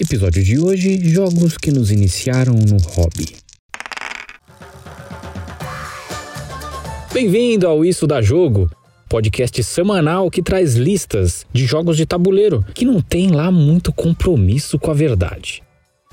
Episódio 0.00 0.42
de 0.42 0.58
hoje: 0.58 0.98
Jogos 1.10 1.58
que 1.58 1.70
nos 1.70 1.90
iniciaram 1.90 2.54
no 2.54 2.78
hobby. 2.94 3.36
Bem-vindo 7.12 7.66
ao 7.66 7.84
Isso 7.84 8.06
da 8.06 8.22
Jogo, 8.22 8.70
podcast 9.08 9.62
semanal 9.62 10.30
que 10.30 10.42
traz 10.42 10.76
listas 10.76 11.46
de 11.52 11.66
jogos 11.66 11.96
de 11.96 12.06
tabuleiro 12.06 12.64
que 12.74 12.86
não 12.86 13.02
tem 13.02 13.30
lá 13.30 13.50
muito 13.50 13.92
compromisso 13.92 14.78
com 14.78 14.90
a 14.90 14.94
verdade. 14.94 15.62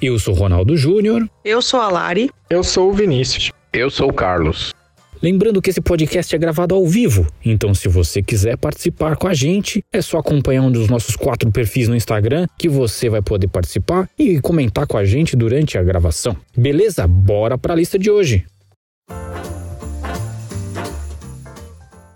Eu 0.02 0.20
sou 0.20 0.34
Ronaldo 0.34 0.76
Júnior. 0.76 1.30
Eu 1.44 1.62
sou 1.62 1.80
a 1.80 1.90
Lari. 1.90 2.30
Eu 2.50 2.64
sou 2.64 2.90
o 2.90 2.94
Vinícius. 2.94 3.52
Eu 3.72 3.90
sou 3.90 4.10
o 4.10 4.14
Carlos. 4.14 4.74
Lembrando 5.22 5.62
que 5.62 5.70
esse 5.70 5.82
podcast 5.82 6.34
é 6.34 6.40
gravado 6.40 6.74
ao 6.74 6.88
vivo, 6.88 7.28
então 7.44 7.74
se 7.74 7.90
você 7.90 8.24
quiser 8.24 8.58
participar 8.58 9.18
com 9.18 9.28
a 9.28 9.34
gente, 9.34 9.84
é 9.92 10.02
só 10.02 10.20
acompanhar 10.20 10.62
um 10.62 10.72
dos 10.72 10.88
nossos 10.88 11.18
quatro 11.18 11.52
perfis 11.52 11.90
no 11.90 11.96
Instagram 11.96 12.48
que 12.58 12.70
você 12.70 13.10
vai 13.10 13.22
poder 13.22 13.50
participar 13.50 14.10
e 14.18 14.40
comentar 14.40 14.88
com 14.88 14.98
a 14.98 15.04
gente 15.04 15.36
durante 15.36 15.78
a 15.78 15.84
gravação. 15.84 16.38
Beleza? 16.56 17.06
Bora 17.06 17.58
para 17.58 17.74
a 17.74 17.76
lista 17.76 18.00
de 18.00 18.10
hoje. 18.10 18.46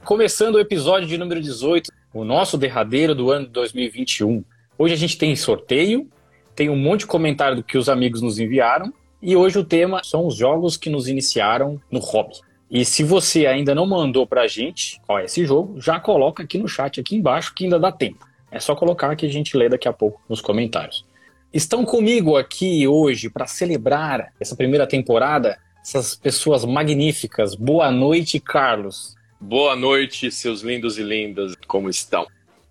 Começando 0.05 0.55
o 0.55 0.59
episódio 0.59 1.05
de 1.05 1.17
número 1.17 1.41
18, 1.41 1.91
o 2.13 2.23
nosso 2.23 2.57
derradeiro 2.57 3.13
do 3.13 3.29
ano 3.31 3.47
de 3.47 3.51
2021. 3.51 4.45
Hoje 4.77 4.93
a 4.93 4.97
gente 4.97 5.17
tem 5.17 5.35
sorteio, 5.35 6.07
tem 6.55 6.69
um 6.69 6.77
monte 6.77 7.01
de 7.01 7.07
comentário 7.07 7.57
do 7.57 7.63
que 7.63 7.77
os 7.77 7.89
amigos 7.89 8.21
nos 8.21 8.39
enviaram, 8.39 8.93
e 9.21 9.35
hoje 9.35 9.59
o 9.59 9.65
tema 9.65 10.01
são 10.05 10.25
os 10.25 10.37
jogos 10.37 10.77
que 10.77 10.89
nos 10.89 11.09
iniciaram 11.09 11.81
no 11.91 11.99
hobby. 11.99 12.35
E 12.73 12.83
se 12.83 13.03
você 13.03 13.45
ainda 13.45 13.75
não 13.75 13.85
mandou 13.85 14.25
pra 14.25 14.47
gente 14.47 14.99
qual 15.05 15.19
é 15.19 15.25
esse 15.25 15.45
jogo, 15.45 15.79
já 15.79 15.99
coloca 15.99 16.41
aqui 16.41 16.57
no 16.57 16.67
chat 16.67 16.99
aqui 16.99 17.15
embaixo 17.15 17.53
que 17.53 17.65
ainda 17.65 17.79
dá 17.79 17.91
tempo. 17.91 18.25
É 18.49 18.59
só 18.59 18.73
colocar 18.75 19.15
que 19.15 19.27
a 19.27 19.29
gente 19.29 19.55
lê 19.55 19.69
daqui 19.69 19.87
a 19.87 19.93
pouco 19.93 20.19
nos 20.27 20.41
comentários. 20.41 21.05
Estão 21.53 21.85
comigo 21.85 22.35
aqui 22.35 22.87
hoje 22.87 23.29
para 23.29 23.45
celebrar 23.45 24.33
essa 24.39 24.55
primeira 24.55 24.87
temporada 24.87 25.55
essas 25.83 26.15
pessoas 26.15 26.65
magníficas. 26.65 27.53
Boa 27.53 27.91
noite, 27.91 28.39
Carlos. 28.39 29.13
Boa 29.39 29.75
noite, 29.75 30.31
seus 30.31 30.61
lindos 30.61 30.97
e 30.97 31.03
lindas. 31.03 31.53
Como 31.67 31.91
estão? 31.91 32.25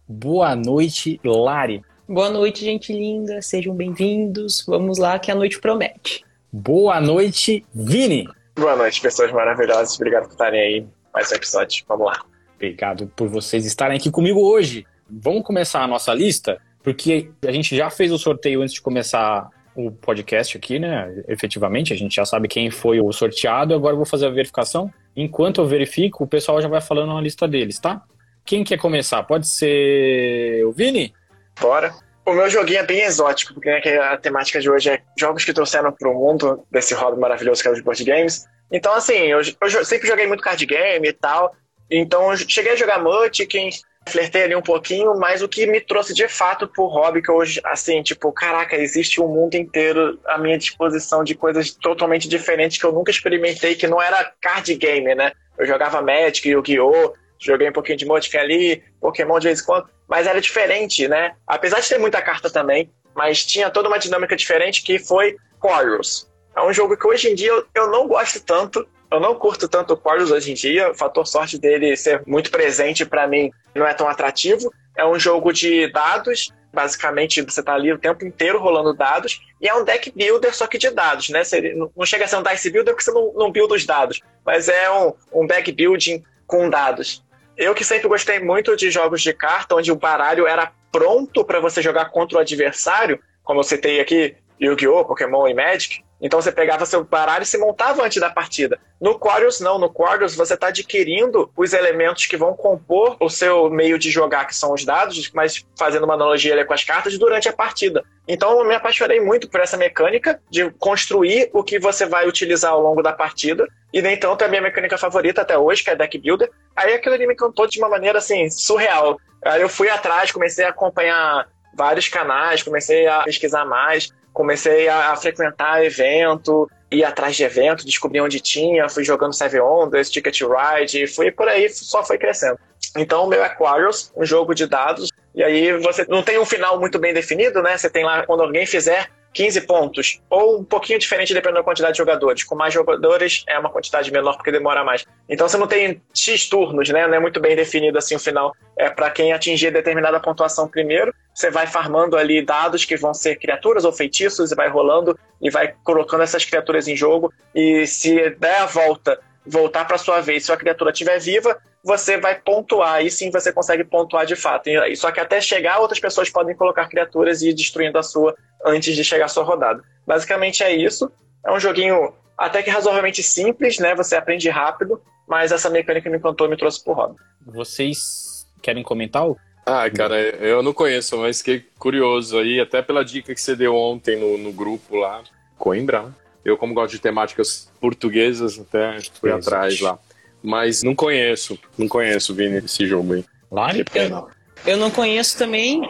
Boa 0.09 0.57
noite, 0.57 1.21
Lari. 1.23 1.81
Boa 2.09 2.29
noite, 2.29 2.65
gente 2.65 2.93
linda. 2.93 3.41
Sejam 3.41 3.73
bem-vindos. 3.73 4.65
Vamos 4.67 4.99
lá 4.99 5.17
que 5.21 5.31
a 5.31 5.35
noite 5.37 5.61
promete. 5.61 6.25
Boa 6.53 7.01
noite, 7.01 7.65
Vini. 7.73 8.27
Boa 8.55 8.77
noite, 8.77 9.01
pessoas 9.01 9.33
maravilhosas. 9.33 9.97
Obrigado 9.97 10.25
por 10.25 10.33
estarem 10.33 10.61
aí. 10.61 10.87
Mais 11.13 11.33
um 11.33 11.35
episódio. 11.35 11.85
Vamos 11.89 12.07
lá. 12.07 12.25
Obrigado 12.55 13.07
por 13.17 13.29
vocês 13.29 13.65
estarem 13.65 13.97
aqui 13.97 14.11
comigo 14.11 14.41
hoje. 14.41 14.87
Vamos 15.11 15.43
começar 15.43 15.83
a 15.83 15.87
nossa 15.87 16.13
lista, 16.13 16.61
porque 16.83 17.31
a 17.47 17.51
gente 17.51 17.75
já 17.77 17.91
fez 17.91 18.13
o 18.13 18.19
sorteio 18.19 18.63
antes 18.63 18.75
de 18.75 18.83
começar 18.83 19.49
o 19.75 19.91
podcast 19.91 20.57
aqui, 20.57 20.79
né? 20.79 21.25
Efetivamente, 21.29 21.93
a 21.93 21.97
gente 21.97 22.15
já 22.15 22.27
sabe 22.27 22.47
quem 22.47 22.71
foi 22.71 23.01
o 23.01 23.11
sorteado. 23.11 23.75
Agora 23.75 23.95
eu 23.95 23.99
vou 23.99 24.07
fazer 24.07 24.27
a 24.27 24.31
verificação. 24.31 24.93
Enquanto 25.17 25.61
eu 25.61 25.67
verifico, 25.67 26.25
o 26.25 26.27
pessoal 26.27 26.61
já 26.61 26.69
vai 26.69 26.81
falando 26.81 27.15
na 27.15 27.21
lista 27.21 27.49
deles, 27.49 27.79
tá? 27.79 28.03
Quem 28.45 28.65
quer 28.65 28.79
começar? 28.79 29.23
Pode 29.23 29.49
ser 29.49 30.65
o 30.67 30.73
Vini? 30.73 31.15
Bora. 31.59 31.95
O 32.25 32.33
meu 32.33 32.49
joguinho 32.49 32.79
é 32.79 32.87
bem 32.87 33.03
exótico, 33.03 33.55
porque 33.55 33.69
né, 33.69 33.99
a 33.99 34.17
temática 34.17 34.61
de 34.61 34.71
hoje 34.71 34.91
é 34.91 35.03
jogos 35.19 35.45
que 35.45 35.53
trouxeram 35.53 35.91
para 35.91 36.09
o 36.09 36.15
mundo 36.15 36.65
desse 36.71 36.95
hobby 36.95 37.19
maravilhoso 37.19 37.61
que 37.61 37.69
é 37.69 37.73
os 37.73 37.81
board 37.81 38.05
games. 38.05 38.47
Então, 38.71 38.95
assim, 38.95 39.27
eu, 39.27 39.41
eu 39.61 39.85
sempre 39.85 40.07
joguei 40.07 40.27
muito 40.27 40.43
card 40.43 40.65
game 40.65 41.09
e 41.09 41.13
tal. 41.13 41.53
Então, 41.91 42.35
cheguei 42.37 42.73
a 42.73 42.77
jogar 42.77 43.03
Munchkin, 43.03 43.71
flertei 44.09 44.45
ali 44.45 44.55
um 44.55 44.63
pouquinho, 44.63 45.15
mas 45.19 45.43
o 45.43 45.49
que 45.49 45.67
me 45.67 45.81
trouxe 45.81 46.15
de 46.15 46.27
fato 46.29 46.67
pro 46.67 46.87
hobby, 46.87 47.21
que 47.21 47.31
hoje, 47.31 47.61
assim, 47.65 48.03
tipo, 48.03 48.33
caraca, 48.33 48.77
existe 48.77 49.21
um 49.21 49.29
mundo 49.29 49.57
inteiro 49.57 50.19
à 50.27 50.39
minha 50.39 50.57
disposição 50.57 51.23
de 51.23 51.35
coisas 51.35 51.73
totalmente 51.73 52.29
diferentes 52.29 52.79
que 52.79 52.85
eu 52.85 52.93
nunca 52.93 53.11
experimentei, 53.11 53.75
que 53.75 53.87
não 53.87 54.01
era 54.01 54.33
card 54.41 54.75
game, 54.77 55.15
né? 55.15 55.33
Eu 55.59 55.67
jogava 55.67 56.01
Magic, 56.01 56.49
Yu-Gi-Oh!, 56.49 57.13
joguei 57.39 57.69
um 57.69 57.73
pouquinho 57.73 57.99
de 57.99 58.07
Munchkin 58.07 58.39
ali, 58.39 58.83
Pokémon 59.01 59.39
de 59.39 59.49
vez 59.49 59.61
em 59.61 59.65
quando, 59.65 59.89
mas 60.09 60.27
era 60.27 60.41
diferente, 60.41 61.09
né? 61.09 61.35
Apesar 61.47 61.81
de 61.81 61.89
ter 61.89 61.99
muita 61.99 62.21
carta 62.21 62.51
também, 62.51 62.91
mas 63.15 63.45
tinha 63.45 63.71
toda 63.71 63.89
uma 63.89 63.99
dinâmica 63.99 64.37
diferente 64.37 64.83
que 64.83 64.99
foi 64.99 65.37
Quarrels. 65.61 66.31
É 66.57 66.63
um 66.63 66.73
jogo 66.73 66.97
que 66.97 67.07
hoje 67.07 67.31
em 67.31 67.35
dia 67.35 67.51
eu, 67.51 67.67
eu 67.75 67.91
não 67.91 68.07
gosto 68.07 68.41
tanto, 68.41 68.87
eu 69.11 69.21
não 69.21 69.35
curto 69.35 69.69
tanto 69.69 69.95
o 69.95 69.97
Quarrels 69.97 70.31
hoje 70.31 70.53
em 70.53 70.55
dia, 70.55 70.91
o 70.91 70.95
fator 70.95 71.27
sorte 71.27 71.59
dele 71.59 71.97
ser 71.97 72.23
muito 72.27 72.51
presente 72.51 73.05
para 73.05 73.27
mim 73.27 73.51
não 73.75 73.87
é 73.87 73.95
tão 73.95 74.09
atrativo. 74.09 74.73
É 74.97 75.07
um 75.07 75.19
jogo 75.19 75.53
de 75.53 75.91
dados, 75.91 76.53
basicamente 76.73 77.41
você 77.43 77.63
tá 77.63 77.75
ali 77.75 77.93
o 77.93 77.99
tempo 77.99 78.25
inteiro 78.25 78.59
rolando 78.59 78.95
dados, 78.95 79.41
e 79.61 79.69
é 79.69 79.75
um 79.75 79.85
deck 79.85 80.11
builder 80.15 80.55
só 80.55 80.67
que 80.67 80.79
de 80.79 80.91
dados, 80.91 81.31
né? 81.31 81.45
Você, 81.45 81.75
não 81.75 82.07
chega 82.07 82.25
a 82.25 82.29
ser 82.29 82.37
um 82.37 82.43
dice 82.43 82.71
builder 82.71 82.95
porque 82.95 83.05
você 83.05 83.13
não, 83.13 83.33
não 83.35 83.53
builda 83.53 83.75
os 83.75 83.87
dados, 83.87 84.21
mas 84.45 84.69
é 84.69 84.91
um, 84.91 85.15
um 85.33 85.47
deck 85.47 85.71
building 85.73 86.23
com 86.47 86.69
dados. 86.69 87.25
Eu 87.57 87.75
que 87.75 87.85
sempre 87.85 88.09
gostei 88.09 88.41
muito 88.41 88.75
de 88.77 88.91
jogos 88.91 89.23
de 89.23 89.33
carta, 89.33 89.75
onde 89.75 89.93
o 89.93 89.97
baralho 89.97 90.47
era 90.47 90.73
pronto 90.91 91.45
para 91.45 91.61
você 91.61 91.83
jogar 91.83 92.07
contra 92.07 92.39
o 92.39 92.41
adversário, 92.41 93.21
como 93.43 93.61
eu 93.61 93.65
citei 93.65 94.01
aqui, 94.01 94.37
Yu-Gi-Oh!, 94.61 95.05
Pokémon 95.05 95.49
e 95.49 95.55
Magic. 95.55 96.03
Então 96.23 96.41
você 96.41 96.53
pegava 96.53 96.87
seu 96.87 97.03
baralho 97.03 97.43
e 97.43 97.47
se 97.47 97.59
montava 97.59 98.05
antes 98.05 98.21
da 98.21 98.31
partida. 98.31 98.79
No 99.01 99.19
Quarters, 99.19 99.59
não. 99.59 99.77
No 99.77 99.93
Quarters, 99.93 100.37
você 100.37 100.55
está 100.55 100.69
adquirindo 100.69 101.51
os 101.57 101.73
elementos 101.73 102.27
que 102.27 102.37
vão 102.37 102.55
compor 102.55 103.17
o 103.19 103.29
seu 103.29 103.69
meio 103.69 103.99
de 103.99 104.09
jogar, 104.09 104.47
que 104.47 104.55
são 104.55 104.73
os 104.73 104.85
dados, 104.85 105.33
mas 105.35 105.67
fazendo 105.77 106.05
uma 106.05 106.15
analogia 106.15 106.65
com 106.65 106.73
as 106.73 106.85
cartas, 106.85 107.19
durante 107.19 107.49
a 107.49 107.53
partida. 107.53 108.05
Então 108.29 108.57
eu 108.57 108.65
me 108.65 108.75
apaixonei 108.75 109.21
muito 109.21 109.51
por 109.51 109.59
essa 109.59 109.77
mecânica 109.77 110.41
de 110.49 110.71
construir 110.79 111.51
o 111.53 111.65
que 111.65 111.81
você 111.81 112.07
vai 112.07 112.29
utilizar 112.29 112.71
ao 112.71 112.81
longo 112.81 113.03
da 113.03 113.13
partida. 113.13 113.67
E 113.93 114.01
nem 114.01 114.17
tanto 114.17 114.43
é 114.43 114.47
a 114.47 114.51
minha 114.51 114.63
mecânica 114.63 114.97
favorita 114.97 115.43
até 115.43 115.59
hoje, 115.59 115.83
que 115.83 115.91
é 115.91 115.97
Deck 115.97 116.17
Builder. 116.19 116.49
Aí 116.77 116.95
aquilo 116.95 117.17
ali 117.17 117.27
me 117.27 117.35
encantou 117.35 117.67
de 117.67 117.81
uma 117.81 117.89
maneira 117.89 118.19
assim, 118.19 118.49
surreal. 118.49 119.19
Aí 119.45 119.61
eu 119.61 119.69
fui 119.69 119.89
atrás, 119.89 120.31
comecei 120.31 120.65
a 120.65 120.69
acompanhar 120.69 121.49
vários 121.75 122.09
canais, 122.09 122.63
comecei 122.63 123.09
a 123.09 123.25
pesquisar 123.25 123.65
mais 123.65 124.13
comecei 124.33 124.89
a, 124.89 125.13
a, 125.13 125.17
frequentar 125.17 125.85
evento, 125.85 126.71
ir 126.91 127.05
atrás 127.05 127.37
de 127.37 127.45
evento, 127.45 127.85
descobrir 127.85 128.21
onde 128.21 128.41
tinha, 128.41 128.89
fui 128.89 129.05
jogando 129.05 129.35
Seven 129.35 129.61
Wonders, 129.61 130.11
Ticket 130.11 130.41
Ride, 130.43 131.07
fui 131.07 131.31
por 131.31 131.49
aí, 131.49 131.69
só 131.69 132.05
foi 132.05 132.19
crescendo. 132.19 132.59
Então, 132.97 133.27
meu 133.27 133.43
Aquarius, 133.43 134.13
um 134.17 134.25
jogo 134.25 134.55
de 134.55 134.67
dados, 134.67 135.11
e 135.35 135.43
aí 135.43 135.79
você 135.79 136.05
não 136.09 136.23
tem 136.23 136.39
um 136.39 136.45
final 136.45 136.79
muito 136.79 136.99
bem 136.99 137.15
definido, 137.15 137.63
né? 137.63 137.77
Você 137.77 137.89
tem 137.89 138.05
lá, 138.05 138.27
quando 138.27 138.43
alguém 138.43 138.67
fizer 138.67 139.09
15 139.33 139.61
pontos, 139.63 140.21
ou 140.29 140.61
um 140.61 140.65
pouquinho 140.65 140.99
diferente 140.99 141.33
dependendo 141.33 141.61
da 141.61 141.65
quantidade 141.65 141.95
de 141.95 141.99
jogadores. 141.99 142.45
Com 142.45 142.55
mais 142.55 142.73
jogadores 142.73 143.45
é 143.49 143.59
uma 143.59 143.71
quantidade 143.71 144.13
menor 144.13 144.37
porque 144.37 144.53
demora 144.53 144.85
mais. 144.85 145.05
Então 145.29 145.49
você 145.49 145.57
não 145.57 145.67
tem 145.67 146.03
X 146.15 146.49
turnos, 146.49 146.89
né? 146.91 147.07
Não 147.07 147.15
é 147.15 147.21
muito 147.21 147.41
bem 147.41 147.57
definido 147.57 147.99
assim 147.99 148.15
o 148.15 148.19
final. 148.19 148.55
É 148.77 148.91
para 148.91 149.11
quem 149.11 149.33
atingir 149.33 149.71
determinada 149.71 150.21
pontuação 150.21 150.69
primeiro. 150.69 151.15
Você 151.35 151.51
vai 151.51 151.67
farmando 151.67 152.17
ali 152.17 152.43
dados 152.43 152.85
que 152.85 152.97
vão 152.97 153.15
ser 153.15 153.37
criaturas 153.37 153.85
ou 153.85 153.93
feitiços 153.93 154.53
e 154.53 154.55
vai 154.55 154.69
rolando 154.69 155.19
e 155.41 155.51
vai 155.51 155.75
colocando 155.83 156.23
essas 156.23 156.45
criaturas 156.45 156.87
em 156.87 156.97
jogo. 156.97 157.33
E 157.55 157.87
se 157.87 158.31
der 158.31 158.61
a 158.61 158.67
volta, 158.67 159.19
voltar 159.47 159.87
para 159.87 159.99
sua 159.99 160.21
vez, 160.21 160.45
se 160.45 160.53
a 160.53 160.57
criatura 160.57 160.91
estiver 160.91 161.19
viva, 161.19 161.59
você 161.85 162.17
vai 162.17 162.39
pontuar. 162.41 162.95
Aí 162.95 163.11
sim 163.11 163.31
você 163.31 163.53
consegue 163.53 163.85
pontuar 163.85 164.27
de 164.27 164.37
fato. 164.37 164.71
Só 164.97 165.11
que 165.11 165.21
até 165.21 165.41
chegar, 165.41 165.81
outras 165.81 166.01
pessoas 166.01 166.31
podem 166.31 166.55
colocar 166.55 166.89
criaturas 166.89 167.43
e 167.43 167.51
ir 167.51 167.55
destruindo 167.55 167.99
a 167.99 168.03
sua 168.03 168.37
antes 168.65 168.95
de 168.95 169.05
chegar 169.05 169.27
a 169.27 169.29
sua 169.29 169.45
rodada. 169.45 169.83
Basicamente 170.07 170.63
é 170.63 170.75
isso. 170.75 171.11
É 171.45 171.53
um 171.53 171.59
joguinho 171.59 172.15
até 172.39 172.63
que 172.63 172.71
razoavelmente 172.71 173.23
simples, 173.23 173.79
né? 173.79 173.95
Você 173.95 174.17
aprende 174.17 174.49
rápido, 174.49 175.01
mas 175.27 175.53
essa 175.53 175.69
mecânica 175.69 176.09
me 176.09 176.19
encantou 176.19 176.47
e 176.47 176.51
me 176.51 176.57
trouxe 176.57 176.83
pro 176.83 176.93
hobby. 176.93 177.17
Vocês 177.45 178.47
querem 178.61 178.83
comentar? 178.83 179.25
Ah, 179.65 179.89
cara, 179.91 180.21
eu 180.21 180.63
não 180.63 180.73
conheço, 180.73 181.17
mas 181.19 181.39
fiquei 181.39 181.65
curioso 181.79 182.39
aí, 182.39 182.61
até 182.61 182.83
pela 182.83 183.05
dica 183.05 183.33
que 183.33 183.41
você 183.41 183.55
deu 183.55 183.77
ontem 183.77 184.17
no, 184.19 184.37
no 184.37 184.53
grupo 184.53 184.97
lá. 184.97 185.23
Coimbra? 185.57 186.13
Eu, 186.45 186.59
como 186.59 186.75
gosto 186.75 186.93
de 186.93 186.99
temáticas 186.99 187.71
portuguesas, 187.81 188.59
até 188.59 188.99
fui 189.21 189.31
atrás 189.31 189.81
lá. 189.81 189.99
Mas 190.43 190.83
não 190.83 190.95
conheço, 190.95 191.59
não 191.79 191.87
conheço, 191.87 192.35
Vini, 192.35 192.59
esse 192.59 192.87
jogo 192.87 193.15
aí. 193.15 193.25
Lari? 193.51 193.85
Eu, 193.95 194.29
eu 194.67 194.77
não 194.77 194.91
conheço 194.91 195.39
também, 195.39 195.83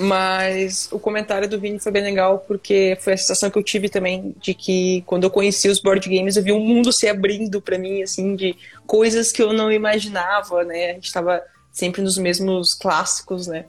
mas 0.00 0.88
o 0.92 0.98
comentário 0.98 1.48
do 1.48 1.58
Vini 1.58 1.78
foi 1.78 1.92
bem 1.92 2.02
legal, 2.02 2.38
porque 2.46 2.96
foi 3.00 3.14
a 3.14 3.16
sensação 3.16 3.50
que 3.50 3.58
eu 3.58 3.62
tive 3.62 3.88
também 3.88 4.34
de 4.40 4.54
que 4.54 5.02
quando 5.06 5.24
eu 5.24 5.30
conheci 5.30 5.68
os 5.68 5.80
board 5.80 6.08
games, 6.08 6.36
eu 6.36 6.42
vi 6.42 6.52
um 6.52 6.60
mundo 6.60 6.92
se 6.92 7.08
abrindo 7.08 7.60
para 7.60 7.78
mim, 7.78 8.02
assim, 8.02 8.36
de 8.36 8.56
coisas 8.86 9.32
que 9.32 9.42
eu 9.42 9.52
não 9.52 9.70
imaginava, 9.70 10.64
né? 10.64 10.92
A 10.92 10.94
gente 10.94 11.12
tava 11.12 11.42
sempre 11.72 12.00
nos 12.00 12.16
mesmos 12.16 12.74
clássicos, 12.74 13.46
né? 13.46 13.64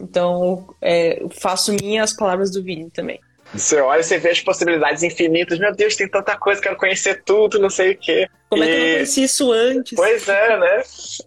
Então, 0.00 0.66
é, 0.80 1.22
faço 1.40 1.72
minhas 1.72 2.12
palavras 2.12 2.50
do 2.50 2.62
Vini 2.62 2.90
também. 2.90 3.20
Você 3.54 3.80
olha 3.80 4.00
e 4.00 4.04
você 4.04 4.18
vê 4.18 4.30
as 4.30 4.40
possibilidades 4.40 5.02
infinitas. 5.02 5.58
Meu 5.58 5.72
Deus, 5.74 5.94
tem 5.94 6.08
tanta 6.08 6.36
coisa, 6.36 6.60
quero 6.60 6.76
conhecer 6.76 7.22
tudo, 7.24 7.58
não 7.58 7.70
sei 7.70 7.92
o 7.92 7.96
quê. 7.96 8.28
Como 8.50 8.64
e... 8.64 8.66
é 8.66 8.70
que 8.70 8.74
eu 8.74 8.86
não 8.86 8.94
conheci 8.94 9.22
isso 9.22 9.52
antes? 9.52 9.96
Pois 9.96 10.28
é, 10.28 10.58
né? 10.58 10.82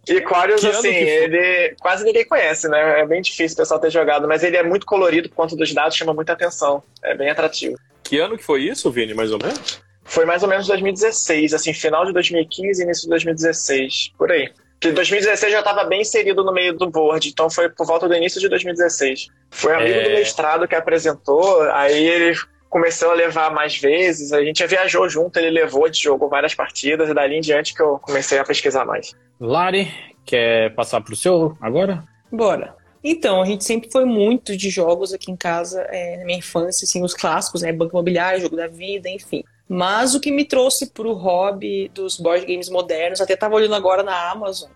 E 0.09 0.21
Quarius, 0.21 0.63
assim, 0.65 0.94
ele 0.94 1.75
quase 1.79 2.03
ninguém 2.03 2.25
conhece, 2.25 2.68
né? 2.68 3.00
É 3.00 3.06
bem 3.06 3.21
difícil 3.21 3.56
o 3.56 3.57
pessoal 3.57 3.79
ter 3.79 3.89
jogado, 3.89 4.27
mas 4.27 4.44
ele 4.44 4.57
é 4.57 4.63
muito 4.63 4.85
colorido 4.85 5.29
por 5.29 5.35
conta 5.35 5.56
dos 5.56 5.74
dados, 5.74 5.95
chama 5.95 6.13
muita 6.13 6.33
atenção. 6.33 6.83
É 7.03 7.15
bem 7.15 7.29
atrativo. 7.29 7.77
Que 8.03 8.19
ano 8.19 8.38
que 8.38 8.44
foi 8.44 8.63
isso, 8.63 8.91
Vini, 8.91 9.13
mais 9.13 9.31
ou 9.31 9.39
menos? 9.39 9.81
Foi 10.03 10.25
mais 10.25 10.41
ou 10.41 10.50
menos 10.50 10.68
2016, 10.68 11.53
assim, 11.53 11.74
final 11.74 12.06
de 12.06 12.13
2015 12.13 12.81
início 12.81 13.03
de 13.03 13.09
2016, 13.09 14.13
por 14.18 14.31
aí. 14.31 14.50
Que 14.79 14.91
2016 14.91 15.51
já 15.51 15.59
estava 15.59 15.83
bem 15.85 16.01
inserido 16.01 16.44
no 16.44 16.53
meio 16.53 16.74
do 16.74 16.89
board, 16.89 17.27
então 17.29 17.50
foi 17.50 17.69
por 17.69 17.85
volta 17.85 18.07
do 18.07 18.15
início 18.15 18.39
de 18.39 18.47
2016. 18.47 19.27
Foi 19.50 19.74
amigo 19.74 20.00
é... 20.00 20.03
do 20.03 20.09
mestrado 20.12 20.68
que 20.68 20.75
apresentou, 20.75 21.63
aí 21.71 22.07
ele 22.07 22.38
começou 22.69 23.12
a 23.12 23.13
levar 23.13 23.51
mais 23.51 23.77
vezes, 23.77 24.31
a 24.31 24.44
gente 24.44 24.65
viajou 24.68 25.07
junto, 25.09 25.38
ele 25.38 25.50
levou 25.50 25.89
de 25.89 26.00
jogo 26.00 26.27
várias 26.27 26.53
partidas, 26.53 27.09
e 27.09 27.13
dali 27.13 27.38
em 27.38 27.41
diante 27.41 27.74
que 27.74 27.81
eu 27.81 27.97
comecei 28.00 28.38
a 28.38 28.44
pesquisar 28.44 28.85
mais. 28.85 29.15
Lari, 29.39 29.91
quer 30.25 30.75
passar 30.75 31.01
para 31.01 31.13
o 31.13 31.15
seu 31.15 31.57
agora? 31.62 32.03
Bora. 32.31 32.75
Então, 33.03 33.41
a 33.41 33.45
gente 33.45 33.63
sempre 33.63 33.89
foi 33.89 34.06
muito 34.06 34.57
de 34.57 34.69
jogos 34.69 35.13
aqui 35.13 35.31
em 35.31 35.35
casa, 35.35 35.81
é, 35.89 36.18
na 36.18 36.25
minha 36.25 36.39
infância, 36.39 36.83
assim, 36.83 37.03
os 37.03 37.13
clássicos, 37.13 37.62
né? 37.62 37.71
Banco 37.71 37.95
Imobiliário, 37.95 38.41
Jogo 38.41 38.57
da 38.57 38.68
Vida, 38.68 39.09
enfim. 39.09 39.44
Mas 39.68 40.16
o 40.16 40.19
que 40.19 40.31
me 40.31 40.46
trouxe 40.46 40.88
para 40.88 41.08
o 41.08 41.14
hobby 41.14 41.92
dos 41.94 42.18
board 42.18 42.46
games 42.46 42.69
modernos, 42.69 43.19
até 43.19 43.34
estava 43.34 43.56
olhando 43.56 43.75
agora 43.75 44.02
na 44.02 44.31
Amazon, 44.31 44.69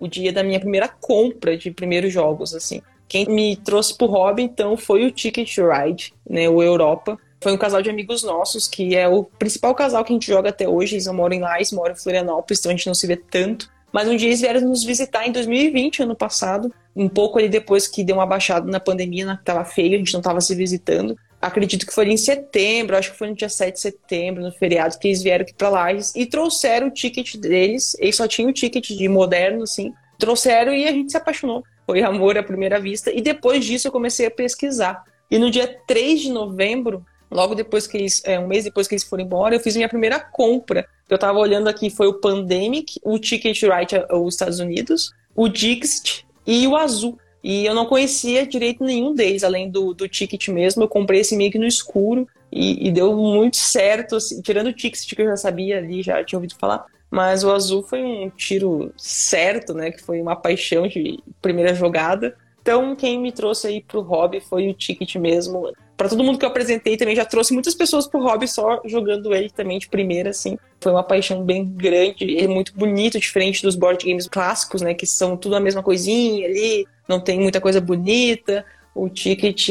o 0.00 0.08
dia 0.08 0.32
da 0.32 0.42
minha 0.42 0.58
primeira 0.60 0.88
compra 0.88 1.56
de 1.56 1.70
primeiros 1.70 2.12
jogos, 2.12 2.54
assim. 2.54 2.80
Quem 3.06 3.26
me 3.26 3.56
trouxe 3.56 3.96
para 3.96 4.06
o 4.06 4.10
hobby, 4.10 4.42
então, 4.42 4.76
foi 4.76 5.06
o 5.06 5.10
Ticket 5.10 5.56
Ride, 5.58 6.14
né, 6.28 6.48
o 6.48 6.62
Europa. 6.62 7.18
Foi 7.40 7.52
um 7.52 7.56
casal 7.56 7.80
de 7.80 7.88
amigos 7.88 8.22
nossos, 8.22 8.66
que 8.66 8.96
é 8.96 9.08
o 9.08 9.24
principal 9.24 9.74
casal 9.74 10.04
que 10.04 10.12
a 10.12 10.14
gente 10.14 10.26
joga 10.26 10.50
até 10.50 10.68
hoje. 10.68 10.94
Eles 10.94 11.06
não 11.06 11.14
moram 11.14 11.36
em 11.36 11.40
Lais, 11.40 11.72
moram 11.72 11.94
em 11.94 11.98
Florianópolis, 11.98 12.58
então 12.58 12.70
a 12.70 12.74
gente 12.74 12.86
não 12.86 12.94
se 12.94 13.06
vê 13.06 13.16
tanto. 13.16 13.70
Mas 13.92 14.08
um 14.08 14.16
dia 14.16 14.28
eles 14.28 14.40
vieram 14.40 14.60
nos 14.60 14.84
visitar 14.84 15.26
em 15.26 15.32
2020, 15.32 16.02
ano 16.02 16.14
passado, 16.14 16.72
um 16.94 17.08
pouco 17.08 17.38
ali 17.38 17.48
depois 17.48 17.86
que 17.86 18.04
deu 18.04 18.16
uma 18.16 18.26
baixada 18.26 18.70
na 18.70 18.80
pandemia, 18.80 19.36
que 19.36 19.44
tava 19.44 19.64
feio, 19.64 19.94
a 19.94 19.98
gente 19.98 20.12
não 20.12 20.20
tava 20.20 20.40
se 20.40 20.54
visitando 20.54 21.16
acredito 21.40 21.86
que 21.86 21.94
foi 21.94 22.08
em 22.08 22.16
setembro, 22.16 22.96
acho 22.96 23.12
que 23.12 23.18
foi 23.18 23.28
no 23.28 23.34
dia 23.34 23.48
7 23.48 23.74
de 23.74 23.80
setembro, 23.80 24.42
no 24.42 24.52
feriado, 24.52 24.98
que 24.98 25.08
eles 25.08 25.22
vieram 25.22 25.42
aqui 25.42 25.54
pra 25.54 25.68
Lages 25.68 26.14
e 26.14 26.26
trouxeram 26.26 26.88
o 26.88 26.90
ticket 26.90 27.36
deles. 27.36 27.96
Eles 27.98 28.16
só 28.16 28.26
tinham 28.26 28.50
o 28.50 28.52
ticket 28.52 28.88
de 28.88 29.08
moderno, 29.08 29.62
assim. 29.62 29.92
Trouxeram 30.18 30.72
e 30.72 30.86
a 30.86 30.92
gente 30.92 31.12
se 31.12 31.16
apaixonou. 31.16 31.62
Foi 31.86 32.02
amor 32.02 32.36
à 32.36 32.42
primeira 32.42 32.80
vista. 32.80 33.10
E 33.10 33.20
depois 33.20 33.64
disso 33.64 33.88
eu 33.88 33.92
comecei 33.92 34.26
a 34.26 34.30
pesquisar. 34.30 35.02
E 35.30 35.38
no 35.38 35.50
dia 35.50 35.66
3 35.86 36.20
de 36.20 36.30
novembro, 36.30 37.04
logo 37.30 37.54
depois 37.54 37.86
que 37.86 37.96
eles, 37.96 38.22
é, 38.24 38.38
um 38.38 38.46
mês 38.46 38.64
depois 38.64 38.88
que 38.88 38.94
eles 38.94 39.04
foram 39.04 39.24
embora, 39.24 39.54
eu 39.54 39.60
fiz 39.60 39.76
minha 39.76 39.88
primeira 39.88 40.18
compra. 40.18 40.86
Eu 41.08 41.18
tava 41.18 41.38
olhando 41.38 41.68
aqui, 41.68 41.88
foi 41.88 42.06
o 42.06 42.14
Pandemic, 42.14 42.98
o 43.02 43.18
Ticket 43.18 43.62
Right 43.62 43.94
aos 44.10 44.34
Estados 44.34 44.58
Unidos, 44.58 45.12
o 45.34 45.48
Dixit 45.48 46.26
e 46.46 46.66
o 46.66 46.76
Azul. 46.76 47.18
E 47.48 47.64
eu 47.64 47.74
não 47.74 47.86
conhecia 47.86 48.46
direito 48.46 48.84
nenhum 48.84 49.14
deles, 49.14 49.42
além 49.42 49.70
do, 49.70 49.94
do 49.94 50.06
ticket 50.06 50.48
mesmo. 50.48 50.82
Eu 50.82 50.88
comprei 50.88 51.20
esse 51.20 51.34
meio 51.34 51.50
que 51.50 51.58
no 51.58 51.64
escuro 51.64 52.28
e, 52.52 52.88
e 52.88 52.92
deu 52.92 53.16
muito 53.16 53.56
certo. 53.56 54.16
Assim, 54.16 54.42
tirando 54.42 54.66
o 54.66 54.72
ticket 54.74 55.14
que 55.14 55.22
eu 55.22 55.28
já 55.28 55.36
sabia 55.38 55.78
ali, 55.78 56.02
já 56.02 56.22
tinha 56.22 56.36
ouvido 56.36 56.54
falar. 56.60 56.84
Mas 57.10 57.44
o 57.44 57.50
azul 57.50 57.82
foi 57.82 58.02
um 58.02 58.28
tiro 58.28 58.92
certo, 58.98 59.72
né? 59.72 59.90
Que 59.90 60.02
foi 60.02 60.20
uma 60.20 60.36
paixão 60.36 60.86
de 60.86 61.20
primeira 61.40 61.74
jogada. 61.74 62.36
Então, 62.60 62.94
quem 62.94 63.18
me 63.18 63.32
trouxe 63.32 63.66
aí 63.66 63.80
pro 63.80 64.02
hobby 64.02 64.42
foi 64.42 64.68
o 64.68 64.74
Ticket 64.74 65.14
mesmo. 65.14 65.72
Para 65.96 66.10
todo 66.10 66.22
mundo 66.22 66.38
que 66.38 66.44
eu 66.44 66.50
apresentei 66.50 66.98
também, 66.98 67.16
já 67.16 67.24
trouxe 67.24 67.54
muitas 67.54 67.74
pessoas 67.74 68.06
pro 68.06 68.22
hobby 68.22 68.46
só 68.46 68.82
jogando 68.84 69.34
ele 69.34 69.48
também 69.48 69.78
de 69.78 69.88
primeira, 69.88 70.28
assim. 70.28 70.58
Foi 70.82 70.92
uma 70.92 71.02
paixão 71.02 71.42
bem 71.42 71.64
grande. 71.64 72.24
Ele 72.24 72.44
é 72.44 72.46
muito 72.46 72.74
bonito, 72.76 73.18
diferente 73.18 73.62
dos 73.62 73.74
board 73.74 74.04
games 74.04 74.28
clássicos, 74.28 74.82
né? 74.82 74.92
Que 74.92 75.06
são 75.06 75.34
tudo 75.34 75.56
a 75.56 75.60
mesma 75.60 75.82
coisinha 75.82 76.46
ali, 76.46 76.86
não 77.08 77.18
tem 77.20 77.40
muita 77.40 77.60
coisa 77.60 77.80
bonita. 77.80 78.64
O 78.94 79.08
ticket, 79.08 79.68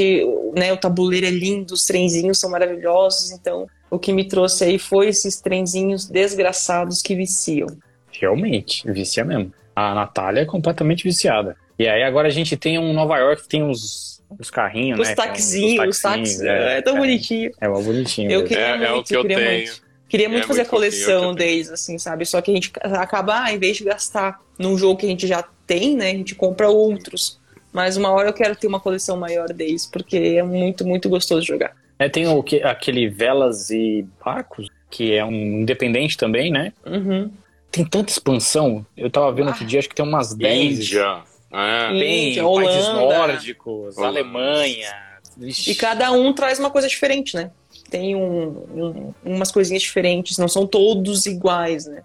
né? 0.55 0.71
O 0.73 0.77
tabuleiro 0.77 1.25
é 1.25 1.29
lindo, 1.29 1.73
os 1.73 1.85
trenzinhos 1.85 2.39
são 2.39 2.49
maravilhosos. 2.49 3.31
Então, 3.31 3.67
o 3.89 3.99
que 3.99 4.11
me 4.11 4.25
trouxe 4.27 4.63
aí 4.63 4.79
foi 4.79 5.09
esses 5.09 5.39
trenzinhos 5.39 6.05
desgraçados 6.05 7.01
que 7.01 7.15
viciam. 7.15 7.67
Realmente, 8.11 8.89
vicia 8.91 9.23
mesmo. 9.23 9.53
A 9.75 9.93
Natália 9.93 10.41
é 10.41 10.45
completamente 10.45 11.03
viciada. 11.03 11.55
E 11.77 11.87
aí 11.87 12.01
agora 12.03 12.27
a 12.27 12.31
gente 12.31 12.57
tem 12.57 12.79
um 12.79 12.93
Nova 12.93 13.17
York 13.17 13.43
que 13.43 13.49
tem 13.49 13.63
uns, 13.63 14.23
uns 14.39 14.49
carrinhos, 14.49 14.99
os 14.99 15.07
né? 15.07 15.15
Taxinhos, 15.15 15.87
os 15.87 16.01
taxinhos, 16.01 16.41
é, 16.41 16.77
é, 16.79 16.81
tão 16.81 16.95
é, 16.95 16.99
bonitinho. 16.99 17.51
É, 17.61 17.65
é 17.65 17.69
bonitinho. 17.69 18.31
Eu 18.31 18.43
queria 18.43 18.63
é, 18.63 18.77
muito, 18.77 18.85
é 18.85 18.93
o 18.93 19.03
que 19.03 19.15
eu, 19.15 19.21
queria 19.21 19.37
tenho. 19.37 19.51
muito. 19.51 19.87
Queria 20.09 20.29
muito 20.29 20.45
é 20.45 20.47
fazer 20.47 20.61
muito 20.61 20.67
a 20.67 20.71
coleção 20.71 21.35
deles, 21.35 21.69
assim, 21.69 21.97
sabe? 21.97 22.25
Só 22.25 22.41
que 22.41 22.49
a 22.49 22.53
gente 22.53 22.71
acaba, 22.81 23.43
ah, 23.43 23.53
em 23.53 23.59
vez 23.59 23.77
de 23.77 23.83
gastar 23.83 24.39
num 24.57 24.77
jogo 24.77 24.97
que 24.97 25.05
a 25.05 25.09
gente 25.09 25.27
já 25.27 25.45
tem, 25.67 25.95
né? 25.95 26.11
A 26.11 26.15
gente 26.15 26.33
compra 26.33 26.69
outros. 26.69 27.39
Mas 27.71 27.97
uma 27.97 28.09
hora 28.09 28.29
eu 28.29 28.33
quero 28.33 28.55
ter 28.55 28.65
uma 28.65 28.79
coleção 28.79 29.17
maior 29.17 29.49
deles, 29.49 29.85
porque 29.85 30.17
é 30.17 30.41
muito, 30.41 30.87
muito 30.87 31.09
gostoso 31.09 31.45
jogar. 31.45 31.75
É, 31.99 32.07
tem 32.07 32.27
o 32.27 32.41
que, 32.41 32.63
aquele 32.63 33.07
Velas 33.07 33.69
e 33.69 34.05
Barcos, 34.23 34.69
que 34.89 35.13
é 35.13 35.23
um 35.23 35.61
independente 35.61 36.17
também, 36.17 36.51
né? 36.51 36.73
Uhum. 36.85 37.29
Tem 37.71 37.85
tanta 37.85 38.11
expansão. 38.11 38.85
Eu 38.95 39.09
tava 39.09 39.31
vendo 39.31 39.47
ah. 39.47 39.51
outro 39.51 39.65
dia, 39.65 39.79
acho 39.79 39.89
que 39.89 39.95
tem 39.95 40.05
umas 40.05 40.33
10. 40.33 40.79
Índia. 40.79 41.23
É. 41.51 41.91
Bem, 41.91 42.41
Holanda, 42.41 42.69
países 42.69 42.87
nórdicos, 42.87 43.97
Holanda. 43.97 44.19
Alemanha. 44.19 45.07
E 45.39 45.75
cada 45.75 46.11
um 46.11 46.33
traz 46.33 46.57
uma 46.57 46.71
coisa 46.71 46.87
diferente, 46.87 47.35
né? 47.35 47.51
Tem 47.89 48.15
um, 48.15 48.47
um, 48.73 49.13
umas 49.23 49.51
coisinhas 49.51 49.83
diferentes, 49.83 50.37
não 50.37 50.47
são 50.47 50.65
todos 50.65 51.25
iguais, 51.25 51.85
né? 51.85 52.01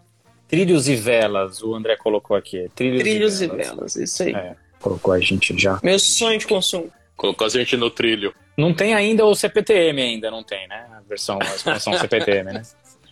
Trilhos 0.52 0.86
e 0.86 0.94
velas, 0.94 1.62
o 1.62 1.74
André 1.74 1.96
colocou 1.96 2.36
aqui. 2.36 2.70
Trilhos, 2.74 3.00
Trilhos 3.00 3.40
e, 3.40 3.46
velas. 3.46 3.66
e, 3.66 3.70
velas. 3.70 3.96
isso 3.96 4.22
aí. 4.22 4.34
É, 4.34 4.54
colocou 4.78 5.14
a 5.14 5.18
gente 5.18 5.58
já. 5.58 5.80
Meu 5.82 5.98
sonho 5.98 6.38
de 6.38 6.46
consumo. 6.46 6.92
Colocou 7.16 7.46
a 7.46 7.48
gente 7.48 7.74
no 7.74 7.88
trilho. 7.88 8.34
Não 8.54 8.74
tem 8.74 8.92
ainda 8.92 9.24
o 9.24 9.34
CPTM 9.34 10.02
ainda, 10.02 10.30
não 10.30 10.44
tem, 10.44 10.68
né? 10.68 10.84
A 10.94 11.00
versão, 11.08 11.38
a 11.40 11.54
expansão 11.56 11.94
CPTM, 11.96 12.52
né? 12.52 12.62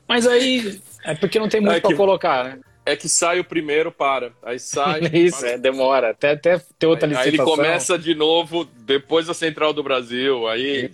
Mas 0.06 0.26
aí 0.26 0.82
é 1.02 1.14
porque 1.14 1.38
não 1.38 1.48
tem 1.48 1.62
muito 1.62 1.76
é 1.76 1.80
que... 1.80 1.86
pra 1.88 1.96
colocar, 1.96 2.44
né? 2.44 2.58
é 2.84 2.94
que 2.94 3.08
sai 3.08 3.40
o 3.40 3.44
primeiro, 3.44 3.90
para. 3.90 4.32
Aí 4.42 4.58
sai. 4.58 5.00
Isso, 5.10 5.40
para. 5.40 5.52
é, 5.52 5.58
demora. 5.58 6.10
Até, 6.10 6.32
até 6.32 6.60
ter 6.78 6.86
outra 6.86 7.06
aí, 7.06 7.14
licitação. 7.14 7.54
Aí 7.54 7.58
ele 7.58 7.62
começa 7.64 7.98
de 7.98 8.14
novo 8.14 8.68
depois 8.80 9.28
da 9.28 9.32
Central 9.32 9.72
do 9.72 9.82
Brasil. 9.82 10.46
Aí. 10.46 10.90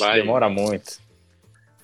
Vai. 0.00 0.20
Demora 0.20 0.48
muito. 0.48 0.98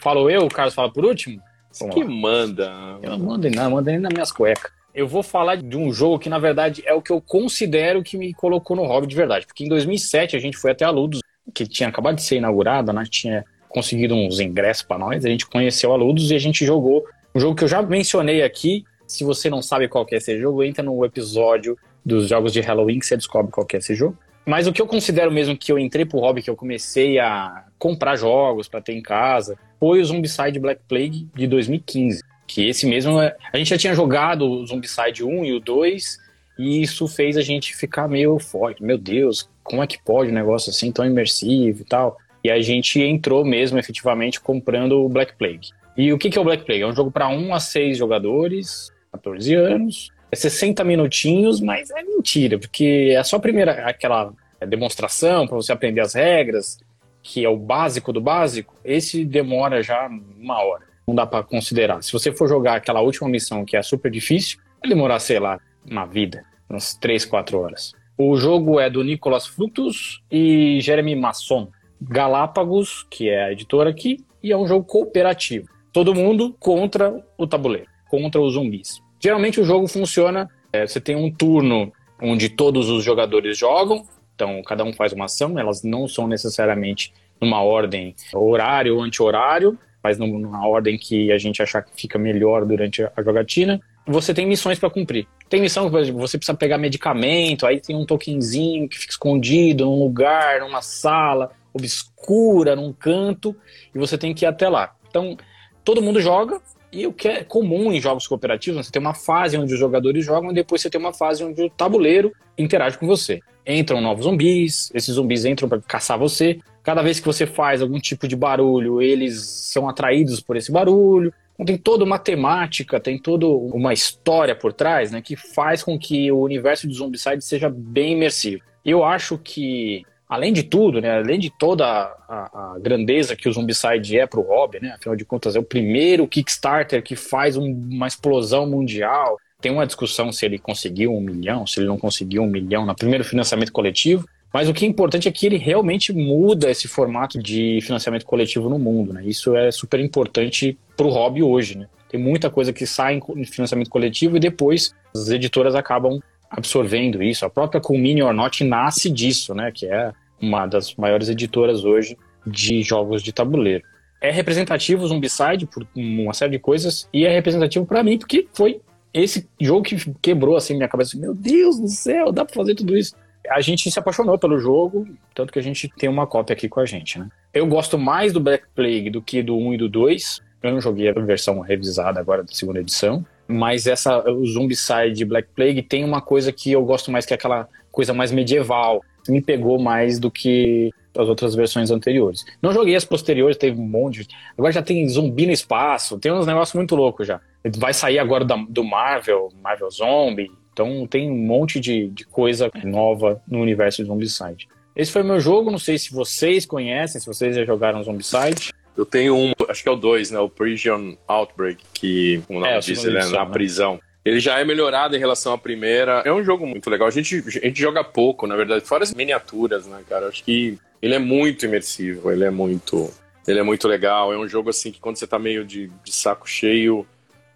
Falo 0.03 0.29
eu, 0.29 0.47
o 0.47 0.49
Carlos 0.49 0.75
fala 0.75 0.91
por 0.91 1.05
último? 1.05 1.41
Vamos 1.78 1.94
que 1.94 2.02
lá. 2.02 2.11
manda. 2.11 2.99
Eu 3.02 3.11
não 3.11 3.19
mando 3.19 3.50
nada, 3.50 3.70
mando 3.70 3.90
nem 3.90 3.99
nas 3.99 4.12
minhas 4.12 4.32
cuecas. 4.32 4.70
Eu 4.94 5.06
vou 5.06 5.22
falar 5.22 5.56
de 5.56 5.76
um 5.76 5.93
jogo 5.93 6.19
que, 6.19 6.28
na 6.28 6.38
verdade, 6.38 6.82
é 6.84 6.93
o 6.93 7.00
que 7.00 7.12
eu 7.12 7.20
considero 7.20 8.02
que 8.02 8.17
me 8.17 8.34
colocou 8.34 8.76
no 8.76 8.84
hobby 8.84 9.06
de 9.06 9.14
verdade. 9.14 9.46
Porque 9.46 9.64
em 9.64 9.69
2007 9.69 10.37
a 10.37 10.40
gente 10.40 10.56
foi 10.56 10.72
até 10.72 10.84
a 10.84 10.90
Ludus, 10.90 11.20
que 11.55 11.67
tinha 11.67 11.88
acabado 11.88 12.17
de 12.17 12.22
ser 12.22 12.37
inaugurada, 12.37 12.93
né? 12.93 13.05
Tinha 13.08 13.44
conseguido 13.69 14.14
uns 14.14 14.40
ingressos 14.40 14.83
para 14.83 14.99
nós. 14.99 15.25
A 15.25 15.28
gente 15.28 15.47
conheceu 15.47 15.92
a 15.92 15.97
Ludus 15.97 16.30
e 16.30 16.35
a 16.35 16.38
gente 16.38 16.66
jogou 16.66 17.04
um 17.35 17.40
jogo 17.40 17.54
que 17.54 17.62
eu 17.62 17.68
já 17.68 17.80
mencionei 17.80 18.42
aqui, 18.42 18.85
se 19.06 19.25
você 19.25 19.49
não 19.49 19.62
sabe 19.62 19.88
qual 19.88 20.06
é 20.11 20.16
esse 20.16 20.38
jogo, 20.38 20.64
entra 20.64 20.83
no 20.83 21.04
episódio 21.04 21.78
dos 22.04 22.28
jogos 22.28 22.52
de 22.52 22.61
Halloween 22.61 22.99
que 22.99 23.06
você 23.06 23.16
descobre 23.16 23.52
qual 23.52 23.66
é 23.73 23.76
esse 23.76 23.95
jogo. 23.95 24.16
Mas 24.45 24.66
o 24.66 24.73
que 24.73 24.83
eu 24.83 24.87
considero 24.87 25.30
mesmo 25.30 25.56
que 25.56 25.71
eu 25.71 25.78
entrei 25.78 26.04
pro 26.04 26.18
hobby, 26.18 26.42
que 26.42 26.50
eu 26.50 26.56
comecei 26.56 27.18
a 27.18 27.64
comprar 27.78 28.16
jogos 28.16 28.68
para 28.68 28.80
ter 28.80 28.95
em 28.95 29.02
casa, 29.02 29.56
foi 29.80 30.00
o 30.00 30.04
Zombicide 30.04 30.60
Black 30.60 30.82
Plague 30.87 31.26
de 31.34 31.46
2015. 31.46 32.22
Que 32.46 32.68
esse 32.68 32.87
mesmo, 32.87 33.20
é, 33.20 33.34
a 33.50 33.56
gente 33.56 33.70
já 33.70 33.78
tinha 33.78 33.94
jogado 33.94 34.42
o 34.42 34.66
Zombicide 34.66 35.25
1 35.25 35.44
e 35.46 35.52
o 35.54 35.60
2, 35.60 36.18
e 36.58 36.82
isso 36.82 37.08
fez 37.08 37.38
a 37.38 37.42
gente 37.42 37.75
ficar 37.75 38.06
meio 38.06 38.38
forte. 38.38 38.82
Meu 38.82 38.99
Deus, 38.99 39.49
como 39.64 39.82
é 39.82 39.87
que 39.87 40.02
pode 40.04 40.30
um 40.30 40.34
negócio 40.34 40.70
assim 40.70 40.92
tão 40.92 41.06
imersivo 41.06 41.80
e 41.80 41.84
tal? 41.84 42.18
E 42.44 42.50
a 42.50 42.60
gente 42.60 43.00
entrou 43.00 43.44
mesmo 43.44 43.78
efetivamente 43.78 44.40
comprando 44.40 45.02
o 45.02 45.08
Black 45.08 45.34
Plague. 45.37 45.70
E 45.96 46.12
o 46.12 46.18
que 46.18 46.37
é 46.37 46.40
o 46.40 46.44
Black 46.44 46.64
Plague? 46.64 46.82
É 46.82 46.87
um 46.87 46.94
jogo 46.94 47.10
para 47.10 47.28
1 47.28 47.54
a 47.54 47.60
6 47.60 47.96
jogadores, 47.96 48.90
14 49.12 49.54
anos. 49.54 50.10
É 50.30 50.37
60 50.37 50.84
minutinhos, 50.84 51.60
mas 51.60 51.90
é 51.90 52.02
mentira, 52.02 52.58
porque 52.58 53.14
é 53.16 53.22
só 53.25 53.37
a 53.37 53.40
primeira, 53.40 53.72
aquela 53.87 54.32
demonstração 54.66 55.46
para 55.46 55.56
você 55.56 55.72
aprender 55.72 56.00
as 56.00 56.14
regras, 56.14 56.78
que 57.23 57.45
é 57.45 57.49
o 57.49 57.57
básico 57.57 58.12
do 58.12 58.21
básico, 58.21 58.75
esse 58.85 59.25
demora 59.25 59.83
já 59.83 60.09
uma 60.39 60.62
hora. 60.62 60.85
Não 61.07 61.15
dá 61.15 61.27
para 61.27 61.43
considerar. 61.43 62.03
Se 62.03 62.12
você 62.12 62.33
for 62.33 62.49
jogar 62.49 62.77
aquela 62.77 63.00
última 63.00 63.29
missão, 63.29 63.65
que 63.65 63.77
é 63.77 63.83
super 63.83 64.11
difícil, 64.11 64.59
vai 64.81 64.89
demorar, 64.89 65.19
sei 65.19 65.39
lá, 65.39 65.59
uma 65.89 66.07
vida, 66.07 66.45
umas 66.69 66.95
3, 66.95 67.25
4 67.25 67.59
horas. 67.59 67.93
O 68.17 68.37
jogo 68.37 68.79
é 68.79 68.91
do 68.91 69.03
Nicolas 69.03 69.47
Frutos 69.47 70.23
e 70.31 70.79
Jeremy 70.81 71.17
Masson. 71.17 71.69
Galápagos, 72.00 73.07
que 73.11 73.29
é 73.29 73.45
a 73.45 73.53
editora 73.53 73.91
aqui, 73.91 74.19
e 74.43 74.53
é 74.53 74.57
um 74.57 74.67
jogo 74.67 74.85
cooperativo. 74.85 75.69
Todo 75.93 76.15
mundo 76.15 76.55
contra 76.59 77.23
o 77.37 77.47
tabuleiro, 77.47 77.89
contra 78.09 78.41
os 78.41 78.55
zumbis. 78.55 79.03
Geralmente 79.19 79.61
o 79.61 79.65
jogo 79.65 79.87
funciona, 79.87 80.49
é, 80.73 80.87
você 80.87 81.00
tem 81.00 81.17
um 81.17 81.31
turno 81.31 81.93
onde 82.23 82.49
todos 82.49 82.89
os 82.89 83.05
jogadores 83.05 83.59
jogam, 83.59 84.05
então 84.40 84.62
cada 84.62 84.82
um 84.85 84.92
faz 84.92 85.12
uma 85.12 85.26
ação, 85.26 85.59
elas 85.59 85.82
não 85.82 86.09
são 86.09 86.26
necessariamente 86.26 87.12
numa 87.38 87.62
ordem 87.62 88.14
horário 88.32 88.97
ou 88.97 89.02
anti-horário, 89.02 89.78
mas 90.02 90.18
numa 90.18 90.66
ordem 90.66 90.97
que 90.97 91.30
a 91.30 91.37
gente 91.37 91.62
achar 91.62 91.82
que 91.82 91.90
fica 91.94 92.18
melhor 92.18 92.64
durante 92.64 93.02
a 93.02 93.23
jogatina. 93.23 93.78
Você 94.06 94.32
tem 94.32 94.47
missões 94.47 94.78
para 94.78 94.88
cumprir. 94.88 95.28
Tem 95.49 95.61
missão 95.61 95.90
que 95.90 96.11
você 96.12 96.38
precisa 96.38 96.56
pegar 96.56 96.78
medicamento, 96.78 97.66
aí 97.66 97.80
tem 97.80 97.94
um 97.94 98.06
tokenzinho 98.06 98.88
que 98.88 98.99
fica 98.99 99.12
escondido 99.12 99.85
num 99.85 99.99
lugar, 99.99 100.61
numa 100.61 100.80
sala 100.80 101.50
obscura, 101.73 102.75
num 102.75 102.92
canto, 102.92 103.54
e 103.94 103.99
você 103.99 104.16
tem 104.16 104.35
que 104.35 104.44
ir 104.44 104.49
até 104.49 104.68
lá. 104.68 104.94
Então, 105.09 105.37
todo 105.85 106.02
mundo 106.02 106.20
joga, 106.20 106.61
e 106.92 107.06
o 107.06 107.12
que 107.12 107.28
é 107.28 107.44
comum 107.44 107.92
em 107.92 108.00
jogos 108.00 108.26
cooperativos, 108.26 108.85
você 108.85 108.92
tem 108.92 109.00
uma 109.00 109.14
fase 109.14 109.56
onde 109.56 109.73
os 109.73 109.78
jogadores 109.78 110.25
jogam 110.25 110.50
e 110.50 110.54
depois 110.54 110.80
você 110.80 110.90
tem 110.90 111.00
uma 111.00 111.12
fase 111.12 111.44
onde 111.44 111.62
o 111.62 111.70
tabuleiro 111.70 112.32
interage 112.59 112.99
com 112.99 113.06
você. 113.06 113.40
Entram 113.66 114.00
novos 114.00 114.25
zumbis, 114.25 114.90
esses 114.94 115.14
zumbis 115.14 115.44
entram 115.44 115.68
para 115.68 115.80
caçar 115.80 116.18
você. 116.18 116.59
Cada 116.82 117.02
vez 117.02 117.20
que 117.20 117.26
você 117.26 117.47
faz 117.47 117.82
algum 117.82 118.00
tipo 118.00 118.26
de 118.26 118.35
barulho, 118.35 119.00
eles 119.00 119.40
são 119.40 119.88
atraídos 119.88 120.40
por 120.40 120.56
esse 120.56 120.73
barulho. 120.73 121.32
Então, 121.54 121.66
tem 121.66 121.76
toda 121.76 122.04
uma 122.04 122.18
temática, 122.18 122.99
tem 122.99 123.18
toda 123.18 123.47
uma 123.47 123.92
história 123.92 124.56
por 124.56 124.73
trás, 124.73 125.12
né, 125.12 125.20
que 125.20 125.37
faz 125.37 125.82
com 125.82 125.99
que 125.99 126.32
o 126.32 126.40
universo 126.40 126.88
de 126.88 126.94
Zombicide 126.94 127.44
seja 127.44 127.68
bem 127.68 128.14
imersivo. 128.14 128.62
Eu 128.82 129.04
acho 129.04 129.37
que 129.37 130.04
além 130.30 130.52
de 130.52 130.62
tudo, 130.62 131.00
né, 131.00 131.18
além 131.18 131.40
de 131.40 131.50
toda 131.50 131.84
a, 131.84 132.75
a, 132.75 132.78
grandeza 132.78 133.34
que 133.34 133.49
o 133.49 133.52
Zombicide 133.52 134.16
é 134.16 134.26
para 134.28 134.38
o 134.38 134.44
hobby, 134.44 134.78
né, 134.80 134.92
afinal 134.92 135.16
de 135.16 135.25
contas 135.25 135.56
é 135.56 135.58
o 135.58 135.64
primeiro 135.64 136.28
Kickstarter 136.28 137.02
que 137.02 137.16
faz 137.16 137.56
um, 137.56 137.64
uma 137.64 138.06
explosão 138.06 138.64
mundial. 138.64 139.37
Tem 139.60 139.72
uma 139.72 139.84
discussão 139.84 140.30
se 140.30 140.46
ele 140.46 140.58
conseguiu 140.58 141.12
um 141.12 141.20
milhão, 141.20 141.66
se 141.66 141.80
ele 141.80 141.88
não 141.88 141.99
conseguiu 141.99 142.44
um 142.44 142.46
milhão 142.46 142.87
no 142.87 142.94
primeiro 142.94 143.25
financiamento 143.25 143.72
coletivo. 143.72 144.25
Mas 144.54 144.68
o 144.68 144.72
que 144.72 144.84
é 144.84 144.88
importante 144.88 145.28
é 145.28 145.32
que 145.32 145.46
ele 145.46 145.56
realmente 145.56 146.12
muda 146.12 146.70
esse 146.70 146.88
formato 146.88 147.40
de 147.40 147.80
financiamento 147.82 148.25
coletivo 148.25 148.68
no 148.68 148.78
mundo. 148.78 149.12
Né? 149.12 149.22
Isso 149.25 149.54
é 149.56 149.70
super 149.70 150.00
importante 150.00 150.78
para 150.96 151.06
o 151.06 151.10
hobby 151.10 151.42
hoje. 151.42 151.76
Né? 151.76 151.88
Tem 152.08 152.18
muita 152.18 152.49
coisa 152.49 152.72
que 152.72 152.87
sai 152.87 153.20
em 153.37 153.44
financiamento 153.44 153.90
coletivo 153.90 154.37
e 154.37 154.40
depois 154.40 154.94
as 155.14 155.28
editoras 155.28 155.75
acabam 155.75 156.20
absorvendo 156.50 157.23
isso. 157.23 157.47
A 157.47 157.50
própria 157.50 157.80
Culmini 157.80 158.23
or 158.23 158.35
Not 158.35 158.64
nasce 158.64 159.09
disso, 159.09 159.54
né? 159.54 159.71
Que 159.71 159.87
é 159.87 160.12
uma 160.40 160.66
das 160.66 160.95
maiores 160.97 161.28
editoras 161.28 161.85
hoje 161.85 162.19
de 162.47 162.83
jogos 162.83 163.23
de 163.23 163.33
tabuleiro. 163.33 163.85
É 164.21 164.30
representativo 164.30 165.04
o 165.04 165.09
Zombicide 165.09 165.66
por 165.66 165.87
uma 165.95 166.35
série 166.35 166.52
de 166.52 166.59
coisas 166.59 167.09
e 167.12 167.25
é 167.25 167.33
representativo 167.33 167.87
para 167.87 168.02
mim 168.02 168.19
porque 168.19 168.47
foi 168.52 168.80
esse 169.14 169.49
jogo 169.61 169.83
que 169.83 169.97
quebrou 170.21 170.57
assim 170.57 170.75
minha 170.75 170.88
cabeça. 170.88 171.16
Meu 171.19 171.35
Deus 171.35 171.78
do 171.78 171.88
céu, 171.88 172.33
dá 172.33 172.45
para 172.45 172.54
fazer 172.54 172.75
tudo 172.75 172.97
isso. 172.97 173.14
A 173.49 173.61
gente 173.61 173.90
se 173.90 173.99
apaixonou 173.99 174.38
pelo 174.38 174.59
jogo, 174.59 175.09
tanto 175.35 175.52
que 175.52 175.59
a 175.59 175.62
gente 175.62 175.88
tem 175.97 176.09
uma 176.09 176.26
cópia 176.26 176.52
aqui 176.52 176.69
com 176.69 176.80
a 176.80 176.87
gente, 176.87 177.19
né? 177.19 177.28
Eu 177.52 177.66
gosto 177.66 177.99
mais 177.99 178.33
do 178.33 178.40
Black 178.40 178.64
Plague 178.75 179.11
do 179.11 179.23
que 179.23 179.42
do 179.42 179.57
1 179.57 179.75
e 179.75 179.78
do 179.78 179.88
2. 179.88 180.40
Eu 180.62 180.73
não 180.73 180.80
joguei 180.80 181.09
a 181.09 181.12
versão 181.12 181.59
revisada 181.61 182.21
agora 182.21 182.42
da 182.42 182.52
segunda 182.52 182.80
edição, 182.80 183.25
mas 183.50 183.87
essa 183.87 184.30
o 184.30 184.47
Zombicide 184.47 185.25
Black 185.25 185.49
Plague 185.54 185.83
tem 185.83 186.04
uma 186.04 186.21
coisa 186.21 186.52
que 186.52 186.73
eu 186.73 186.85
gosto 186.85 187.11
mais 187.11 187.26
que 187.26 187.35
é 187.35 187.37
aquela 187.37 187.69
coisa 187.90 188.14
mais 188.14 188.30
medieval, 188.30 189.02
me 189.28 189.40
pegou 189.40 189.78
mais 189.78 190.19
do 190.19 190.30
que 190.30 190.90
as 191.16 191.28
outras 191.28 191.54
versões 191.54 191.90
anteriores. 191.90 192.45
Não 192.62 192.73
joguei 192.73 192.95
as 192.95 193.04
posteriores, 193.04 193.57
teve 193.57 193.78
um 193.78 193.87
monte. 193.87 194.26
Agora 194.57 194.73
já 194.73 194.83
tem 194.83 195.07
zumbi 195.09 195.47
no 195.47 195.52
espaço, 195.52 196.19
tem 196.19 196.33
uns 196.33 196.47
negócios 196.47 196.75
muito 196.75 196.95
loucos 196.95 197.26
já. 197.26 197.40
Vai 197.76 197.92
sair 197.92 198.19
agora 198.19 198.45
do 198.45 198.85
Marvel, 198.85 199.49
Marvel 199.62 199.90
Zombie. 199.90 200.50
Então 200.73 201.07
tem 201.07 201.30
um 201.30 201.37
monte 201.37 201.80
de, 201.80 202.09
de 202.09 202.25
coisa 202.25 202.71
nova 202.85 203.42
no 203.47 203.61
universo 203.61 204.02
de 204.02 204.09
Zombicide. 204.09 204.69
Esse 204.95 205.12
foi 205.12 205.23
meu 205.23 205.40
jogo, 205.40 205.71
não 205.71 205.78
sei 205.78 205.99
se 205.99 206.12
vocês 206.12 206.64
conhecem, 206.64 207.21
se 207.21 207.26
vocês 207.26 207.57
já 207.57 207.64
jogaram 207.64 208.02
Zombicide. 208.02 208.73
Eu 208.97 209.06
tenho 209.06 209.37
um, 209.37 209.52
acho 209.68 209.82
que 209.82 209.88
é 209.88 209.92
o 209.92 209.97
2, 209.97 210.30
né? 210.30 210.38
O 210.38 210.49
Prison 210.49 211.16
Outbreak, 211.26 211.82
que, 211.94 212.42
como 212.47 212.59
o 212.59 212.62
nome 212.62 212.75
é, 212.75 212.78
diz, 212.80 213.04
ele 213.04 213.18
é 213.18 213.26
na 213.26 213.44
né? 213.44 213.50
prisão. 213.50 214.00
Ele 214.25 214.38
já 214.38 214.59
é 214.59 214.64
melhorado 214.64 215.16
em 215.16 215.18
relação 215.18 215.52
à 215.52 215.59
primeira. 215.59 216.23
É 216.25 216.32
um 216.32 216.44
jogo 216.44 216.66
muito 216.66 216.90
legal. 216.90 217.09
A 217.09 217.11
gente, 217.11 217.42
a 217.47 217.66
gente 217.66 217.80
joga 217.80 218.04
pouco, 218.04 218.47
na 218.47 218.54
verdade, 218.54 218.85
fora 218.85 219.02
as 219.02 219.14
miniaturas, 219.14 219.87
né, 219.87 220.02
cara? 220.09 220.28
Acho 220.28 220.44
que 220.44 220.78
ele 221.00 221.14
é 221.14 221.18
muito 221.18 221.64
imersivo, 221.64 222.30
ele 222.30 222.44
é 222.44 222.50
muito. 222.50 223.11
Ele 223.49 223.59
é 223.59 223.62
muito 223.62 223.88
legal. 223.88 224.32
É 224.32 224.38
um 224.38 224.47
jogo 224.47 224.68
assim 224.68 224.92
que 224.92 225.00
quando 225.00 225.16
você 225.16 225.26
tá 225.26 225.38
meio 225.38 225.64
de, 225.64 225.90
de 226.04 226.12
saco 226.12 226.49
cheio. 226.49 227.06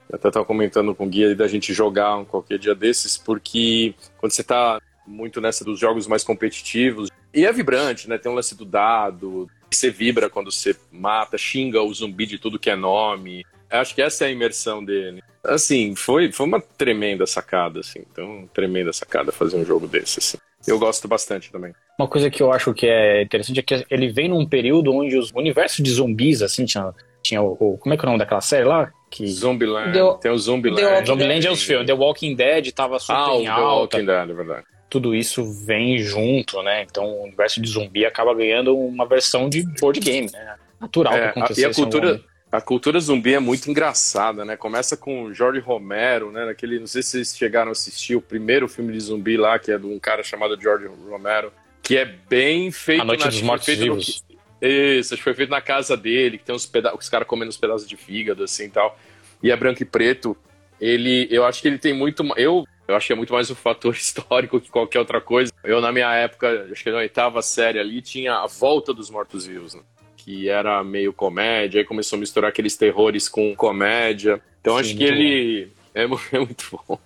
Eu 0.08 0.16
até 0.16 0.30
tava 0.30 0.44
comentando 0.44 0.94
com 0.94 1.04
o 1.04 1.08
guia 1.08 1.34
da 1.34 1.46
gente 1.46 1.72
jogar 1.72 2.16
um 2.16 2.24
qualquer 2.24 2.58
dia 2.58 2.74
desses, 2.74 3.16
porque 3.16 3.94
quando 4.18 4.32
você 4.32 4.44
tá 4.44 4.80
muito 5.06 5.40
nessa 5.40 5.64
dos 5.64 5.78
jogos 5.78 6.06
mais 6.06 6.24
competitivos. 6.24 7.10
E 7.32 7.44
é 7.44 7.52
vibrante, 7.52 8.08
né? 8.08 8.16
Tem 8.16 8.30
um 8.30 8.34
lance 8.34 8.54
do 8.54 8.64
dado, 8.64 9.48
você 9.74 9.90
vibra 9.90 10.30
quando 10.30 10.50
você 10.50 10.74
mata, 10.90 11.36
xinga 11.36 11.82
o 11.82 11.92
zumbi 11.92 12.26
de 12.26 12.38
tudo 12.38 12.58
que 12.58 12.70
é 12.70 12.76
nome. 12.76 13.44
Acho 13.70 13.94
que 13.94 14.02
essa 14.02 14.24
é 14.24 14.28
a 14.28 14.30
imersão 14.30 14.84
dele. 14.84 15.22
Assim, 15.42 15.94
foi, 15.94 16.32
foi 16.32 16.46
uma 16.46 16.60
tremenda 16.60 17.26
sacada, 17.26 17.80
assim. 17.80 18.00
Então, 18.10 18.48
tremenda 18.54 18.92
sacada 18.92 19.32
fazer 19.32 19.56
um 19.56 19.64
jogo 19.64 19.86
desse, 19.86 20.18
assim. 20.18 20.38
Eu 20.66 20.78
gosto 20.78 21.06
bastante 21.06 21.50
também. 21.50 21.74
Uma 21.98 22.08
coisa 22.08 22.30
que 22.30 22.42
eu 22.42 22.52
acho 22.52 22.72
que 22.72 22.86
é 22.86 23.22
interessante 23.22 23.60
é 23.60 23.62
que 23.62 23.86
ele 23.90 24.10
vem 24.10 24.28
num 24.28 24.46
período 24.46 24.92
onde 24.92 25.16
os 25.16 25.30
universos 25.32 25.84
de 25.84 25.90
zumbis, 25.90 26.40
assim, 26.40 26.64
tinha, 26.64 26.92
tinha 27.22 27.42
o, 27.42 27.52
o 27.52 27.78
Como 27.78 27.94
é 27.94 27.96
que 27.96 28.04
é 28.04 28.06
o 28.06 28.10
nome 28.10 28.18
daquela 28.18 28.40
série 28.40 28.64
lá? 28.64 28.90
Que... 29.10 29.26
Zombieland. 29.26 29.92
The, 29.92 30.18
tem 30.22 30.30
o 30.30 30.38
Zombieland. 30.38 31.06
Zombieland 31.06 31.46
é 31.46 31.50
os 31.50 31.62
filmes. 31.62 31.86
The 31.86 31.92
Walking 31.92 32.34
Dead 32.34 32.72
tava 32.72 32.98
super 32.98 33.14
ah, 33.14 33.36
em 33.36 33.46
alta. 33.46 33.98
The 33.98 34.02
Walking 34.02 34.06
Dead, 34.06 34.30
é 34.30 34.34
verdade. 34.34 34.64
Tudo 34.94 35.12
isso 35.12 35.44
vem 35.44 35.98
junto, 35.98 36.62
né? 36.62 36.82
Então 36.82 37.04
o 37.04 37.24
universo 37.24 37.60
de 37.60 37.68
zumbi 37.68 38.06
acaba 38.06 38.32
ganhando 38.32 38.78
uma 38.78 39.04
versão 39.04 39.48
de 39.48 39.64
board 39.80 39.98
game, 39.98 40.30
né? 40.32 40.54
Natural 40.80 41.12
é. 41.12 41.34
E 41.56 41.64
a 41.64 41.74
cultura 41.74 42.22
a 42.52 42.60
cultura 42.60 43.00
zumbi 43.00 43.34
é 43.34 43.40
muito 43.40 43.68
engraçada, 43.68 44.44
né? 44.44 44.56
Começa 44.56 44.96
com 44.96 45.24
o 45.24 45.34
Jorge 45.34 45.58
Romero, 45.58 46.30
né? 46.30 46.44
Naquele, 46.44 46.78
não 46.78 46.86
sei 46.86 47.02
se 47.02 47.10
vocês 47.10 47.36
chegaram 47.36 47.70
a 47.70 47.72
assistir 47.72 48.14
o 48.14 48.20
primeiro 48.20 48.68
filme 48.68 48.92
de 48.92 49.00
zumbi 49.00 49.36
lá, 49.36 49.58
que 49.58 49.72
é 49.72 49.78
de 49.78 49.84
um 49.84 49.98
cara 49.98 50.22
chamado 50.22 50.56
Jorge 50.62 50.88
Romero, 51.10 51.52
que 51.82 51.96
é 51.96 52.04
bem 52.04 52.70
feito. 52.70 53.02
A 53.02 53.04
Noite 53.04 53.24
na, 53.24 53.30
dos 53.30 53.42
Mortos 53.42 53.66
Vivos. 53.66 54.24
No, 54.30 54.68
isso, 54.68 55.12
acho 55.12 55.20
que 55.20 55.24
foi 55.24 55.34
feito 55.34 55.50
na 55.50 55.60
casa 55.60 55.96
dele, 55.96 56.38
que 56.38 56.44
tem 56.44 56.54
uns 56.54 56.66
pedaços, 56.66 57.00
os 57.00 57.08
caras 57.08 57.26
comendo 57.26 57.48
uns 57.48 57.56
pedaços 57.56 57.88
de 57.88 57.96
fígado, 57.96 58.44
assim, 58.44 58.66
e 58.66 58.70
tal. 58.70 58.96
E 59.42 59.50
é 59.50 59.56
branco 59.56 59.82
e 59.82 59.84
preto. 59.84 60.36
Ele, 60.80 61.26
eu 61.32 61.44
acho 61.44 61.60
que 61.60 61.66
ele 61.66 61.78
tem 61.78 61.92
muito, 61.92 62.22
eu 62.36 62.64
eu 62.86 62.94
acho 62.94 63.06
que 63.06 63.12
é 63.12 63.16
muito 63.16 63.32
mais 63.32 63.50
um 63.50 63.54
fator 63.54 63.94
histórico 63.96 64.60
que 64.60 64.70
qualquer 64.70 64.98
outra 64.98 65.20
coisa. 65.20 65.52
Eu, 65.62 65.80
na 65.80 65.92
minha 65.92 66.12
época, 66.14 66.68
acho 66.70 66.82
que 66.82 66.90
na 66.90 66.98
oitava 66.98 67.42
série 67.42 67.78
ali, 67.78 68.02
tinha 68.02 68.34
a 68.34 68.46
volta 68.46 68.92
dos 68.92 69.10
mortos-vivos, 69.10 69.74
né? 69.74 69.82
que 70.16 70.48
era 70.48 70.82
meio 70.82 71.12
comédia, 71.12 71.82
aí 71.82 71.84
começou 71.84 72.16
a 72.16 72.20
misturar 72.20 72.48
aqueles 72.48 72.76
terrores 72.76 73.28
com 73.28 73.54
comédia. 73.54 74.40
Então 74.60 74.74
Sim, 74.74 74.80
acho 74.80 74.96
que 74.96 75.04
ele 75.04 75.68
é, 75.94 76.04
é, 76.32 76.38
muito 76.38 76.80
bom. 76.88 76.98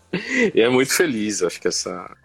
E 0.54 0.60
é 0.60 0.68
muito 0.68 0.94
feliz, 0.94 1.42
acho 1.42 1.60
que 1.60 1.66
essa 1.66 2.16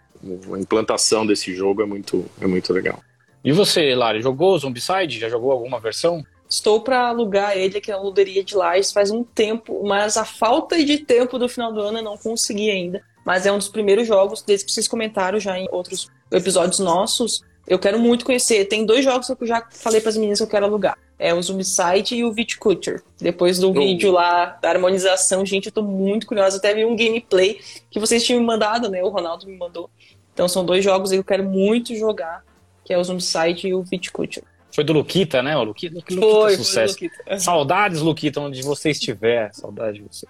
a 0.52 0.58
implantação 0.58 1.26
desse 1.26 1.54
jogo 1.54 1.82
é 1.82 1.84
muito, 1.84 2.24
é 2.40 2.46
muito 2.46 2.72
legal. 2.72 3.02
E 3.44 3.52
você, 3.52 3.94
Lari, 3.94 4.22
jogou 4.22 4.56
Zombicide? 4.56 5.18
Já 5.18 5.28
jogou 5.28 5.52
alguma 5.52 5.78
versão? 5.78 6.24
Estou 6.48 6.80
para 6.80 7.08
alugar 7.08 7.58
ele 7.58 7.78
aqui 7.78 7.90
na 7.90 8.00
luderia 8.00 8.42
de 8.42 8.54
Lages 8.54 8.92
faz 8.92 9.10
um 9.10 9.22
tempo, 9.22 9.82
mas 9.84 10.16
a 10.16 10.24
falta 10.24 10.82
de 10.82 10.98
tempo 10.98 11.38
do 11.38 11.48
final 11.48 11.72
do 11.72 11.80
ano 11.80 11.98
eu 11.98 12.02
não 12.02 12.16
consegui 12.16 12.70
ainda. 12.70 13.02
Mas 13.24 13.46
é 13.46 13.52
um 13.52 13.58
dos 13.58 13.68
primeiros 13.68 14.06
jogos, 14.06 14.42
desde 14.42 14.66
que 14.66 14.72
vocês 14.72 14.86
comentaram 14.86 15.40
já 15.40 15.58
em 15.58 15.66
outros 15.70 16.08
episódios 16.30 16.78
nossos, 16.78 17.42
eu 17.66 17.78
quero 17.78 17.98
muito 17.98 18.24
conhecer. 18.24 18.66
Tem 18.66 18.84
dois 18.84 19.04
jogos 19.04 19.26
que 19.26 19.42
eu 19.42 19.46
já 19.46 19.66
falei 19.70 20.00
para 20.00 20.10
as 20.10 20.16
meninas 20.16 20.38
que 20.38 20.44
eu 20.44 20.48
quero 20.48 20.66
alugar. 20.66 20.98
É 21.18 21.32
o 21.32 21.40
Zombicide 21.40 22.16
e 22.16 22.24
o 22.24 22.32
Viticulture. 22.32 23.00
Depois 23.18 23.58
do 23.58 23.70
oh. 23.70 23.72
vídeo 23.72 24.12
lá 24.12 24.58
da 24.60 24.68
harmonização, 24.68 25.46
gente, 25.46 25.66
eu 25.66 25.72
tô 25.72 25.82
muito 25.82 26.26
curiosa. 26.26 26.58
Até 26.58 26.74
vi 26.74 26.84
um 26.84 26.96
gameplay 26.96 27.60
que 27.90 27.98
vocês 27.98 28.22
tinham 28.24 28.40
me 28.40 28.46
mandado, 28.46 28.90
né? 28.90 29.02
O 29.02 29.08
Ronaldo 29.08 29.46
me 29.46 29.56
mandou. 29.56 29.88
Então 30.34 30.48
são 30.48 30.64
dois 30.64 30.84
jogos 30.84 31.10
que 31.10 31.16
eu 31.16 31.24
quero 31.24 31.44
muito 31.44 31.94
jogar, 31.94 32.44
que 32.84 32.92
é 32.92 32.98
o 32.98 33.04
Zombicide 33.04 33.68
e 33.68 33.74
o 33.74 33.82
Viticulture. 33.82 34.44
Foi 34.74 34.82
do 34.82 34.92
Luquita, 34.92 35.40
né? 35.40 35.56
O 35.56 35.62
Luquita, 35.62 35.94
Luquita 35.94 36.20
foi, 36.20 36.56
sucesso. 36.56 36.98
Foi 36.98 37.06
Luquita. 37.06 37.38
Saudades, 37.38 38.00
Luquita, 38.00 38.40
onde 38.40 38.60
você 38.60 38.90
estiver. 38.90 39.54
Saudade 39.54 39.98
de 39.98 40.04
você. 40.04 40.26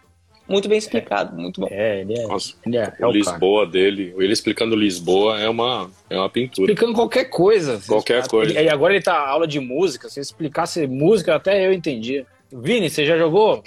Muito 0.46 0.68
bem 0.68 0.76
explicado, 0.76 1.34
é, 1.36 1.40
muito 1.40 1.60
bom. 1.60 1.68
É, 1.70 2.00
ele 2.02 2.18
é. 2.18 2.26
Nossa, 2.26 2.54
ele 2.66 2.76
é, 2.76 2.92
é 2.98 3.06
o 3.06 3.10
Lisboa 3.10 3.62
cara. 3.62 3.72
dele, 3.72 4.14
ele 4.18 4.32
explicando 4.32 4.76
Lisboa 4.76 5.40
é 5.40 5.48
uma, 5.48 5.90
é 6.10 6.16
uma 6.18 6.28
pintura. 6.28 6.70
Explicando 6.70 6.94
qualquer 6.94 7.24
coisa. 7.24 7.80
Qualquer 7.86 8.26
coisa. 8.28 8.60
E 8.60 8.68
agora 8.68 8.94
ele 8.94 9.02
tá 9.02 9.18
aula 9.18 9.46
de 9.46 9.58
música. 9.58 10.08
Se 10.10 10.20
explicasse 10.20 10.86
música, 10.86 11.34
até 11.34 11.66
eu 11.66 11.72
entendia. 11.72 12.26
Vini, 12.52 12.90
você 12.90 13.06
já 13.06 13.16
jogou? 13.16 13.64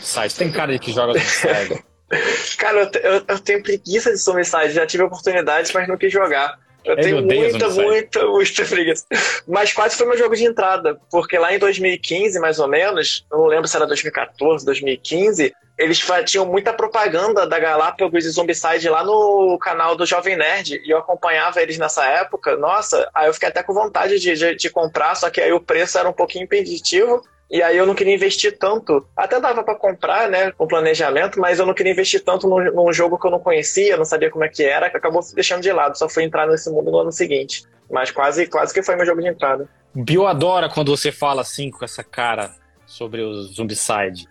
Sai, 0.00 0.28
tem 0.30 0.50
cara 0.50 0.72
de 0.72 0.78
que 0.78 0.92
joga 0.92 1.12
Cara, 2.58 2.90
eu, 2.94 3.00
eu, 3.12 3.24
eu, 3.28 3.38
tenho 3.38 3.62
preguiça 3.62 4.10
de 4.10 4.16
Zombicide, 4.16 4.72
já 4.72 4.84
tive 4.84 5.04
oportunidades, 5.04 5.70
mas 5.72 5.86
não 5.86 5.96
quis 5.96 6.12
jogar. 6.12 6.58
Eu 6.84 6.94
Ele 6.94 7.02
tenho 7.02 7.18
odeia 7.18 7.50
muita, 7.50 7.68
muita, 7.68 8.26
muita 8.26 8.64
preguiça. 8.64 9.04
Mas 9.46 9.72
quase 9.72 9.96
foi 9.96 10.06
meu 10.06 10.16
jogo 10.16 10.34
de 10.34 10.44
entrada, 10.44 10.98
porque 11.10 11.38
lá 11.38 11.54
em 11.54 11.58
2015, 11.58 12.38
mais 12.38 12.58
ou 12.58 12.68
menos, 12.68 13.26
eu 13.30 13.38
não 13.38 13.46
lembro 13.46 13.68
se 13.68 13.76
era 13.76 13.86
2014, 13.86 14.64
2015, 14.64 15.54
eles 15.80 16.02
tinham 16.26 16.44
muita 16.44 16.74
propaganda 16.74 17.46
da 17.46 17.58
Galápagos 17.58 18.26
e 18.26 18.30
Zombicide 18.30 18.88
lá 18.90 19.02
no 19.02 19.58
canal 19.58 19.96
do 19.96 20.04
Jovem 20.04 20.36
Nerd, 20.36 20.80
e 20.84 20.90
eu 20.90 20.98
acompanhava 20.98 21.62
eles 21.62 21.78
nessa 21.78 22.04
época. 22.04 22.56
Nossa, 22.56 23.08
aí 23.14 23.28
eu 23.28 23.34
fiquei 23.34 23.48
até 23.48 23.62
com 23.62 23.72
vontade 23.72 24.18
de, 24.18 24.34
de, 24.34 24.54
de 24.54 24.70
comprar, 24.70 25.14
só 25.14 25.30
que 25.30 25.40
aí 25.40 25.52
o 25.52 25.60
preço 25.60 25.98
era 25.98 26.08
um 26.08 26.12
pouquinho 26.12 26.44
impeditivo. 26.44 27.22
E 27.50 27.62
aí 27.62 27.76
eu 27.76 27.84
não 27.84 27.94
queria 27.94 28.14
investir 28.14 28.56
tanto. 28.56 29.04
Até 29.16 29.40
dava 29.40 29.64
pra 29.64 29.74
comprar, 29.74 30.30
né, 30.30 30.52
com 30.52 30.68
planejamento, 30.68 31.40
mas 31.40 31.58
eu 31.58 31.66
não 31.66 31.74
queria 31.74 31.92
investir 31.92 32.22
tanto 32.22 32.48
num, 32.48 32.72
num 32.72 32.92
jogo 32.92 33.18
que 33.18 33.26
eu 33.26 33.30
não 33.30 33.40
conhecia, 33.40 33.96
não 33.96 34.04
sabia 34.04 34.30
como 34.30 34.44
é 34.44 34.48
que 34.48 34.62
era, 34.62 34.88
que 34.88 34.96
acabou 34.96 35.20
se 35.20 35.34
deixando 35.34 35.60
de 35.60 35.72
lado. 35.72 35.98
Só 35.98 36.08
fui 36.08 36.22
entrar 36.22 36.46
nesse 36.46 36.70
mundo 36.70 36.90
no 36.90 36.98
ano 36.98 37.12
seguinte. 37.12 37.64
Mas 37.90 38.12
quase, 38.12 38.46
quase 38.46 38.72
que 38.72 38.82
foi 38.82 38.94
meu 38.94 39.04
jogo 39.04 39.20
de 39.20 39.28
entrada. 39.28 39.68
Bio 39.92 40.26
adora 40.26 40.68
quando 40.68 40.96
você 40.96 41.10
fala 41.10 41.42
assim 41.42 41.70
com 41.70 41.84
essa 41.84 42.04
cara 42.04 42.54
sobre 42.86 43.22
o 43.22 43.42
Zombicide. 43.42 44.28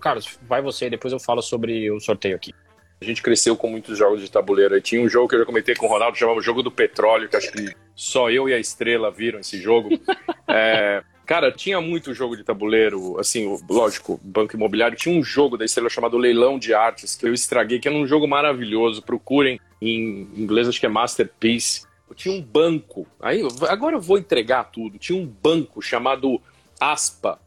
Carlos, 0.00 0.38
vai 0.48 0.62
você, 0.62 0.88
depois 0.88 1.12
eu 1.12 1.20
falo 1.20 1.42
sobre 1.42 1.90
o 1.90 2.00
sorteio 2.00 2.36
aqui. 2.36 2.54
A 3.00 3.04
gente 3.04 3.22
cresceu 3.22 3.54
com 3.54 3.68
muitos 3.68 3.98
jogos 3.98 4.22
de 4.22 4.30
tabuleiro. 4.30 4.74
Aí 4.74 4.80
tinha 4.80 5.02
um 5.02 5.08
jogo 5.08 5.28
que 5.28 5.34
eu 5.34 5.40
já 5.40 5.44
comentei 5.44 5.74
com 5.74 5.84
o 5.84 5.88
Ronaldo, 5.88 6.16
chamava 6.16 6.40
Jogo 6.40 6.62
do 6.62 6.70
Petróleo, 6.70 7.28
que 7.28 7.36
acho 7.36 7.52
que 7.52 7.74
só 7.94 8.30
eu 8.30 8.48
e 8.48 8.54
a 8.54 8.58
Estrela 8.58 9.10
viram 9.10 9.40
esse 9.40 9.60
jogo. 9.60 9.90
É, 10.48 11.02
cara, 11.26 11.50
tinha 11.52 11.80
muito 11.80 12.14
jogo 12.14 12.36
de 12.36 12.44
tabuleiro, 12.44 13.18
assim, 13.18 13.58
lógico, 13.68 14.20
Banco 14.22 14.56
Imobiliário. 14.56 14.96
Tinha 14.96 15.18
um 15.18 15.22
jogo 15.22 15.58
da 15.58 15.64
Estrela 15.64 15.90
chamado 15.90 16.16
Leilão 16.16 16.58
de 16.58 16.72
Artes, 16.72 17.16
que 17.16 17.26
eu 17.26 17.34
estraguei, 17.34 17.78
que 17.78 17.88
era 17.88 17.96
um 17.96 18.06
jogo 18.06 18.26
maravilhoso. 18.26 19.02
Procurem, 19.02 19.60
em 19.82 20.28
inglês 20.36 20.68
acho 20.68 20.80
que 20.80 20.86
é 20.86 20.88
Masterpiece. 20.88 21.84
Tinha 22.14 22.34
um 22.34 22.40
banco, 22.40 23.06
aí 23.20 23.42
agora 23.68 23.96
eu 23.96 24.00
vou 24.00 24.16
entregar 24.16 24.64
tudo. 24.64 24.96
Tinha 24.96 25.20
um 25.20 25.26
banco 25.26 25.82
chamado 25.82 26.40
Aspa, 26.80 27.40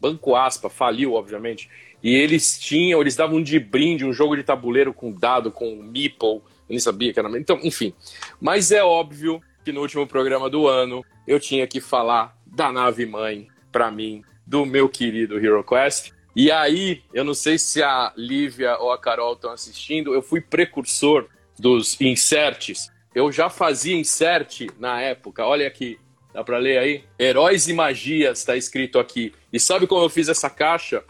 Banco 0.00 0.34
Aspa, 0.34 0.70
faliu, 0.70 1.12
obviamente. 1.12 1.68
E 2.02 2.14
eles 2.14 2.58
tinham, 2.58 3.00
eles 3.00 3.16
davam 3.16 3.42
de 3.42 3.58
brinde 3.58 4.04
um 4.04 4.12
jogo 4.12 4.36
de 4.36 4.42
tabuleiro 4.42 4.92
com 4.92 5.12
dado, 5.12 5.50
com 5.50 5.76
meeple. 5.76 6.28
Eu 6.28 6.42
nem 6.68 6.78
sabia 6.78 7.12
que 7.12 7.18
era. 7.18 7.28
Então, 7.38 7.58
enfim. 7.62 7.92
Mas 8.40 8.70
é 8.70 8.82
óbvio 8.82 9.40
que 9.64 9.72
no 9.72 9.80
último 9.80 10.06
programa 10.06 10.48
do 10.48 10.66
ano 10.66 11.04
eu 11.26 11.40
tinha 11.40 11.66
que 11.66 11.80
falar 11.80 12.36
da 12.56 12.72
nave 12.72 13.04
mãe, 13.04 13.48
pra 13.70 13.90
mim, 13.90 14.24
do 14.46 14.64
meu 14.64 14.88
querido 14.88 15.38
Hero 15.38 15.62
Quest. 15.62 16.10
E 16.34 16.50
aí, 16.50 17.02
eu 17.12 17.22
não 17.22 17.34
sei 17.34 17.58
se 17.58 17.82
a 17.82 18.14
Lívia 18.16 18.78
ou 18.78 18.90
a 18.90 18.98
Carol 18.98 19.34
estão 19.34 19.50
assistindo, 19.52 20.14
eu 20.14 20.22
fui 20.22 20.40
precursor 20.40 21.28
dos 21.58 22.00
inserts. 22.00 22.90
Eu 23.14 23.30
já 23.30 23.50
fazia 23.50 23.94
insert 23.94 24.68
na 24.78 25.02
época. 25.02 25.44
Olha 25.44 25.66
aqui, 25.66 25.98
dá 26.32 26.42
pra 26.42 26.56
ler 26.56 26.78
aí? 26.78 27.04
Heróis 27.18 27.68
e 27.68 27.74
Magias, 27.74 28.42
tá 28.42 28.56
escrito 28.56 28.98
aqui. 28.98 29.34
E 29.52 29.60
sabe 29.60 29.86
como 29.86 30.02
eu 30.04 30.08
fiz 30.08 30.30
essa 30.30 30.48
caixa? 30.48 31.04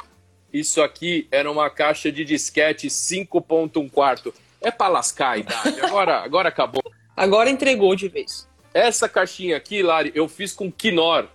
Isso 0.53 0.83
aqui 0.83 1.29
era 1.31 1.51
uma 1.51 1.71
caixa 1.71 2.11
de 2.11 2.25
disquete 2.25 2.89
5.1 2.89 3.89
quarto. 3.89 4.35
É 4.61 4.73
pra 4.73 4.89
lascar 4.89 5.31
a 5.31 5.39
idade. 5.39 5.81
Agora, 5.81 6.25
agora 6.25 6.49
acabou. 6.49 6.83
Agora 7.17 7.49
entregou 7.49 7.95
de 7.95 8.09
vez. 8.09 8.49
Essa 8.75 9.09
caixinha 9.09 9.57
aqui, 9.57 9.83
Lari, 9.83 10.13
eu 10.15 10.29
fiz 10.29 10.53
com 10.53 10.71
Knorr. 10.71 11.29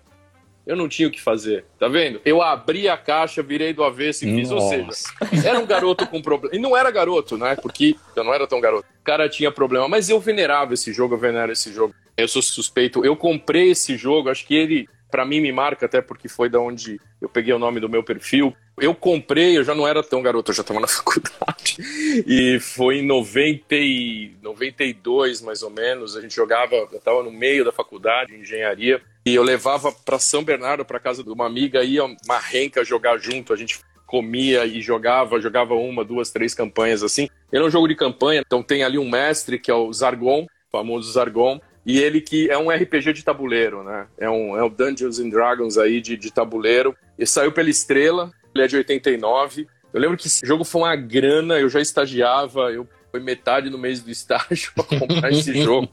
Eu 0.65 0.75
não 0.75 0.88
tinha 0.88 1.08
o 1.08 1.12
que 1.12 1.20
fazer, 1.20 1.65
tá 1.80 1.88
vendo? 1.88 2.22
Eu 2.24 2.41
abri 2.41 2.88
a 2.88 2.96
caixa, 2.96 3.41
virei 3.41 3.74
do 3.74 3.84
avesso 3.84 4.25
e 4.25 4.36
fiz, 4.36 4.51
ou 4.51 4.62
seja, 4.62 4.84
Nossa. 4.84 5.13
era 5.48 5.60
um 5.60 5.65
garoto 5.65 6.06
com 6.08 6.22
problema. 6.22 6.56
E 6.56 6.60
não 6.60 6.77
era 6.77 6.91
garoto, 6.91 7.38
né? 7.38 7.56
Porque 7.56 7.96
eu 8.15 8.24
não 8.24 8.34
era 8.34 8.46
tão 8.46 8.62
garoto. 8.62 8.88
O 9.01 9.03
cara 9.03 9.27
tinha 9.27 9.51
problema, 9.51 9.88
mas 9.88 10.10
eu 10.10 10.20
venerava 10.20 10.74
esse 10.74 10.94
jogo, 10.94 11.15
eu 11.15 11.20
venero 11.20 11.51
esse 11.51 11.74
jogo. 11.74 11.96
Eu 12.15 12.27
sou 12.27 12.41
suspeito. 12.41 13.03
Eu 13.03 13.15
comprei 13.15 13.72
esse 13.72 13.98
jogo, 13.98 14.30
acho 14.30 14.46
que 14.46 14.53
ele, 14.53 14.88
pra 15.10 15.25
mim, 15.25 15.41
me 15.41 15.51
marca 15.51 15.88
até 15.88 16.01
porque 16.01 16.27
foi 16.30 16.48
da 16.48 16.60
onde 16.60 17.00
eu 17.20 17.27
peguei 17.27 17.53
o 17.53 17.60
nome 17.60 17.80
do 17.80 17.89
meu 17.89 18.03
perfil. 18.03 18.56
Eu 18.80 18.94
comprei, 18.94 19.58
eu 19.58 19.63
já 19.63 19.75
não 19.75 19.88
era 19.88 20.03
tão 20.03 20.22
garoto, 20.22 20.51
eu 20.51 20.56
já 20.56 20.62
estava 20.62 20.80
na 20.80 20.88
faculdade. 20.88 21.77
E 22.27 22.60
foi 22.60 23.00
em 23.00 23.06
90 23.06 23.75
e 23.75 24.36
92, 24.41 25.41
mais 25.41 25.63
ou 25.63 25.70
menos. 25.72 26.15
A 26.15 26.22
gente 26.22 26.36
jogava, 26.36 26.75
eu 26.75 26.86
estava 26.94 27.24
no 27.24 27.32
meio 27.32 27.65
da 27.65 27.72
faculdade, 27.72 28.32
de 28.32 28.41
engenharia. 28.41 29.01
E 29.25 29.36
eu 29.36 29.44
levava 29.44 29.92
para 29.92 30.18
São 30.18 30.44
Bernardo, 30.44 30.84
para 30.84 31.00
casa 31.00 31.24
de 31.24 31.30
uma 31.30 31.46
amiga, 31.46 31.84
ia 31.84 32.04
uma 32.04 32.40
renca 32.40 32.84
jogar 32.84 33.18
junto. 33.18 33.54
A 33.54 33.56
gente 33.56 33.80
comia 34.08 34.66
e 34.66 34.82
jogava, 34.82 35.40
jogava 35.40 35.74
uma, 35.74 36.04
duas, 36.04 36.32
três 36.32 36.54
campanhas 36.54 37.01
assim. 37.01 37.30
Ele 37.51 37.63
é 37.63 37.66
um 37.66 37.72
jogo 37.72 37.88
de 37.88 37.96
campanha, 37.96 38.44
então 38.46 38.62
tem 38.62 38.84
ali 38.84 38.98
um 38.98 39.10
mestre 39.10 39.58
que 39.58 39.72
é 39.72 39.74
o 39.74 39.92
Zargon, 39.94 40.44
o 40.44 40.72
famoso 40.72 41.12
Zargon, 41.12 41.62
e 41.86 42.00
ele 42.00 42.20
que 42.20 42.50
é 42.50 42.58
um 42.58 42.70
RPG 42.70 43.13
de 43.13 43.24
tabuleiro, 43.24 43.84
né? 43.84 44.08
É 44.18 44.30
um, 44.30 44.58
é 44.58 44.63
o 44.63 44.70
Dungeons 44.70 45.20
and 45.20 45.30
Dragons 45.30 45.78
aí 45.78 46.01
de, 46.01 46.18
de 46.18 46.32
tabuleiro. 46.32 46.96
E 47.18 47.25
saiu 47.25 47.51
pela 47.51 47.70
Estrela, 47.70 48.32
ele 48.54 48.63
é 48.66 48.68
de 48.68 48.75
89. 48.75 49.67
Eu 49.93 50.00
lembro 50.00 50.17
que 50.17 50.28
esse 50.28 50.45
jogo 50.45 50.63
foi 50.63 50.82
uma 50.82 50.95
grana, 50.95 51.60
eu 51.60 51.69
já 51.69 51.80
estagiava, 51.80 52.72
eu 52.72 52.88
foi 53.12 53.19
metade 53.19 53.69
no 53.69 53.78
mês 53.78 54.02
do 54.02 54.10
estágio 54.10 54.72
para 54.76 55.00
comprar 55.00 55.32
esse 55.32 55.54
jogo. 55.62 55.89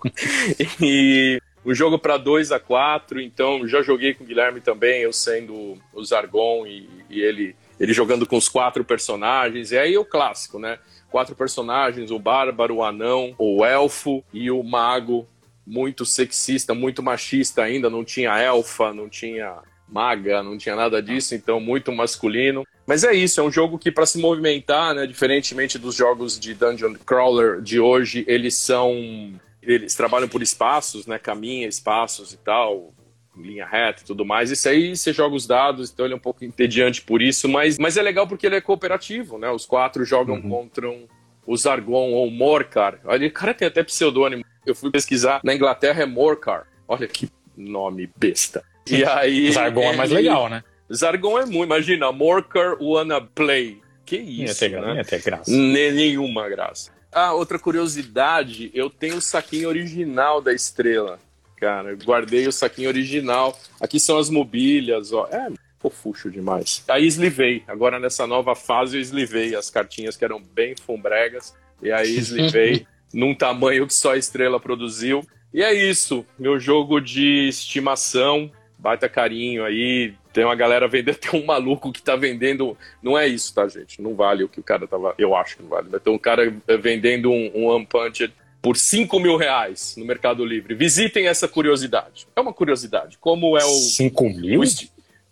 E 0.81 1.41
o 1.69 1.75
jogo 1.75 1.99
para 1.99 2.17
2 2.17 2.51
a 2.51 2.59
4, 2.59 3.21
então 3.21 3.69
já 3.69 3.83
joguei 3.83 4.15
com 4.15 4.25
o 4.25 4.27
Guilherme 4.27 4.59
também, 4.59 5.03
eu 5.03 5.13
sendo 5.13 5.77
o 5.93 6.03
Zargon 6.03 6.67
e, 6.67 6.89
e 7.11 7.21
ele, 7.21 7.55
ele 7.79 7.93
jogando 7.93 8.27
com 8.27 8.39
os 8.39 8.49
quatro 8.49 8.83
personagens. 8.83 9.71
E 9.71 9.77
aí 9.77 9.99
o 9.99 10.05
clássico, 10.05 10.59
né? 10.59 10.79
Quatro 11.11 11.37
personagens, 11.37 12.11
o 12.11 12.19
bárbaro, 12.19 12.77
o 12.77 12.83
anão, 12.83 13.35
o 13.37 13.67
elfo 13.67 14.25
e 14.33 14.51
o 14.51 14.63
mago. 14.63 15.29
Muito 15.67 16.07
sexista, 16.07 16.73
muito 16.73 17.03
machista 17.03 17.65
ainda, 17.65 17.91
não 17.91 18.03
tinha 18.03 18.39
elfa, 18.39 18.95
não 18.95 19.07
tinha 19.07 19.59
maga, 19.87 20.43
não 20.43 20.57
tinha 20.57 20.75
nada 20.75 21.03
disso, 21.03 21.35
então 21.35 21.61
muito 21.61 21.93
masculino. 21.93 22.65
Mas 22.87 23.05
é 23.05 23.13
isso, 23.13 23.43
é 23.43 23.45
um 23.45 23.53
jogo 23.53 23.79
que 23.79 23.93
para 23.93 24.07
se 24.07 24.19
movimentar, 24.19 24.95
né, 24.95 25.07
diferentemente 25.07 25.79
dos 25.79 25.95
jogos 25.95 26.41
de 26.41 26.55
dungeon 26.55 26.95
crawler 27.05 27.61
de 27.61 27.79
hoje, 27.79 28.25
eles 28.27 28.55
são 28.55 29.39
eles 29.63 29.95
trabalham 29.95 30.29
por 30.29 30.43
espaços, 30.43 31.07
né, 31.07 31.19
caminha 31.19 31.67
espaços 31.69 32.33
e 32.33 32.39
tal, 32.39 32.93
linha 33.37 33.67
reta 33.67 34.03
e 34.03 34.05
tudo 34.05 34.25
mais. 34.25 34.51
Isso 34.51 34.69
aí 34.69 34.97
você 34.97 35.13
joga 35.13 35.35
os 35.35 35.47
dados, 35.47 35.91
então 35.91 36.05
ele 36.07 36.15
é 36.15 36.17
um 36.17 36.21
pouco 36.21 36.45
entediante 36.45 37.03
por 37.03 37.23
isso, 37.23 37.49
mas, 37.49 37.79
mas 37.79 37.97
é 37.97 38.03
legal 38.03 38.27
porque 38.27 38.47
ele 38.47 38.57
é 38.57 38.61
cooperativo, 38.61 39.39
né? 39.39 39.51
Os 39.51 39.65
quatro 39.67 40.05
jogam 40.05 40.37
Uhum. 40.37 40.49
contra 40.49 40.89
um, 40.91 41.07
o 41.47 41.57
Zargon 41.57 42.11
ou 42.13 42.27
o 42.27 42.31
Morcar. 42.31 42.99
Olha, 43.05 43.27
o 43.27 43.31
cara 43.33 43.55
tem 43.55 43.69
até 43.69 43.83
pseudônimo. 43.83 44.45
Eu 44.67 44.75
fui 44.75 44.91
pesquisar, 44.91 45.41
na 45.45 45.55
Inglaterra 45.55 46.03
é 46.03 46.07
Morcar. 46.07 46.67
Olha 46.87 47.07
que 47.07 47.29
nome 47.57 48.11
besta. 48.17 48.63
E 48.91 49.05
aí. 49.05 49.51
Zargon 49.53 49.83
é 49.93 49.97
mais 49.97 50.11
legal, 50.11 50.49
né? 50.49 50.63
Zargon 50.93 51.39
é 51.39 51.45
muito. 51.45 51.65
Imagina, 51.65 52.11
Morcar 52.13 52.77
wanna 52.81 53.21
play. 53.21 53.81
Que 54.05 54.17
Ia 54.17 54.45
isso, 54.47 54.59
ter, 54.61 54.81
né? 54.81 54.97
ia 54.97 55.05
ter 55.05 55.23
graça. 55.23 55.51
Ne- 55.51 55.91
Nenhuma 55.93 56.49
graça. 56.49 56.91
Ah, 57.13 57.33
outra 57.33 57.59
curiosidade, 57.59 58.71
eu 58.75 58.91
tenho 58.91 59.17
o 59.17 59.21
saquinho 59.21 59.69
original 59.69 60.41
da 60.41 60.53
estrela. 60.53 61.19
Cara, 61.57 61.91
eu 61.91 61.99
guardei 61.99 62.47
o 62.47 62.53
saquinho 62.53 62.89
original. 62.89 63.59
Aqui 63.81 63.99
são 63.99 64.19
as 64.19 64.31
mobílias, 64.31 65.13
ó. 65.13 65.27
É 65.31 65.51
fofucho 65.81 66.31
demais. 66.31 66.85
Aí 66.89 67.07
eslivei. 67.07 67.63
Agora 67.67 67.99
nessa 67.99 68.27
nova 68.27 68.55
fase 68.55 68.97
eu 68.97 69.01
eslivei 69.01 69.55
as 69.55 69.71
cartinhas 69.71 70.17
que 70.17 70.25
eram 70.25 70.41
bem 70.41 70.75
fumbregas. 70.77 71.55
E 71.83 71.91
aí 71.91 72.17
eslivei 72.17 72.87
num 73.13 73.35
tamanho 73.35 73.87
que 73.87 73.95
só 73.95 74.13
a 74.13 74.19
estrela 74.19 74.61
produziu. 74.61 75.27
E 75.53 75.63
é 75.63 75.73
isso. 75.73 76.27
Meu 76.39 76.59
jogo 76.59 77.01
de 77.01 77.49
estimação. 77.49 78.51
Baita 78.79 79.09
carinho 79.09 79.65
aí. 79.65 80.15
Tem 80.39 80.45
uma 80.45 80.55
galera 80.55 80.87
vendendo, 80.87 81.17
tem 81.19 81.43
um 81.43 81.45
maluco 81.45 81.91
que 81.91 82.01
tá 82.01 82.15
vendendo. 82.15 82.79
Não 83.03 83.19
é 83.19 83.27
isso, 83.27 83.53
tá, 83.53 83.67
gente? 83.67 84.01
Não 84.01 84.15
vale 84.15 84.45
o 84.45 84.49
que 84.49 84.61
o 84.61 84.63
cara 84.63 84.87
tava. 84.87 85.13
Eu 85.19 85.35
acho 85.35 85.57
que 85.57 85.65
não 85.65 85.69
vale. 85.69 85.89
Mas 85.91 86.01
tem 86.01 86.13
um 86.13 86.19
cara 86.19 86.55
eh, 86.69 86.77
vendendo 86.77 87.29
um, 87.29 87.51
um 87.57 87.75
Unpunched 87.75 88.33
por 88.63 88.77
5 88.77 89.19
mil 89.19 89.37
reais 89.37 89.97
no 89.99 90.05
Mercado 90.05 90.45
Livre. 90.45 90.77
Visitem 90.77 91.27
essa 91.27 91.49
curiosidade. 91.49 92.29
É 92.37 92.41
uma 92.41 92.53
curiosidade. 92.53 93.19
Como 93.19 93.59
é 93.59 93.65
o. 93.65 93.69
5 93.69 94.29
mil? 94.31 94.61
o 94.61 94.65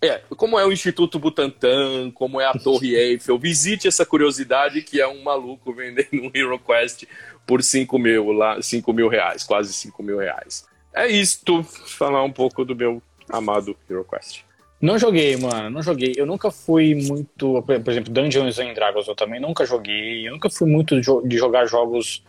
é, 0.03 0.21
como 0.31 0.59
é 0.59 0.67
o 0.67 0.73
Instituto 0.73 1.21
Butantan, 1.21 2.11
como 2.11 2.41
é 2.41 2.47
a 2.47 2.55
Torre 2.55 2.97
Eiffel, 2.99 3.39
visite 3.39 3.87
essa 3.87 4.05
curiosidade 4.05 4.83
que 4.83 5.01
é 5.01 5.07
um 5.07 5.23
maluco 5.23 5.73
vendendo 5.73 6.09
um 6.15 6.33
Hero 6.35 6.59
Quest 6.59 7.05
por 7.47 7.63
5 7.63 7.97
mil, 7.97 8.33
lá, 8.33 8.61
5 8.61 8.93
mil 8.93 9.07
reais, 9.07 9.45
quase 9.45 9.73
5 9.73 10.03
mil 10.03 10.19
reais. 10.19 10.67
É 10.93 11.07
isto, 11.07 11.63
falar 11.63 12.25
um 12.25 12.33
pouco 12.33 12.65
do 12.65 12.75
meu 12.75 13.01
amado 13.31 13.77
Hero 13.89 14.05
Quest. 14.05 14.46
Não 14.87 14.99
joguei, 14.99 15.37
mano, 15.37 15.69
não 15.71 15.83
joguei. 15.83 16.13
Eu 16.17 16.25
nunca 16.27 16.51
fui 16.51 16.95
muito, 16.95 17.63
por 17.63 17.91
exemplo, 17.91 18.13
Dungeons 18.13 18.59
and 18.59 18.73
Dragons 18.73 19.09
eu 19.09 19.15
também 19.17 19.41
nunca 19.41 19.67
joguei. 19.67 20.27
Eu 20.29 20.33
nunca 20.33 20.49
fui 20.49 20.69
muito 20.69 21.01
de 21.01 21.37
jogar 21.37 21.67
jogos 21.67 22.23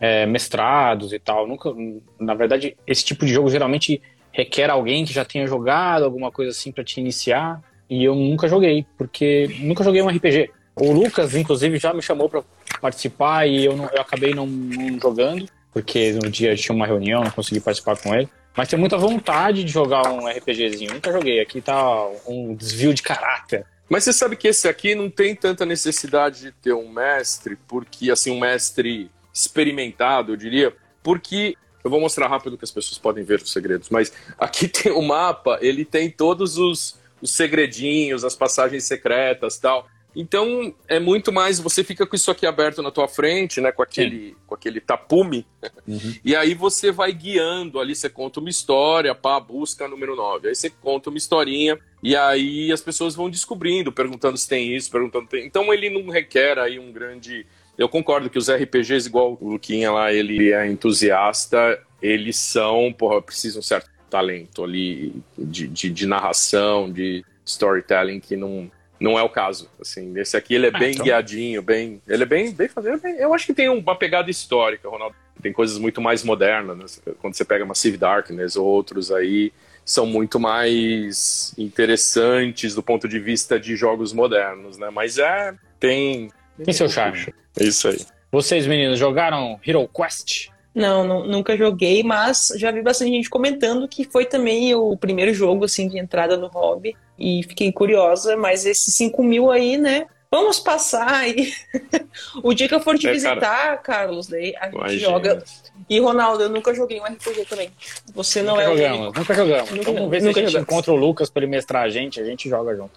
é, 0.00 0.26
mestrados 0.26 1.12
e 1.12 1.18
tal. 1.18 1.46
Nunca, 1.46 1.70
na 2.18 2.34
verdade, 2.34 2.76
esse 2.86 3.04
tipo 3.04 3.24
de 3.24 3.32
jogo 3.32 3.48
geralmente 3.48 4.02
requer 4.32 4.70
alguém 4.70 5.04
que 5.04 5.12
já 5.12 5.24
tenha 5.24 5.46
jogado 5.46 6.04
alguma 6.04 6.30
coisa 6.32 6.50
assim 6.50 6.72
pra 6.72 6.82
te 6.82 7.00
iniciar. 7.00 7.62
E 7.88 8.04
eu 8.04 8.14
nunca 8.14 8.48
joguei, 8.48 8.84
porque 8.98 9.48
nunca 9.60 9.84
joguei 9.84 10.02
um 10.02 10.08
RPG. 10.08 10.50
O 10.76 10.92
Lucas, 10.92 11.34
inclusive, 11.34 11.78
já 11.78 11.92
me 11.94 12.00
chamou 12.02 12.28
pra 12.28 12.42
participar 12.80 13.46
e 13.46 13.64
eu, 13.64 13.76
não- 13.76 13.88
eu 13.92 14.00
acabei 14.00 14.32
não, 14.34 14.46
não 14.46 14.98
jogando. 15.00 15.46
porque 15.72 16.12
no 16.12 16.28
dia 16.28 16.56
tinha 16.56 16.74
uma 16.74 16.86
reunião, 16.86 17.22
não 17.22 17.30
consegui 17.30 17.60
participar 17.60 17.96
com 17.96 18.12
ele. 18.14 18.28
Mas 18.56 18.68
tenho 18.68 18.80
muita 18.80 18.98
vontade 18.98 19.64
de 19.64 19.70
jogar 19.70 20.10
um 20.10 20.28
RPGzinho. 20.28 20.94
Nunca 20.94 21.12
joguei. 21.12 21.40
Aqui 21.40 21.60
tá 21.60 22.06
um 22.26 22.54
desvio 22.54 22.92
de 22.92 23.02
caráter. 23.02 23.64
Mas 23.88 24.04
você 24.04 24.12
sabe 24.12 24.36
que 24.36 24.48
esse 24.48 24.68
aqui 24.68 24.94
não 24.94 25.10
tem 25.10 25.34
tanta 25.34 25.66
necessidade 25.66 26.40
de 26.40 26.52
ter 26.52 26.72
um 26.72 26.88
mestre, 26.88 27.56
porque, 27.66 28.10
assim, 28.10 28.30
um 28.30 28.38
mestre 28.38 29.10
experimentado, 29.32 30.32
eu 30.32 30.36
diria, 30.36 30.72
porque 31.02 31.56
eu 31.82 31.90
vou 31.90 32.00
mostrar 32.00 32.28
rápido 32.28 32.56
que 32.56 32.64
as 32.64 32.70
pessoas 32.70 32.98
podem 32.98 33.24
ver 33.24 33.40
os 33.40 33.52
segredos, 33.52 33.88
mas 33.88 34.12
aqui 34.38 34.68
tem 34.68 34.92
o 34.92 35.02
mapa, 35.02 35.58
ele 35.60 35.84
tem 35.84 36.08
todos 36.08 36.56
os, 36.56 37.00
os 37.20 37.32
segredinhos, 37.32 38.24
as 38.24 38.36
passagens 38.36 38.84
secretas 38.84 39.58
tal. 39.58 39.88
Então 40.14 40.74
é 40.88 40.98
muito 40.98 41.32
mais, 41.32 41.60
você 41.60 41.84
fica 41.84 42.06
com 42.06 42.16
isso 42.16 42.30
aqui 42.30 42.46
aberto 42.46 42.82
na 42.82 42.90
tua 42.90 43.06
frente, 43.06 43.60
né? 43.60 43.70
Com 43.70 43.82
aquele, 43.82 44.36
com 44.46 44.54
aquele 44.54 44.80
tapume, 44.80 45.46
uhum. 45.86 46.14
e 46.24 46.34
aí 46.34 46.54
você 46.54 46.90
vai 46.90 47.12
guiando 47.12 47.78
ali, 47.78 47.94
você 47.94 48.08
conta 48.08 48.40
uma 48.40 48.50
história, 48.50 49.14
pá, 49.14 49.38
busca 49.38 49.86
número 49.86 50.16
9. 50.16 50.48
Aí 50.48 50.54
você 50.54 50.70
conta 50.70 51.10
uma 51.10 51.18
historinha, 51.18 51.78
e 52.02 52.16
aí 52.16 52.72
as 52.72 52.80
pessoas 52.80 53.14
vão 53.14 53.30
descobrindo, 53.30 53.92
perguntando 53.92 54.36
se 54.36 54.48
tem 54.48 54.74
isso, 54.74 54.90
perguntando 54.90 55.24
se 55.24 55.30
tem. 55.30 55.46
Então 55.46 55.72
ele 55.72 55.90
não 55.90 56.10
requer 56.10 56.58
aí 56.58 56.78
um 56.78 56.92
grande. 56.92 57.46
Eu 57.78 57.88
concordo 57.88 58.28
que 58.28 58.38
os 58.38 58.50
RPGs, 58.50 59.08
igual 59.08 59.38
o 59.40 59.50
Luquinha 59.50 59.90
lá, 59.92 60.12
ele 60.12 60.52
é 60.52 60.66
entusiasta, 60.66 61.80
eles 62.02 62.36
são, 62.36 62.92
porra, 62.92 63.22
precisam 63.22 63.60
um 63.60 63.62
certo 63.62 63.88
talento 64.10 64.64
ali 64.64 65.14
de, 65.38 65.68
de, 65.68 65.88
de 65.88 66.06
narração, 66.06 66.92
de 66.92 67.24
storytelling 67.46 68.20
que 68.20 68.36
não 68.36 68.70
não 69.00 69.18
é 69.18 69.22
o 69.22 69.28
caso. 69.28 69.70
Assim, 69.80 70.16
esse 70.18 70.36
aqui 70.36 70.54
ele 70.54 70.66
é 70.66 70.70
ah, 70.72 70.78
bem 70.78 70.92
então... 70.92 71.04
guiadinho, 71.04 71.62
bem, 71.62 72.02
ele 72.06 72.22
é 72.22 72.26
bem, 72.26 72.52
bem 72.52 72.68
fazer. 72.68 73.00
Eu 73.18 73.32
acho 73.32 73.46
que 73.46 73.54
tem 73.54 73.68
uma 73.68 73.96
pegada 73.96 74.30
histórica, 74.30 74.88
Ronaldo. 74.88 75.16
Tem 75.40 75.52
coisas 75.52 75.78
muito 75.78 76.02
mais 76.02 76.22
modernas. 76.22 77.02
Né? 77.06 77.14
Quando 77.18 77.34
você 77.34 77.44
pega 77.44 77.64
Massive 77.64 77.96
Darkness 77.96 78.56
ou 78.56 78.66
outros 78.66 79.10
aí, 79.10 79.52
são 79.84 80.04
muito 80.04 80.38
mais 80.38 81.54
interessantes 81.56 82.74
do 82.74 82.82
ponto 82.82 83.08
de 83.08 83.18
vista 83.18 83.58
de 83.58 83.74
jogos 83.74 84.12
modernos, 84.12 84.76
né? 84.76 84.90
Mas 84.90 85.16
é 85.16 85.54
tem 85.78 86.30
tem 86.62 86.74
seu 86.74 86.88
charme. 86.88 87.32
É 87.58 87.64
isso 87.64 87.88
aí. 87.88 87.98
Vocês 88.30 88.66
meninos 88.66 88.98
jogaram 88.98 89.58
Hero 89.66 89.88
Quest? 89.88 90.50
Não, 90.74 91.04
não, 91.04 91.26
nunca 91.26 91.56
joguei, 91.56 92.02
mas 92.02 92.52
já 92.56 92.70
vi 92.70 92.80
bastante 92.80 93.10
gente 93.10 93.28
comentando 93.28 93.88
que 93.88 94.04
foi 94.04 94.24
também 94.24 94.74
o 94.74 94.96
primeiro 94.96 95.34
jogo 95.34 95.64
assim 95.64 95.88
de 95.88 95.98
entrada 95.98 96.36
no 96.36 96.46
hobby 96.46 96.96
e 97.18 97.42
fiquei 97.42 97.72
curiosa, 97.72 98.36
mas 98.36 98.64
esses 98.64 98.94
5 98.94 99.22
mil 99.22 99.50
aí, 99.50 99.76
né? 99.76 100.06
Vamos 100.30 100.60
passar 100.60 101.12
aí. 101.12 101.52
o 102.40 102.54
dia 102.54 102.68
que 102.68 102.74
eu 102.74 102.80
for 102.80 102.96
te 102.96 103.08
é, 103.08 103.12
visitar, 103.12 103.40
cara, 103.40 103.76
Carlos, 103.78 104.28
daí 104.28 104.54
a 104.56 104.66
gente 104.66 104.76
imagina. 104.76 105.00
joga. 105.00 105.44
E 105.88 105.98
Ronaldo, 105.98 106.44
eu 106.44 106.48
nunca 106.48 106.72
joguei 106.72 107.00
um 107.00 107.04
RPG 107.04 107.46
também. 107.46 107.68
Você 108.14 108.40
não 108.40 108.54
nunca 108.54 108.62
é 108.62 108.76
jogamos, 108.76 109.08
o 109.08 109.18
Nunca 109.18 109.34
jogamos. 109.34 109.70
Nunca, 109.72 109.92
Vamos 109.92 110.10
ver 110.10 110.20
se 110.22 110.28
a 110.28 110.32
gente 110.32 110.46
jogamos. 110.46 110.68
encontra 110.68 110.92
o 110.92 110.96
Lucas 110.96 111.28
para 111.28 111.42
ele 111.42 111.50
mestrar 111.50 111.82
a 111.82 111.88
gente, 111.88 112.20
a 112.20 112.24
gente 112.24 112.48
joga 112.48 112.76
junto. 112.76 112.92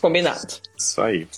Combinado. 0.00 0.54
Isso 0.76 1.00
aí. 1.00 1.28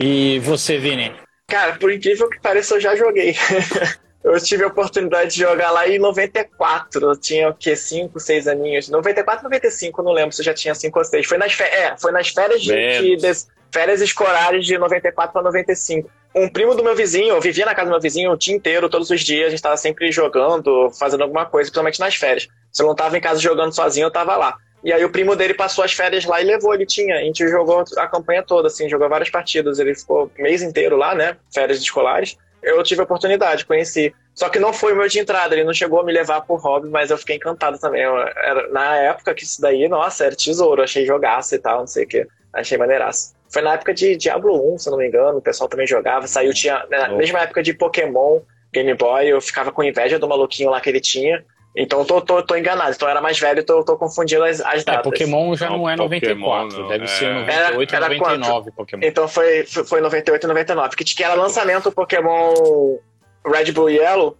E 0.00 0.38
você, 0.38 0.78
Vini? 0.78 1.12
Cara, 1.46 1.76
por 1.76 1.92
incrível 1.92 2.30
que 2.30 2.40
pareça, 2.40 2.74
eu 2.74 2.80
já 2.80 2.96
joguei. 2.96 3.36
Eu 4.28 4.38
tive 4.38 4.62
a 4.62 4.66
oportunidade 4.66 5.32
de 5.32 5.40
jogar 5.40 5.70
lá 5.70 5.88
em 5.88 5.98
94. 5.98 7.12
Eu 7.12 7.16
tinha 7.16 7.48
o 7.48 7.54
quê? 7.54 7.74
5, 7.74 8.20
6 8.20 8.46
aninhos. 8.46 8.88
94, 8.88 9.42
95, 9.42 10.02
não 10.02 10.12
lembro 10.12 10.32
se 10.32 10.42
eu 10.42 10.44
já 10.44 10.52
tinha 10.52 10.74
5 10.74 10.98
ou 10.98 11.04
6. 11.04 11.26
Foi 11.26 11.38
nas, 11.38 11.54
férias, 11.54 11.80
é, 11.80 11.96
foi 11.96 12.12
nas 12.12 12.28
férias 12.28 12.60
de, 12.60 13.16
de, 13.16 13.32
férias 13.72 14.02
escolares 14.02 14.66
de 14.66 14.76
94 14.76 15.32
para 15.32 15.42
95. 15.42 16.10
Um 16.34 16.46
primo 16.46 16.74
do 16.74 16.84
meu 16.84 16.94
vizinho, 16.94 17.34
eu 17.34 17.40
vivia 17.40 17.64
na 17.64 17.74
casa 17.74 17.86
do 17.86 17.92
meu 17.92 18.00
vizinho 18.00 18.30
o 18.30 18.36
dia 18.36 18.54
inteiro, 18.54 18.88
todos 18.90 19.08
os 19.08 19.22
dias, 19.22 19.46
a 19.46 19.50
gente 19.50 19.58
estava 19.58 19.78
sempre 19.78 20.12
jogando, 20.12 20.90
fazendo 20.90 21.22
alguma 21.22 21.46
coisa, 21.46 21.68
principalmente 21.68 21.98
nas 21.98 22.14
férias. 22.14 22.48
Se 22.70 22.82
eu 22.82 22.86
não 22.86 22.92
estava 22.92 23.16
em 23.16 23.20
casa 23.20 23.40
jogando 23.40 23.74
sozinho, 23.74 24.04
eu 24.04 24.08
estava 24.08 24.36
lá. 24.36 24.58
E 24.84 24.92
aí 24.92 25.02
o 25.04 25.10
primo 25.10 25.34
dele 25.34 25.54
passou 25.54 25.82
as 25.82 25.92
férias 25.92 26.26
lá 26.26 26.40
e 26.40 26.44
levou, 26.44 26.74
ele 26.74 26.84
tinha. 26.84 27.16
A 27.16 27.22
gente 27.22 27.48
jogou 27.48 27.82
a 27.96 28.06
campanha 28.06 28.42
toda, 28.42 28.68
assim, 28.68 28.90
jogou 28.90 29.08
várias 29.08 29.30
partidas. 29.30 29.78
Ele 29.78 29.94
ficou 29.94 30.30
o 30.38 30.42
mês 30.42 30.62
inteiro 30.62 30.96
lá, 30.96 31.14
né? 31.14 31.36
Férias 31.52 31.80
escolares 31.80 32.36
eu 32.62 32.82
tive 32.82 33.00
a 33.00 33.04
oportunidade, 33.04 33.64
conheci. 33.64 34.14
Só 34.34 34.48
que 34.48 34.58
não 34.58 34.72
foi 34.72 34.92
o 34.92 34.96
meu 34.96 35.08
de 35.08 35.18
entrada, 35.18 35.54
ele 35.54 35.64
não 35.64 35.74
chegou 35.74 36.00
a 36.00 36.04
me 36.04 36.12
levar 36.12 36.42
por 36.42 36.60
hobby, 36.60 36.88
mas 36.88 37.10
eu 37.10 37.18
fiquei 37.18 37.36
encantado 37.36 37.78
também. 37.78 38.02
Eu, 38.02 38.16
era, 38.18 38.68
na 38.68 38.96
época 38.96 39.34
que 39.34 39.44
isso 39.44 39.60
daí, 39.60 39.88
nossa, 39.88 40.26
era 40.26 40.36
tesouro, 40.36 40.82
achei 40.82 41.04
jogaço 41.04 41.54
e 41.54 41.58
tal, 41.58 41.80
não 41.80 41.86
sei 41.86 42.04
o 42.04 42.08
que. 42.08 42.26
Achei 42.52 42.78
maneiraço. 42.78 43.34
Foi 43.48 43.62
na 43.62 43.74
época 43.74 43.94
de 43.94 44.16
Diablo 44.16 44.74
1, 44.74 44.78
se 44.78 44.90
não 44.90 44.98
me 44.98 45.08
engano, 45.08 45.38
o 45.38 45.42
pessoal 45.42 45.68
também 45.68 45.86
jogava. 45.86 46.26
Saiu, 46.26 46.52
tinha. 46.52 46.86
Na 46.90 47.08
mesma 47.08 47.40
época 47.40 47.62
de 47.62 47.72
Pokémon, 47.72 48.40
Game 48.72 48.92
Boy, 48.94 49.26
eu 49.26 49.40
ficava 49.40 49.72
com 49.72 49.82
inveja 49.82 50.18
do 50.18 50.28
maluquinho 50.28 50.70
lá 50.70 50.80
que 50.80 50.90
ele 50.90 51.00
tinha. 51.00 51.44
Então 51.78 52.04
tô, 52.04 52.20
tô, 52.20 52.42
tô 52.42 52.56
enganado. 52.56 52.90
Então 52.90 53.06
eu 53.06 53.12
era 53.12 53.20
mais 53.20 53.38
velho, 53.38 53.64
tô, 53.64 53.84
tô 53.84 53.96
confundindo 53.96 54.42
as, 54.42 54.60
as 54.60 54.82
é, 54.82 54.84
datas. 54.84 55.00
É, 55.00 55.02
Pokémon 55.02 55.54
já 55.54 55.70
não, 55.70 55.78
não 55.78 55.88
é 55.88 55.94
94, 55.94 56.68
Pokémon, 56.68 56.88
deve 56.88 57.04
é... 57.04 57.06
ser 57.06 57.34
98 57.34 57.94
era, 57.94 58.04
era 58.04 58.14
99 58.14 58.70
Pokémon. 58.72 59.00
Então 59.04 59.28
foi, 59.28 59.64
foi 59.64 60.00
98 60.00 60.42
e 60.42 60.46
99, 60.48 60.96
que, 60.96 61.04
que 61.04 61.22
era 61.22 61.34
lançamento 61.34 61.92
Pokémon 61.92 62.98
Red 63.46 63.70
Bull 63.70 63.90
Yellow. 63.90 64.36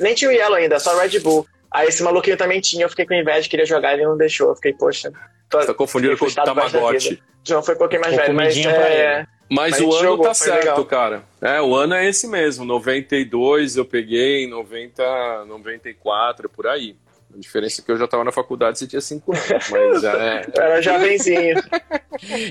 Nem 0.00 0.14
tinha 0.14 0.30
o 0.30 0.34
Yellow 0.34 0.56
ainda, 0.56 0.78
só 0.78 0.96
Red 0.98 1.18
Bull. 1.20 1.46
Aí 1.70 1.88
esse 1.88 2.02
maluquinho 2.02 2.36
também 2.36 2.60
tinha, 2.60 2.84
eu 2.84 2.90
fiquei 2.90 3.06
com 3.06 3.14
inveja, 3.14 3.48
queria 3.48 3.66
jogar, 3.66 3.94
ele 3.94 4.04
não 4.04 4.16
deixou. 4.16 4.50
Eu 4.50 4.56
fiquei, 4.56 4.74
poxa. 4.74 5.10
Tô, 5.48 5.58
tá 5.58 5.74
confundindo 5.74 6.16
com 6.16 6.26
o 6.26 6.34
Tamagotchi. 6.34 7.22
Não, 7.48 7.62
foi 7.62 7.74
um 7.74 7.78
pouquinho 7.78 8.02
mais 8.02 8.14
velho, 8.14 8.34
mas. 8.34 8.56
É... 8.56 9.26
Mas, 9.50 9.70
mas 9.72 9.80
o 9.80 9.90
ano 9.92 10.02
jogou, 10.02 10.26
tá 10.26 10.34
certo, 10.34 10.58
legal. 10.58 10.84
cara. 10.84 11.22
É, 11.40 11.60
o 11.62 11.74
ano 11.74 11.94
é 11.94 12.06
esse 12.06 12.28
mesmo. 12.28 12.66
92 12.66 13.76
eu 13.76 13.84
peguei, 13.84 14.46
90, 14.46 15.46
94, 15.46 16.50
por 16.50 16.66
aí. 16.66 16.94
A 17.34 17.38
diferença 17.38 17.80
é 17.80 17.84
que 17.84 17.90
eu 17.90 17.96
já 17.96 18.04
estava 18.04 18.24
na 18.24 18.32
faculdade 18.32 18.84
e 18.84 18.86
tinha 18.86 19.00
5 19.00 19.32
anos, 19.32 19.70
mas 19.70 20.04
é... 20.04 20.46
Era 20.54 20.82
jovenzinho. 20.82 21.56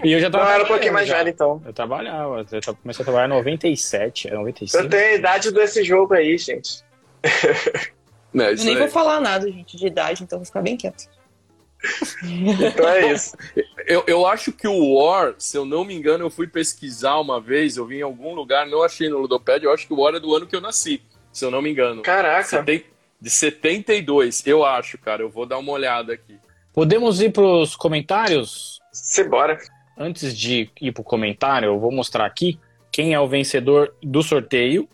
e 0.04 0.12
eu 0.12 0.20
já 0.20 0.30
tava. 0.30 0.46
Não, 0.46 0.52
era 0.52 0.64
um 0.64 0.68
pouquinho 0.68 0.94
mais 0.94 1.08
velho, 1.08 1.30
então. 1.30 1.62
Eu 1.66 1.74
trabalhava, 1.74 2.46
eu 2.52 2.76
comecei 2.76 3.04
a 3.04 3.06
trabalhar 3.06 3.26
em 3.26 3.38
97, 3.38 4.30
é 4.30 4.34
95. 4.34 4.84
Eu 4.84 4.90
tenho 4.90 5.04
a 5.04 5.14
idade 5.14 5.52
desse 5.52 5.84
jogo 5.84 6.16
aí, 6.16 6.36
gente. 6.38 6.84
Não, 8.34 8.46
eu 8.46 8.56
nem 8.56 8.78
vou 8.78 8.90
falar 8.90 9.20
nada, 9.20 9.50
gente, 9.52 9.78
de 9.78 9.88
idade, 9.88 10.24
então 10.24 10.40
vou 10.40 10.46
ficar 10.46 10.62
bem 10.62 10.78
quieto. 10.78 11.06
então 12.24 12.88
é 12.88 13.14
isso. 13.14 13.36
Eu, 13.86 14.04
eu 14.08 14.26
acho 14.26 14.52
que 14.52 14.68
o 14.68 14.96
War, 14.96 15.36
se 15.38 15.58
eu 15.58 15.66
não 15.66 15.86
me 15.86 15.94
engano, 15.94 16.26
eu 16.26 16.30
fui 16.30 16.48
pesquisar 16.48 17.20
uma 17.20 17.40
vez, 17.40 17.78
eu 17.78 17.86
vi 17.86 17.98
em 17.98 18.02
algum 18.02 18.34
lugar, 18.34 18.68
não 18.68 18.84
achei 18.84 19.10
no 19.10 19.20
Ludopad, 19.20 19.64
eu 19.64 19.72
acho 19.72 19.88
que 19.88 19.94
o 19.94 20.00
War 20.00 20.16
é 20.16 20.20
do 20.20 20.36
ano 20.36 20.48
que 20.48 20.56
eu 20.56 20.62
nasci, 20.62 21.02
se 21.32 21.46
eu 21.46 21.52
não 21.52 21.62
me 21.62 21.72
engano. 21.72 22.02
Caraca. 22.02 22.64
De 23.20 23.30
72, 23.30 24.46
eu 24.46 24.64
acho, 24.64 24.98
cara. 24.98 25.24
Eu 25.24 25.30
vou 25.30 25.46
dar 25.46 25.58
uma 25.58 25.72
olhada 25.72 26.14
aqui. 26.14 26.38
Podemos 26.72 27.20
ir 27.20 27.32
para 27.32 27.44
os 27.44 27.76
comentários? 27.76 28.80
Simbora. 28.94 29.58
Antes 29.98 30.38
de 30.38 30.70
ir 30.80 30.92
para 30.92 31.02
o 31.02 31.04
comentário, 31.04 31.68
eu 31.68 31.80
vou 31.80 31.92
mostrar 31.92 32.26
aqui 32.26 32.60
quem 32.92 33.14
é 33.14 33.20
o 33.20 33.28
vencedor 33.28 33.96
do 34.04 34.22
sorteio, 34.22 34.88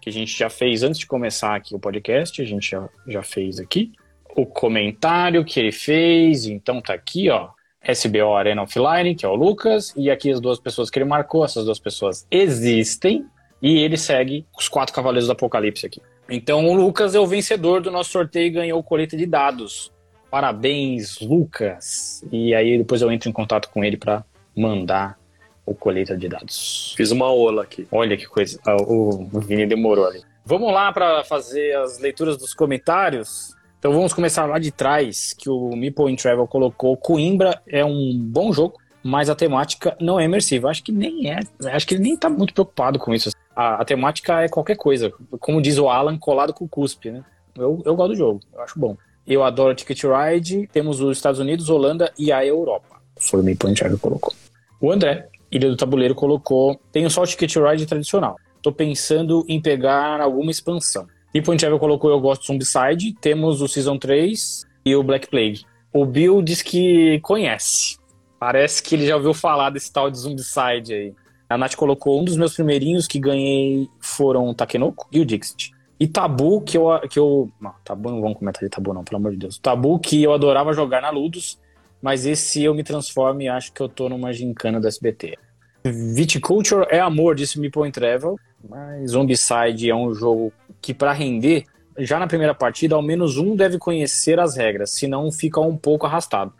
que 0.00 0.08
a 0.08 0.12
gente 0.12 0.36
já 0.36 0.48
fez 0.48 0.84
antes 0.84 1.00
de 1.00 1.06
começar 1.06 1.56
aqui 1.56 1.74
o 1.74 1.80
podcast, 1.80 2.40
a 2.40 2.44
gente 2.44 2.70
já, 2.70 2.88
já 3.08 3.22
fez 3.24 3.58
aqui. 3.58 3.92
O 4.36 4.44
comentário 4.44 5.44
que 5.44 5.58
ele 5.58 5.72
fez, 5.72 6.46
então 6.46 6.80
tá 6.80 6.92
aqui, 6.92 7.30
ó. 7.30 7.48
SBO 7.82 8.34
Arena 8.34 8.62
Offline, 8.62 9.14
que 9.14 9.24
é 9.24 9.28
o 9.28 9.34
Lucas, 9.34 9.94
e 9.96 10.10
aqui 10.10 10.30
as 10.30 10.40
duas 10.40 10.58
pessoas 10.58 10.90
que 10.90 10.98
ele 10.98 11.06
marcou, 11.06 11.44
essas 11.44 11.64
duas 11.64 11.78
pessoas 11.78 12.26
existem, 12.30 13.24
e 13.62 13.78
ele 13.78 13.96
segue 13.96 14.44
os 14.58 14.68
quatro 14.68 14.94
cavaleiros 14.94 15.26
do 15.26 15.32
Apocalipse 15.32 15.86
aqui. 15.86 16.02
Então 16.28 16.66
o 16.68 16.74
Lucas 16.74 17.14
é 17.14 17.20
o 17.20 17.26
vencedor 17.26 17.80
do 17.80 17.90
nosso 17.90 18.10
sorteio 18.10 18.46
e 18.48 18.50
ganhou 18.50 18.82
coleta 18.82 19.16
de 19.16 19.24
dados. 19.24 19.92
Parabéns, 20.30 21.20
Lucas. 21.20 22.24
E 22.30 22.54
aí 22.54 22.76
depois 22.76 23.00
eu 23.00 23.10
entro 23.10 23.30
em 23.30 23.32
contato 23.32 23.70
com 23.70 23.82
ele 23.82 23.96
para 23.96 24.24
mandar 24.54 25.16
o 25.64 25.74
coleta 25.74 26.16
de 26.16 26.28
dados. 26.28 26.94
Fiz 26.96 27.10
uma 27.10 27.32
ola 27.32 27.62
aqui. 27.62 27.86
Olha 27.90 28.16
que 28.16 28.26
coisa. 28.26 28.60
Ah, 28.66 28.76
o 28.76 29.40
Vini 29.40 29.66
demorou 29.66 30.06
ali. 30.06 30.22
Vamos 30.44 30.72
lá 30.72 30.92
para 30.92 31.24
fazer 31.24 31.76
as 31.76 31.98
leituras 31.98 32.36
dos 32.36 32.54
comentários. 32.54 33.55
Então 33.86 33.94
vamos 33.94 34.12
começar 34.12 34.46
lá 34.46 34.58
de 34.58 34.72
trás, 34.72 35.32
que 35.32 35.48
o 35.48 35.70
Meeple 35.76 36.10
in 36.10 36.16
Travel 36.16 36.44
colocou. 36.48 36.96
Coimbra 36.96 37.62
é 37.68 37.84
um 37.84 38.18
bom 38.18 38.52
jogo, 38.52 38.74
mas 39.00 39.30
a 39.30 39.34
temática 39.36 39.96
não 40.00 40.18
é 40.18 40.24
imersiva. 40.24 40.68
Acho 40.68 40.82
que 40.82 40.90
nem 40.90 41.30
é. 41.30 41.38
Acho 41.66 41.86
que 41.86 41.94
ele 41.94 42.02
nem 42.02 42.16
tá 42.16 42.28
muito 42.28 42.52
preocupado 42.52 42.98
com 42.98 43.14
isso 43.14 43.30
a, 43.54 43.82
a, 43.82 43.84
temática 43.84 44.42
é 44.42 44.48
qualquer 44.48 44.76
coisa. 44.76 45.12
Como 45.38 45.62
diz 45.62 45.78
o 45.78 45.88
Alan, 45.88 46.18
colado 46.18 46.52
com 46.52 46.64
o 46.64 46.68
cuspe, 46.68 47.12
né? 47.12 47.24
Eu, 47.56 47.80
eu 47.84 47.94
gosto 47.94 48.10
do 48.10 48.16
jogo, 48.16 48.40
eu 48.52 48.60
acho 48.60 48.76
bom. 48.76 48.96
Eu 49.24 49.44
adoro 49.44 49.72
Ticket 49.72 50.02
Ride, 50.02 50.68
temos 50.72 51.00
os 51.00 51.16
Estados 51.16 51.38
Unidos, 51.38 51.70
Holanda 51.70 52.12
e 52.18 52.32
a 52.32 52.44
Europa. 52.44 53.00
Foi 53.20 53.38
o 53.38 53.44
Maypoint 53.44 53.84
que 53.84 53.96
colocou. 53.98 54.34
O 54.80 54.90
André, 54.90 55.28
Ilha 55.48 55.70
do 55.70 55.76
Tabuleiro, 55.76 56.16
colocou: 56.16 56.80
tenho 56.90 57.08
só 57.08 57.22
o 57.22 57.26
Ticket 57.26 57.54
Ride 57.54 57.86
tradicional. 57.86 58.34
Tô 58.60 58.72
pensando 58.72 59.44
em 59.48 59.62
pegar 59.62 60.20
alguma 60.20 60.50
expansão. 60.50 61.06
E 61.36 61.42
Travel 61.42 61.78
colocou 61.78 62.10
Eu 62.10 62.18
Gosto 62.18 62.46
Zombicide, 62.46 63.12
temos 63.20 63.60
o 63.60 63.68
Season 63.68 63.98
3 63.98 64.64
e 64.86 64.96
o 64.96 65.02
Black 65.02 65.28
Plague. 65.28 65.66
O 65.92 66.06
Bill 66.06 66.40
diz 66.40 66.62
que 66.62 67.20
conhece. 67.20 67.98
Parece 68.40 68.82
que 68.82 68.94
ele 68.94 69.06
já 69.06 69.16
ouviu 69.16 69.34
falar 69.34 69.68
desse 69.68 69.92
tal 69.92 70.10
de 70.10 70.16
Zombicide 70.16 70.94
aí. 70.94 71.14
A 71.46 71.58
Nath 71.58 71.74
colocou 71.74 72.18
um 72.18 72.24
dos 72.24 72.38
meus 72.38 72.54
primeirinhos 72.54 73.06
que 73.06 73.20
ganhei 73.20 73.86
foram 74.00 74.48
o 74.48 74.54
Takenoko 74.54 75.06
e 75.12 75.20
o 75.20 75.26
Dixit. 75.26 75.72
E 76.00 76.08
Tabu, 76.08 76.62
que 76.62 76.78
eu. 76.78 76.86
Que 77.00 77.18
eu 77.18 77.50
não, 77.60 77.74
Tabu 77.84 78.10
não 78.12 78.22
vamos 78.22 78.38
comentar 78.38 78.62
de 78.62 78.70
Tabu, 78.70 78.94
não, 78.94 79.04
pelo 79.04 79.18
amor 79.18 79.32
de 79.32 79.38
Deus. 79.38 79.58
Tabu, 79.58 79.98
que 79.98 80.22
eu 80.22 80.32
adorava 80.32 80.72
jogar 80.72 81.02
na 81.02 81.10
Ludus, 81.10 81.60
mas 82.00 82.24
esse 82.24 82.64
eu 82.64 82.74
me 82.74 82.82
transformo 82.82 83.42
e 83.42 83.48
acho 83.48 83.74
que 83.74 83.82
eu 83.82 83.90
tô 83.90 84.08
numa 84.08 84.32
gincana 84.32 84.80
do 84.80 84.88
SBT. 84.88 85.36
Viticulture 85.84 86.86
é 86.88 86.98
amor, 86.98 87.34
disse 87.34 87.60
Me 87.60 87.70
Point 87.70 87.92
Travel, 87.92 88.36
mas 88.66 89.10
Zombicide 89.10 89.90
é 89.90 89.94
um 89.94 90.14
jogo 90.14 90.50
que, 90.80 90.94
para 90.94 91.12
render, 91.12 91.64
já 91.98 92.18
na 92.18 92.26
primeira 92.26 92.54
partida, 92.54 92.94
ao 92.94 93.02
menos 93.02 93.36
um 93.36 93.56
deve 93.56 93.78
conhecer 93.78 94.38
as 94.38 94.56
regras, 94.56 94.90
senão 94.90 95.30
fica 95.32 95.60
um 95.60 95.76
pouco 95.76 96.06
arrastado. 96.06 96.52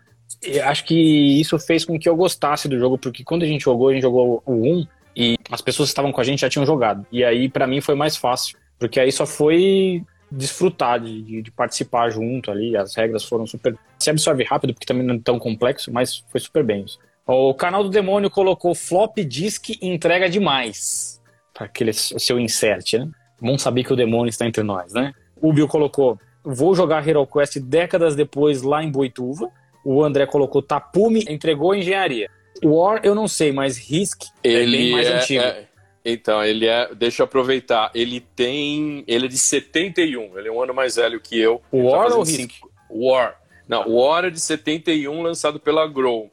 Eu 0.42 0.64
acho 0.66 0.85
que 0.85 1.40
isso 1.40 1.59
fez 1.59 1.85
com 1.85 1.98
que 1.98 2.09
eu 2.09 2.16
gostasse 2.16 2.68
do 2.68 2.79
jogo, 2.79 2.98
porque 2.98 3.24
quando 3.24 3.42
a 3.42 3.46
gente 3.46 3.64
jogou, 3.64 3.88
a 3.88 3.92
gente 3.92 4.02
jogou 4.02 4.42
o 4.44 4.52
1 4.52 4.87
e 5.14 5.37
as 5.50 5.61
pessoas 5.61 5.88
que 5.88 5.92
estavam 5.92 6.12
com 6.12 6.20
a 6.20 6.24
gente 6.24 6.40
já 6.40 6.48
tinham 6.48 6.66
jogado. 6.66 7.07
E 7.11 7.24
aí, 7.24 7.48
para 7.48 7.66
mim, 7.66 7.81
foi 7.81 7.94
mais 7.94 8.16
fácil, 8.16 8.59
porque 8.79 9.00
aí 9.00 9.11
só 9.12 9.24
foi 9.26 10.02
desfrutar 10.31 11.00
de, 11.00 11.42
de, 11.42 11.50
participar 11.52 12.11
junto 12.11 12.50
ali, 12.50 12.76
as 12.76 12.94
regras 12.94 13.24
foram 13.24 13.46
super. 13.46 13.76
Se 13.98 14.11
absorve 14.11 14.44
rápido, 14.44 14.74
porque 14.74 14.87
também 14.87 15.07
não 15.07 15.14
é 15.14 15.20
tão 15.22 15.38
complexo, 15.38 15.92
mas 15.92 16.24
foi 16.31 16.40
super 16.40 16.64
bem 16.64 16.85
isso. 16.85 16.98
O 17.26 17.55
canal 17.55 17.83
do 17.83 17.90
Demônio 17.90 18.31
colocou 18.31 18.74
flop 18.74 19.16
disk 19.18 19.70
entrega 19.83 20.29
demais. 20.29 21.20
Para 21.52 21.66
aquele 21.66 21.92
seu 21.92 22.38
insert, 22.38 22.94
né? 22.94 23.09
Bom 23.40 23.59
saber 23.59 23.85
que 23.85 23.92
o 23.92 23.96
demônio 23.96 24.29
está 24.31 24.46
entre 24.46 24.62
nós, 24.62 24.92
né? 24.92 25.12
O 25.40 25.53
Bill 25.53 25.68
colocou: 25.68 26.18
Vou 26.42 26.75
jogar 26.75 27.07
Hero 27.07 27.27
Quest 27.27 27.59
décadas 27.59 28.14
depois 28.14 28.62
lá 28.62 28.83
em 28.83 28.90
Boituva. 28.90 29.51
O 29.85 30.03
André 30.03 30.27
colocou 30.27 30.62
Tapume, 30.62 31.25
entregou 31.29 31.75
engenharia. 31.75 32.31
War 32.64 33.01
eu 33.05 33.14
não 33.14 33.29
sei, 33.29 33.53
mas 33.53 33.77
Risk 33.77 34.22
ele 34.42 34.77
é 34.77 34.81
bem 34.81 34.92
mais 34.92 35.07
é, 35.07 35.16
antigo. 35.18 35.42
É, 35.44 35.66
então, 36.05 36.42
ele 36.44 36.66
é. 36.66 36.94
Deixa 36.94 37.22
eu 37.22 37.25
aproveitar. 37.25 37.90
Ele 37.94 38.20
tem. 38.20 39.05
Ele 39.07 39.27
é 39.27 39.29
de 39.29 39.37
71. 39.37 40.38
Ele 40.38 40.49
é 40.49 40.53
um 40.53 40.62
ano 40.62 40.72
mais 40.72 40.96
velho 40.96 41.20
que 41.20 41.38
eu. 41.38 41.61
Tá 41.70 41.77
War 41.77 42.07
ou 42.07 42.25
fazendo 42.25 42.38
Risk? 42.38 42.53
cinco- 42.55 42.70
War. 42.88 43.37
Não, 43.68 43.88
War 43.96 44.25
é 44.25 44.31
de 44.31 44.40
71, 44.40 45.20
lançado 45.22 45.59
pela 45.59 45.87
Grow. 45.88 46.31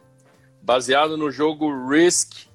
Baseado 0.61 1.17
no 1.17 1.31
jogo 1.31 1.89
Risk 1.89 2.45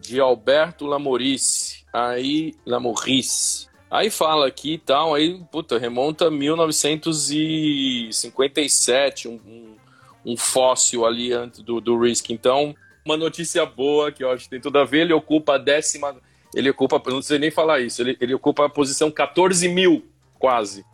de 0.00 0.20
Alberto 0.20 0.86
Lamorice. 0.86 1.84
Aí. 1.92 2.54
Lamorice. 2.64 3.67
Aí 3.90 4.10
fala 4.10 4.46
aqui 4.46 4.74
e 4.74 4.78
tal, 4.78 5.14
aí, 5.14 5.40
puta, 5.50 5.78
remonta 5.78 6.26
a 6.26 6.30
1957, 6.30 9.28
um, 9.28 9.40
um, 9.46 9.76
um 10.32 10.36
fóssil 10.36 11.06
ali 11.06 11.32
antes 11.32 11.60
do, 11.60 11.80
do 11.80 11.98
Risk. 11.98 12.28
Então, 12.30 12.74
uma 13.04 13.16
notícia 13.16 13.64
boa 13.64 14.12
que 14.12 14.22
eu 14.22 14.30
acho 14.30 14.44
que 14.44 14.50
tem 14.50 14.60
tudo 14.60 14.78
a 14.78 14.84
ver, 14.84 15.00
ele 15.02 15.12
ocupa 15.14 15.54
a 15.54 15.58
décima. 15.58 16.14
Ele 16.54 16.68
ocupa, 16.70 17.00
não 17.10 17.22
sei 17.22 17.38
nem 17.38 17.50
falar 17.50 17.80
isso, 17.80 18.02
ele, 18.02 18.16
ele 18.20 18.34
ocupa 18.34 18.66
a 18.66 18.68
posição 18.68 19.10
14 19.10 19.68
mil, 19.68 20.04
quase. 20.38 20.84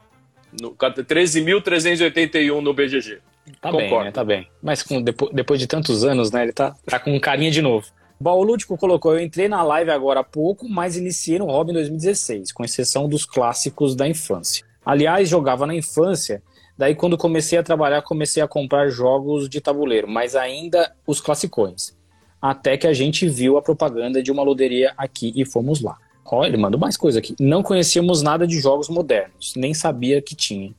No, 0.61 0.71
13.381 0.73 2.61
no 2.61 2.73
BGG. 2.73 3.19
Tá 3.61 3.71
bem, 3.73 3.83
Concordo. 3.83 4.05
né? 4.05 4.13
Tá 4.13 4.25
bem. 4.25 4.49
Mas 4.63 4.83
com, 4.83 5.03
depo- 5.03 5.31
depois 5.33 5.59
de 5.61 5.67
tantos 5.67 6.05
anos, 6.05 6.31
né? 6.31 6.45
Ele 6.45 6.53
tá, 6.53 6.75
tá 6.87 6.99
com 6.99 7.19
carinha 7.21 7.51
de 7.51 7.61
novo. 7.61 7.87
O 8.21 8.43
Lúdico 8.43 8.77
colocou: 8.77 9.13
Eu 9.13 9.21
entrei 9.21 9.49
na 9.49 9.63
live 9.63 9.91
agora 9.91 10.21
há 10.21 10.25
pouco, 10.25 10.69
mas 10.69 10.97
iniciei 10.97 11.39
no 11.39 11.47
hobby 11.47 11.71
em 11.71 11.75
2016, 11.75 12.53
com 12.53 12.65
exceção 12.65 13.09
dos 13.09 13.25
clássicos 13.25 13.95
da 13.95 14.09
infância. 14.09 14.65
Aliás, 14.85 15.29
jogava 15.29 15.67
na 15.67 15.75
infância, 15.75 16.43
daí 16.77 16.95
quando 16.95 17.17
comecei 17.19 17.59
a 17.59 17.63
trabalhar, 17.63 18.03
comecei 18.03 18.43
a 18.43 18.49
comprar 18.49 18.89
jogos 18.89 19.49
de 19.49 19.61
tabuleiro, 19.61 20.09
mas 20.09 20.37
ainda 20.37 20.95
os 21.07 21.21
classicões. 21.21 21.97
Até 22.41 22.77
que 22.77 22.87
a 22.87 22.93
gente 22.93 23.27
viu 23.27 23.57
a 23.57 23.63
propaganda 23.63 24.23
de 24.23 24.31
uma 24.31 24.43
loderia 24.43 24.93
aqui 24.97 25.33
e 25.35 25.45
fomos 25.47 25.81
lá. 25.81 25.97
Ó, 26.27 26.45
ele 26.45 26.57
mandou 26.57 26.81
mais 26.81 26.97
coisa 26.97 27.19
aqui. 27.19 27.35
Não 27.39 27.63
conhecíamos 27.63 28.23
nada 28.23 28.47
de 28.47 28.59
jogos 28.61 28.89
modernos, 28.89 29.55
nem 29.57 29.73
sabia 29.73 30.21
que 30.21 30.35
tinha. 30.35 30.75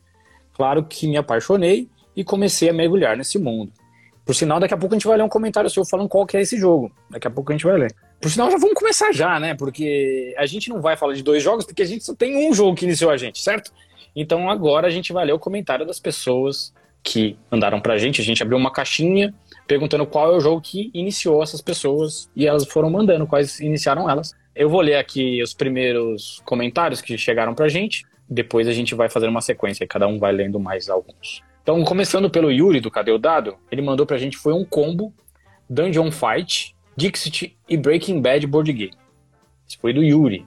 Claro 0.53 0.83
que 0.83 1.07
me 1.07 1.17
apaixonei 1.17 1.87
e 2.15 2.23
comecei 2.23 2.69
a 2.69 2.73
mergulhar 2.73 3.17
nesse 3.17 3.37
mundo. 3.39 3.71
Por 4.25 4.33
sinal, 4.33 4.59
daqui 4.59 4.73
a 4.73 4.77
pouco 4.77 4.95
a 4.95 4.97
gente 4.97 5.07
vai 5.07 5.17
ler 5.17 5.23
um 5.23 5.29
comentário 5.29 5.69
seu 5.69 5.85
falando 5.85 6.09
qual 6.09 6.25
que 6.25 6.35
é 6.35 6.41
esse 6.41 6.57
jogo. 6.57 6.91
Daqui 7.11 7.27
a 7.27 7.31
pouco 7.31 7.51
a 7.51 7.55
gente 7.55 7.65
vai 7.65 7.77
ler. 7.77 7.93
Por 8.19 8.31
sinal, 8.31 8.49
já 8.49 8.57
vamos 8.57 8.73
começar 8.73 9.11
já, 9.11 9.39
né? 9.39 9.53
Porque 9.53 10.33
a 10.37 10.47
gente 10.47 10.67
não 10.69 10.81
vai 10.81 10.97
falar 10.97 11.13
de 11.13 11.21
dois 11.21 11.43
jogos, 11.43 11.63
porque 11.63 11.83
a 11.83 11.85
gente 11.85 12.03
só 12.03 12.15
tem 12.15 12.49
um 12.49 12.53
jogo 12.53 12.75
que 12.75 12.85
iniciou 12.85 13.11
a 13.11 13.17
gente, 13.17 13.39
certo? 13.39 13.71
Então 14.15 14.49
agora 14.49 14.87
a 14.87 14.89
gente 14.89 15.13
vai 15.13 15.25
ler 15.25 15.33
o 15.33 15.39
comentário 15.39 15.85
das 15.85 15.99
pessoas 15.99 16.73
que 17.03 17.37
mandaram 17.51 17.79
pra 17.79 17.99
gente. 17.99 18.19
A 18.19 18.23
gente 18.23 18.41
abriu 18.41 18.57
uma 18.57 18.71
caixinha 18.71 19.31
perguntando 19.67 20.07
qual 20.07 20.33
é 20.33 20.35
o 20.37 20.39
jogo 20.39 20.59
que 20.59 20.89
iniciou 20.93 21.43
essas 21.43 21.61
pessoas 21.61 22.29
e 22.35 22.47
elas 22.47 22.65
foram 22.65 22.89
mandando 22.89 23.27
quais 23.27 23.59
iniciaram 23.59 24.09
elas. 24.09 24.33
Eu 24.55 24.69
vou 24.69 24.81
ler 24.81 24.95
aqui 24.95 25.41
os 25.43 25.53
primeiros 25.53 26.41
comentários 26.45 26.99
que 26.99 27.15
chegaram 27.17 27.53
pra 27.53 27.67
gente. 27.67 28.03
Depois 28.27 28.67
a 28.67 28.73
gente 28.73 28.95
vai 28.95 29.07
fazer 29.07 29.27
uma 29.27 29.41
sequência 29.41 29.83
e 29.83 29.87
cada 29.87 30.07
um 30.07 30.17
vai 30.17 30.31
lendo 30.31 30.59
mais 30.59 30.89
alguns. 30.89 31.43
Então, 31.65 31.83
começando 31.83 32.29
pelo 32.29 32.51
Yuri 32.51 32.79
do 32.79 32.91
Cadê 32.91 33.11
o 33.11 33.17
Dado, 33.17 33.57
ele 33.71 33.81
mandou 33.81 34.05
pra 34.05 34.19
gente 34.19 34.37
foi 34.37 34.53
um 34.53 34.63
combo 34.63 35.11
Dungeon 35.67 36.11
Fight, 36.11 36.75
Dixit 36.95 37.57
e 37.67 37.75
Breaking 37.75 38.21
Bad 38.21 38.45
Board 38.45 38.71
Game. 38.71 38.93
Esse 39.67 39.75
foi 39.79 39.91
do 39.91 40.03
Yuri. 40.03 40.45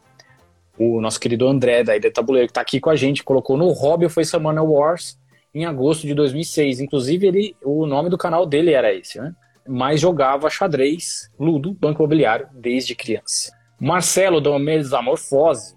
O 0.78 1.00
nosso 1.00 1.18
querido 1.18 1.48
André 1.48 1.82
da 1.82 1.96
Ilha 1.96 2.08
Tabuleiro, 2.12 2.46
que 2.46 2.54
tá 2.54 2.60
aqui 2.60 2.78
com 2.78 2.88
a 2.88 2.94
gente, 2.94 3.24
colocou 3.24 3.56
no 3.56 3.68
hobby 3.72 4.08
foi 4.08 4.24
Summoner 4.24 4.62
Wars 4.62 5.18
em 5.52 5.64
agosto 5.64 6.06
de 6.06 6.14
2006. 6.14 6.78
Inclusive, 6.78 7.26
ele, 7.26 7.56
o 7.64 7.84
nome 7.84 8.08
do 8.10 8.16
canal 8.16 8.46
dele 8.46 8.70
era 8.70 8.94
esse, 8.94 9.20
né? 9.20 9.34
Mas 9.66 10.00
jogava 10.00 10.48
xadrez, 10.48 11.32
ludo, 11.36 11.74
banco 11.74 12.00
imobiliário 12.00 12.46
desde 12.52 12.94
criança. 12.94 13.52
Marcelo 13.80 14.40
da 14.40 14.56
Metamorfose 14.56 15.74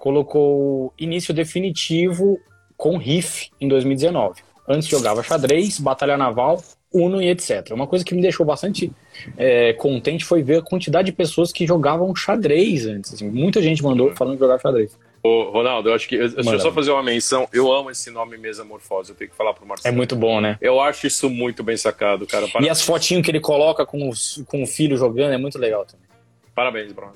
colocou 0.00 0.92
início 0.98 1.32
definitivo 1.32 2.40
com 2.76 2.96
Riff 2.96 3.50
em 3.60 3.68
2019. 3.68 4.49
Antes 4.70 4.88
jogava 4.88 5.22
xadrez, 5.22 5.80
batalha 5.80 6.16
naval, 6.16 6.62
Uno 6.92 7.20
e 7.22 7.28
etc. 7.28 7.70
Uma 7.72 7.86
coisa 7.86 8.04
que 8.04 8.14
me 8.14 8.22
deixou 8.22 8.44
bastante 8.46 8.90
é, 9.36 9.72
contente 9.74 10.24
foi 10.24 10.42
ver 10.42 10.58
a 10.58 10.62
quantidade 10.62 11.06
de 11.06 11.12
pessoas 11.12 11.52
que 11.52 11.66
jogavam 11.66 12.14
xadrez 12.14 12.86
antes. 12.86 13.14
assim. 13.14 13.28
muita 13.28 13.60
gente 13.62 13.82
mandou 13.82 14.14
falando 14.14 14.34
de 14.34 14.40
jogar 14.40 14.58
xadrez. 14.60 14.96
Ô, 15.22 15.50
Ronaldo, 15.50 15.90
eu 15.90 15.94
acho 15.94 16.08
que. 16.08 16.16
Deixa 16.16 16.36
Manda. 16.42 16.52
eu 16.52 16.60
só 16.60 16.72
fazer 16.72 16.90
uma 16.90 17.02
menção. 17.02 17.46
Eu 17.52 17.70
amo 17.72 17.90
esse 17.90 18.10
nome 18.10 18.38
Mesamorfose, 18.38 19.10
eu 19.10 19.16
tenho 19.16 19.30
que 19.30 19.36
falar 19.36 19.52
pro 19.52 19.64
É 19.64 19.68
Marcelo. 19.68 19.96
muito 19.96 20.16
bom, 20.16 20.40
né? 20.40 20.56
Eu 20.60 20.80
acho 20.80 21.06
isso 21.06 21.28
muito 21.28 21.62
bem 21.62 21.76
sacado, 21.76 22.26
cara. 22.26 22.46
E 22.46 22.50
Parabéns, 22.50 22.72
as 22.72 22.82
fotinhas 22.82 23.24
que 23.24 23.30
ele 23.30 23.40
coloca 23.40 23.84
com, 23.84 24.08
os, 24.08 24.42
com 24.46 24.62
o 24.62 24.66
filho 24.66 24.96
jogando 24.96 25.32
é 25.32 25.38
muito 25.38 25.58
legal 25.58 25.84
também. 25.84 26.06
Parabéns 26.54 26.92
Bruno. 26.92 27.12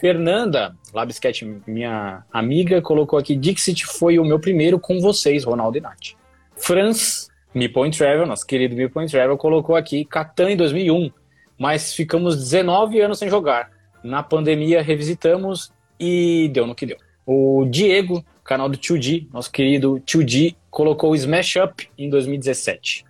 Fernanda, 0.00 0.74
Labsketch, 0.92 1.42
minha 1.66 2.24
amiga, 2.32 2.80
colocou 2.80 3.18
aqui: 3.18 3.36
Dixit 3.36 3.84
foi 3.86 4.18
o 4.18 4.24
meu 4.24 4.40
primeiro 4.40 4.80
com 4.80 4.98
vocês, 5.00 5.44
Ronaldo 5.44 5.78
e 5.78 5.80
Nath. 5.80 6.14
Franz, 6.62 7.28
Me 7.52 7.68
Point 7.68 7.98
Travel, 7.98 8.24
nosso 8.24 8.46
querido 8.46 8.76
Me 8.76 8.88
Point 8.88 9.10
Travel, 9.10 9.36
colocou 9.36 9.74
aqui 9.74 10.04
Catan 10.04 10.50
em 10.52 10.56
2001, 10.56 11.10
mas 11.58 11.92
ficamos 11.92 12.36
19 12.36 13.00
anos 13.00 13.18
sem 13.18 13.28
jogar. 13.28 13.68
Na 14.02 14.22
pandemia 14.22 14.80
revisitamos 14.80 15.72
e 15.98 16.48
deu 16.52 16.64
no 16.64 16.74
que 16.74 16.86
deu. 16.86 16.96
O 17.26 17.66
Diego, 17.68 18.24
canal 18.44 18.68
do 18.68 18.78
2D, 18.78 19.26
nosso 19.32 19.50
querido 19.50 20.00
2D, 20.06 20.54
colocou 20.70 21.14
Smash 21.16 21.56
Up 21.56 21.88
em 21.98 22.08
2017. 22.08 23.04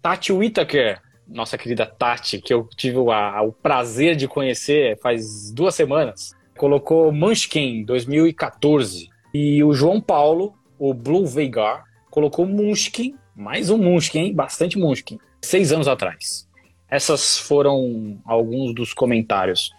Tati 0.00 0.32
Whittaker, 0.32 1.00
nossa 1.26 1.58
querida 1.58 1.84
Tati, 1.86 2.40
que 2.40 2.54
eu 2.54 2.68
tive 2.76 2.98
o, 2.98 3.10
a- 3.10 3.42
o 3.42 3.52
prazer 3.52 4.14
de 4.14 4.28
conhecer 4.28 4.96
faz 5.00 5.52
duas 5.52 5.74
semanas, 5.74 6.34
colocou 6.56 7.10
Munchkin 7.12 7.84
2014. 7.84 9.08
E 9.34 9.62
o 9.64 9.72
João 9.72 10.00
Paulo, 10.00 10.54
o 10.78 10.92
Blue 10.94 11.26
Veigar, 11.26 11.84
colocou 12.12 12.44
Munchkin, 12.46 13.14
mais 13.34 13.70
um 13.70 13.78
Munchkin, 13.78 14.18
hein? 14.18 14.34
bastante 14.34 14.78
Munchkin, 14.78 15.18
seis 15.40 15.72
anos 15.72 15.88
atrás. 15.88 16.46
Essas 16.88 17.38
foram 17.38 18.18
alguns 18.26 18.74
dos 18.74 18.92
comentários. 18.92 19.72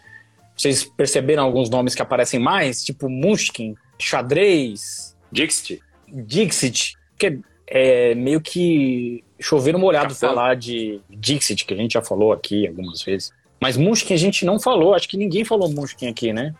Vocês 0.57 0.83
perceberam 0.83 1.43
alguns 1.43 1.69
nomes 1.69 1.93
que 1.93 2.01
aparecem 2.01 2.39
mais? 2.39 2.83
Tipo 2.83 3.07
Munchkin, 3.07 3.75
Xadrez, 3.99 5.15
Dixit. 5.31 5.79
Dixit, 6.07 6.95
que 7.19 7.39
é 7.67 8.15
meio 8.15 8.41
que 8.41 9.23
chover 9.39 9.73
no 9.73 9.79
Capitão. 9.91 10.29
falar 10.29 10.55
de 10.55 10.99
Dixit, 11.09 11.65
que 11.65 11.73
a 11.73 11.77
gente 11.77 11.93
já 11.93 12.01
falou 12.01 12.33
aqui 12.33 12.67
algumas 12.67 13.03
vezes. 13.03 13.31
Mas 13.61 13.77
Munchkin 13.77 14.15
a 14.15 14.17
gente 14.17 14.43
não 14.43 14.59
falou, 14.59 14.95
acho 14.95 15.07
que 15.07 15.17
ninguém 15.17 15.45
falou 15.45 15.69
Munchkin 15.71 16.07
aqui, 16.07 16.33
né? 16.33 16.53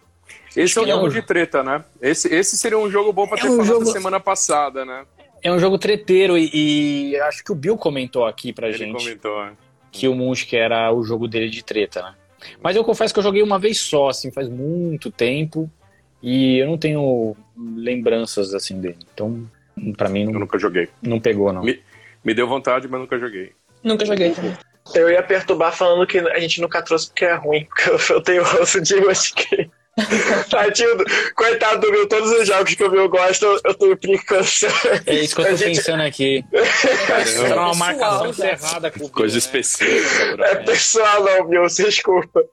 Esse 0.56 0.78
é 0.78 0.82
um 0.82 0.86
que 0.86 0.92
é 0.92 0.94
jogo 0.94 1.08
um- 1.08 1.10
de 1.10 1.22
treta, 1.24 1.64
né? 1.64 1.84
Esse, 2.00 2.32
esse 2.34 2.56
seria 2.58 2.78
um 2.78 2.90
jogo 2.92 3.12
bom 3.12 3.28
pra 3.28 3.40
É 3.40 3.42
ter 3.42 3.48
um 3.50 3.58
falado 3.58 3.68
jogo- 3.68 3.86
semana 3.88 4.20
passada, 4.20 4.86
né? 4.86 5.04
É 5.44 5.52
um 5.52 5.60
jogo 5.60 5.78
treteiro 5.78 6.38
e, 6.38 7.12
e 7.12 7.18
acho 7.22 7.44
que 7.44 7.52
o 7.52 7.56
Bill 7.56 7.78
comentou 7.78 8.26
aqui 8.26 8.54
pra 8.54 8.70
Ele 8.70 8.78
gente 8.78 8.94
comentou. 9.04 9.46
né? 9.46 9.54
que 9.92 10.08
o 10.08 10.16
Munchkin 10.16 10.56
era 10.56 10.92
o 10.92 11.04
jogo 11.04 11.28
dele 11.28 11.50
de 11.50 11.64
treta, 11.64 12.02
né? 12.02 12.16
Mas 12.62 12.76
eu 12.76 12.84
confesso 12.84 13.14
que 13.14 13.20
eu 13.20 13.24
joguei 13.24 13.44
uma 13.44 13.60
vez 13.60 13.80
só, 13.80 14.10
assim, 14.10 14.32
faz 14.32 14.50
muito 14.50 15.12
tempo 15.12 15.70
e 16.22 16.58
eu 16.58 16.66
não 16.68 16.78
tenho 16.80 17.36
lembranças 17.78 18.54
assim 18.56 18.80
dele. 18.82 18.98
Então, 19.14 19.48
pra 19.96 20.10
mim 20.10 20.24
Eu 20.26 20.32
não, 20.32 20.40
nunca 20.42 20.58
joguei. 20.58 20.90
não 21.02 21.20
pegou, 21.20 21.54
não. 21.54 21.62
Me- 21.64 21.80
Me 22.24 22.34
deu 22.34 22.48
vontade, 22.48 22.88
mas 22.88 23.00
nunca 23.02 23.20
joguei. 23.20 23.52
Nunca 23.84 24.06
joguei. 24.06 24.34
Eu 24.96 25.10
ia 25.10 25.22
perturbar 25.22 25.72
falando 25.76 26.08
que 26.08 26.18
a 26.18 26.40
gente 26.40 26.60
nunca 26.62 26.82
trouxe 26.82 27.08
porque 27.08 27.26
é 27.26 27.36
ruim, 27.36 27.66
porque 27.66 27.90
eu- 27.90 28.16
eu 28.16 28.22
tenho 28.22 28.42
osso 28.62 28.82
de 28.82 28.96
Yoshiki. 28.98 29.70
Tadinho, 30.50 30.98
coitado 31.36 31.82
do 31.82 31.92
meu, 31.92 32.08
todos 32.08 32.32
os 32.32 32.48
jogos 32.48 32.74
que 32.74 32.84
o 32.84 32.90
meu 32.90 33.08
gosta, 33.08 33.46
eu 33.46 33.74
tenho 33.76 33.94
implicância. 33.94 34.68
É 35.06 35.14
isso 35.14 35.36
que 35.36 35.42
eu 35.42 35.46
tô 35.46 35.56
gente... 35.56 35.78
pensando 35.78 36.02
aqui. 36.02 36.44
Era 37.46 37.62
uma 37.62 37.76
marcação 37.76 38.30
encerrada 38.30 38.90
com 38.90 39.08
Coisa 39.10 39.38
específica. 39.38 40.44
É 40.46 40.56
pessoal, 40.56 41.24
não, 41.24 41.48
meu, 41.48 41.68
desculpa. 41.68 42.44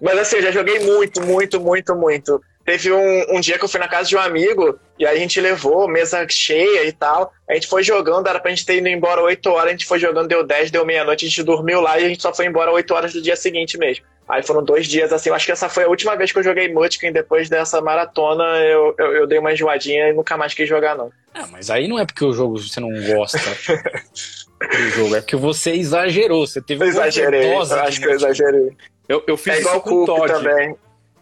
Mas 0.00 0.18
assim, 0.18 0.36
eu 0.36 0.42
já 0.42 0.50
joguei 0.50 0.78
muito, 0.78 1.20
muito, 1.20 1.60
muito, 1.60 1.94
muito. 1.94 2.40
Teve 2.64 2.90
um, 2.90 3.36
um 3.36 3.40
dia 3.40 3.58
que 3.58 3.64
eu 3.64 3.68
fui 3.68 3.78
na 3.78 3.86
casa 3.86 4.08
de 4.08 4.16
um 4.16 4.20
amigo 4.20 4.78
e 4.98 5.06
aí 5.06 5.18
a 5.18 5.20
gente 5.20 5.40
levou 5.40 5.86
mesa 5.86 6.26
cheia 6.28 6.84
e 6.84 6.92
tal. 6.92 7.32
A 7.48 7.54
gente 7.54 7.68
foi 7.68 7.84
jogando, 7.84 8.26
era 8.26 8.40
pra 8.40 8.50
gente 8.50 8.66
ter 8.66 8.78
ido 8.78 8.88
embora 8.88 9.22
8 9.22 9.48
horas, 9.50 9.68
a 9.68 9.70
gente 9.70 9.86
foi 9.86 10.00
jogando, 10.00 10.26
deu 10.26 10.44
10, 10.44 10.72
deu 10.72 10.84
meia-noite, 10.84 11.26
a 11.26 11.28
gente 11.28 11.42
dormiu 11.44 11.80
lá 11.80 12.00
e 12.00 12.06
a 12.06 12.08
gente 12.08 12.22
só 12.22 12.34
foi 12.34 12.46
embora 12.46 12.72
8 12.72 12.92
horas 12.92 13.12
do 13.12 13.22
dia 13.22 13.36
seguinte 13.36 13.78
mesmo. 13.78 14.04
Aí 14.28 14.42
foram 14.42 14.64
dois 14.64 14.86
dias 14.88 15.12
assim, 15.12 15.28
eu 15.28 15.34
acho 15.34 15.46
que 15.46 15.52
essa 15.52 15.68
foi 15.68 15.84
a 15.84 15.88
última 15.88 16.16
vez 16.16 16.32
que 16.32 16.38
eu 16.38 16.42
joguei 16.42 16.72
Munchkin, 16.72 17.12
depois 17.12 17.48
dessa 17.48 17.80
maratona 17.80 18.44
eu, 18.58 18.94
eu, 18.98 19.12
eu, 19.14 19.26
dei 19.26 19.38
uma 19.38 19.52
enjoadinha 19.52 20.08
e 20.08 20.12
nunca 20.12 20.36
mais 20.36 20.52
quis 20.52 20.68
jogar 20.68 20.96
não. 20.96 21.12
Ah, 21.32 21.46
mas 21.50 21.70
aí 21.70 21.86
não 21.86 21.98
é 21.98 22.04
porque 22.04 22.24
o 22.24 22.32
jogo 22.32 22.58
você 22.58 22.80
não 22.80 22.90
gosta 23.14 23.38
do 23.38 24.90
jogo, 24.90 25.14
é 25.14 25.20
porque 25.20 25.36
você 25.36 25.72
exagerou, 25.72 26.44
você 26.44 26.60
teve 26.60 26.82
uma 26.82 26.88
exagerei, 26.88 27.52
eu 27.52 27.60
acho 27.60 28.00
que 28.00 28.06
eu 28.06 28.14
exagerei. 28.14 28.76
Eu, 29.08 29.22
eu 29.28 29.36
fiz 29.36 29.54
é 29.54 29.60
igual 29.60 29.76
isso 29.76 29.84
com 29.84 30.02
o 30.02 30.06
Todd. 30.06 30.32
também. 30.32 30.76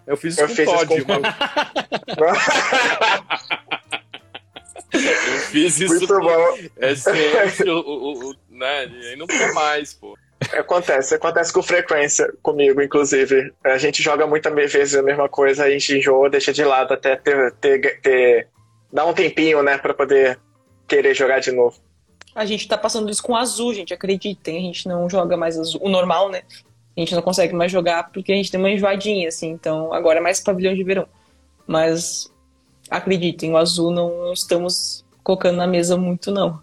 Eu 0.06 0.16
fiz 0.16 0.38
isso 0.38 0.42
eu 0.42 0.48
com 0.48 0.54
o 0.62 0.64
Todd, 0.64 0.94
isso 0.94 1.04
com... 1.04 1.12
eu 4.94 5.38
fiz 5.50 5.80
isso 5.80 5.94
Muito 5.94 6.20
bom. 6.20 6.58
É 6.76 6.94
o, 7.70 7.78
o, 7.78 8.30
o, 8.30 8.34
né? 8.48 8.86
E 8.86 9.16
não 9.16 9.26
foi 9.26 9.52
mais, 9.52 9.92
pô. 9.92 10.16
Acontece, 10.52 11.14
acontece 11.14 11.52
com 11.52 11.62
frequência 11.62 12.32
comigo, 12.42 12.82
inclusive. 12.82 13.52
A 13.64 13.78
gente 13.78 14.02
joga 14.02 14.26
muitas 14.26 14.52
vezes 14.72 14.94
a 14.94 15.02
mesma 15.02 15.28
coisa, 15.28 15.64
a 15.64 15.70
gente 15.70 15.98
enjoa, 15.98 16.30
deixa 16.30 16.52
de 16.52 16.64
lado 16.64 16.94
até 16.94 17.16
ter, 17.16 17.52
ter, 17.54 18.00
ter 18.00 18.48
dar 18.92 19.06
um 19.06 19.12
tempinho, 19.12 19.62
né, 19.62 19.76
para 19.76 19.92
poder 19.92 20.38
querer 20.86 21.14
jogar 21.14 21.40
de 21.40 21.50
novo. 21.50 21.76
A 22.34 22.44
gente 22.44 22.66
tá 22.66 22.76
passando 22.76 23.10
isso 23.10 23.22
com 23.22 23.36
azul, 23.36 23.72
gente, 23.74 23.94
acreditem. 23.94 24.58
A 24.58 24.60
gente 24.60 24.88
não 24.88 25.08
joga 25.08 25.36
mais 25.36 25.58
azul. 25.58 25.80
O 25.82 25.88
normal, 25.88 26.30
né? 26.30 26.42
A 26.96 27.00
gente 27.00 27.14
não 27.14 27.22
consegue 27.22 27.54
mais 27.54 27.70
jogar 27.70 28.10
porque 28.12 28.32
a 28.32 28.34
gente 28.34 28.50
tem 28.50 28.58
uma 28.58 28.70
enjoadinha, 28.70 29.28
assim. 29.28 29.50
Então, 29.50 29.92
agora 29.92 30.18
é 30.18 30.22
mais 30.22 30.40
pavilhão 30.40 30.74
de 30.74 30.82
verão. 30.82 31.06
Mas, 31.66 32.32
acreditem, 32.90 33.52
o 33.52 33.56
azul 33.56 33.90
não 33.90 34.32
estamos 34.32 35.04
colocando 35.22 35.56
na 35.56 35.66
mesa 35.66 35.96
muito, 35.96 36.30
não. 36.30 36.60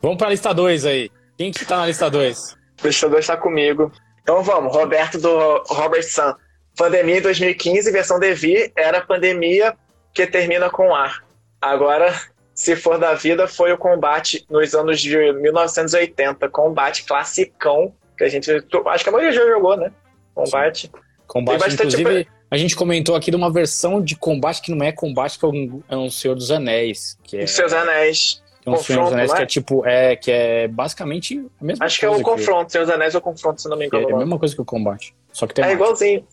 Vamos 0.00 0.16
pra 0.16 0.30
lista 0.30 0.52
2 0.52 0.86
aí. 0.86 1.10
Quem 1.36 1.50
que 1.50 1.64
tá 1.64 1.78
na 1.78 1.86
lista 1.86 2.08
2? 2.08 2.56
O 2.82 3.18
está 3.18 3.36
comigo. 3.36 3.92
Então 4.22 4.42
vamos, 4.42 4.74
Roberto 4.74 5.18
do 5.18 5.62
Robert 5.68 6.04
Sun. 6.04 6.34
Pandemia 6.76 7.20
2015, 7.20 7.90
versão 7.90 8.18
Devi, 8.18 8.72
era 8.76 9.00
pandemia 9.00 9.74
que 10.14 10.26
termina 10.26 10.70
com 10.70 10.94
ar. 10.94 11.24
Agora, 11.60 12.14
se 12.54 12.76
for 12.76 12.98
da 12.98 13.14
vida, 13.14 13.46
foi 13.46 13.72
o 13.72 13.78
combate 13.78 14.46
nos 14.48 14.74
anos 14.74 15.00
de 15.00 15.16
1980. 15.32 16.48
Combate 16.48 17.04
classicão, 17.04 17.92
que 18.16 18.24
a 18.24 18.28
gente. 18.28 18.50
Acho 18.50 19.04
que 19.04 19.10
a 19.10 19.12
maioria 19.12 19.32
já 19.32 19.46
jogou, 19.46 19.76
né? 19.76 19.92
Combate. 20.34 20.86
Sim. 20.86 21.02
Combate, 21.26 21.60
bastante... 21.60 21.96
inclusive, 21.96 22.28
a 22.50 22.56
gente 22.56 22.74
comentou 22.74 23.14
aqui 23.14 23.30
de 23.30 23.36
uma 23.36 23.52
versão 23.52 24.02
de 24.02 24.16
combate 24.16 24.62
que 24.62 24.74
não 24.74 24.84
é 24.84 24.90
combate, 24.90 25.38
que 25.38 25.44
é 25.44 25.48
um, 25.48 25.82
é 25.88 25.96
um 25.96 26.10
Senhor 26.10 26.34
dos 26.34 26.50
Anéis. 26.50 27.16
Que 27.22 27.38
é... 27.38 27.46
Senhor 27.46 27.68
dos 27.68 27.76
Anéis. 27.76 28.42
Tem 28.64 28.72
um 28.72 28.76
Senhor 28.76 29.04
dos 29.04 29.12
Anéis 29.12 29.32
que 29.32 29.42
é 29.42 29.46
tipo, 29.46 29.86
é, 29.86 30.16
que 30.16 30.30
é 30.30 30.68
basicamente 30.68 31.38
a 31.60 31.64
mesma 31.64 31.84
Acho 31.86 32.00
coisa. 32.00 32.14
Acho 32.14 32.24
que 32.24 32.30
é 32.30 32.32
o 32.32 32.36
confronto, 32.36 32.72
Senhor 32.72 32.84
dos 32.84 32.94
Anéis 32.94 33.14
é 33.14 33.18
o 33.18 33.20
confronto, 33.20 33.62
se 33.62 33.68
não 33.68 33.76
me 33.76 33.86
engano. 33.86 34.10
É 34.10 34.12
a 34.12 34.18
mesma 34.18 34.38
coisa 34.38 34.54
que 34.54 34.60
o 34.60 34.64
combate. 34.64 35.14
Só 35.32 35.46
que 35.46 35.54
tem 35.54 35.64
É 35.64 35.68
mais. 35.68 35.78
igualzinho. 35.78 36.26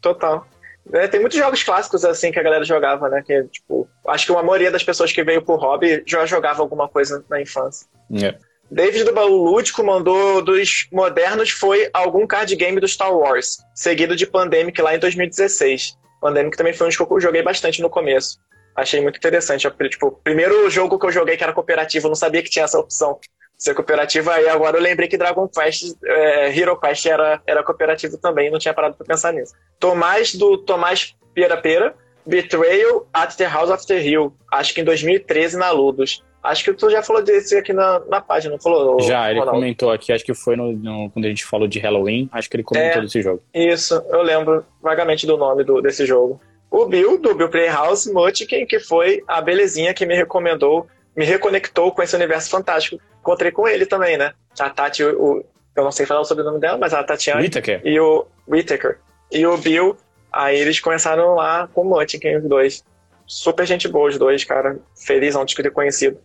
Total. 0.00 0.46
É, 0.92 1.06
tem 1.06 1.20
muitos 1.20 1.38
jogos 1.38 1.62
clássicos 1.62 2.04
assim 2.04 2.32
que 2.32 2.38
a 2.38 2.42
galera 2.42 2.64
jogava, 2.64 3.08
né? 3.08 3.22
Que, 3.24 3.42
tipo, 3.44 3.86
acho 4.06 4.24
que 4.24 4.32
uma 4.32 4.42
maioria 4.42 4.70
das 4.70 4.82
pessoas 4.82 5.12
que 5.12 5.22
veio 5.22 5.42
pro 5.42 5.56
hobby 5.56 6.02
já 6.06 6.24
jogava 6.24 6.62
alguma 6.62 6.88
coisa 6.88 7.22
na 7.28 7.40
infância. 7.40 7.86
É. 8.12 8.34
David 8.70 9.04
do 9.04 9.14
Baú 9.14 9.44
Lúdico 9.44 9.82
mandou 9.82 10.42
dos 10.42 10.88
modernos 10.92 11.50
foi 11.50 11.88
algum 11.92 12.26
card 12.26 12.54
game 12.54 12.78
do 12.80 12.88
Star 12.88 13.14
Wars, 13.14 13.58
seguido 13.74 14.14
de 14.14 14.26
Pandemic 14.26 14.80
lá 14.80 14.94
em 14.94 14.98
2016. 14.98 15.96
Pandemic 16.20 16.56
também 16.56 16.72
foi 16.72 16.88
um 16.88 16.90
que 16.90 17.00
eu 17.00 17.20
joguei 17.20 17.42
bastante 17.42 17.80
no 17.80 17.88
começo. 17.88 18.38
Achei 18.78 19.00
muito 19.00 19.16
interessante. 19.16 19.68
Tipo, 19.90 20.06
o 20.06 20.12
primeiro 20.12 20.70
jogo 20.70 20.98
que 21.00 21.06
eu 21.06 21.10
joguei 21.10 21.36
que 21.36 21.42
era 21.42 21.52
cooperativo, 21.52 22.06
eu 22.06 22.10
não 22.10 22.14
sabia 22.14 22.42
que 22.44 22.48
tinha 22.48 22.64
essa 22.64 22.78
opção 22.78 23.18
ser 23.56 23.74
cooperativo. 23.74 24.30
Aí 24.30 24.48
agora 24.48 24.76
eu 24.76 24.82
lembrei 24.82 25.08
que 25.08 25.18
Dragon 25.18 25.48
Quest, 25.48 25.96
é, 26.04 26.56
Hero 26.56 26.78
Quest 26.78 27.04
era, 27.06 27.42
era 27.44 27.64
cooperativo 27.64 28.16
também, 28.18 28.52
não 28.52 28.58
tinha 28.58 28.72
parado 28.72 28.94
pra 28.94 29.04
pensar 29.04 29.32
nisso. 29.32 29.52
Tomás 29.80 30.36
do 30.36 30.56
Tomás 30.58 31.16
Pera 31.34 31.56
Pera, 31.56 31.92
Betrayal 32.24 33.04
at 33.12 33.34
the 33.34 33.46
House 33.48 33.68
of 33.68 33.84
the 33.84 34.00
Hill, 34.00 34.32
acho 34.52 34.72
que 34.72 34.80
em 34.80 34.84
2013 34.84 35.56
na 35.56 35.72
Ludus. 35.72 36.22
Acho 36.40 36.62
que 36.62 36.72
tu 36.72 36.88
já 36.88 37.02
falou 37.02 37.20
desse 37.20 37.56
aqui 37.56 37.72
na, 37.72 38.00
na 38.08 38.20
página, 38.20 38.52
não 38.52 38.60
falou? 38.60 39.00
Já, 39.00 39.28
ele 39.28 39.40
Ronaldo? 39.40 39.60
comentou 39.60 39.90
aqui, 39.90 40.12
acho 40.12 40.24
que 40.24 40.32
foi 40.32 40.54
no, 40.54 40.72
no, 40.72 41.10
quando 41.10 41.24
a 41.24 41.28
gente 41.28 41.44
falou 41.44 41.66
de 41.66 41.80
Halloween, 41.80 42.30
acho 42.32 42.48
que 42.48 42.56
ele 42.56 42.62
comentou 42.62 43.00
é, 43.00 43.00
desse 43.00 43.20
jogo. 43.20 43.42
Isso, 43.52 44.00
eu 44.08 44.22
lembro 44.22 44.64
vagamente 44.80 45.26
do 45.26 45.36
nome 45.36 45.64
do, 45.64 45.82
desse 45.82 46.06
jogo. 46.06 46.40
O 46.78 46.86
Bill, 46.86 47.18
do 47.18 47.34
Bill 47.34 47.48
Playhouse 47.48 48.12
Mutkin, 48.12 48.64
que 48.64 48.78
foi 48.78 49.24
a 49.26 49.40
belezinha 49.40 49.92
que 49.92 50.06
me 50.06 50.14
recomendou, 50.14 50.86
me 51.16 51.24
reconectou 51.24 51.90
com 51.90 52.00
esse 52.00 52.14
universo 52.14 52.48
fantástico. 52.48 53.02
Encontrei 53.18 53.50
com 53.50 53.66
ele 53.66 53.84
também, 53.84 54.16
né? 54.16 54.32
A 54.60 54.70
Tati, 54.70 55.02
o, 55.02 55.44
eu 55.74 55.84
não 55.84 55.90
sei 55.90 56.06
falar 56.06 56.20
o 56.20 56.24
sobrenome 56.24 56.60
dela, 56.60 56.78
mas 56.78 56.94
a 56.94 57.02
Tatiana. 57.02 57.40
Whittaker. 57.40 57.80
E 57.84 57.98
o 57.98 58.24
Whittaker. 58.46 59.00
E 59.32 59.44
o 59.44 59.56
Bill, 59.56 59.96
aí 60.32 60.56
eles 60.56 60.78
começaram 60.78 61.34
lá 61.34 61.68
com 61.74 61.80
o 61.80 61.84
Mutkin, 61.84 62.36
os 62.36 62.44
dois. 62.44 62.84
Super 63.26 63.66
gente 63.66 63.88
boa, 63.88 64.08
os 64.08 64.16
dois, 64.16 64.44
cara. 64.44 64.78
Feliz 64.96 65.34
de 65.34 65.56
ter 65.56 65.72
conhecido. 65.72 66.20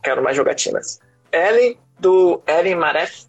Quero 0.00 0.22
mais 0.22 0.36
jogatinas. 0.36 1.00
Ellen, 1.32 1.76
do 1.98 2.40
Ellen 2.46 2.76
Maref, 2.76 3.24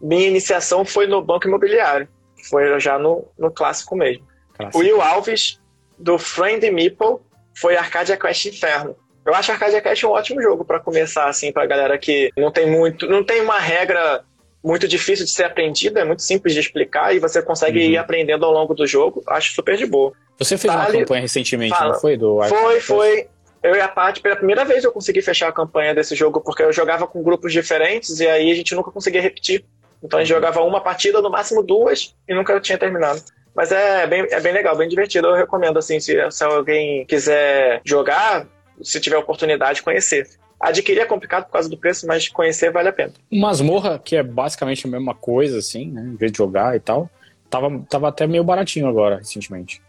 minha 0.00 0.26
iniciação 0.26 0.86
foi 0.86 1.06
no 1.06 1.20
Banco 1.20 1.46
Imobiliário. 1.46 2.08
Foi 2.48 2.80
já 2.80 2.98
no, 2.98 3.28
no 3.38 3.50
clássico 3.50 3.94
mesmo. 3.94 4.26
Clássico. 4.54 4.78
Will 4.78 5.02
Alves, 5.02 5.60
do 5.98 6.18
Friend 6.18 6.70
Meeple 6.70 7.16
foi 7.54 7.76
Arcadia 7.76 8.16
Quest 8.16 8.46
Inferno. 8.46 8.96
Eu 9.26 9.34
acho 9.34 9.52
Arcadia 9.52 9.80
Quest 9.80 10.04
um 10.04 10.10
ótimo 10.10 10.40
jogo 10.40 10.64
para 10.64 10.80
começar, 10.80 11.28
assim, 11.28 11.52
pra 11.52 11.66
galera 11.66 11.98
que 11.98 12.30
não 12.36 12.50
tem 12.50 12.70
muito. 12.70 13.06
não 13.06 13.22
tem 13.22 13.40
uma 13.40 13.58
regra 13.58 14.24
muito 14.62 14.88
difícil 14.88 15.24
de 15.24 15.30
ser 15.30 15.44
aprendida, 15.44 16.00
é 16.00 16.04
muito 16.04 16.22
simples 16.22 16.54
de 16.54 16.60
explicar 16.60 17.14
e 17.14 17.18
você 17.18 17.40
consegue 17.42 17.78
uhum. 17.78 17.90
ir 17.92 17.96
aprendendo 17.96 18.44
ao 18.44 18.52
longo 18.52 18.74
do 18.74 18.86
jogo. 18.86 19.22
Acho 19.26 19.54
super 19.54 19.76
de 19.76 19.86
boa. 19.86 20.12
Você 20.38 20.56
fez 20.56 20.72
tá 20.72 20.78
uma 20.78 20.88
ali... 20.88 21.00
campanha 21.00 21.22
recentemente, 21.22 21.76
Fala. 21.76 21.92
não 21.92 22.00
foi? 22.00 22.16
Do 22.16 22.40
foi, 22.44 22.80
foi. 22.80 23.28
Eu 23.62 23.74
e 23.74 23.80
a 23.80 23.88
Paty, 23.88 24.20
pela 24.20 24.36
primeira 24.36 24.64
vez 24.64 24.84
eu 24.84 24.92
consegui 24.92 25.20
fechar 25.20 25.48
a 25.48 25.52
campanha 25.52 25.94
desse 25.94 26.14
jogo, 26.14 26.40
porque 26.40 26.62
eu 26.62 26.72
jogava 26.72 27.06
com 27.06 27.22
grupos 27.22 27.52
diferentes 27.52 28.20
e 28.20 28.26
aí 28.26 28.50
a 28.50 28.54
gente 28.54 28.74
nunca 28.74 28.90
conseguia 28.90 29.20
repetir. 29.20 29.64
Então 30.02 30.18
a 30.18 30.22
gente 30.22 30.32
uhum. 30.32 30.40
jogava 30.40 30.62
uma 30.62 30.80
partida, 30.80 31.20
no 31.20 31.30
máximo 31.30 31.62
duas, 31.62 32.14
e 32.28 32.34
nunca 32.34 32.58
tinha 32.60 32.78
terminado. 32.78 33.20
Mas 33.58 33.72
é 33.72 34.06
bem, 34.06 34.24
é 34.30 34.40
bem 34.40 34.52
legal, 34.52 34.76
bem 34.76 34.88
divertido. 34.88 35.26
Eu 35.26 35.34
recomendo, 35.34 35.80
assim, 35.80 35.98
se, 35.98 36.16
se 36.30 36.44
alguém 36.44 37.04
quiser 37.06 37.80
jogar, 37.84 38.46
se 38.80 39.00
tiver 39.00 39.16
oportunidade, 39.16 39.82
conhecer. 39.82 40.28
Adquirir 40.60 41.00
é 41.00 41.04
complicado 41.04 41.46
por 41.46 41.54
causa 41.54 41.68
do 41.68 41.76
preço, 41.76 42.06
mas 42.06 42.28
conhecer 42.28 42.70
vale 42.70 42.90
a 42.90 42.92
pena. 42.92 43.14
Masmorra, 43.32 43.98
que 43.98 44.14
é 44.14 44.22
basicamente 44.22 44.86
a 44.86 44.90
mesma 44.90 45.12
coisa, 45.12 45.58
assim, 45.58 45.90
né? 45.90 46.02
Em 46.02 46.14
vez 46.14 46.30
de 46.30 46.38
jogar 46.38 46.76
e 46.76 46.78
tal, 46.78 47.10
tava, 47.50 47.84
tava 47.90 48.08
até 48.10 48.28
meio 48.28 48.44
baratinho 48.44 48.86
agora, 48.86 49.16
recentemente. 49.16 49.82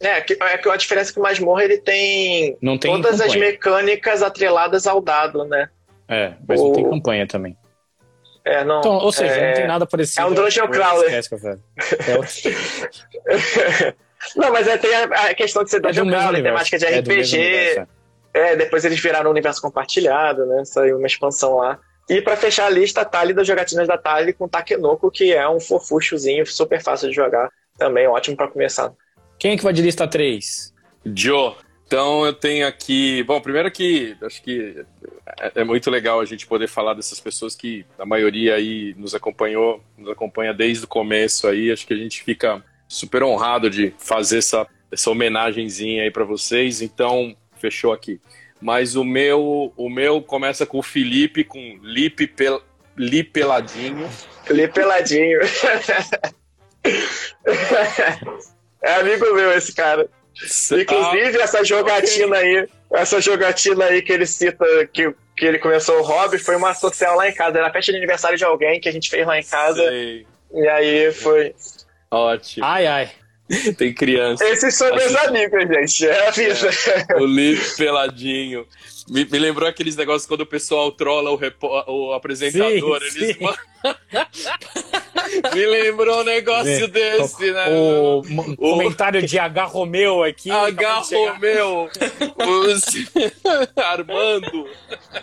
É, 0.00 0.20
que, 0.20 0.36
é 0.40 0.58
que 0.58 0.68
a 0.68 0.76
diferença 0.76 1.12
é 1.12 1.14
que 1.14 1.20
o 1.20 1.22
Masmorra 1.22 1.62
ele 1.62 1.78
tem, 1.78 2.56
não 2.60 2.76
tem 2.76 2.90
todas 2.90 3.12
campanha. 3.12 3.30
as 3.30 3.36
mecânicas 3.36 4.20
atreladas 4.20 4.84
ao 4.84 5.00
dado, 5.00 5.44
né? 5.44 5.68
É, 6.08 6.32
mas 6.46 6.60
o... 6.60 6.64
não 6.64 6.72
tem 6.72 6.90
campanha 6.90 7.24
também. 7.24 7.56
É, 8.46 8.64
não. 8.64 8.78
Então, 8.78 8.92
ou 8.92 9.10
seja, 9.10 9.34
é... 9.34 9.48
não 9.48 9.54
tem 9.56 9.66
nada 9.66 9.84
parecido. 9.84 10.22
É 10.22 10.24
um 10.24 10.32
Dungeon 10.32 10.68
Crawler. 10.68 11.12
Esquece, 11.12 11.48
é 11.48 11.56
não, 14.36 14.52
mas 14.52 14.68
é, 14.68 14.78
tem 14.78 14.94
a, 14.94 15.34
questão 15.34 15.64
de 15.64 15.70
ser 15.70 15.78
é 15.78 15.80
Dungeon 15.80 16.08
é 16.08 16.10
Crawler, 16.12 16.42
temática 16.44 16.78
de 16.78 16.86
RPG. 16.86 17.36
É, 17.36 17.86
é, 18.32 18.56
depois 18.56 18.84
eles 18.84 19.00
viraram 19.00 19.26
um 19.28 19.32
universo 19.32 19.60
compartilhado, 19.60 20.46
né? 20.46 20.64
Saiu 20.64 20.96
uma 20.96 21.08
expansão 21.08 21.56
lá. 21.56 21.80
E 22.08 22.22
para 22.22 22.36
fechar 22.36 22.66
a 22.66 22.70
lista, 22.70 23.00
a 23.00 23.04
Tali 23.04 23.34
das 23.34 23.48
jogatinas 23.48 23.88
da 23.88 23.98
Tali 23.98 24.32
com 24.32 24.46
Takenoko, 24.46 25.10
que 25.10 25.32
é 25.32 25.48
um 25.48 25.58
fofuchozinho, 25.58 26.46
super 26.46 26.80
fácil 26.80 27.08
de 27.08 27.16
jogar. 27.16 27.50
Também 27.76 28.06
ótimo 28.06 28.36
para 28.36 28.46
começar. 28.46 28.92
Quem 29.40 29.54
é 29.54 29.56
que 29.56 29.64
vai 29.64 29.72
de 29.72 29.82
lista 29.82 30.06
3? 30.06 30.72
Joe. 31.16 31.56
Então 31.86 32.26
eu 32.26 32.32
tenho 32.32 32.66
aqui. 32.66 33.22
Bom, 33.22 33.40
primeiro 33.40 33.70
que 33.70 34.16
acho 34.22 34.42
que 34.42 34.84
é, 35.38 35.52
é 35.60 35.64
muito 35.64 35.88
legal 35.90 36.20
a 36.20 36.24
gente 36.24 36.46
poder 36.46 36.68
falar 36.68 36.94
dessas 36.94 37.20
pessoas 37.20 37.54
que 37.54 37.86
a 37.98 38.04
maioria 38.04 38.56
aí 38.56 38.94
nos 38.98 39.14
acompanhou, 39.14 39.80
nos 39.96 40.10
acompanha 40.10 40.52
desde 40.52 40.84
o 40.84 40.88
começo 40.88 41.46
aí. 41.46 41.70
Acho 41.70 41.86
que 41.86 41.94
a 41.94 41.96
gente 41.96 42.24
fica 42.24 42.62
super 42.88 43.22
honrado 43.22 43.70
de 43.70 43.94
fazer 43.98 44.38
essa, 44.38 44.66
essa 44.90 45.10
homenagenzinha 45.10 46.02
aí 46.02 46.10
para 46.10 46.24
vocês. 46.24 46.82
Então, 46.82 47.36
fechou 47.58 47.92
aqui. 47.92 48.20
Mas 48.60 48.96
o 48.96 49.04
meu, 49.04 49.72
o 49.76 49.88
meu 49.88 50.20
começa 50.20 50.66
com 50.66 50.78
o 50.78 50.82
Felipe, 50.82 51.44
com 51.44 51.78
Lipe, 51.82 52.26
pel, 52.26 52.60
Lipeladinho. 52.96 54.08
Lipeladinho. 54.50 55.38
é 58.82 58.94
amigo 58.94 59.32
meu 59.34 59.52
esse 59.52 59.72
cara. 59.74 60.08
Inclusive, 60.44 61.38
ah, 61.38 61.42
essa 61.42 61.64
jogatina 61.64 62.36
okay. 62.36 62.58
aí, 62.58 62.68
essa 62.92 63.20
jogatina 63.20 63.84
aí 63.86 64.02
que 64.02 64.12
ele 64.12 64.26
cita, 64.26 64.64
que, 64.92 65.14
que 65.36 65.44
ele 65.44 65.58
começou 65.58 65.98
o 65.98 66.02
hobby, 66.02 66.38
foi 66.38 66.56
uma 66.56 66.74
social 66.74 67.16
lá 67.16 67.28
em 67.28 67.34
casa. 67.34 67.58
Era 67.58 67.68
a 67.68 67.72
festa 67.72 67.92
de 67.92 67.98
aniversário 67.98 68.36
de 68.36 68.44
alguém 68.44 68.80
que 68.80 68.88
a 68.88 68.92
gente 68.92 69.08
fez 69.08 69.26
lá 69.26 69.38
em 69.38 69.44
casa. 69.44 69.82
Sei. 69.82 70.26
E 70.52 70.68
aí 70.68 71.12
foi. 71.12 71.54
Ótimo. 72.10 72.64
Ai, 72.64 72.86
ai. 72.86 73.10
Tem 73.78 73.94
criança. 73.94 74.44
Esses 74.44 74.74
são 74.74 74.94
meus 74.94 75.14
amigos, 75.16 75.62
gente. 75.68 76.06
É 76.06 76.28
a 76.28 76.30
vida. 76.30 76.70
É, 77.08 77.16
o 77.16 77.26
livro 77.26 77.76
peladinho. 77.76 78.66
Me, 79.08 79.24
me, 79.24 79.38
lembrou 79.38 79.68
aqueles 79.68 79.94
negócios 79.94 80.26
quando 80.26 80.40
o 80.40 80.46
pessoal 80.46 80.90
trola 80.90 81.30
o, 81.30 81.36
repo, 81.36 81.68
o 81.86 82.12
apresentador. 82.12 83.00
Sim, 83.02 83.18
eles... 83.18 83.36
sim. 83.36 83.44
me 85.54 85.66
lembrou 85.66 86.20
um 86.20 86.24
negócio 86.24 86.88
desse, 86.88 87.52
né? 87.52 87.68
O, 87.68 88.20
o, 88.54 88.56
comentário 88.56 89.22
de 89.22 89.38
H. 89.38 89.64
Romeu 89.64 90.24
aqui. 90.24 90.50
H. 90.50 91.02
Romeu. 91.12 91.88
Os... 92.36 92.84
Armando. 93.76 94.68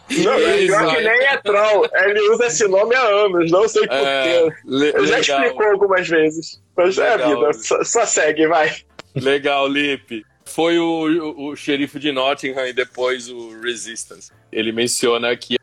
Não, 0.10 0.38
pior 0.38 0.96
que 0.96 1.02
nem 1.02 1.26
é 1.26 1.38
troll. 1.38 1.88
Ele 1.94 2.20
usa 2.30 2.48
esse 2.48 2.68
nome 2.68 2.96
há 2.96 3.02
anos, 3.02 3.52
não 3.52 3.68
sei 3.68 3.88
porquê. 3.88 4.54
É, 4.96 5.06
já 5.08 5.20
explicou 5.20 5.66
algumas 5.68 6.08
vezes. 6.08 6.62
Mas 6.76 6.96
legal. 6.96 7.20
é 7.20 7.24
a 7.24 7.28
vida, 7.28 7.54
só, 7.54 7.84
só 7.84 8.06
segue, 8.06 8.48
vai. 8.48 8.74
Legal, 9.16 9.68
Lipe 9.68 10.24
foi 10.46 10.78
o, 10.80 11.08
o, 11.08 11.50
o 11.50 11.56
xerife 11.56 12.00
de 12.00 12.12
Nottingham 12.12 12.68
e 12.68 12.74
depois 12.74 13.30
o 13.30 13.60
Resistance. 13.62 14.32
Ele 14.52 14.72
menciona 14.72 15.36
que 15.36 15.58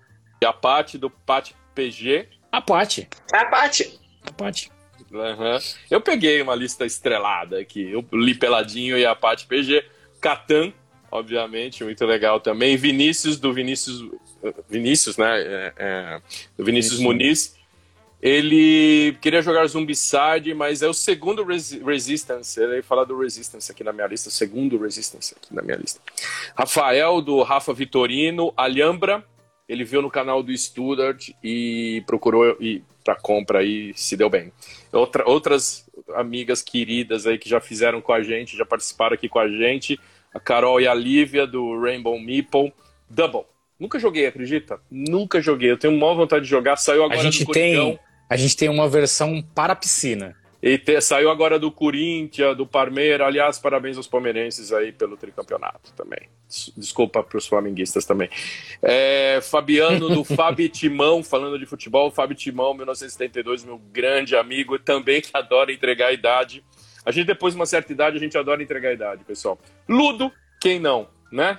a 0.45 0.53
parte 0.53 0.99
do 0.99 1.11
Pat 1.11 1.53
PG. 1.75 2.29
A 2.51 2.61
parte. 2.61 3.09
A 3.33 3.45
parte. 3.45 4.01
A 4.27 4.33
parte. 4.33 4.71
Uhum. 5.11 5.59
Eu 5.91 6.01
peguei 6.01 6.41
uma 6.41 6.55
lista 6.55 6.87
estrelada 6.87 7.59
aqui. 7.59 7.91
Eu 7.91 8.07
li 8.13 8.35
Peladinho 8.35 8.97
e 8.97 9.05
a 9.05 9.15
parte 9.15 9.47
PG. 9.47 9.85
Catan, 10.21 10.73
obviamente, 11.11 11.83
muito 11.83 12.05
legal 12.07 12.41
também. 12.41 12.77
Vinícius, 12.77 13.39
do 13.39 13.53
Vinícius. 13.53 14.09
Vinícius, 14.69 15.17
né? 15.17 15.41
É, 15.41 15.73
é, 15.77 16.23
do 16.57 16.65
Vinícius 16.65 16.95
Isso. 16.95 17.03
Muniz. 17.03 17.60
Ele 18.23 19.17
queria 19.21 19.41
jogar 19.41 19.67
Zombicide, 19.67 20.53
mas 20.55 20.83
é 20.83 20.89
o 20.89 20.93
segundo 20.93 21.43
Res 21.43 21.73
Resistance. 21.73 22.61
Ele 22.61 22.83
fala 22.83 23.07
do 23.07 23.19
Resistance 23.19 23.73
aqui 23.73 23.83
na 23.83 23.93
minha 23.93 24.07
lista, 24.07 24.29
o 24.29 24.33
segundo 24.33 24.79
Resistance 24.79 25.35
aqui 25.35 25.55
na 25.55 25.63
minha 25.63 25.77
lista. 25.77 26.01
Rafael, 26.55 27.23
do 27.23 27.43
Rafa 27.43 27.73
Vitorino. 27.73 28.53
Alhambra, 28.57 29.25
ele 29.67 29.85
viu 29.85 30.03
no 30.03 30.11
canal 30.11 30.43
do 30.43 30.57
Studart 30.57 31.31
e 31.43 32.03
procurou 32.07 32.59
para 33.03 33.15
compra 33.15 33.63
e 33.63 33.95
se 33.95 34.19
deu 34.19 34.29
bem. 34.29 34.53
Outra, 34.93 35.25
outras 35.27 35.89
amigas 36.15 36.61
queridas 36.61 37.27
aí 37.27 37.39
que 37.39 37.49
já 37.49 37.61
fizeram 37.61 38.03
com 38.03 38.13
a 38.13 38.23
gente, 38.23 38.57
já 38.57 38.67
participaram 38.67 39.15
aqui 39.15 39.29
com 39.31 39.39
a 39.39 39.49
gente. 39.49 39.99
A 40.35 40.39
Carol 40.39 40.79
e 40.79 40.87
a 40.87 40.93
Lívia, 40.93 41.47
do 41.47 41.81
Rainbow 41.81 42.19
Meeple. 42.21 42.73
Double. 43.09 43.45
Nunca 43.79 43.99
joguei, 43.99 44.27
acredita? 44.27 44.79
Nunca 44.91 45.41
joguei. 45.41 45.71
Eu 45.71 45.79
tenho 45.79 45.95
uma 45.95 46.15
vontade 46.15 46.45
de 46.45 46.51
jogar. 46.51 46.77
Saiu 46.77 47.03
agora 47.03 47.19
a 47.19 47.23
gente 47.23 47.47
tem 47.47 47.99
a 48.31 48.37
gente 48.37 48.57
tem 48.57 48.69
uma 48.69 48.89
versão 48.89 49.43
para 49.55 49.73
a 49.73 49.77
piscina. 49.77 50.37
E 50.63 50.79
te, 50.79 51.01
saiu 51.01 51.31
agora 51.31 51.59
do 51.59 51.73
Corinthians, 51.73 52.57
do 52.57 52.65
Parmeira. 52.65 53.27
Aliás, 53.27 53.59
parabéns 53.59 53.97
aos 53.97 54.07
palmeirenses 54.07 54.73
aí 54.73 54.93
pelo 54.93 55.17
tricampeonato 55.17 55.93
também. 55.97 56.29
Desculpa 56.77 57.25
para 57.25 57.39
os 57.39 57.47
flamenguistas 57.47 58.05
também. 58.05 58.29
É, 58.81 59.41
Fabiano 59.43 60.09
do 60.09 60.23
Fabi 60.37 60.69
Timão, 60.69 61.25
falando 61.25 61.59
de 61.59 61.67
futebol. 61.67 62.11
Fabi 62.11 62.37
Timão, 62.37 62.73
1972, 62.75 63.65
meu 63.65 63.79
grande 63.79 64.37
amigo, 64.37 64.79
também 64.79 65.21
que 65.21 65.31
adora 65.33 65.73
entregar 65.73 66.09
a 66.09 66.13
idade. 66.13 66.63
A 67.05 67.11
gente, 67.11 67.27
depois 67.27 67.55
de 67.55 67.59
uma 67.59 67.67
certa 67.67 67.91
idade, 67.91 68.17
a 68.17 68.21
gente 68.21 68.39
adora 68.39 68.63
entregar 68.63 68.91
a 68.91 68.93
idade, 68.93 69.25
pessoal. 69.25 69.59
Ludo, 69.89 70.31
quem 70.61 70.79
não, 70.79 71.09
né? 71.33 71.59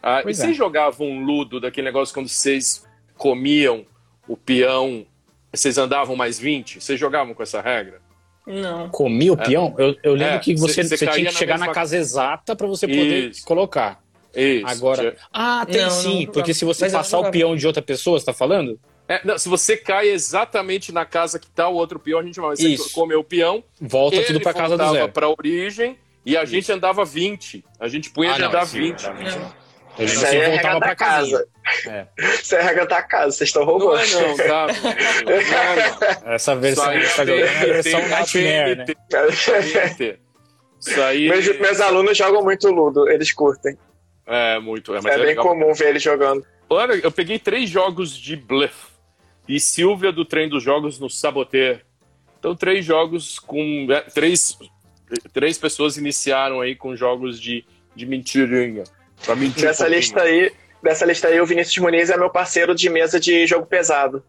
Ah, 0.00 0.22
e 0.24 0.30
é. 0.30 0.34
vocês 0.34 0.56
jogavam 0.56 1.24
Ludo, 1.24 1.58
daquele 1.58 1.86
negócio 1.86 2.14
quando 2.14 2.28
vocês 2.28 2.86
comiam 3.16 3.86
o 4.28 4.36
peão 4.36 5.06
vocês 5.52 5.78
andavam 5.78 6.16
mais 6.16 6.38
20? 6.38 6.80
Vocês 6.80 6.98
jogavam 6.98 7.34
com 7.34 7.42
essa 7.42 7.60
regra? 7.60 8.00
Não. 8.46 8.88
Comia 8.88 9.32
o 9.32 9.40
é. 9.40 9.44
peão? 9.44 9.74
Eu, 9.78 9.96
eu 10.02 10.14
lembro 10.14 10.34
é, 10.34 10.38
que 10.38 10.54
você, 10.56 10.82
você, 10.82 11.06
tinha 11.06 11.30
que 11.30 11.36
chegar 11.36 11.58
na, 11.58 11.66
mesma... 11.66 11.74
casa 11.74 11.96
exata 11.96 12.56
para 12.56 12.66
você 12.66 12.86
poder 12.88 13.30
Isso. 13.30 13.44
colocar. 13.44 14.02
Isso. 14.34 14.66
Agora. 14.66 15.16
Ah, 15.32 15.64
tem 15.70 15.82
não, 15.82 15.90
sim. 15.90 16.26
Não, 16.26 16.32
porque 16.32 16.54
se 16.54 16.64
você 16.64 16.90
passar 16.90 17.18
o 17.18 17.30
peão 17.30 17.54
de 17.54 17.66
outra 17.66 17.82
pessoa, 17.82 18.18
você 18.18 18.26
tá 18.26 18.32
falando? 18.32 18.78
É, 19.08 19.20
não, 19.24 19.36
se 19.36 19.48
você 19.48 19.76
cai 19.76 20.08
exatamente 20.08 20.90
na 20.90 21.04
casa 21.04 21.38
que 21.38 21.48
tá 21.50 21.68
o 21.68 21.74
outro 21.74 21.98
peão, 21.98 22.20
a 22.20 22.22
gente 22.22 22.40
vai. 22.40 22.56
Você 22.56 22.68
Isso. 22.68 22.92
comeu 22.92 23.20
o 23.20 23.24
peão. 23.24 23.62
Volta 23.80 24.22
tudo 24.22 24.40
pra 24.40 24.54
casa 24.54 24.76
do 24.76 24.90
zero. 24.90 25.12
pra 25.12 25.28
origem 25.28 25.98
e 26.24 26.36
a 26.36 26.44
gente 26.44 26.64
Isso. 26.64 26.72
andava 26.72 27.04
20. 27.04 27.64
A 27.78 27.88
gente 27.88 28.10
punha 28.10 28.32
ah, 28.32 28.36
de 28.36 28.42
andar 28.42 28.64
20. 28.64 29.02
Não. 29.02 29.61
A 29.98 30.02
gente 30.02 30.14
Isso 30.14 30.26
é 30.26 30.50
voltava 30.50 30.80
pra 30.80 30.96
casa. 30.96 31.46
É. 31.86 32.06
Isso 32.18 32.54
é 32.54 32.60
a 32.60 32.62
regra 32.62 32.86
da 32.86 33.02
casa, 33.02 33.36
vocês 33.36 33.48
estão 33.48 33.64
roubando. 33.64 34.10
Não 34.10 34.20
é 34.20 34.26
não, 34.28 34.36
tá? 34.36 34.66
Não, 35.24 36.24
não. 36.24 36.32
Essa 36.32 36.56
versão 36.56 36.88
aí, 36.88 37.02
é 37.02 37.20
a 37.20 37.64
versão 37.64 38.08
Nightmare, 38.08 38.76
né? 38.76 38.86
Isso 40.80 41.00
aí... 41.02 41.28
meus, 41.28 41.58
meus 41.60 41.80
alunos 41.80 42.16
jogam 42.16 42.42
muito 42.42 42.68
Ludo, 42.70 43.08
eles 43.08 43.32
curtem. 43.32 43.76
É, 44.26 44.58
muito. 44.58 44.94
É, 44.94 44.96
é, 44.96 44.98
é 44.98 45.16
bem 45.16 45.26
legal. 45.26 45.46
comum 45.46 45.72
ver 45.74 45.90
eles 45.90 46.02
jogando. 46.02 46.44
Olha, 46.68 46.94
eu 46.94 47.12
peguei 47.12 47.38
três 47.38 47.68
jogos 47.68 48.16
de 48.16 48.34
Bluff. 48.34 48.92
E 49.46 49.60
Silvia 49.60 50.12
do 50.12 50.24
Trem 50.24 50.48
dos 50.48 50.62
Jogos 50.62 50.98
no 50.98 51.10
Saboter. 51.10 51.84
Então, 52.38 52.54
três 52.54 52.84
jogos 52.84 53.38
com... 53.38 53.86
É, 53.90 54.00
três, 54.00 54.56
três 55.32 55.58
pessoas 55.58 55.96
iniciaram 55.96 56.60
aí 56.60 56.74
com 56.74 56.96
jogos 56.96 57.38
de, 57.38 57.64
de 57.94 58.06
mentirinha. 58.06 58.84
Pra 59.24 59.36
mentir 59.36 59.64
Nessa 59.64 59.86
um 59.86 59.88
lista 59.88 60.22
aí, 60.22 60.52
dessa 60.82 61.04
lista 61.04 61.28
aí, 61.28 61.40
o 61.40 61.46
Vinícius 61.46 61.78
Muniz 61.78 62.10
é 62.10 62.16
meu 62.16 62.30
parceiro 62.30 62.74
de 62.74 62.88
mesa 62.88 63.18
de 63.18 63.46
jogo 63.46 63.66
pesado. 63.66 64.22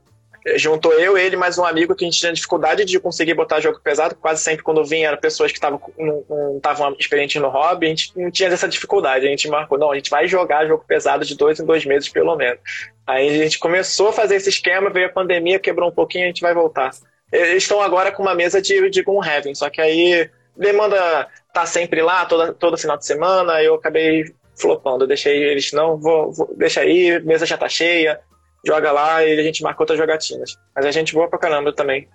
Juntou 0.56 0.92
eu, 0.94 1.18
ele 1.18 1.38
mais 1.38 1.58
um 1.58 1.64
amigo 1.64 1.96
que 1.96 2.04
a 2.04 2.08
gente 2.08 2.20
tinha 2.20 2.34
dificuldade 2.34 2.84
de 2.84 3.00
conseguir 3.00 3.34
botar 3.34 3.62
jogo 3.62 3.80
pesado. 3.80 4.14
Quase 4.16 4.44
sempre 4.44 4.62
quando 4.62 4.84
vinha 4.84 5.08
eram 5.08 5.18
pessoas 5.18 5.54
que 5.54 5.60
tavam, 5.60 5.80
não 5.98 6.58
estavam 6.58 6.94
experientes 7.00 7.42
no 7.42 7.48
hobby. 7.48 7.86
A 7.86 7.90
gente 7.90 8.12
não 8.14 8.30
tinha 8.30 8.50
essa 8.50 8.68
dificuldade. 8.68 9.26
A 9.26 9.30
gente 9.30 9.48
marcou, 9.48 9.80
não, 9.80 9.92
a 9.92 9.96
gente 9.96 10.10
vai 10.10 10.28
jogar 10.28 10.68
jogo 10.68 10.84
pesado 10.86 11.24
de 11.24 11.38
dois 11.38 11.62
em 11.62 11.66
dois 11.66 11.86
meses 11.86 12.10
pelo 12.10 12.36
menos. 12.36 12.60
Aí 13.08 13.30
a 13.30 13.44
gente 13.44 13.58
começou 13.58 14.10
a 14.10 14.14
fazer 14.14 14.36
esse 14.36 14.50
esquema, 14.50 14.90
veio 14.90 15.08
a 15.08 15.14
pandemia, 15.14 15.60
quebrou 15.60 15.90
um 15.90 15.94
pouquinho, 15.94 16.26
a 16.26 16.28
gente 16.28 16.42
vai 16.42 16.54
voltar. 16.54 16.92
Eles 17.32 17.64
estão 17.64 17.82
agora 17.82 18.12
com 18.12 18.22
uma 18.22 18.36
mesa 18.36 18.62
de, 18.62 18.90
de 18.90 19.00
Heaven, 19.00 19.56
só 19.56 19.70
que 19.70 19.82
aí 19.82 20.30
demanda 20.56 21.28
tá 21.54 21.66
sempre 21.66 22.02
lá, 22.02 22.26
toda, 22.26 22.54
todo 22.54 22.78
final 22.78 22.98
de 22.98 23.06
semana, 23.06 23.62
eu 23.64 23.76
acabei 23.76 24.26
flopando. 24.56 25.04
Eu 25.04 25.08
deixei 25.08 25.44
eles, 25.44 25.72
não, 25.72 25.98
vou, 25.98 26.32
vou 26.32 26.54
deixa 26.56 26.82
aí, 26.82 27.22
mesa 27.24 27.46
já 27.46 27.58
tá 27.58 27.68
cheia, 27.68 28.20
joga 28.66 28.92
lá 28.92 29.24
e 29.24 29.40
a 29.40 29.44
gente 29.44 29.62
marca 29.62 29.82
outras 29.82 29.98
jogatinas. 29.98 30.58
Mas 30.76 30.86
a 30.86 30.92
gente 30.92 31.14
boa 31.14 31.28
pra 31.28 31.40
caramba 31.40 31.74
também. 31.74 32.08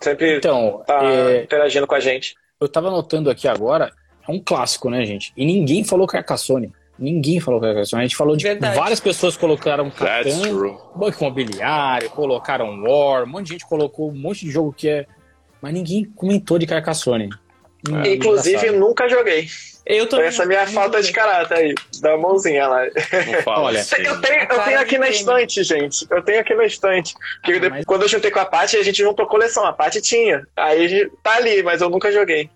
Sempre 0.00 0.36
então, 0.36 0.82
tá 0.86 1.02
é... 1.04 1.42
interagindo 1.42 1.86
com 1.86 1.94
a 1.94 2.00
gente. 2.00 2.34
Eu 2.60 2.68
tava 2.68 2.90
notando 2.90 3.30
aqui 3.30 3.48
agora, 3.48 3.90
é 4.26 4.32
um 4.32 4.40
clássico, 4.40 4.90
né, 4.90 5.04
gente? 5.04 5.32
E 5.36 5.44
ninguém 5.44 5.84
falou 5.84 6.06
Carcassonne. 6.06 6.72
Ninguém 6.98 7.40
falou 7.40 7.60
Carcassonne. 7.60 8.02
A 8.02 8.06
gente 8.06 8.16
falou 8.16 8.36
de 8.36 8.44
Verdade. 8.44 8.76
várias 8.76 9.00
pessoas 9.00 9.36
colocaram 9.36 9.90
Catan, 9.90 10.52
Banco 10.94 11.18
Imobiliário, 11.20 12.08
colocaram 12.10 12.82
War, 12.82 13.24
um 13.24 13.26
monte 13.26 13.46
de 13.46 13.52
gente 13.52 13.66
colocou 13.66 14.10
um 14.10 14.14
monte 14.14 14.46
de 14.46 14.50
jogo 14.50 14.72
que 14.72 14.88
é. 14.88 15.06
Mas 15.60 15.72
ninguém 15.72 16.04
comentou 16.04 16.58
de 16.58 16.66
Carcassonne. 16.66 17.30
É, 18.04 18.14
Inclusive, 18.14 18.70
nunca 18.70 19.08
joguei. 19.08 19.46
Eu 19.86 20.08
também. 20.08 20.26
Essa 20.26 20.42
é 20.42 20.46
minha 20.46 20.66
falta 20.66 21.00
de 21.00 21.12
caráter 21.12 21.58
aí. 21.58 21.74
Dá 22.00 22.14
a 22.14 22.18
mãozinha 22.18 22.66
lá. 22.66 22.82
Olha, 23.46 23.78
eu 23.78 24.20
tenho, 24.20 24.40
eu 24.40 24.62
tenho 24.64 24.80
aqui 24.80 24.98
na 24.98 25.08
estante, 25.08 25.62
gente. 25.62 26.06
Eu 26.10 26.22
tenho 26.22 26.40
aqui 26.40 26.54
na 26.54 26.64
estante. 26.64 27.14
Porque 27.42 27.64
ah, 27.64 27.70
mas... 27.70 27.84
quando 27.84 28.02
eu 28.02 28.08
juntei 28.08 28.32
com 28.32 28.40
a 28.40 28.44
Paty, 28.44 28.76
a 28.76 28.82
gente 28.82 28.98
juntou 28.98 29.26
coleção. 29.26 29.64
A 29.64 29.72
Paty 29.72 30.00
tinha. 30.00 30.44
Aí 30.56 31.08
tá 31.22 31.36
ali, 31.36 31.62
mas 31.62 31.80
eu 31.80 31.88
nunca 31.88 32.10
joguei. 32.10 32.50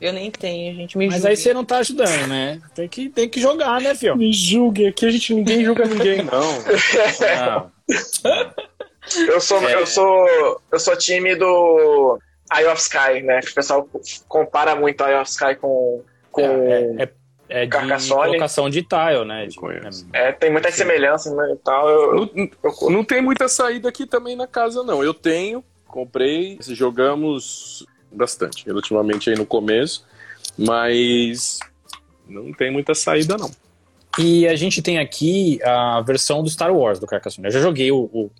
Eu 0.00 0.12
nem 0.12 0.30
tenho, 0.30 0.72
a 0.72 0.74
gente 0.76 0.96
me 0.96 1.06
Mas 1.06 1.16
julgue. 1.16 1.28
aí 1.28 1.36
você 1.36 1.52
não 1.52 1.64
tá 1.64 1.78
ajudando, 1.78 2.28
né? 2.28 2.60
Tem 2.72 2.88
que, 2.88 3.08
tem 3.08 3.28
que 3.28 3.40
jogar, 3.40 3.80
né, 3.80 3.96
filho? 3.96 4.16
Me 4.16 4.32
julgue. 4.32 4.86
Aqui 4.86 5.06
a 5.06 5.10
gente 5.10 5.34
ninguém 5.34 5.64
julga 5.64 5.86
ninguém, 5.86 6.22
não. 6.22 6.62
não. 7.50 7.72
Eu 9.26 9.40
sou, 9.40 9.68
é... 9.68 9.74
eu 9.74 9.86
sou, 9.86 10.60
eu 10.70 10.78
sou 10.78 10.96
time 10.96 11.34
do 11.34 12.18
Eye 12.54 12.66
of 12.66 12.80
Sky, 12.80 13.22
né? 13.24 13.40
Que 13.40 13.50
o 13.50 13.54
pessoal 13.54 13.88
compara 14.28 14.76
muito 14.76 15.02
Eye 15.02 15.16
of 15.16 15.28
Sky 15.28 15.56
com 15.56 16.04
com 16.42 16.62
é, 16.62 17.04
é, 17.04 17.12
é 17.48 17.64
de 17.64 17.70
Carcassonne. 17.70 18.26
colocação 18.26 18.70
de 18.70 18.82
tile, 18.82 19.24
né? 19.24 19.46
De, 19.46 19.56
é, 20.12 20.32
tem 20.32 20.50
muitas 20.50 20.74
semelhanças 20.74 21.32
né, 21.34 21.52
e 21.52 21.56
tal. 21.56 21.88
Eu, 21.88 22.30
não, 22.34 22.50
eu... 22.62 22.90
não 22.90 23.04
tem 23.04 23.22
muita 23.22 23.48
saída 23.48 23.88
aqui 23.88 24.06
também 24.06 24.36
na 24.36 24.46
casa, 24.46 24.82
não. 24.82 25.02
Eu 25.02 25.14
tenho, 25.14 25.64
comprei, 25.86 26.58
jogamos 26.60 27.86
bastante, 28.12 28.64
relativamente 28.64 29.30
aí 29.30 29.36
no 29.36 29.46
começo, 29.46 30.04
mas 30.56 31.58
não 32.26 32.52
tem 32.52 32.70
muita 32.70 32.94
saída, 32.94 33.36
não. 33.36 33.50
E 34.18 34.48
a 34.48 34.56
gente 34.56 34.82
tem 34.82 34.98
aqui 34.98 35.60
a 35.62 36.00
versão 36.00 36.42
do 36.42 36.50
Star 36.50 36.74
Wars 36.74 36.98
do 36.98 37.06
Carcassonne. 37.06 37.46
Eu 37.46 37.52
já 37.52 37.60
joguei 37.60 37.92
o, 37.92 37.98
o, 38.12 38.30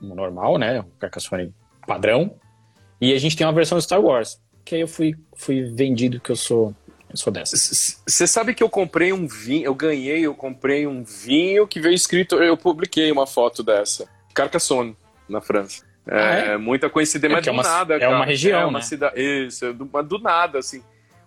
o 0.00 0.14
normal, 0.14 0.56
né? 0.56 0.80
O 0.80 0.86
Carcassonne 0.98 1.52
padrão. 1.86 2.34
E 3.00 3.12
a 3.12 3.18
gente 3.18 3.36
tem 3.36 3.46
uma 3.46 3.52
versão 3.52 3.76
do 3.76 3.82
Star 3.82 4.00
Wars. 4.00 4.40
Que 4.64 4.76
aí 4.76 4.80
eu 4.80 4.88
fui, 4.88 5.14
fui 5.34 5.64
vendido 5.64 6.20
que 6.20 6.30
eu 6.30 6.36
sou 6.36 6.74
Eu 7.10 7.16
sou. 7.16 7.32
Você 8.06 8.26
sabe 8.26 8.54
que 8.54 8.62
eu 8.62 8.68
comprei 8.70 9.12
um 9.12 9.26
vinho, 9.26 9.64
eu 9.64 9.74
ganhei, 9.74 10.20
eu 10.24 10.34
comprei 10.34 10.86
um 10.86 11.02
vinho 11.02 11.66
que 11.66 11.80
veio 11.80 11.94
escrito, 11.94 12.36
eu 12.36 12.56
publiquei 12.56 13.10
uma 13.10 13.26
foto 13.26 13.62
dessa. 13.62 14.08
Carcassonne, 14.32 14.96
na 15.28 15.40
França. 15.40 15.84
É, 16.06 16.18
Ah, 16.18 16.34
é? 16.52 16.56
muita 16.56 16.88
coincidência, 16.88 17.34
É 17.34 17.36
mas 17.36 17.46
é 17.46 17.50
do 17.50 17.54
uma- 17.56 17.62
nada, 17.62 17.94
é 17.96 17.98
cara. 18.00 18.16
uma 18.16 18.24
região, 18.24 18.60
É 18.60 18.64
uma 18.64 18.78
né? 18.78 18.84
cidade. 18.84 19.20
Isso, 19.20 19.64
é 19.66 19.72
do, 19.72 19.88
mas 19.92 20.06
do 20.06 20.18
nada, 20.18 20.58
assim. 20.58 20.82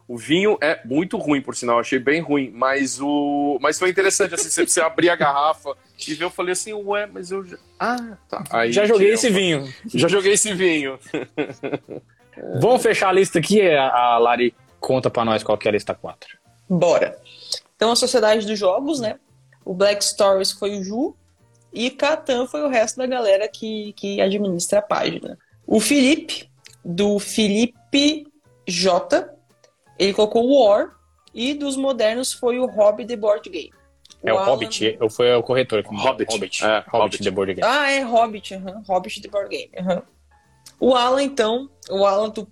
O 0.07 0.17
vinho 0.17 0.57
é 0.61 0.79
muito 0.85 1.17
ruim, 1.17 1.41
por 1.41 1.55
sinal, 1.55 1.79
achei 1.79 1.97
bem 1.99 2.19
ruim, 2.21 2.51
mas 2.53 2.99
o. 3.01 3.57
Mas 3.61 3.79
foi 3.79 3.89
interessante, 3.89 4.33
assim, 4.35 4.65
você, 4.65 4.81
abrir 4.81 5.09
a 5.09 5.15
garrafa 5.15 5.75
e 6.07 6.13
ver, 6.13 6.25
eu 6.25 6.29
falei 6.29 6.51
assim, 6.53 6.73
ué, 6.73 7.05
mas 7.11 7.31
eu 7.31 7.45
já. 7.45 7.57
Ah, 7.79 8.17
tá. 8.29 8.43
Aí 8.51 8.71
Já 8.73 8.85
joguei 8.85 9.11
esse 9.13 9.29
vinho. 9.29 9.71
Já 9.93 10.07
joguei 10.09 10.33
esse 10.33 10.53
vinho. 10.53 10.99
Vamos 12.59 12.81
fechar 12.81 13.09
a 13.09 13.11
lista 13.13 13.39
aqui. 13.39 13.61
A 13.61 13.89
a 13.93 14.17
Lari 14.17 14.53
conta 14.83 15.09
pra 15.09 15.23
nós 15.25 15.41
qual 15.43 15.57
que 15.57 15.67
é 15.67 15.69
a 15.69 15.73
lista 15.73 15.93
4. 15.95 16.37
Bora. 16.69 17.17
Então, 17.75 17.91
a 17.91 17.95
Sociedade 17.95 18.45
dos 18.45 18.57
Jogos, 18.59 18.99
né? 18.99 19.19
O 19.65 19.73
Black 19.73 20.03
Stories 20.03 20.51
foi 20.51 20.77
o 20.77 20.83
Ju. 20.83 21.15
E 21.71 21.89
Catan 21.89 22.45
foi 22.45 22.61
o 22.61 22.67
resto 22.69 22.97
da 22.97 23.07
galera 23.07 23.47
que, 23.47 23.93
que 23.93 24.21
administra 24.21 24.79
a 24.79 24.81
página. 24.81 25.37
O 25.65 25.79
Felipe, 25.79 26.49
do 26.85 27.17
Felipe 27.17 28.27
J, 28.67 29.27
ele 29.97 30.13
colocou 30.13 30.45
o 30.45 30.63
War. 30.67 30.95
E 31.33 31.53
dos 31.55 31.75
modernos 31.75 32.31
foi 32.31 32.59
o 32.59 32.65
Hobby 32.67 33.05
The 33.07 33.15
Board 33.15 33.49
Game. 33.49 33.71
É 34.23 34.31
o 34.31 34.37
Alan- 34.37 34.51
Hobbit, 34.51 34.97
eu 35.01 35.09
foi 35.09 35.33
o 35.33 35.41
corretor. 35.41 35.81
que- 35.83 35.89
Hobbit. 35.95 36.31
Hobbit. 36.31 36.63
É, 36.63 36.67
Hobbit, 36.77 36.89
Hobbit. 36.91 37.23
The 37.23 37.31
Board 37.31 37.53
Game. 37.55 37.67
Ah, 37.67 37.89
é 37.91 38.01
Hobbit. 38.03 38.55
Hobbit 38.87 39.21
The 39.21 39.27
Board 39.29 39.49
Game. 39.49 39.71
O 40.79 40.93
Alan, 40.95 41.23
então, 41.23 41.69
o 41.89 42.05
Alan 42.05 42.29
do 42.29 42.47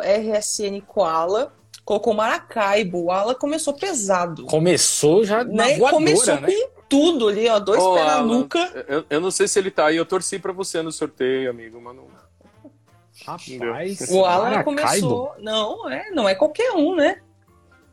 RSN 0.00 0.80
Koala, 0.86 1.52
colocou 1.84 2.14
Maracaibo. 2.14 3.04
O 3.04 3.10
Alan 3.10 3.34
começou 3.34 3.74
pesado. 3.74 4.44
Começou 4.46 5.24
já 5.24 5.44
na 5.44 5.64
né? 5.64 5.76
voadora, 5.76 5.92
Começou 5.92 6.40
né? 6.40 6.48
com 6.50 6.82
tudo 6.88 7.28
ali, 7.28 7.48
ó. 7.48 7.58
Dois 7.58 7.82
Ô, 7.82 7.94
pés 7.94 8.06
na 8.06 8.22
nuca. 8.22 8.84
Eu, 8.88 9.04
eu 9.10 9.20
não 9.20 9.30
sei 9.30 9.46
se 9.48 9.58
ele 9.58 9.70
tá 9.70 9.86
aí, 9.86 9.96
eu 9.96 10.06
torci 10.06 10.38
pra 10.38 10.52
você 10.52 10.82
no 10.82 10.92
sorteio, 10.92 11.50
amigo, 11.50 11.80
mas 11.80 11.96
não. 11.96 12.06
Rapaz, 13.26 14.08
O 14.10 14.24
Alan 14.24 14.50
Maracaibo. 14.50 14.64
começou. 14.64 15.34
Não, 15.40 15.90
é, 15.90 16.10
não 16.10 16.28
é 16.28 16.34
qualquer 16.34 16.72
um, 16.72 16.94
né? 16.96 17.20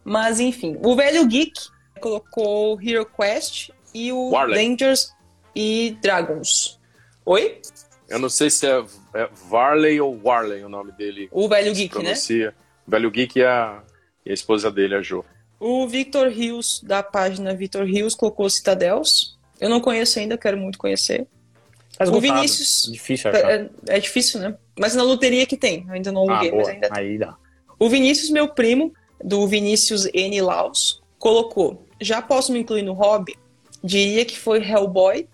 Mas 0.03 0.39
enfim, 0.39 0.77
o 0.81 0.95
velho 0.95 1.25
Geek 1.27 1.59
colocou 1.99 2.79
Hero 2.81 3.05
Quest 3.05 3.71
e 3.93 4.11
o 4.11 4.29
Warley. 4.29 4.69
Dangers 4.77 5.13
e 5.53 5.97
Dragons. 6.01 6.79
Oi? 7.25 7.59
Eu 8.09 8.19
não 8.19 8.29
sei 8.29 8.49
se 8.49 8.65
é, 8.65 8.83
é 9.13 9.29
Varley 9.49 9.99
ou 9.99 10.19
Warley 10.23 10.63
o 10.63 10.69
nome 10.69 10.91
dele. 10.93 11.27
O 11.31 11.47
velho 11.47 11.73
Geek, 11.73 11.95
né? 11.97 12.03
pronuncia. 12.03 12.55
O 12.87 12.91
velho 12.91 13.11
Geek 13.11 13.39
e 13.39 13.43
a, 13.43 13.81
e 14.25 14.31
a 14.31 14.33
esposa 14.33 14.71
dele, 14.71 14.95
a 14.95 15.01
Jo. 15.01 15.25
O 15.59 15.87
Victor 15.87 16.29
Rios, 16.29 16.81
da 16.83 17.01
página 17.01 17.53
Victor 17.53 17.85
Rios, 17.85 18.13
colocou 18.15 18.49
Citadels. 18.49 19.37
Eu 19.59 19.69
não 19.69 19.81
conheço 19.81 20.19
ainda, 20.19 20.37
quero 20.37 20.57
muito 20.57 20.77
conhecer. 20.77 21.27
Tá 21.97 22.05
o. 22.05 22.21
Vinícius. 22.21 22.91
Difícil 22.91 23.31
achar. 23.31 23.49
É, 23.49 23.69
é 23.87 23.99
difícil, 23.99 24.39
né? 24.39 24.55
Mas 24.79 24.93
na 24.93 25.03
loteria 25.03 25.45
que 25.45 25.57
tem. 25.57 25.83
Eu 25.87 25.93
ainda 25.93 26.11
não 26.11 26.29
ah, 26.29 26.33
aluguei, 26.33 26.51
mas 26.51 26.61
boa. 26.61 26.71
ainda 26.71 26.89
Aí 26.91 27.17
dá. 27.17 27.35
O 27.79 27.89
Vinícius, 27.89 28.29
meu 28.29 28.47
primo, 28.47 28.93
do 29.23 29.47
Vinícius 29.47 30.07
N. 30.13 30.41
Laus, 30.41 31.01
colocou: 31.17 31.85
Já 31.99 32.21
posso 32.21 32.51
me 32.51 32.59
incluir 32.59 32.83
no 32.83 32.93
hobby? 32.93 33.35
Diria 33.83 34.25
que 34.25 34.37
foi 34.37 34.63
Hellboy 34.63 35.27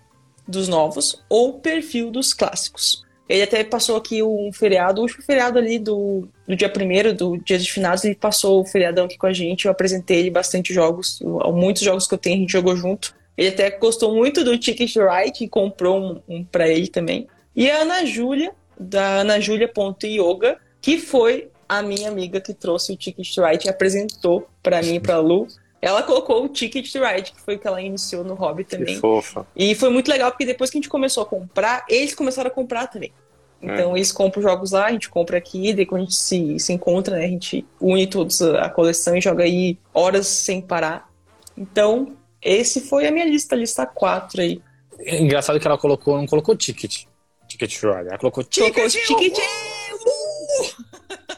dos 0.46 0.68
novos 0.68 1.22
ou 1.28 1.54
perfil 1.60 2.10
dos 2.10 2.32
clássicos. 2.32 3.04
Ele 3.28 3.42
até 3.42 3.64
passou 3.64 3.96
aqui 3.96 4.22
um 4.22 4.52
feriado, 4.52 5.00
o 5.00 5.04
último 5.04 5.22
feriado 5.22 5.58
ali 5.58 5.78
do, 5.78 6.28
do 6.46 6.54
dia 6.54 6.68
primeiro, 6.68 7.14
do 7.14 7.38
dia 7.38 7.58
de 7.58 7.72
finados, 7.72 8.04
ele 8.04 8.14
passou 8.14 8.60
o 8.60 8.66
feriadão 8.66 9.06
aqui 9.06 9.16
com 9.16 9.26
a 9.26 9.32
gente. 9.32 9.64
Eu 9.64 9.72
apresentei 9.72 10.18
ele 10.18 10.30
bastante 10.30 10.74
jogos, 10.74 11.20
muitos 11.52 11.82
jogos 11.82 12.06
que 12.06 12.14
eu 12.14 12.18
tenho, 12.18 12.36
a 12.36 12.40
gente 12.40 12.52
jogou 12.52 12.76
junto. 12.76 13.14
Ele 13.36 13.48
até 13.48 13.70
gostou 13.70 14.14
muito 14.14 14.44
do 14.44 14.58
Ticket 14.58 14.94
Right 14.96 15.42
e 15.42 15.48
comprou 15.48 15.98
um, 15.98 16.20
um 16.28 16.44
pra 16.44 16.68
ele 16.68 16.86
também. 16.86 17.26
E 17.56 17.70
a 17.70 17.82
Ana 17.82 18.04
Júlia, 18.04 18.52
da 18.78 19.20
anajulia.yoga, 19.20 20.58
que 20.80 20.98
foi 20.98 21.48
a 21.68 21.82
minha 21.82 22.08
amiga 22.08 22.40
que 22.40 22.52
trouxe 22.52 22.92
o 22.92 22.96
Ticket 22.96 23.36
Ride 23.38 23.66
e 23.66 23.70
apresentou 23.70 24.46
pra 24.62 24.82
mim 24.82 24.96
e 24.96 25.00
pra 25.00 25.18
Lu. 25.18 25.48
Ela 25.84 26.02
colocou 26.02 26.42
o 26.44 26.48
Ticket 26.48 26.90
to 26.90 26.98
Ride, 27.04 27.32
que 27.32 27.40
foi 27.42 27.56
o 27.56 27.58
que 27.58 27.66
ela 27.66 27.82
iniciou 27.82 28.24
no 28.24 28.32
hobby 28.34 28.64
Que 28.64 28.76
também. 28.78 28.96
fofa. 28.98 29.46
E 29.54 29.74
foi 29.74 29.90
muito 29.90 30.08
legal, 30.10 30.30
porque 30.30 30.46
depois 30.46 30.70
que 30.70 30.78
a 30.78 30.80
gente 30.80 30.88
começou 30.88 31.22
a 31.22 31.26
comprar, 31.26 31.84
eles 31.90 32.14
começaram 32.14 32.48
a 32.48 32.50
comprar 32.50 32.86
também. 32.86 33.12
Então 33.60 33.94
eles 33.96 34.10
compram 34.12 34.42
jogos 34.42 34.72
lá, 34.72 34.86
a 34.86 34.92
gente 34.92 35.08
compra 35.10 35.36
aqui, 35.38 35.72
daí 35.74 35.84
quando 35.86 36.02
a 36.02 36.04
gente 36.04 36.16
se, 36.16 36.58
se 36.58 36.72
encontra, 36.72 37.16
né, 37.16 37.24
a 37.24 37.28
gente 37.28 37.66
une 37.80 38.06
todos 38.06 38.40
a 38.40 38.68
coleção 38.68 39.14
e 39.16 39.20
joga 39.20 39.44
aí 39.44 39.78
horas 39.92 40.26
sem 40.26 40.60
parar. 40.62 41.08
Então, 41.56 42.14
esse 42.42 42.80
foi 42.80 43.06
a 43.06 43.10
minha 43.10 43.24
lista, 43.26 43.54
lista 43.54 43.84
4 43.86 44.40
aí. 44.40 44.62
É 45.00 45.20
engraçado 45.20 45.60
que 45.60 45.66
ela 45.66 45.76
colocou, 45.78 46.16
não 46.16 46.26
colocou 46.26 46.56
ticket. 46.56 47.04
Ticket 47.48 47.78
to 47.80 47.86
Ride. 47.92 48.08
Ela 48.08 48.18
colocou 48.18 48.42
Colocou 48.44 48.88
ticket. 48.88 49.06
Ticket! 49.06 49.38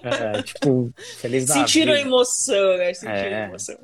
É, 0.02 0.42
tipo, 0.42 0.92
feliz 1.18 1.46
da 1.46 1.54
Sentiram 1.54 1.92
a 1.92 1.96
vida. 1.96 2.08
emoção, 2.08 2.76
né? 2.76 2.94
Sentiram 2.94 3.16
É. 3.18 3.44
a 3.44 3.48
emoção. 3.48 3.76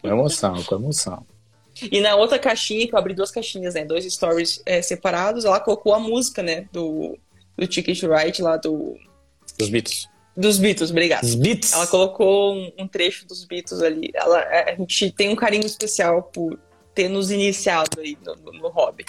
Com 0.00 0.08
emoção, 0.08 0.62
com 0.64 0.74
emoção. 0.74 1.26
E 1.90 2.00
na 2.00 2.16
outra 2.16 2.38
caixinha, 2.38 2.86
que 2.86 2.94
eu 2.94 2.98
abri 2.98 3.14
duas 3.14 3.30
caixinhas, 3.30 3.74
né? 3.74 3.84
Dois 3.84 4.04
stories 4.12 4.62
é, 4.66 4.82
separados, 4.82 5.44
ela 5.44 5.60
colocou 5.60 5.94
a 5.94 5.98
música, 5.98 6.42
né? 6.42 6.68
Do, 6.72 7.16
do 7.56 7.66
Ticket 7.66 8.02
Right 8.02 8.42
lá 8.42 8.56
do, 8.56 8.96
Os 9.60 9.68
Beatles. 9.68 10.08
dos 10.36 10.58
Beatles, 10.58 10.90
obrigado. 10.90 11.24
Os 11.24 11.34
Beats. 11.34 11.72
Ela 11.72 11.86
colocou 11.86 12.54
um, 12.54 12.72
um 12.78 12.88
trecho 12.88 13.26
dos 13.26 13.44
Beatles 13.44 13.80
ali. 13.82 14.10
Ela, 14.14 14.40
a 14.40 14.74
gente 14.74 15.10
tem 15.12 15.28
um 15.30 15.36
carinho 15.36 15.64
especial 15.64 16.22
por 16.24 16.58
ter 16.94 17.08
nos 17.08 17.30
iniciado 17.30 18.00
aí 18.00 18.18
no, 18.24 18.34
no, 18.36 18.52
no 18.52 18.68
hobby. 18.68 19.04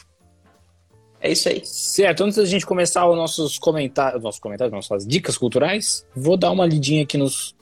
É 1.20 1.32
isso 1.32 1.50
aí. 1.50 1.62
Certo, 1.66 2.24
antes 2.24 2.38
da 2.38 2.46
gente 2.46 2.66
começar 2.66 3.08
os 3.08 3.16
nossos 3.16 3.60
comentários, 3.60 4.24
nossos 4.24 4.40
comentários, 4.40 4.74
nossas 4.74 5.06
dicas 5.06 5.38
culturais, 5.38 6.06
vou 6.16 6.36
dar 6.36 6.52
uma 6.52 6.66
lidinha 6.66 7.04
aqui 7.04 7.18
nos, 7.18 7.56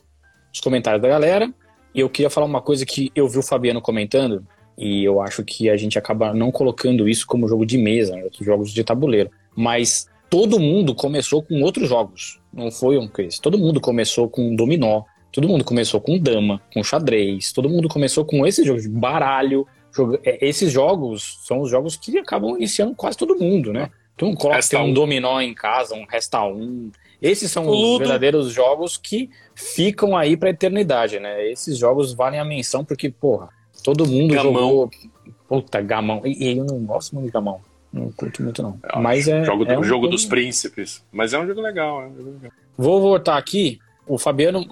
nos 0.49 0.61
comentários 0.61 1.01
da 1.01 1.09
galera. 1.09 1.53
E 1.99 2.01
eu 2.01 2.09
queria 2.09 2.29
falar 2.29 2.45
uma 2.45 2.61
coisa 2.61 2.85
que 2.85 3.11
eu 3.13 3.27
vi 3.27 3.39
o 3.39 3.43
Fabiano 3.43 3.81
comentando, 3.81 4.47
e 4.77 5.03
eu 5.03 5.21
acho 5.21 5.43
que 5.43 5.69
a 5.69 5.75
gente 5.75 5.99
acaba 5.99 6.33
não 6.33 6.49
colocando 6.49 7.09
isso 7.09 7.27
como 7.27 7.45
jogo 7.45 7.65
de 7.65 7.77
mesa, 7.77 8.15
né, 8.15 8.23
outros 8.23 8.45
jogos 8.45 8.71
de 8.71 8.81
tabuleiro. 8.85 9.29
Mas 9.53 10.07
todo 10.29 10.61
mundo 10.61 10.95
começou 10.95 11.43
com 11.43 11.61
outros 11.61 11.89
jogos, 11.89 12.39
não 12.53 12.71
foi 12.71 12.97
um 12.97 13.05
Chris? 13.05 13.37
Todo 13.37 13.57
mundo 13.57 13.81
começou 13.81 14.29
com 14.29 14.55
dominó, 14.55 15.01
todo 15.29 15.49
mundo 15.49 15.65
começou 15.65 15.99
com 15.99 16.17
dama, 16.17 16.61
com 16.73 16.81
xadrez, 16.81 17.51
todo 17.51 17.67
mundo 17.67 17.89
começou 17.89 18.23
com 18.23 18.47
esses 18.47 18.65
jogos 18.65 18.83
de 18.83 18.89
baralho. 18.89 19.67
é, 20.23 20.47
Esses 20.47 20.71
jogos 20.71 21.41
são 21.43 21.59
os 21.59 21.69
jogos 21.69 21.97
que 21.97 22.17
acabam 22.17 22.55
iniciando 22.55 22.95
quase 22.95 23.17
todo 23.17 23.37
mundo, 23.37 23.73
né? 23.73 23.89
Tu 24.15 24.25
não 24.25 24.35
coloca 24.35 24.57
um 24.77 24.85
um. 24.85 24.93
dominó 24.93 25.41
em 25.41 25.53
casa, 25.53 25.95
um 25.95 26.05
resta 26.05 26.45
um. 26.45 26.91
Esses 27.21 27.51
são 27.51 27.65
O 27.67 27.71
os 27.71 27.79
Ludo. 27.79 27.99
verdadeiros 27.99 28.51
jogos 28.51 28.97
que 28.97 29.29
ficam 29.53 30.15
aí 30.15 30.37
pra 30.37 30.49
eternidade, 30.49 31.19
né? 31.19 31.49
Esses 31.49 31.77
jogos 31.77 32.13
valem 32.13 32.39
a 32.39 32.45
menção 32.45 32.85
porque, 32.85 33.09
porra, 33.09 33.49
todo 33.83 34.05
mundo 34.07 34.33
Gamão. 34.33 34.53
jogou. 34.53 34.91
Puta, 35.47 35.81
gamão. 35.81 36.21
E, 36.25 36.51
e 36.53 36.57
eu 36.57 36.63
não 36.63 36.79
gosto 36.85 37.13
muito 37.15 37.25
de 37.25 37.31
gamão. 37.31 37.59
Não 37.91 38.11
curto 38.11 38.43
muito, 38.43 38.61
não. 38.61 38.79
Eu 38.93 39.01
Mas 39.01 39.27
é. 39.27 39.43
jogo 39.43 39.65
é 39.65 39.77
um 39.77 39.83
jogo 39.83 40.07
dos 40.07 40.23
príncipes. 40.25 41.03
Mas 41.11 41.33
é 41.33 41.39
um 41.39 41.47
jogo 41.47 41.59
legal, 41.59 42.03
é 42.03 42.07
um 42.07 42.15
jogo 42.15 42.31
legal. 42.33 42.51
Vou 42.77 43.01
voltar 43.01 43.37
aqui. 43.37 43.79
O 44.07 44.17
Fabiano 44.17 44.65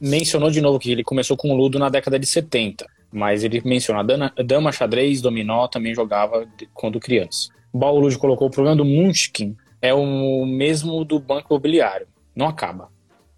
mencionou 0.00 0.50
de 0.50 0.60
novo 0.60 0.78
que 0.78 0.90
ele 0.90 1.04
começou 1.04 1.36
com 1.36 1.50
o 1.50 1.56
Ludo 1.56 1.78
na 1.78 1.88
década 1.88 2.18
de 2.18 2.26
70. 2.26 2.86
Mas 3.12 3.44
ele 3.44 3.62
mencionou 3.64 4.00
a 4.00 4.02
dama, 4.02 4.32
dama 4.44 4.72
xadrez, 4.72 5.20
dominó, 5.20 5.68
também 5.68 5.94
jogava 5.94 6.46
quando 6.72 6.98
criança. 6.98 7.48
O 7.72 7.78
Baú 7.78 7.98
Lúdio 8.00 8.18
colocou 8.18 8.48
o 8.48 8.50
problema 8.50 8.76
do 8.76 8.84
Munchkin 8.84 9.56
é 9.84 9.92
o 9.92 10.46
mesmo 10.46 11.04
do 11.04 11.20
banco 11.20 11.48
imobiliário. 11.52 12.06
Não 12.34 12.48
acaba. 12.48 12.88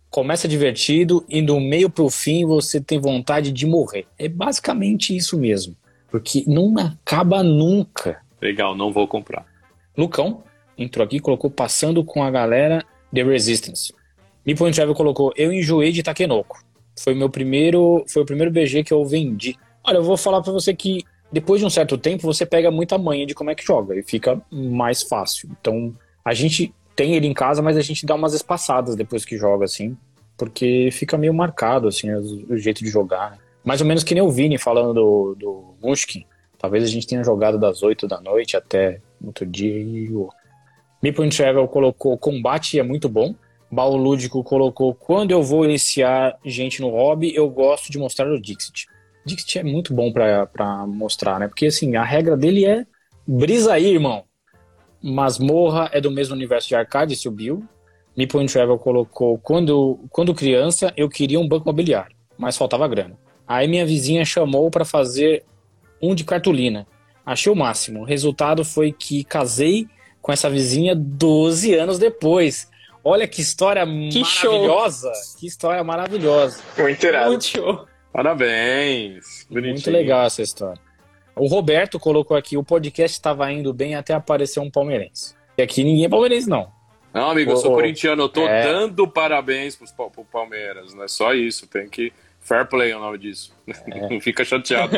Começa 0.09 0.47
divertido 0.47 1.25
e 1.29 1.43
do 1.43 1.59
meio 1.59 1.91
pro 1.91 2.09
fim 2.09 2.47
você 2.47 2.81
tem 2.81 3.01
vontade 3.01 3.51
de 3.51 3.67
morrer. 3.67 4.07
É 4.17 4.29
basicamente 4.29 5.15
isso 5.15 5.37
mesmo. 5.37 5.75
Porque 6.09 6.45
não 6.47 6.73
acaba 6.79 7.43
nunca. 7.43 8.23
Legal, 8.41 8.77
não 8.77 8.93
vou 8.93 9.09
comprar. 9.09 9.45
Lucão 9.99 10.45
entrou 10.79 11.05
aqui 11.05 11.17
e 11.17 11.21
colocou 11.21 11.51
passando 11.51 12.05
com 12.05 12.23
a 12.23 12.31
galera 12.31 12.85
The 13.13 13.25
Resistance. 13.25 13.93
Me 14.47 14.55
Point 14.55 14.77
Travel 14.77 14.95
colocou 14.95 15.33
eu 15.35 15.53
enjoei 15.53 15.91
de 15.91 16.05
Takenoko. 16.05 16.63
Foi 16.97 17.13
meu 17.13 17.29
primeiro, 17.29 18.05
foi 18.07 18.23
o 18.23 18.27
primeiro 18.27 18.53
BG 18.53 18.85
que 18.85 18.93
eu 18.93 19.05
vendi. 19.05 19.57
Olha, 19.83 19.97
eu 19.97 20.05
vou 20.05 20.17
falar 20.17 20.41
pra 20.43 20.53
você 20.53 20.73
que 20.73 21.03
depois 21.33 21.61
de 21.61 21.67
um 21.67 21.71
certo 21.71 21.99
tempo 21.99 22.23
você 22.23 22.47
pega 22.47 22.71
muita 22.71 22.97
manha 22.97 23.27
de 23.27 23.35
como 23.35 23.51
é 23.51 23.55
que 23.57 23.65
joga 23.65 23.97
e 23.97 24.03
fica 24.05 24.41
mais 24.49 25.03
fácil. 25.03 25.51
Então, 25.61 25.93
a 26.27 26.35
gente 26.35 26.75
tem 26.97 27.15
ele 27.15 27.29
em 27.29 27.33
casa, 27.33 27.63
mas 27.63 27.77
a 27.77 27.81
gente 27.81 28.05
dá 28.05 28.17
umas 28.17 28.35
espaçadas 28.35 28.97
depois 28.97 29.25
que 29.25 29.39
joga 29.39 29.65
assim, 29.65 29.97
porque 30.37 30.89
fica 30.91 31.17
meio 31.17 31.33
marcado 31.33 31.87
assim 31.87 32.13
o, 32.13 32.55
o 32.55 32.59
jeito 32.59 32.83
de 32.83 32.91
jogar. 32.91 33.39
Mais 33.65 33.81
ou 33.81 33.87
menos 33.87 34.03
que 34.03 34.13
nem 34.13 34.25
o 34.25 34.29
Vini 34.29 34.59
falando 34.59 34.93
do, 34.93 35.37
do 35.39 35.75
Munchkin. 35.81 36.27
Talvez 36.59 36.83
a 36.83 36.89
gente 36.89 37.07
tenha 37.07 37.23
jogado 37.23 37.59
das 37.59 37.81
8 37.81 38.09
da 38.09 38.21
noite 38.21 38.57
até 38.57 39.01
outro 39.25 39.47
dia 39.47 39.79
e 39.79 40.13
o 40.13 40.29
Meeple 41.01 41.29
Travel 41.29 41.69
colocou 41.69 42.19
combate 42.19 42.81
é 42.81 42.83
muito 42.83 43.09
bom. 43.09 43.33
Baú 43.71 43.97
Lúdico 43.97 44.43
colocou: 44.43 44.95
Quando 44.95 45.31
eu 45.31 45.45
vou 45.45 45.65
iniciar 45.65 46.37
gente 46.45 46.81
no 46.81 46.91
hobby, 46.91 47.33
eu 47.37 47.49
gosto 47.49 47.93
de 47.93 47.99
mostrar 47.99 48.27
o 48.27 48.41
Dixit. 48.41 48.87
Dixit 49.25 49.61
é 49.61 49.63
muito 49.63 49.95
bom 49.95 50.13
pra 50.13 50.85
mostrar, 50.89 51.39
né? 51.39 51.47
Porque 51.47 51.67
assim, 51.67 51.95
a 51.95 52.03
regra 52.03 52.37
dele 52.37 52.65
é 52.65 52.85
brisa 53.25 53.75
aí, 53.75 53.87
irmão. 53.87 54.25
Masmorra 55.07 55.89
é 55.93 56.01
do 56.01 56.11
mesmo 56.11 56.35
universo 56.35 56.69
de 56.69 56.75
arcade, 56.75 57.15
esse 57.15 57.29
o 57.29 57.31
Bill. 57.31 57.65
Meeple 58.17 58.47
Travel 58.47 58.79
colocou: 58.79 59.39
quando, 59.39 60.01
quando 60.11 60.35
criança, 60.35 60.93
eu 60.97 61.09
queria 61.09 61.39
um 61.39 61.47
banco 61.47 61.65
imobiliário, 61.65 62.17
mas 62.37 62.57
faltava 62.57 62.89
grana. 62.89 63.19
Aí 63.47 63.69
minha 63.69 63.87
vizinha 63.87 64.25
chamou 64.25 64.71
para 64.71 64.85
fazer 64.85 65.45
um 66.03 66.15
de 66.15 66.25
cartolina. 66.25 66.87
Achei 67.25 67.53
o 67.53 67.57
máximo. 67.57 68.01
O 68.01 68.05
resultado 68.05 68.65
foi 68.65 68.91
que 68.93 69.23
casei 69.23 69.87
com 70.21 70.33
essa 70.33 70.51
vizinha 70.51 70.95
12 70.97 71.75
anos 71.75 71.99
depois. 71.99 72.69
Olha 73.05 73.29
que 73.29 73.41
história 73.41 73.85
que 73.85 74.21
maravilhosa! 74.21 75.13
Show. 75.15 75.39
Que 75.39 75.47
história 75.47 75.85
maravilhosa. 75.85 76.61
Muito 76.77 77.07
irado. 77.07 77.31
Muito 77.31 77.45
show. 77.45 77.87
Parabéns. 78.13 79.47
Bonitinho. 79.49 79.75
Muito 79.75 79.91
legal 79.91 80.27
essa 80.27 80.43
história. 80.43 80.86
O 81.37 81.47
Roberto 81.47 82.01
colocou 82.01 82.37
aqui: 82.37 82.57
o 82.57 82.65
podcast 82.65 83.17
estava 83.17 83.51
indo 83.53 83.73
bem 83.73 83.95
até 83.95 84.15
aparecer 84.15 84.59
um 84.61 84.71
palmeirense. 84.71 85.35
E 85.57 85.63
aqui 85.63 85.85
ninguém 85.85 86.07
é 86.07 86.09
palmeirense, 86.09 86.49
não. 86.49 86.75
Não, 87.13 87.31
amigo, 87.31 87.53
eu 87.53 87.57
sou 87.57 87.75
corintiano, 87.75 88.25
eu 88.25 88.29
tô 88.29 88.47
é... 88.47 88.63
dando 88.63 89.09
parabéns 89.09 89.75
pro, 89.75 90.11
pro 90.11 90.25
Palmeiras, 90.25 90.93
não 90.93 91.05
é 91.05 91.09
só 91.09 91.33
isso, 91.35 91.67
tem 91.67 91.89
que. 91.89 92.13
Fair 92.41 92.67
play 92.67 92.93
é 92.93 92.97
o 92.97 93.01
nome 93.01 93.19
disso. 93.19 93.53
É. 93.67 94.07
Não 94.09 94.21
fica 94.21 94.45
chateado. 94.45 94.97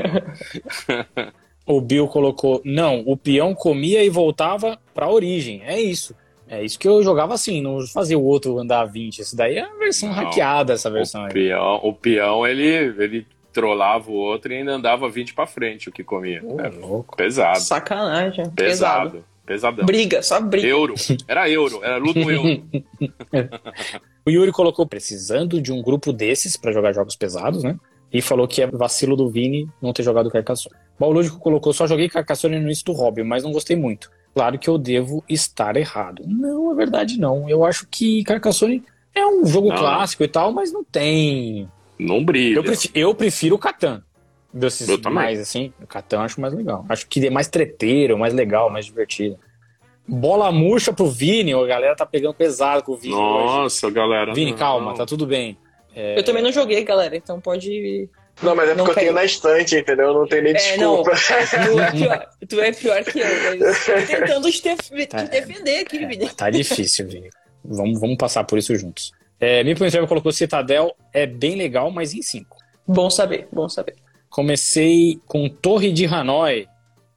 o 1.64 1.80
Bill 1.80 2.06
colocou: 2.06 2.60
não, 2.64 3.02
o 3.06 3.16
peão 3.16 3.54
comia 3.54 4.04
e 4.04 4.10
voltava 4.10 4.78
pra 4.92 5.08
origem. 5.08 5.62
É 5.64 5.80
isso. 5.80 6.14
É 6.46 6.62
isso 6.62 6.78
que 6.78 6.88
eu 6.88 7.02
jogava 7.02 7.34
assim, 7.34 7.60
não 7.60 7.86
fazia 7.86 8.18
o 8.18 8.24
outro 8.24 8.58
andar 8.58 8.84
20. 8.86 9.18
Esse 9.18 9.36
daí 9.36 9.56
é 9.56 9.62
a 9.62 9.74
versão 9.74 10.08
não, 10.08 10.16
hackeada, 10.16 10.72
essa 10.72 10.90
versão 10.90 11.22
o 11.22 11.24
aí. 11.26 11.32
Peão, 11.32 11.80
o 11.82 11.92
peão, 11.92 12.46
ele, 12.46 12.66
ele 12.98 13.26
trollava 13.58 14.08
o 14.08 14.14
outro 14.14 14.52
e 14.52 14.56
ainda 14.56 14.72
andava 14.72 15.08
20 15.08 15.34
pra 15.34 15.46
frente 15.46 15.88
o 15.88 15.92
que 15.92 16.04
comia. 16.04 16.40
Oh, 16.44 16.60
é 16.60 16.68
louco. 16.68 17.16
Pesado. 17.16 17.58
Sacanagem. 17.58 18.48
Pesado. 18.50 19.10
Pesado. 19.10 19.24
Pesadão. 19.44 19.86
Briga, 19.86 20.22
só 20.22 20.40
briga. 20.40 20.68
Euro. 20.68 20.94
Era 21.26 21.48
euro, 21.48 21.80
era 21.82 21.96
luto 21.96 22.18
euro. 22.30 22.62
o 24.24 24.30
Yuri 24.30 24.52
colocou 24.52 24.86
precisando 24.86 25.60
de 25.60 25.72
um 25.72 25.82
grupo 25.82 26.12
desses 26.12 26.54
para 26.54 26.70
jogar 26.70 26.92
jogos 26.92 27.16
pesados, 27.16 27.64
né? 27.64 27.76
E 28.12 28.20
falou 28.20 28.46
que 28.46 28.60
é 28.62 28.66
vacilo 28.66 29.16
do 29.16 29.30
Vini 29.30 29.66
não 29.80 29.92
ter 29.92 30.02
jogado 30.02 30.30
Carcassonne. 30.30 30.76
Baulógico 31.00 31.38
colocou, 31.38 31.72
só 31.72 31.86
joguei 31.86 32.08
Carcassonne 32.08 32.56
no 32.56 32.66
início 32.66 32.84
do 32.84 32.92
hobby, 32.92 33.24
mas 33.24 33.42
não 33.42 33.50
gostei 33.50 33.74
muito. 33.74 34.10
Claro 34.34 34.58
que 34.58 34.68
eu 34.68 34.78
devo 34.78 35.24
estar 35.28 35.76
errado. 35.76 36.22
Não, 36.26 36.70
é 36.70 36.74
verdade 36.74 37.18
não. 37.18 37.48
Eu 37.48 37.64
acho 37.64 37.86
que 37.90 38.22
Carcassonne 38.24 38.84
é 39.14 39.26
um 39.26 39.46
jogo 39.46 39.68
não. 39.68 39.76
clássico 39.76 40.22
e 40.22 40.28
tal, 40.28 40.52
mas 40.52 40.70
não 40.70 40.84
tem... 40.84 41.68
Não 41.98 42.24
brilha. 42.24 42.56
Eu, 42.56 42.62
prefiro, 42.62 42.92
eu 42.94 43.14
prefiro 43.14 43.56
o 43.56 43.58
Catan. 43.58 44.02
Desses 44.52 44.88
eu 44.88 44.98
mais, 45.10 45.38
assim, 45.38 45.72
o 45.82 45.86
Catan 45.86 46.16
eu 46.16 46.22
acho 46.22 46.40
mais 46.40 46.54
legal. 46.54 46.84
Acho 46.88 47.06
que 47.06 47.26
é 47.26 47.30
mais 47.30 47.48
treteiro, 47.48 48.16
mais 48.16 48.32
legal, 48.32 48.70
mais 48.70 48.86
divertido. 48.86 49.38
Bola 50.06 50.50
murcha 50.50 50.90
pro 50.90 51.06
Vini, 51.06 51.52
a 51.52 51.66
galera 51.66 51.94
tá 51.94 52.06
pegando 52.06 52.32
pesado 52.32 52.82
com 52.82 52.92
o 52.92 52.96
Vini. 52.96 53.14
Nossa, 53.14 53.86
hoje. 53.86 53.94
galera. 53.94 54.32
Vini, 54.32 54.52
não. 54.52 54.58
calma, 54.58 54.94
tá 54.94 55.04
tudo 55.04 55.26
bem. 55.26 55.58
É... 55.94 56.18
Eu 56.18 56.22
também 56.22 56.42
não 56.42 56.50
joguei, 56.50 56.82
galera, 56.82 57.14
então 57.14 57.38
pode. 57.40 58.08
Não, 58.42 58.54
mas 58.54 58.70
é 58.70 58.74
porque 58.74 58.90
eu 58.90 58.94
tenho 58.94 59.12
na 59.12 59.24
estante, 59.24 59.76
entendeu? 59.76 60.14
Não 60.14 60.26
tem 60.26 60.40
nem 60.40 60.52
é, 60.52 60.54
desculpa. 60.54 61.10
Não, 61.10 61.66
tu, 61.66 61.80
é 61.80 61.90
pior, 61.90 62.28
tu 62.48 62.60
é 62.60 62.72
pior 62.72 63.04
que 63.04 63.18
eu, 63.18 63.26
mas 63.60 63.84
tô 63.84 63.92
tentando 64.06 64.50
te, 64.50 64.62
te 64.62 65.06
tá, 65.06 65.22
defender 65.24 65.80
aqui, 65.80 65.98
é, 65.98 66.06
Vini. 66.06 66.28
Tá 66.30 66.48
difícil, 66.48 67.06
Vini. 67.06 67.28
Vamos, 67.62 68.00
vamos 68.00 68.16
passar 68.16 68.44
por 68.44 68.58
isso 68.58 68.74
juntos. 68.76 69.12
É, 69.40 69.62
Me 69.62 69.74
colocou 70.06 70.32
Citadel, 70.32 70.94
é 71.12 71.26
bem 71.26 71.56
legal, 71.56 71.90
mas 71.90 72.12
em 72.12 72.22
5. 72.22 72.56
Bom 72.86 73.08
saber, 73.08 73.48
bom 73.52 73.68
saber. 73.68 73.94
Comecei 74.28 75.20
com 75.26 75.48
Torre 75.48 75.92
de 75.92 76.06
Hanoi. 76.06 76.66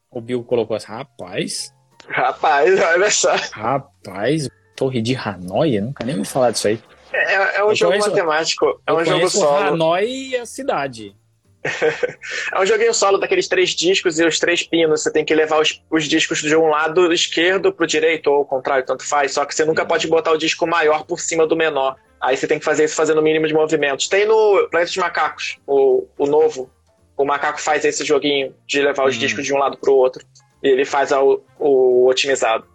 O 0.09 0.21
Bill 0.21 0.43
colocou 0.43 0.75
assim, 0.75 0.87
rapaz. 0.87 1.73
Rapaz, 2.07 2.79
olha 2.79 3.09
só. 3.09 3.35
Rapaz, 3.53 4.49
Torre 4.75 5.01
de 5.01 5.15
Hanoi? 5.15 5.77
Eu 5.77 5.83
nunca 5.83 6.05
nem 6.05 6.15
ouvi 6.15 6.27
falar 6.27 6.51
disso 6.51 6.67
aí. 6.67 6.79
É, 7.13 7.33
é, 7.33 7.57
é 7.57 7.63
um 7.63 7.69
eu 7.69 7.75
jogo 7.75 7.91
conheço, 7.91 8.09
matemático, 8.09 8.81
é 8.85 8.93
um 8.93 9.03
jogo 9.03 9.29
solo. 9.29 9.67
Hanoi 9.67 10.09
e 10.09 10.35
a 10.35 10.45
cidade. 10.45 11.15
é 12.51 12.59
um 12.59 12.65
joguinho 12.65 12.93
solo 12.93 13.17
daqueles 13.17 13.47
três 13.47 13.71
discos 13.71 14.19
e 14.19 14.25
os 14.25 14.39
três 14.39 14.63
pinos. 14.63 15.03
Você 15.03 15.11
tem 15.11 15.23
que 15.23 15.33
levar 15.33 15.61
os, 15.61 15.81
os 15.89 16.05
discos 16.05 16.39
de 16.39 16.55
um 16.55 16.67
lado 16.67 17.11
esquerdo 17.13 17.71
pro 17.71 17.85
direito, 17.85 18.27
ou 18.27 18.37
ao 18.37 18.45
contrário, 18.45 18.85
tanto 18.85 19.07
faz. 19.07 19.33
Só 19.33 19.45
que 19.45 19.53
você 19.53 19.63
nunca 19.63 19.85
pode 19.85 20.07
botar 20.07 20.31
o 20.31 20.37
disco 20.37 20.65
maior 20.65 21.05
por 21.05 21.19
cima 21.19 21.45
do 21.45 21.55
menor. 21.55 21.95
Aí 22.21 22.37
você 22.37 22.47
tem 22.47 22.59
que 22.59 22.65
fazer 22.65 22.85
isso 22.85 22.95
fazendo 22.95 23.19
o 23.19 23.23
mínimo 23.23 23.47
de 23.47 23.53
movimentos. 23.53 24.07
Tem 24.07 24.25
no 24.25 24.67
Planeta 24.69 24.91
dos 24.91 24.97
Macacos, 24.97 25.57
o, 25.65 26.07
o 26.17 26.27
novo, 26.27 26.69
o 27.17 27.25
macaco 27.25 27.59
faz 27.59 27.83
esse 27.83 28.05
joguinho 28.05 28.53
de 28.67 28.81
levar 28.81 29.07
os 29.07 29.15
hum. 29.15 29.19
discos 29.19 29.45
de 29.45 29.53
um 29.53 29.57
lado 29.57 29.77
pro 29.77 29.95
outro. 29.95 30.25
E 30.63 30.67
ele 30.67 30.85
faz 30.85 31.11
o, 31.11 31.41
o 31.59 32.07
otimizado. 32.07 32.65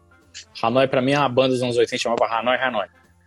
Hanoi, 0.60 0.88
pra 0.88 1.00
mim, 1.00 1.12
é 1.12 1.18
uma 1.18 1.28
banda 1.28 1.50
dos 1.50 1.62
anos 1.62 1.76
80 1.76 2.02
chamava 2.02 2.26
Hanoi 2.26 2.56
Hanoi. 2.56 2.86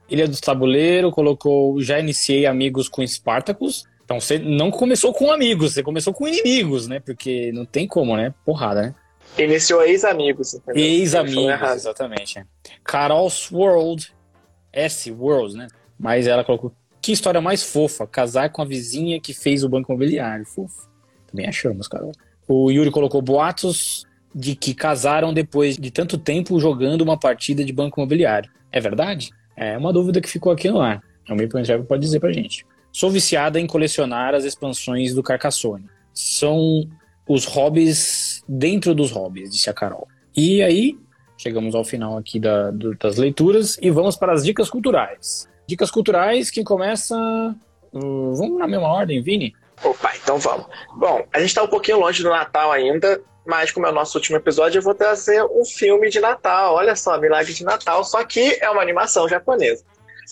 Ilha 0.09 0.28
do 0.28 0.39
Tabuleiro 0.39 1.11
colocou 1.11 1.80
Já 1.82 1.99
iniciei 1.99 2.45
amigos 2.45 2.89
com 2.89 3.05
Spartacus. 3.05 3.86
Então 4.03 4.20
você 4.20 4.39
não 4.39 4.72
começou 4.72 5.13
com 5.13 5.32
amigos, 5.32 5.74
você 5.74 5.84
começou 5.84 6.13
com 6.13 6.28
inimigos, 6.28 6.88
né? 6.88 6.99
Porque 6.99 7.51
não 7.53 7.63
tem 7.63 7.88
como, 7.88 8.17
né? 8.17 8.34
Porrada, 8.43 8.82
né? 8.82 8.95
Iniciou 9.38 9.84
ex-amigos. 9.84 10.59
Ex-amigos, 10.74 11.76
exatamente. 11.76 12.43
Carol's 12.84 13.51
World. 13.51 14.11
S 14.74 15.11
World, 15.11 15.57
né? 15.57 15.67
Mas 16.00 16.28
ela 16.28 16.43
colocou 16.43 16.72
que 17.02 17.12
história 17.12 17.41
mais 17.41 17.64
fofa, 17.64 18.06
casar 18.08 18.50
com 18.50 18.62
a 18.62 18.66
vizinha 18.66 19.20
que 19.20 19.34
fez 19.34 19.64
o 19.64 19.70
banco 19.70 19.91
imobiliário. 19.91 20.45
Fofo. 20.45 20.89
Também 21.28 21.47
achamos, 21.47 21.88
Carol. 21.88 22.12
O 22.47 22.72
Yuri 22.72 22.91
colocou 22.91 23.22
boatos 23.22 24.06
de 24.34 24.56
que 24.56 24.74
casaram 24.74 25.34
depois 25.34 25.78
de 25.78 25.91
tanto 25.91 26.18
tempo 26.18 26.60
jogando 26.60 27.02
uma 27.02 27.18
partida 27.18 27.64
de 27.64 27.74
banco 27.74 28.00
imobiliário. 28.00 28.50
É 28.72 28.80
verdade? 28.80 29.32
É 29.56 29.78
uma 29.78 29.91
dúvida 29.91 30.22
que 30.22 30.30
ficou 30.30 30.52
aqui 30.52 30.70
no 30.70 30.80
ar. 30.80 31.02
O 31.28 31.36
Maple 31.36 31.64
Travel 31.64 31.86
pode 31.86 32.02
dizer 32.02 32.20
pra 32.20 32.32
gente. 32.32 32.66
Sou 32.91 33.12
viciada 33.12 33.60
em 33.60 33.68
colecionar 33.68 34.34
as 34.34 34.45
expansões 34.45 35.14
do 35.14 35.22
Carcassonne. 35.22 35.86
São 36.14 36.88
os 37.28 37.45
hobbies 37.45 38.43
dentro 38.47 38.95
dos 38.95 39.12
hobbies, 39.12 39.52
disse 39.52 39.70
a 39.70 39.74
Carol. 39.74 40.08
E 40.36 40.64
aí, 40.64 40.97
chegamos 41.38 41.76
ao 41.76 41.84
final 41.84 42.18
aqui 42.18 42.39
da, 42.39 42.72
do, 42.72 42.95
das 42.95 43.18
leituras 43.18 43.78
e 43.82 43.91
vamos 43.91 44.16
para 44.16 44.34
as 44.34 44.43
dicas 44.43 44.70
culturais. 44.70 45.47
Dicas 45.70 45.91
culturais, 45.91 46.49
quem 46.49 46.63
começa. 46.63 47.15
Uh, 47.93 48.34
vamos 48.34 48.57
na 48.57 48.65
mesma 48.65 48.88
ordem, 48.88 49.22
Vini? 49.22 49.53
Opa, 49.84 50.11
então 50.15 50.39
vamos. 50.39 50.65
Bom, 50.95 51.24
a 51.32 51.39
gente 51.39 51.49
está 51.49 51.61
um 51.61 51.67
pouquinho 51.67 51.99
longe 51.99 52.24
do 52.24 52.30
Natal 52.32 52.72
ainda, 52.72 53.22
mas 53.45 53.70
como 53.72 53.86
é 53.86 53.91
o 53.91 53.93
nosso 53.93 54.17
último 54.17 54.36
episódio, 54.36 54.80
eu 54.80 54.82
vou 54.82 54.95
trazer 54.95 55.43
um 55.43 55.63
filme 55.63 56.09
de 56.09 56.20
Natal. 56.20 56.74
Olha 56.74 56.95
só, 56.95 57.20
Milagre 57.20 57.53
de 57.53 57.63
Natal, 57.63 58.03
só 58.03 58.24
que 58.24 58.57
é 58.59 58.67
uma 58.72 58.82
animação 58.82 59.30
japonesa. 59.30 59.84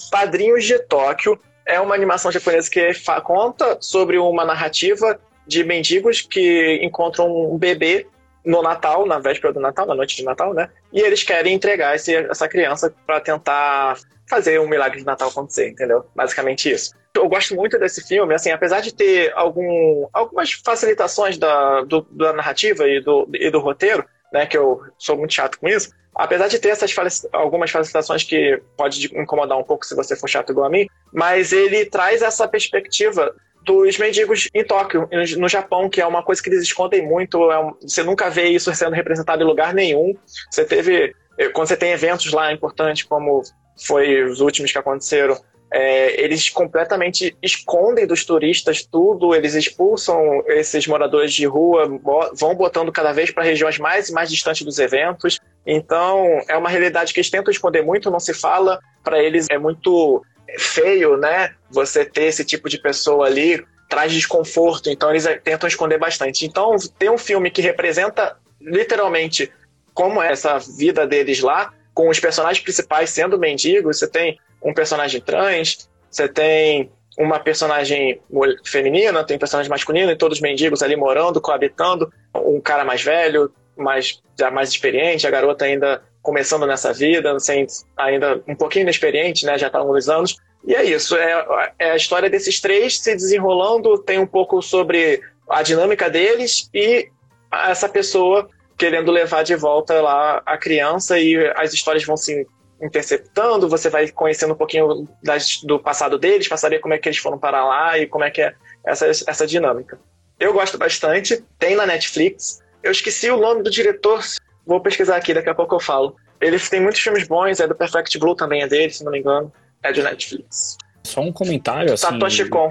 Padrinhos 0.10 0.66
de 0.66 0.80
Tóquio 0.80 1.40
é 1.68 1.80
uma 1.80 1.94
animação 1.94 2.32
japonesa 2.32 2.68
que 2.68 2.92
conta 3.24 3.78
sobre 3.80 4.18
uma 4.18 4.44
narrativa 4.44 5.20
de 5.46 5.64
mendigos 5.64 6.20
que 6.20 6.80
encontram 6.82 7.54
um 7.54 7.60
bebê 7.60 8.08
no 8.44 8.64
Natal, 8.64 9.06
na 9.06 9.20
véspera 9.20 9.54
do 9.54 9.60
Natal, 9.60 9.86
na 9.86 9.94
noite 9.94 10.16
de 10.16 10.24
Natal, 10.24 10.52
né? 10.56 10.68
E 10.92 11.00
eles 11.00 11.22
querem 11.22 11.54
entregar 11.54 11.96
esse, 11.96 12.16
essa 12.16 12.48
criança 12.48 12.92
para 13.06 13.20
tentar 13.20 14.00
fazer 14.30 14.60
um 14.60 14.68
milagre 14.68 15.00
de 15.00 15.06
Natal 15.06 15.30
acontecer, 15.30 15.70
entendeu? 15.70 16.06
Basicamente 16.16 16.70
isso 16.72 16.92
eu 17.18 17.28
gosto 17.28 17.56
muito 17.56 17.78
desse 17.78 18.06
filme, 18.06 18.34
assim, 18.34 18.52
apesar 18.52 18.80
de 18.80 18.94
ter 18.94 19.32
algum, 19.36 20.08
algumas 20.14 20.52
facilitações 20.54 21.38
da, 21.38 21.82
do, 21.82 22.02
da 22.12 22.34
narrativa 22.34 22.88
e 22.88 23.02
do, 23.02 23.28
e 23.34 23.50
do 23.50 23.60
roteiro, 23.60 24.06
né, 24.32 24.46
que 24.46 24.58
eu 24.58 24.82
sou 24.98 25.18
muito 25.18 25.34
chato 25.34 25.60
com 25.60 25.68
isso, 25.68 25.90
apesar 26.14 26.48
de 26.48 26.60
ter 26.60 26.70
essas 26.70 26.94
algumas 27.32 27.72
facilitações 27.72 28.24
que 28.24 28.62
pode 28.76 29.06
incomodar 29.18 29.58
um 29.58 29.64
pouco 29.64 29.86
se 29.86 29.96
você 29.96 30.16
for 30.16 30.28
chato 30.28 30.52
igual 30.52 30.68
a 30.68 30.70
mim, 30.70 30.88
mas 31.14 31.52
ele 31.52 31.86
traz 31.86 32.22
essa 32.22 32.48
perspectiva 32.48 33.34
dos 33.64 33.98
mendigos 33.98 34.48
em 34.54 34.64
Tóquio, 34.64 35.10
no 35.38 35.50
Japão, 35.50 35.90
que 35.90 36.00
é 36.00 36.08
uma 36.08 36.24
coisa 36.24 36.42
que 36.42 36.50
eles 36.50 36.64
escondem 36.64 37.06
muito, 37.06 37.52
é 37.52 37.60
um, 37.60 37.74
você 37.82 38.02
nunca 38.02 38.30
vê 38.30 38.48
isso 38.48 38.74
sendo 38.74 38.94
representado 38.94 39.44
em 39.44 39.46
lugar 39.46 39.74
nenhum. 39.74 40.16
Você 40.50 40.64
teve, 40.64 41.14
quando 41.54 41.68
você 41.68 41.76
tem 41.76 41.92
eventos 41.92 42.32
lá 42.32 42.54
importantes, 42.54 43.04
como 43.04 43.42
foi 43.86 44.24
os 44.24 44.42
últimos 44.42 44.72
que 44.72 44.78
aconteceram, 44.78 45.38
é, 45.70 46.22
eles 46.22 46.50
completamente 46.50 47.36
escondem 47.42 48.08
dos 48.08 48.24
turistas 48.24 48.86
tudo, 48.86 49.36
eles 49.36 49.54
expulsam 49.54 50.42
esses 50.48 50.88
moradores 50.88 51.34
de 51.34 51.46
rua, 51.46 52.00
vão 52.34 52.56
botando 52.56 52.92
cada 52.92 53.12
vez 53.12 53.32
para 53.32 53.44
regiões 53.44 53.78
mais 53.78 54.08
e 54.10 54.14
mais 54.14 54.30
distantes 54.30 54.66
dos 54.66 54.80
eventos. 54.80 55.40
Então, 55.66 56.42
é 56.48 56.56
uma 56.56 56.70
realidade 56.70 57.14
que 57.14 57.20
eles 57.20 57.30
tentam 57.30 57.52
esconder 57.52 57.84
muito, 57.84 58.10
não 58.10 58.20
se 58.20 58.34
fala. 58.34 58.80
Para 59.04 59.22
eles 59.22 59.48
é 59.50 59.58
muito 59.58 60.24
feio, 60.58 61.18
né? 61.18 61.54
Você 61.70 62.06
ter 62.06 62.24
esse 62.24 62.46
tipo 62.46 62.70
de 62.70 62.78
pessoa 62.78 63.26
ali 63.26 63.66
traz 63.90 64.12
desconforto, 64.14 64.90
então 64.90 65.10
eles 65.10 65.26
tentam 65.44 65.68
esconder 65.68 65.98
bastante. 65.98 66.46
Então, 66.46 66.76
tem 66.98 67.10
um 67.10 67.18
filme 67.18 67.50
que 67.50 67.62
representa 67.62 68.38
literalmente 68.62 69.52
como 69.94 70.22
é 70.22 70.32
essa 70.32 70.60
vida 70.60 71.08
deles 71.08 71.42
lá, 71.42 71.74
com 71.98 72.10
os 72.10 72.20
personagens 72.20 72.64
principais 72.64 73.10
sendo 73.10 73.40
mendigos, 73.40 73.98
você 73.98 74.08
tem 74.08 74.40
um 74.62 74.72
personagem 74.72 75.20
trans, 75.20 75.90
você 76.12 76.28
tem 76.28 76.92
uma 77.18 77.40
personagem 77.40 78.22
feminina, 78.64 79.24
tem 79.24 79.40
personagem 79.40 79.68
masculino 79.68 80.12
e 80.12 80.16
todos 80.16 80.40
mendigos 80.40 80.84
ali 80.84 80.96
morando, 80.96 81.42
coabitando, 81.42 82.14
um 82.36 82.62
cara 82.62 82.86
mais 82.86 83.02
velho, 83.02 83.52
mais, 83.76 84.22
já 84.40 84.52
mais 84.52 84.70
experiente, 84.70 85.26
a 85.26 85.32
garota 85.32 85.66
ainda 85.66 86.04
começando 86.22 86.68
nessa 86.68 86.94
vida, 86.94 87.40
sem, 87.40 87.66
ainda 87.98 88.44
um 88.48 88.54
pouquinho 88.54 88.84
inexperiente, 88.84 89.44
né, 89.44 89.58
já 89.58 89.66
está 89.66 89.80
há 89.80 89.82
alguns 89.82 90.08
anos. 90.08 90.38
E 90.68 90.76
é 90.76 90.84
isso, 90.84 91.16
é, 91.16 91.74
é 91.80 91.92
a 91.94 91.96
história 91.96 92.30
desses 92.30 92.62
três 92.62 93.00
se 93.00 93.16
desenrolando, 93.16 93.98
tem 93.98 94.20
um 94.20 94.28
pouco 94.28 94.62
sobre 94.62 95.20
a 95.50 95.64
dinâmica 95.64 96.12
deles 96.12 96.70
e 96.76 97.10
essa 97.52 97.90
pessoa 97.90 98.48
querendo 98.78 99.12
levar 99.12 99.44
de 99.44 99.56
volta 99.56 100.02
lá 100.02 100.42
a 100.46 100.58
criança 100.58 101.20
e 101.20 101.36
as 101.56 101.74
histórias 101.74 102.06
vão 102.06 102.16
se 102.16 102.46
interceptando, 102.82 103.68
você 103.68 103.90
vai 103.90 104.10
conhecendo 104.10 104.54
um 104.54 104.58
pouquinho 104.58 105.08
das, 105.24 105.62
do 105.64 105.80
passado 105.80 106.18
deles 106.18 106.48
para 106.48 106.58
saber 106.58 106.80
como 106.80 106.94
é 106.94 106.98
que 106.98 107.10
eles 107.10 107.18
foram 107.18 107.40
para 107.40 107.66
lá 107.66 107.98
e 107.98 108.06
como 108.06 108.24
é 108.24 108.30
que 108.30 108.42
é 108.42 108.54
essa, 108.86 109.08
essa 109.08 109.48
dinâmica. 109.48 110.00
Eu 110.40 110.54
gosto 110.54 110.78
bastante, 110.78 111.44
tem 111.58 111.76
na 111.76 111.88
Netflix. 111.88 112.62
Eu 112.84 112.92
esqueci 112.92 113.32
o 113.32 113.38
nome 113.38 113.64
do 113.64 113.72
diretor, 113.72 114.24
vou 114.66 114.80
pesquisar 114.80 115.16
aqui, 115.16 115.34
daqui 115.34 115.50
a 115.50 115.56
pouco 115.56 115.76
eu 115.76 115.80
falo. 115.80 116.16
Ele 116.40 116.60
tem 116.60 116.80
muitos 116.80 117.02
filmes 117.02 117.28
bons, 117.28 117.60
é 117.60 117.68
do 117.68 117.74
Perfect 117.74 118.16
Blue 118.20 118.36
também 118.36 118.62
é 118.62 118.68
dele, 118.68 118.92
se 118.92 119.04
não 119.04 119.12
me 119.12 119.20
engano. 119.20 119.52
É 119.82 119.92
de 119.92 120.04
Netflix. 120.04 120.78
Só 121.04 121.22
um 121.22 121.32
comentário 121.32 121.94
assim. 121.94 122.06
Satoshi 122.06 122.48
Kon. 122.48 122.70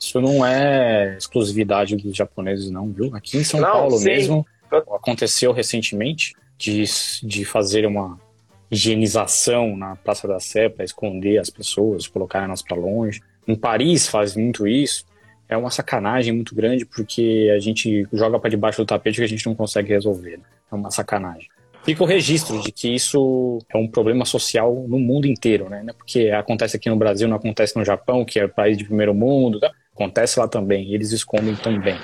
Isso 0.00 0.20
não 0.20 0.44
é 0.44 1.16
exclusividade 1.16 1.96
dos 1.96 2.16
japoneses, 2.16 2.70
não, 2.70 2.90
viu? 2.92 3.14
Aqui 3.14 3.36
em 3.36 3.44
São 3.44 3.60
não, 3.60 3.70
Paulo 3.70 3.98
sim. 3.98 4.04
mesmo 4.04 4.46
aconteceu 4.70 5.52
recentemente 5.52 6.34
de, 6.56 6.84
de 7.22 7.44
fazer 7.44 7.86
uma 7.86 8.18
higienização 8.70 9.76
na 9.76 9.96
Praça 9.96 10.28
da 10.28 10.38
Sé 10.38 10.68
para 10.68 10.84
esconder 10.84 11.38
as 11.38 11.50
pessoas, 11.50 12.06
colocar 12.06 12.42
elas 12.42 12.62
para 12.62 12.76
longe. 12.76 13.20
Em 13.46 13.54
Paris 13.54 14.08
faz 14.08 14.36
muito 14.36 14.66
isso. 14.66 15.06
É 15.48 15.56
uma 15.56 15.70
sacanagem 15.70 16.34
muito 16.34 16.54
grande 16.54 16.84
porque 16.84 17.50
a 17.54 17.58
gente 17.58 18.06
joga 18.12 18.38
para 18.38 18.50
debaixo 18.50 18.82
do 18.82 18.86
tapete 18.86 19.16
que 19.16 19.24
a 19.24 19.28
gente 19.28 19.46
não 19.46 19.54
consegue 19.54 19.88
resolver. 19.88 20.36
Né? 20.36 20.44
É 20.70 20.74
uma 20.74 20.90
sacanagem. 20.90 21.48
Fica 21.84 22.02
o 22.02 22.06
registro 22.06 22.60
de 22.60 22.70
que 22.70 22.94
isso 22.94 23.60
é 23.72 23.78
um 23.78 23.88
problema 23.88 24.26
social 24.26 24.84
no 24.86 24.98
mundo 24.98 25.26
inteiro, 25.26 25.70
né? 25.70 25.82
É 25.88 25.92
porque 25.94 26.28
acontece 26.28 26.76
aqui 26.76 26.90
no 26.90 26.96
Brasil, 26.96 27.26
não 27.26 27.36
acontece 27.36 27.76
no 27.78 27.84
Japão, 27.84 28.26
que 28.26 28.38
é 28.38 28.46
país 28.46 28.76
de 28.76 28.84
primeiro 28.84 29.14
mundo, 29.14 29.58
tá? 29.58 29.72
acontece 29.94 30.38
lá 30.38 30.46
também, 30.46 30.92
eles 30.92 31.12
escondem 31.12 31.56
também. 31.56 31.96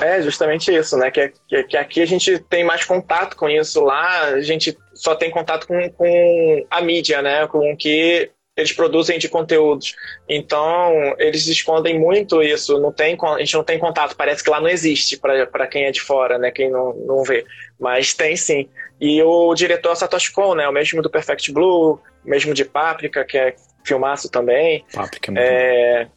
É, 0.00 0.22
justamente 0.22 0.74
isso, 0.74 0.96
né? 0.96 1.10
Que, 1.10 1.32
que, 1.48 1.64
que, 1.64 1.76
aqui 1.76 2.00
a 2.00 2.06
gente 2.06 2.38
tem 2.38 2.64
mais 2.64 2.84
contato 2.84 3.36
com 3.36 3.48
isso, 3.48 3.80
lá 3.80 4.24
a 4.26 4.40
gente 4.40 4.76
só 4.94 5.14
tem 5.14 5.30
contato 5.30 5.66
com, 5.66 5.90
com 5.90 6.66
a 6.70 6.80
mídia, 6.80 7.20
né? 7.22 7.46
Com 7.46 7.72
o 7.72 7.76
que 7.76 8.30
eles 8.56 8.72
produzem 8.72 9.18
de 9.18 9.28
conteúdos. 9.28 9.94
Então, 10.28 11.14
eles 11.18 11.46
escondem 11.46 11.98
muito 11.98 12.42
isso, 12.42 12.80
não 12.80 12.92
tem, 12.92 13.16
a 13.22 13.38
gente 13.38 13.54
não 13.54 13.62
tem 13.62 13.78
contato, 13.78 14.16
parece 14.16 14.42
que 14.42 14.50
lá 14.50 14.60
não 14.60 14.68
existe 14.68 15.16
para 15.16 15.66
quem 15.68 15.84
é 15.84 15.92
de 15.92 16.00
fora, 16.00 16.38
né? 16.38 16.50
Quem 16.50 16.68
não, 16.68 16.92
não 16.94 17.22
vê. 17.22 17.44
Mas 17.78 18.12
tem 18.14 18.36
sim. 18.36 18.68
E 19.00 19.22
o 19.22 19.54
diretor 19.54 19.94
Satoshi 19.94 20.32
Kon, 20.32 20.56
né? 20.56 20.68
O 20.68 20.72
mesmo 20.72 21.00
do 21.00 21.08
Perfect 21.08 21.52
Blue, 21.52 22.00
o 22.24 22.28
mesmo 22.28 22.52
de 22.52 22.64
Páprica, 22.64 23.24
que 23.24 23.38
é 23.38 23.54
filmaço 23.84 24.28
também. 24.28 24.84
Páprica, 24.92 25.32
é, 25.36 26.02
é 26.02 26.08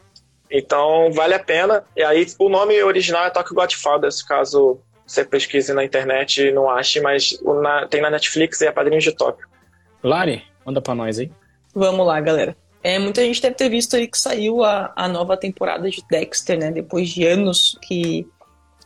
então, 0.52 1.12
vale 1.12 1.34
a 1.34 1.40
pena. 1.40 1.84
E 1.96 2.04
aí, 2.04 2.28
o 2.38 2.50
nome 2.50 2.82
original 2.84 3.26
é 3.26 3.30
Tokyo 3.30 3.56
Godfathers, 3.56 4.22
caso 4.22 4.80
você 5.06 5.26
pesquise 5.26 5.74
na 5.74 5.84
internet 5.84 6.42
e 6.42 6.52
não 6.52 6.70
ache, 6.70 7.00
mas 7.02 7.40
na, 7.62 7.88
tem 7.88 8.02
na 8.02 8.10
Netflix 8.10 8.62
e 8.62 8.68
é 8.68 8.72
Padrinhos 8.72 9.04
de 9.04 9.12
Tóquio. 9.14 9.48
Lari, 10.04 10.44
manda 10.66 10.82
pra 10.82 10.96
nós 10.96 11.20
aí. 11.20 11.32
Vamos 11.74 12.06
lá, 12.06 12.20
galera. 12.20 12.56
É, 12.84 12.98
muita 12.98 13.22
gente 13.22 13.42
deve 13.42 13.56
ter 13.56 13.70
visto 13.70 13.96
aí 13.96 14.08
que 14.08 14.18
saiu 14.18 14.64
a, 14.64 14.92
a 14.96 15.08
nova 15.08 15.38
temporada 15.38 15.90
de 15.90 16.04
Dexter, 16.10 16.58
né? 16.58 16.72
Depois 16.72 17.10
de 17.10 17.26
anos 17.26 17.78
que 17.82 18.28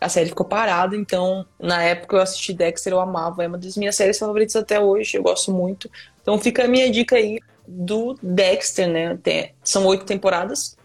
a 0.02 0.10
série 0.10 0.30
ficou 0.30 0.46
parada. 0.46 0.96
Então, 0.96 1.46
na 1.60 1.82
época 1.84 2.18
eu 2.18 2.22
assisti 2.22 2.54
Dexter, 2.54 2.94
eu 2.94 3.00
amava. 3.00 3.44
É 3.44 3.48
uma 3.48 3.58
das 3.58 3.78
minhas 3.78 3.96
séries 3.96 4.20
favoritas 4.20 4.56
até 4.56 4.80
hoje, 4.80 5.18
eu 5.18 5.24
gosto 5.24 5.52
muito. 5.52 5.90
Então 6.22 6.38
fica 6.38 6.66
a 6.66 6.68
minha 6.68 6.92
dica 6.92 7.16
aí 7.16 7.40
do 7.68 8.18
Dexter, 8.22 8.88
né? 8.88 9.18
Tem, 9.22 9.54
são 9.64 9.86
oito 9.86 10.06
temporadas. 10.06 10.78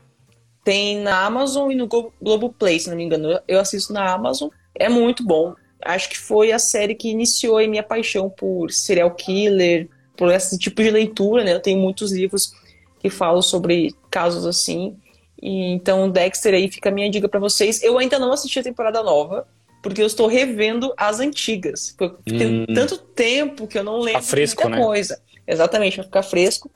Tem 0.62 0.98
na 1.00 1.24
Amazon 1.24 1.70
e 1.70 1.74
no 1.74 1.88
Globoplay, 2.20 2.78
se 2.78 2.90
não 2.90 2.96
me 2.96 3.04
engano. 3.04 3.40
Eu 3.48 3.60
assisto 3.60 3.92
na 3.92 4.12
Amazon. 4.12 4.50
É 4.74 4.88
muito 4.88 5.24
bom. 5.24 5.54
Acho 5.82 6.10
que 6.10 6.18
foi 6.18 6.52
a 6.52 6.58
série 6.58 6.94
que 6.94 7.08
iniciou 7.08 7.58
a 7.58 7.66
minha 7.66 7.82
paixão 7.82 8.28
por 8.28 8.70
serial 8.70 9.10
killer, 9.12 9.88
por 10.16 10.30
esse 10.30 10.58
tipo 10.58 10.82
de 10.82 10.90
leitura, 10.90 11.42
né? 11.42 11.54
Eu 11.54 11.60
tenho 11.60 11.78
muitos 11.78 12.12
livros 12.12 12.52
que 13.00 13.08
falam 13.08 13.40
sobre 13.40 13.94
casos 14.10 14.44
assim. 14.44 14.96
E, 15.42 15.72
então, 15.72 16.10
Dexter 16.10 16.54
aí 16.54 16.70
fica 16.70 16.90
a 16.90 16.92
minha 16.92 17.10
dica 17.10 17.28
para 17.28 17.40
vocês. 17.40 17.82
Eu 17.82 17.98
ainda 17.98 18.18
não 18.18 18.30
assisti 18.30 18.58
a 18.58 18.62
temporada 18.62 19.02
nova, 19.02 19.48
porque 19.82 20.02
eu 20.02 20.06
estou 20.06 20.26
revendo 20.26 20.92
as 20.96 21.20
antigas. 21.20 21.94
Porque 21.96 22.34
hum. 22.34 22.38
tem 22.38 22.66
tanto 22.74 22.98
tempo 22.98 23.66
que 23.66 23.78
eu 23.78 23.84
não 23.84 23.98
lembro 23.98 24.20
tá 24.20 24.26
fresco, 24.26 24.62
muita 24.62 24.76
né? 24.76 24.84
coisa. 24.84 25.22
Exatamente, 25.46 25.96
vai 25.96 26.04
ficar 26.04 26.22
fresco. 26.22 26.70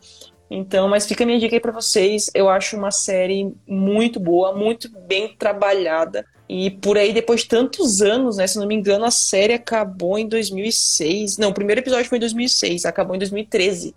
Então, 0.51 0.88
mas 0.88 1.07
fica 1.07 1.24
a 1.24 1.26
minha 1.26 1.38
dica 1.38 1.57
aí 1.57 1.61
pra 1.61 1.72
vocês. 1.72 2.30
Eu 2.34 2.49
acho 2.49 2.76
uma 2.76 2.90
série 2.90 3.53
muito 3.66 4.20
boa, 4.20 4.55
muito 4.55 4.88
bem 4.88 5.34
trabalhada. 5.36 6.24
E 6.49 6.70
por 6.70 6.99
aí, 6.99 7.12
depois 7.12 7.40
de 7.40 7.49
tantos 7.49 8.03
anos, 8.03 8.36
né? 8.36 8.47
Se 8.47 8.59
não 8.59 8.66
me 8.66 8.74
engano, 8.74 9.05
a 9.05 9.11
série 9.11 9.55
acabou 9.55 10.18
em 10.18 10.28
2006. 10.28 11.38
Não, 11.38 11.51
o 11.51 11.55
primeiro 11.55 11.80
episódio 11.80 12.09
foi 12.09 12.18
em 12.18 12.20
2006, 12.20 12.84
acabou 12.84 13.16
em 13.16 13.18
2013. 13.18 13.95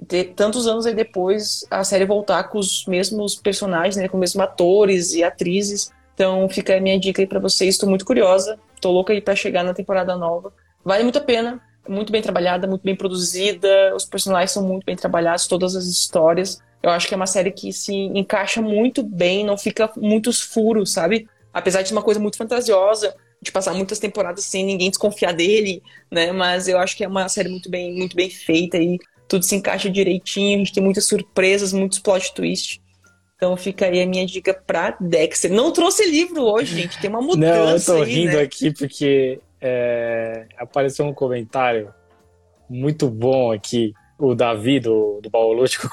De, 0.00 0.24
tantos 0.24 0.66
anos 0.66 0.86
aí 0.86 0.94
depois, 0.94 1.64
a 1.70 1.84
série 1.84 2.04
voltar 2.06 2.44
com 2.44 2.58
os 2.58 2.86
mesmos 2.86 3.36
personagens, 3.36 3.96
né? 3.96 4.08
Com 4.08 4.16
os 4.16 4.20
mesmos 4.20 4.42
atores 4.42 5.12
e 5.12 5.22
atrizes. 5.22 5.92
Então, 6.14 6.48
fica 6.48 6.76
a 6.76 6.80
minha 6.80 6.98
dica 6.98 7.20
aí 7.20 7.26
pra 7.26 7.40
vocês. 7.40 7.74
Estou 7.74 7.88
muito 7.88 8.04
curiosa. 8.04 8.58
Tô 8.80 8.90
louca 8.90 9.12
aí 9.12 9.20
pra 9.20 9.36
chegar 9.36 9.62
na 9.62 9.74
temporada 9.74 10.16
nova. 10.16 10.52
Vale 10.82 11.02
muito 11.02 11.18
a 11.18 11.22
pena 11.22 11.60
muito 11.88 12.12
bem 12.12 12.22
trabalhada, 12.22 12.66
muito 12.66 12.82
bem 12.82 12.96
produzida, 12.96 13.94
os 13.94 14.04
personagens 14.04 14.50
são 14.50 14.66
muito 14.66 14.84
bem 14.84 14.96
trabalhados, 14.96 15.46
todas 15.46 15.76
as 15.76 15.86
histórias. 15.86 16.60
Eu 16.82 16.90
acho 16.90 17.08
que 17.08 17.14
é 17.14 17.16
uma 17.16 17.26
série 17.26 17.50
que 17.50 17.72
se 17.72 17.92
encaixa 17.92 18.60
muito 18.60 19.02
bem, 19.02 19.44
não 19.44 19.56
fica 19.56 19.90
muitos 19.96 20.40
furos, 20.40 20.92
sabe? 20.92 21.28
Apesar 21.52 21.82
de 21.82 21.88
ser 21.88 21.94
uma 21.94 22.02
coisa 22.02 22.20
muito 22.20 22.36
fantasiosa, 22.36 23.14
de 23.40 23.52
passar 23.52 23.74
muitas 23.74 23.98
temporadas 23.98 24.44
sem 24.44 24.64
ninguém 24.64 24.90
desconfiar 24.90 25.32
dele, 25.32 25.82
né? 26.10 26.32
Mas 26.32 26.68
eu 26.68 26.78
acho 26.78 26.96
que 26.96 27.04
é 27.04 27.08
uma 27.08 27.28
série 27.28 27.48
muito 27.48 27.70
bem, 27.70 27.94
muito 27.94 28.16
bem 28.16 28.28
feita 28.28 28.78
e 28.78 28.98
tudo 29.28 29.44
se 29.44 29.54
encaixa 29.54 29.88
direitinho, 29.90 30.56
a 30.56 30.58
gente 30.58 30.72
tem 30.72 30.82
muitas 30.82 31.06
surpresas, 31.06 31.72
muitos 31.72 31.98
plot 31.98 32.34
twists. 32.34 32.80
Então 33.36 33.56
fica 33.56 33.86
aí 33.86 34.00
a 34.00 34.06
minha 34.06 34.24
dica 34.24 34.54
pra 34.54 34.96
Dexter. 35.00 35.52
Não 35.52 35.72
trouxe 35.72 36.08
livro 36.08 36.42
hoje, 36.42 36.82
gente. 36.82 36.98
Tem 36.98 37.10
uma 37.10 37.20
mudança. 37.20 37.92
Não, 37.92 37.98
eu 37.98 38.04
tô 38.04 38.08
aí, 38.08 38.14
rindo 38.14 38.36
né? 38.36 38.42
aqui 38.42 38.72
porque 38.72 39.40
é, 39.66 40.46
apareceu 40.58 41.06
um 41.06 41.14
comentário 41.14 41.92
muito 42.68 43.08
bom 43.08 43.50
aqui, 43.50 43.94
o 44.18 44.34
Davi 44.34 44.78
do, 44.78 45.20
do 45.22 45.30
Baolútico, 45.30 45.88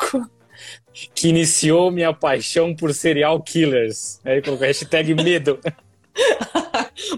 que 1.16 1.30
iniciou 1.30 1.90
minha 1.90 2.14
paixão 2.14 2.76
por 2.76 2.94
serial 2.94 3.42
killers. 3.42 4.20
Aí 4.26 4.42
colocou 4.42 4.68
hashtag 4.68 5.14
medo. 5.24 5.58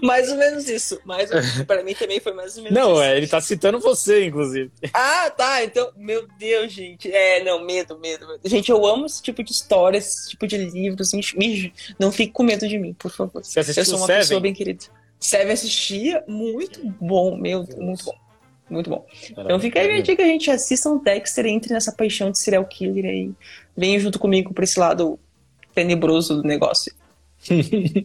mais 0.00 0.30
ou 0.30 0.36
menos 0.36 0.68
isso. 0.68 1.00
Mais 1.04 1.28
para 1.66 1.82
mim 1.82 1.92
também 1.92 2.20
foi 2.20 2.32
mais 2.32 2.56
ou 2.56 2.62
menos 2.62 2.78
não, 2.78 2.92
isso. 2.92 3.02
é, 3.02 3.16
ele 3.16 3.26
tá 3.26 3.40
citando 3.40 3.80
você, 3.80 4.24
inclusive. 4.24 4.70
Ah, 4.92 5.30
tá. 5.30 5.64
Então, 5.64 5.90
meu 5.96 6.28
Deus, 6.38 6.72
gente. 6.72 7.10
É, 7.10 7.42
não, 7.42 7.64
medo, 7.64 7.98
medo. 7.98 8.24
Gente, 8.44 8.70
eu 8.70 8.86
amo 8.86 9.06
esse 9.06 9.20
tipo 9.20 9.42
de 9.42 9.50
história, 9.50 9.98
esse 9.98 10.30
tipo 10.30 10.46
de 10.46 10.56
livros. 10.56 11.08
Assim, 11.08 11.20
não 11.98 12.12
fique 12.12 12.32
com 12.32 12.44
medo 12.44 12.68
de 12.68 12.78
mim, 12.78 12.94
por 12.94 13.10
favor. 13.10 13.44
Você 13.44 13.58
assistiu 13.58 13.80
eu 13.80 13.86
sou 13.86 13.98
uma 13.98 14.06
Seven? 14.06 14.22
pessoa 14.22 14.40
bem 14.40 14.54
querida. 14.54 14.84
Seven 15.24 15.54
assistia, 15.54 16.22
muito 16.28 16.80
bom, 17.00 17.34
meu, 17.34 17.66
muito 17.78 18.04
bom. 18.04 18.14
Muito 18.68 18.90
bom. 18.90 19.06
Então 19.30 19.58
fica 19.58 19.80
aí 19.80 19.98
a 19.98 20.02
dica, 20.02 20.22
a 20.22 20.26
gente 20.26 20.50
assista 20.50 20.90
um 20.90 21.02
Dexter, 21.02 21.46
entre 21.46 21.72
nessa 21.72 21.90
paixão 21.92 22.30
de 22.30 22.38
serial 22.38 22.62
killer 22.66 23.06
aí. 23.06 23.30
Venha 23.74 23.98
junto 23.98 24.18
comigo 24.18 24.52
pra 24.52 24.64
esse 24.64 24.78
lado 24.78 25.18
tenebroso 25.74 26.42
do 26.42 26.46
negócio. 26.46 26.92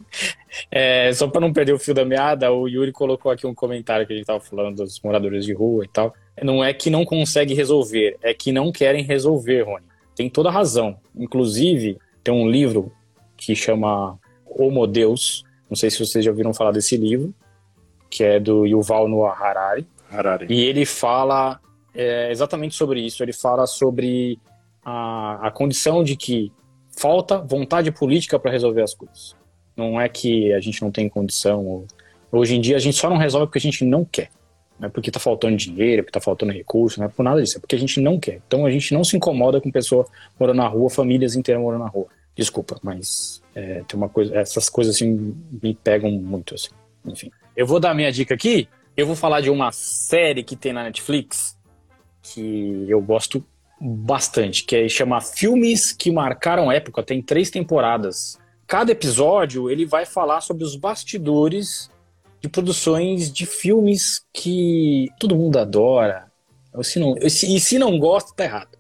é, 0.71 1.11
só 1.11 1.27
para 1.27 1.41
não 1.41 1.51
perder 1.51 1.73
o 1.73 1.79
fio 1.79 1.93
da 1.93 2.05
meada, 2.05 2.53
o 2.53 2.69
Yuri 2.69 2.93
colocou 2.93 3.29
aqui 3.29 3.45
um 3.45 3.53
comentário 3.53 4.07
que 4.07 4.13
a 4.13 4.15
gente 4.15 4.25
tava 4.25 4.39
falando 4.39 4.77
dos 4.77 5.01
moradores 5.01 5.43
de 5.43 5.51
rua 5.51 5.83
e 5.83 5.89
tal. 5.89 6.13
Não 6.41 6.63
é 6.63 6.73
que 6.73 6.89
não 6.89 7.03
consegue 7.03 7.53
resolver, 7.53 8.17
é 8.21 8.33
que 8.33 8.53
não 8.53 8.71
querem 8.71 9.03
resolver, 9.03 9.63
Rony. 9.63 9.85
Tem 10.15 10.29
toda 10.29 10.49
razão. 10.49 10.97
Inclusive, 11.13 11.97
tem 12.23 12.33
um 12.33 12.49
livro 12.49 12.93
que 13.35 13.53
chama 13.57 14.17
Homo 14.45 14.87
Deus, 14.87 15.43
não 15.69 15.75
sei 15.75 15.89
se 15.89 15.99
vocês 15.99 16.25
já 16.25 16.31
ouviram 16.31 16.53
falar 16.53 16.71
desse 16.71 16.97
livro, 16.97 17.33
que 18.09 18.23
é 18.23 18.39
do 18.39 18.65
Yuval 18.65 19.07
Noah 19.07 19.37
Harari. 19.37 19.85
Harari. 20.11 20.47
E 20.49 20.61
ele 20.61 20.85
fala 20.85 21.59
é, 21.93 22.31
exatamente 22.31 22.75
sobre 22.75 23.01
isso. 23.01 23.21
Ele 23.23 23.33
fala 23.33 23.67
sobre 23.67 24.39
a, 24.83 25.47
a 25.47 25.51
condição 25.51 26.03
de 26.03 26.15
que 26.15 26.51
falta 26.97 27.37
vontade 27.37 27.91
política 27.91 28.39
para 28.39 28.51
resolver 28.51 28.81
as 28.81 28.93
coisas. 28.93 29.35
Não 29.75 29.99
é 29.99 30.09
que 30.09 30.51
a 30.53 30.59
gente 30.59 30.81
não 30.81 30.91
tem 30.91 31.07
condição. 31.07 31.65
Ou, 31.65 31.87
hoje 32.31 32.55
em 32.55 32.61
dia 32.61 32.75
a 32.75 32.79
gente 32.79 32.97
só 32.97 33.09
não 33.09 33.17
resolve 33.17 33.47
porque 33.47 33.59
a 33.59 33.61
gente 33.61 33.85
não 33.85 34.03
quer. 34.03 34.29
Não 34.79 34.87
é 34.87 34.89
porque 34.89 35.11
tá 35.11 35.19
faltando 35.19 35.57
dinheiro, 35.57 36.03
porque 36.03 36.17
tá 36.17 36.21
faltando 36.21 36.53
recurso, 36.53 36.99
não 36.99 37.07
é 37.07 37.09
por 37.09 37.21
nada 37.21 37.41
disso, 37.41 37.57
é 37.57 37.59
porque 37.59 37.75
a 37.75 37.79
gente 37.79 37.99
não 37.99 38.17
quer. 38.17 38.41
Então 38.47 38.65
a 38.65 38.71
gente 38.71 38.93
não 38.93 39.03
se 39.03 39.15
incomoda 39.15 39.59
com 39.59 39.69
pessoa 39.69 40.05
morando 40.39 40.57
na 40.57 40.67
rua, 40.67 40.89
famílias 40.89 41.35
inteiras 41.35 41.61
morando 41.61 41.83
na 41.83 41.89
rua. 41.89 42.07
Desculpa, 42.33 42.79
mas 42.81 43.41
é, 43.59 43.83
tem 43.83 43.97
uma 43.97 44.07
coisa, 44.07 44.35
essas 44.37 44.69
coisas 44.69 44.95
assim 44.95 45.35
me 45.61 45.75
pegam 45.75 46.09
muito, 46.11 46.55
assim. 46.55 46.69
Enfim. 47.05 47.29
Eu 47.55 47.67
vou 47.67 47.79
dar 47.79 47.93
minha 47.93 48.11
dica 48.11 48.33
aqui. 48.33 48.69
Eu 48.95 49.05
vou 49.05 49.15
falar 49.15 49.41
de 49.41 49.49
uma 49.49 49.71
série 49.71 50.43
que 50.43 50.55
tem 50.55 50.71
na 50.71 50.83
Netflix 50.83 51.57
que 52.21 52.85
eu 52.87 53.01
gosto 53.01 53.43
bastante, 53.81 54.63
que 54.63 54.75
é 54.75 54.89
chama 54.89 55.19
Filmes 55.19 55.91
que 55.91 56.11
Marcaram 56.11 56.71
Época. 56.71 57.03
Tem 57.03 57.21
três 57.21 57.49
temporadas. 57.49 58.37
Cada 58.65 58.91
episódio 58.91 59.69
ele 59.69 59.85
vai 59.85 60.05
falar 60.05 60.41
sobre 60.41 60.63
os 60.63 60.75
bastidores 60.75 61.89
de 62.41 62.47
produções 62.47 63.31
de 63.31 63.45
filmes 63.45 64.25
que 64.33 65.09
todo 65.19 65.35
mundo 65.35 65.59
adora. 65.59 66.31
Se 66.83 66.99
não, 66.99 67.15
e 67.21 67.29
se 67.29 67.77
não 67.77 67.97
gosta, 67.99 68.33
tá 68.35 68.43
errado. 68.45 68.77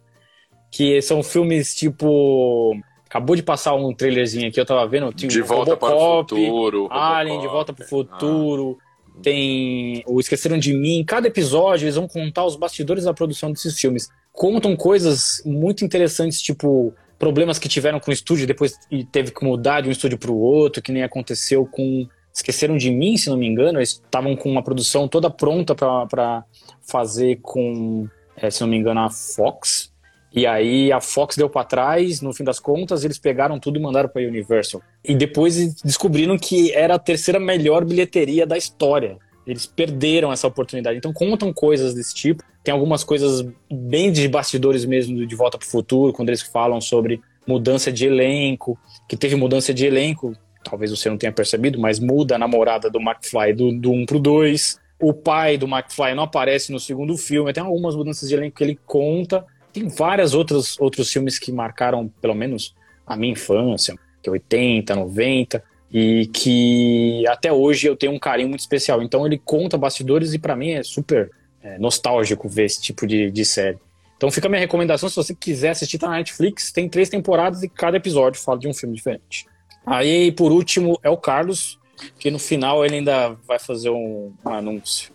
Que 0.71 1.01
são 1.01 1.21
filmes 1.23 1.75
tipo. 1.75 2.79
Acabou 3.09 3.35
de 3.35 3.41
passar 3.41 3.73
um 3.73 3.91
trailerzinho 3.91 4.47
aqui, 4.47 4.59
eu 4.59 4.65
tava 4.65 4.87
vendo. 4.87 5.11
de 5.11 5.41
Volta 5.41 5.71
Robocop, 5.71 5.79
para 5.79 5.95
o 5.95 6.19
Futuro. 6.19 6.87
Alien, 6.91 7.37
Robocop. 7.37 7.41
De 7.41 7.47
Volta 7.51 7.73
para 7.73 7.85
o 7.85 7.87
Futuro. 7.87 8.77
Ah. 8.79 9.19
Tem 9.23 10.03
o 10.05 10.19
Esqueceram 10.19 10.59
de 10.59 10.73
Mim. 10.73 11.03
Cada 11.03 11.27
episódio 11.27 11.85
eles 11.85 11.95
vão 11.95 12.07
contar 12.07 12.45
os 12.45 12.55
bastidores 12.55 13.05
da 13.05 13.13
produção 13.13 13.51
desses 13.51 13.77
filmes. 13.79 14.09
Contam 14.31 14.75
coisas 14.75 15.41
muito 15.43 15.83
interessantes, 15.83 16.39
tipo 16.39 16.93
problemas 17.17 17.57
que 17.57 17.67
tiveram 17.67 17.99
com 17.99 18.11
o 18.11 18.13
estúdio 18.13 18.45
depois 18.45 18.79
e 18.89 19.03
teve 19.03 19.31
que 19.31 19.43
mudar 19.43 19.81
de 19.81 19.89
um 19.89 19.91
estúdio 19.91 20.17
para 20.17 20.31
o 20.31 20.39
outro, 20.39 20.81
que 20.81 20.91
nem 20.91 21.03
aconteceu 21.03 21.65
com 21.65 22.07
Esqueceram 22.31 22.77
de 22.77 22.91
Mim, 22.91 23.17
se 23.17 23.27
não 23.27 23.37
me 23.37 23.47
engano. 23.47 23.79
Eles 23.79 23.89
estavam 23.89 24.35
com 24.35 24.51
uma 24.51 24.63
produção 24.63 25.07
toda 25.07 25.31
pronta 25.31 25.73
para 25.73 26.45
fazer 26.87 27.39
com, 27.41 28.07
é, 28.37 28.51
se 28.51 28.61
não 28.61 28.67
me 28.67 28.77
engano, 28.77 28.99
a 28.99 29.09
Fox. 29.09 29.91
E 30.33 30.45
aí 30.45 30.91
a 30.91 31.01
Fox 31.01 31.35
deu 31.35 31.49
para 31.49 31.65
trás, 31.65 32.21
no 32.21 32.33
fim 32.33 32.43
das 32.43 32.59
contas, 32.59 33.03
eles 33.03 33.17
pegaram 33.17 33.59
tudo 33.59 33.79
e 33.79 33.81
mandaram 33.81 34.09
para 34.09 34.21
Universal. 34.21 34.81
E 35.03 35.15
depois 35.15 35.81
descobriram 35.81 36.37
que 36.37 36.71
era 36.73 36.95
a 36.95 36.99
terceira 36.99 37.39
melhor 37.39 37.83
bilheteria 37.83 38.45
da 38.45 38.57
história. 38.57 39.17
Eles 39.45 39.65
perderam 39.65 40.31
essa 40.31 40.47
oportunidade. 40.47 40.97
Então 40.97 41.11
contam 41.11 41.51
coisas 41.51 41.93
desse 41.93 42.13
tipo. 42.13 42.43
Tem 42.63 42.71
algumas 42.71 43.03
coisas 43.03 43.43
bem 43.71 44.11
de 44.11 44.27
bastidores 44.27 44.85
mesmo 44.85 45.25
de 45.25 45.35
Volta 45.35 45.57
para 45.57 45.65
o 45.65 45.69
Futuro, 45.69 46.13
quando 46.13 46.29
eles 46.29 46.43
falam 46.43 46.79
sobre 46.79 47.19
mudança 47.47 47.91
de 47.91 48.05
elenco, 48.05 48.77
que 49.07 49.17
teve 49.17 49.35
mudança 49.35 49.73
de 49.73 49.85
elenco 49.85 50.35
talvez 50.63 50.91
você 50.91 51.09
não 51.09 51.17
tenha 51.17 51.31
percebido, 51.31 51.79
mas 51.79 51.99
muda 51.99 52.35
a 52.35 52.37
namorada 52.37 52.89
do 52.89 52.99
McFly 52.99 53.53
do, 53.53 53.71
do 53.71 53.91
1 53.91 54.05
pro 54.05 54.19
2. 54.19 54.79
O 55.01 55.13
pai 55.13 55.57
do 55.57 55.65
McFly 55.65 56.13
não 56.13 56.23
aparece 56.23 56.71
no 56.71 56.79
segundo 56.79 57.17
filme. 57.17 57.53
Tem 57.53 57.63
algumas 57.63 57.95
mudanças 57.95 58.27
de 58.27 58.35
elenco 58.35 58.57
que 58.57 58.63
ele 58.63 58.79
conta. 58.85 59.45
Tem 59.73 59.87
vários 59.87 60.33
outros, 60.33 60.79
outros 60.79 61.11
filmes 61.11 61.37
que 61.37 61.51
marcaram, 61.51 62.07
pelo 62.21 62.33
menos, 62.33 62.75
a 63.05 63.15
minha 63.15 63.33
infância, 63.33 63.95
que 64.21 64.29
é 64.29 64.31
80, 64.31 64.95
90, 64.95 65.63
e 65.91 66.27
que 66.27 67.25
até 67.27 67.51
hoje 67.51 67.87
eu 67.87 67.95
tenho 67.95 68.13
um 68.13 68.19
carinho 68.19 68.49
muito 68.49 68.61
especial. 68.61 69.01
Então 69.01 69.25
ele 69.25 69.37
conta 69.37 69.77
bastidores 69.77 70.33
e 70.33 70.39
para 70.39 70.55
mim 70.55 70.71
é 70.71 70.83
super 70.83 71.31
é, 71.63 71.77
nostálgico 71.79 72.47
ver 72.47 72.65
esse 72.65 72.81
tipo 72.81 73.07
de, 73.07 73.31
de 73.31 73.45
série. 73.45 73.77
Então 74.17 74.29
fica 74.29 74.47
a 74.47 74.49
minha 74.49 74.59
recomendação, 74.59 75.07
se 75.07 75.15
você 75.15 75.33
quiser 75.33 75.69
assistir, 75.69 75.97
tá 75.97 76.09
na 76.09 76.17
Netflix, 76.17 76.71
tem 76.71 76.89
três 76.89 77.09
temporadas 77.09 77.63
e 77.63 77.69
cada 77.69 77.97
episódio 77.97 78.41
fala 78.41 78.59
de 78.59 78.67
um 78.67 78.73
filme 78.73 78.95
diferente. 78.95 79.45
Aí, 79.85 80.31
por 80.33 80.51
último, 80.51 80.99
é 81.01 81.09
o 81.09 81.17
Carlos, 81.17 81.79
que 82.19 82.29
no 82.29 82.37
final 82.37 82.85
ele 82.85 82.97
ainda 82.97 83.29
vai 83.47 83.57
fazer 83.57 83.89
um, 83.89 84.33
um 84.45 84.49
anúncio. 84.49 85.11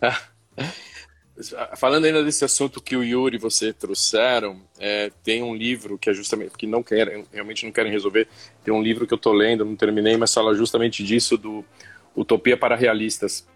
Falando 1.76 2.04
ainda 2.04 2.22
desse 2.22 2.44
assunto 2.44 2.80
que 2.80 2.96
o 2.96 3.02
Yuri 3.02 3.36
e 3.36 3.40
você 3.40 3.72
trouxeram, 3.72 4.60
é, 4.78 5.10
tem 5.22 5.42
um 5.42 5.54
livro 5.54 5.98
que 5.98 6.08
é 6.08 6.14
justamente, 6.14 6.52
que 6.56 6.66
não 6.66 6.82
querem, 6.82 7.24
realmente 7.32 7.64
não 7.64 7.72
querem 7.72 7.90
resolver, 7.90 8.28
tem 8.64 8.72
um 8.72 8.82
livro 8.82 9.06
que 9.06 9.12
eu 9.12 9.18
tô 9.18 9.32
lendo, 9.32 9.64
não 9.64 9.74
terminei, 9.74 10.16
mas 10.16 10.32
fala 10.32 10.54
justamente 10.54 11.02
disso, 11.02 11.36
do 11.36 11.64
Utopia 12.16 12.56
para 12.56 12.76
Realistas, 12.76 13.46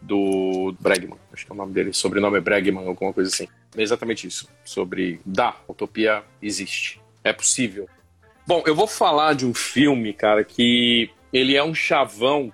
do 0.00 0.74
Bregman, 0.80 1.18
acho 1.32 1.44
que 1.44 1.52
é 1.52 1.54
o 1.54 1.58
nome 1.58 1.72
dele, 1.72 1.92
sobrenome 1.92 2.38
é 2.38 2.40
Bregman, 2.40 2.86
alguma 2.86 3.12
coisa 3.12 3.30
assim. 3.30 3.46
É 3.76 3.82
exatamente 3.82 4.26
isso, 4.26 4.48
sobre, 4.64 5.20
dá, 5.26 5.54
utopia 5.68 6.22
existe, 6.40 6.98
é 7.22 7.32
possível, 7.32 7.88
Bom, 8.48 8.62
eu 8.64 8.74
vou 8.74 8.86
falar 8.86 9.34
de 9.34 9.44
um 9.44 9.52
filme, 9.52 10.10
cara, 10.14 10.42
que 10.42 11.10
ele 11.30 11.54
é 11.54 11.62
um 11.62 11.74
chavão. 11.74 12.50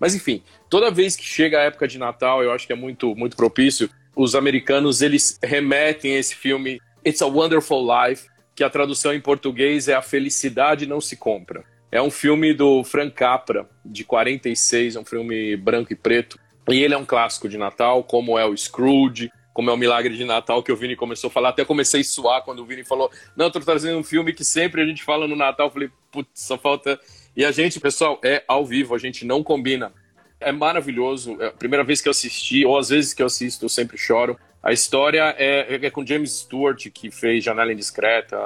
Mas 0.00 0.12
enfim, 0.12 0.42
toda 0.68 0.90
vez 0.90 1.14
que 1.14 1.22
chega 1.22 1.60
a 1.60 1.62
época 1.62 1.86
de 1.86 1.98
Natal, 1.98 2.42
eu 2.42 2.50
acho 2.50 2.66
que 2.66 2.72
é 2.72 2.76
muito, 2.76 3.14
muito 3.14 3.36
propício. 3.36 3.88
Os 4.16 4.34
americanos 4.34 5.02
eles 5.02 5.38
remetem 5.42 6.16
esse 6.16 6.34
filme 6.34 6.80
It's 7.06 7.20
a 7.20 7.26
Wonderful 7.26 7.86
Life, 7.86 8.26
que 8.54 8.64
a 8.64 8.70
tradução 8.70 9.12
em 9.12 9.20
português 9.20 9.88
é 9.88 9.94
A 9.94 10.00
Felicidade 10.00 10.86
Não 10.86 11.02
Se 11.02 11.18
Compra. 11.18 11.62
É 11.92 12.00
um 12.00 12.10
filme 12.10 12.54
do 12.54 12.82
Frank 12.82 13.14
Capra, 13.14 13.68
de 13.84 14.04
46, 14.04 14.96
é 14.96 15.00
um 15.00 15.04
filme 15.04 15.54
branco 15.58 15.92
e 15.92 15.96
preto. 15.96 16.38
E 16.70 16.82
ele 16.82 16.94
é 16.94 16.96
um 16.96 17.04
clássico 17.04 17.46
de 17.46 17.58
Natal, 17.58 18.02
como 18.02 18.38
é 18.38 18.46
o 18.46 18.56
Scrooge, 18.56 19.30
como 19.52 19.68
é 19.68 19.72
o 19.74 19.76
Milagre 19.76 20.16
de 20.16 20.24
Natal, 20.24 20.62
que 20.62 20.72
o 20.72 20.76
Vini 20.76 20.96
começou 20.96 21.28
a 21.28 21.30
falar. 21.30 21.50
Até 21.50 21.64
comecei 21.66 22.00
a 22.00 22.04
suar 22.04 22.42
quando 22.42 22.60
o 22.60 22.66
Vini 22.66 22.84
falou: 22.84 23.10
Não, 23.36 23.50
tô 23.50 23.60
trazendo 23.60 23.98
um 23.98 24.02
filme 24.02 24.32
que 24.32 24.44
sempre 24.44 24.80
a 24.80 24.86
gente 24.86 25.04
fala 25.04 25.28
no 25.28 25.36
Natal. 25.36 25.66
Eu 25.66 25.72
falei, 25.72 25.90
putz, 26.10 26.30
só 26.34 26.56
falta. 26.56 26.98
E 27.36 27.44
a 27.44 27.52
gente, 27.52 27.78
pessoal, 27.78 28.18
é 28.24 28.42
ao 28.48 28.64
vivo, 28.64 28.94
a 28.94 28.98
gente 28.98 29.26
não 29.26 29.42
combina. 29.42 29.92
É 30.40 30.52
maravilhoso. 30.52 31.40
É 31.40 31.46
a 31.46 31.52
primeira 31.52 31.84
vez 31.84 32.00
que 32.00 32.08
eu 32.08 32.10
assisti, 32.10 32.64
ou 32.64 32.78
às 32.78 32.88
vezes 32.88 33.14
que 33.14 33.22
eu 33.22 33.26
assisto, 33.26 33.64
eu 33.64 33.68
sempre 33.68 33.96
choro. 33.96 34.38
A 34.62 34.72
história 34.72 35.34
é, 35.38 35.86
é 35.86 35.90
com 35.90 36.04
James 36.04 36.38
Stewart, 36.38 36.88
que 36.92 37.10
fez 37.10 37.44
Janela 37.44 37.72
Indiscreta, 37.72 38.36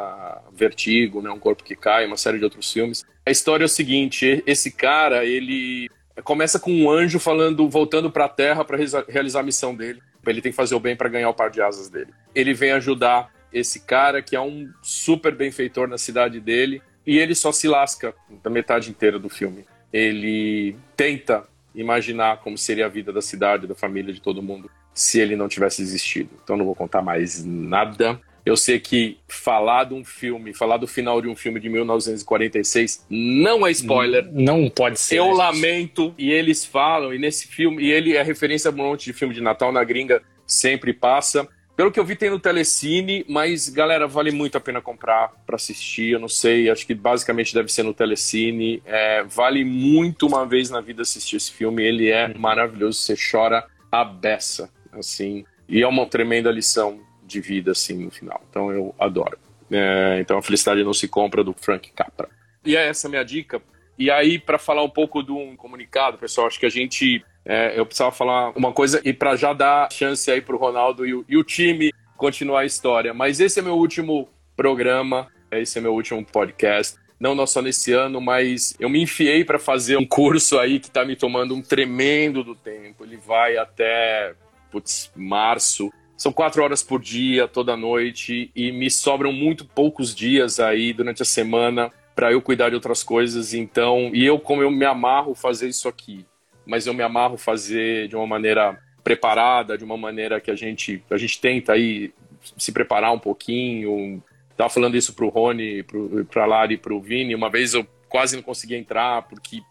Vertigo, 0.53 1.23
né, 1.23 1.31
Um 1.31 1.39
Corpo 1.39 1.65
que 1.65 1.75
Cai, 1.75 2.07
uma 2.07 2.17
série 2.17 2.39
de 2.39 2.45
outros 2.45 2.71
filmes. 2.71 3.05
A 3.25 3.31
história 3.31 3.65
é 3.65 3.67
o 3.67 3.69
seguinte: 3.69 4.43
esse 4.47 4.71
cara, 4.71 5.25
ele 5.25 5.89
começa 6.23 6.59
com 6.61 6.73
um 6.73 6.91
anjo 6.91 7.19
falando, 7.19 7.69
voltando 7.69 8.11
para 8.11 8.27
a 8.27 8.29
Terra 8.29 8.65
para 8.65 8.77
realizar 9.09 9.41
a 9.41 9.45
missão 9.45 9.75
dele. 9.75 10.03
Ele 10.27 10.43
tem 10.43 10.53
que 10.53 10.57
fazer 10.57 10.75
o 10.75 10.81
bem 10.81 10.95
para 10.95 11.09
ganhar 11.09 11.31
o 11.31 11.35
par 11.35 11.51
de 11.51 11.63
asas 11.63 11.89
dele. 11.89 12.13
Ele 12.35 12.53
vem 12.53 12.73
ajudar 12.73 13.33
esse 13.53 13.81
cara 13.81 14.23
que 14.23 14.37
é 14.37 14.41
um 14.41 14.71
super 14.83 15.35
benfeitor 15.35 15.89
na 15.89 15.99
cidade 15.99 16.39
dele 16.39 16.83
e 17.07 17.19
ele 17.19 17.35
só 17.35 17.51
se 17.51 17.67
lasca 17.67 18.15
da 18.43 18.51
metade 18.51 18.91
inteira 18.91 19.19
do 19.19 19.29
filme. 19.29 19.65
Ele 19.93 20.77
tenta 20.97 21.49
imaginar 21.75 22.39
como 22.39 22.57
seria 22.59 22.87
a 22.87 22.89
vida 22.89 23.13
da 23.13 23.21
cidade, 23.21 23.67
da 23.67 23.75
família, 23.75 24.13
de 24.13 24.21
todo 24.21 24.43
mundo 24.43 24.71
se 24.93 25.21
ele 25.21 25.37
não 25.37 25.49
tivesse 25.49 25.83
existido. 25.83 26.31
Então 26.43 26.57
não 26.57 26.65
vou 26.65 26.75
contar 26.75 27.03
mais 27.03 27.45
nada. 27.45 28.21
Eu 28.45 28.57
sei 28.57 28.81
que 28.81 29.19
falar 29.29 29.85
de 29.85 29.95
um 29.95 30.05
filme, 30.05 30.55
falar 30.55 30.79
do 30.79 30.87
final 30.87 31.21
de 31.21 31.29
um 31.29 31.37
filme 31.37 31.61
de 31.61 31.69
1946 31.69 33.07
não 33.09 33.67
é 33.67 33.71
spoiler. 33.71 34.29
Não 34.33 34.69
pode 34.69 34.99
ser. 34.99 35.17
Eu 35.19 35.31
lamento. 35.31 36.15
E 36.19 36.31
eles 36.31 36.65
falam, 36.65 37.15
e 37.15 37.19
nesse 37.19 37.47
filme, 37.47 37.83
e 37.83 37.93
ele 37.93 38.17
é 38.17 38.23
referência 38.23 38.71
a 38.71 38.73
um 38.73 38.77
monte 38.77 39.05
de 39.05 39.13
filme 39.13 39.35
de 39.35 39.41
Natal 39.41 39.71
na 39.71 39.85
gringa, 39.85 40.23
sempre 40.47 40.93
passa. 40.93 41.47
Pelo 41.81 41.91
que 41.91 41.99
eu 41.99 42.05
vi, 42.05 42.15
tem 42.15 42.29
no 42.29 42.39
Telecine, 42.39 43.25
mas 43.27 43.71
galera, 43.71 44.07
vale 44.07 44.31
muito 44.31 44.59
a 44.59 44.61
pena 44.61 44.83
comprar 44.83 45.33
para 45.47 45.57
assistir. 45.57 46.11
Eu 46.11 46.21
não 46.21 46.29
sei, 46.29 46.69
acho 46.69 46.87
que 46.87 46.93
basicamente 46.93 47.55
deve 47.55 47.73
ser 47.73 47.83
no 47.83 47.95
Telecine. 47.95 48.83
É, 48.85 49.23
vale 49.23 49.65
muito 49.65 50.27
uma 50.27 50.45
vez 50.45 50.69
na 50.69 50.83
vida 50.83 51.01
assistir 51.01 51.37
esse 51.37 51.51
filme. 51.51 51.83
Ele 51.83 52.11
é 52.11 52.27
uhum. 52.27 52.35
maravilhoso, 52.39 52.99
você 52.99 53.15
chora 53.17 53.67
a 53.91 54.05
beça, 54.05 54.71
assim. 54.93 55.47
E 55.67 55.81
é 55.81 55.89
uma 55.89 56.05
tremenda 56.05 56.51
lição 56.51 57.01
de 57.25 57.41
vida, 57.41 57.73
assim, 57.73 58.05
no 58.05 58.11
final. 58.11 58.45
Então 58.51 58.71
eu 58.71 58.95
adoro. 58.99 59.39
É, 59.71 60.19
então 60.21 60.37
a 60.37 60.43
felicidade 60.43 60.85
não 60.85 60.93
se 60.93 61.09
compra 61.09 61.43
do 61.43 61.55
Frank 61.59 61.91
Capra. 61.93 62.29
E 62.63 62.77
é 62.77 62.89
essa 62.89 63.09
a 63.09 63.11
minha 63.11 63.25
dica. 63.25 63.63
E 63.99 64.11
aí, 64.11 64.39
para 64.39 64.59
falar 64.59 64.83
um 64.83 64.91
pouco 64.91 65.23
de 65.23 65.33
um 65.33 65.57
comunicado, 65.57 66.19
pessoal, 66.19 66.47
acho 66.47 66.61
que 66.61 66.67
a 66.67 66.71
gente. 66.71 67.25
É, 67.51 67.79
eu 67.79 67.85
precisava 67.85 68.13
falar 68.13 68.53
uma 68.57 68.73
coisa 68.73 69.01
e 69.05 69.13
para 69.13 69.35
já 69.35 69.53
dar 69.53 69.91
chance 69.93 70.31
aí 70.31 70.41
para 70.41 70.55
o 70.55 70.59
Ronaldo 70.59 71.05
e 71.05 71.15
o, 71.15 71.25
e 71.29 71.37
o 71.37 71.43
time 71.43 71.93
continuar 72.17 72.61
a 72.61 72.65
história. 72.65 73.13
Mas 73.13 73.41
esse 73.41 73.59
é 73.59 73.63
meu 73.63 73.75
último 73.75 74.29
programa, 74.55 75.27
esse 75.51 75.79
é 75.79 75.81
meu 75.81 75.95
último 75.95 76.25
podcast 76.25 77.01
não, 77.21 77.35
não 77.35 77.47
só 77.47 77.61
nesse 77.61 77.93
ano, 77.93 78.19
mas 78.19 78.75
eu 78.81 78.89
me 78.89 79.03
enfiei 79.03 79.45
para 79.45 79.59
fazer 79.59 79.99
um 79.99 80.07
curso 80.07 80.59
aí 80.59 80.81
que 80.81 80.87
está 80.87 81.05
me 81.05 81.15
tomando 81.15 81.55
um 81.55 81.61
tremendo 81.61 82.43
do 82.43 82.55
tempo. 82.55 83.05
Ele 83.05 83.19
vai 83.19 83.59
até 83.59 84.35
putz, 84.71 85.13
março. 85.15 85.93
São 86.17 86.33
quatro 86.33 86.63
horas 86.63 86.83
por 86.83 87.01
dia, 87.01 87.47
toda 87.47 87.77
noite, 87.77 88.51
e 88.55 88.73
me 88.73 88.91
sobram 88.91 89.33
muito 89.33 89.67
poucos 89.67 90.15
dias 90.15 90.59
aí 90.59 90.93
durante 90.93 91.23
a 91.23 91.27
semana 91.27 91.91
para 92.15 92.33
eu 92.33 92.41
cuidar 92.41 92.71
de 92.71 92.75
outras 92.75 93.03
coisas. 93.03 93.53
Então, 93.53 94.11
e 94.15 94.25
eu, 94.25 94.39
como 94.39 94.63
eu 94.63 94.71
me 94.71 94.85
amarro 94.85 95.35
fazer 95.35 95.69
isso 95.69 95.89
aqui, 95.89 96.25
mas 96.67 96.87
eu 96.87 96.95
me 96.95 97.03
amarro 97.03 97.37
fazer 97.37 98.09
de 98.09 98.17
uma 98.17 98.27
maneira 98.27 98.79
preparada, 99.03 99.77
de 99.77 99.85
uma 99.85 99.97
maneira 99.97 100.41
que 100.41 100.51
a 100.51 100.55
gente, 100.55 101.03
a 101.11 101.17
gente 101.17 101.41
tenta 101.41 101.73
aí 101.73 102.13
se 102.57 102.73
preparar 102.73 103.13
um 103.13 103.19
pouquinho. 103.19 104.23
Tava 104.57 104.71
falando 104.71 104.97
isso 104.97 105.15
pro 105.15 105.29
Rony, 105.29 105.83
pro, 105.83 106.25
pra 106.27 106.47
Lari 106.47 106.77
pro 106.77 107.01
Vini. 107.01 107.35
Uma 107.35 107.51
vez 107.51 107.75
eu 107.75 107.87
quase 108.09 108.37
não 108.37 108.43
consegui 108.43 108.75
entrar 108.75 109.23
porque 109.23 109.63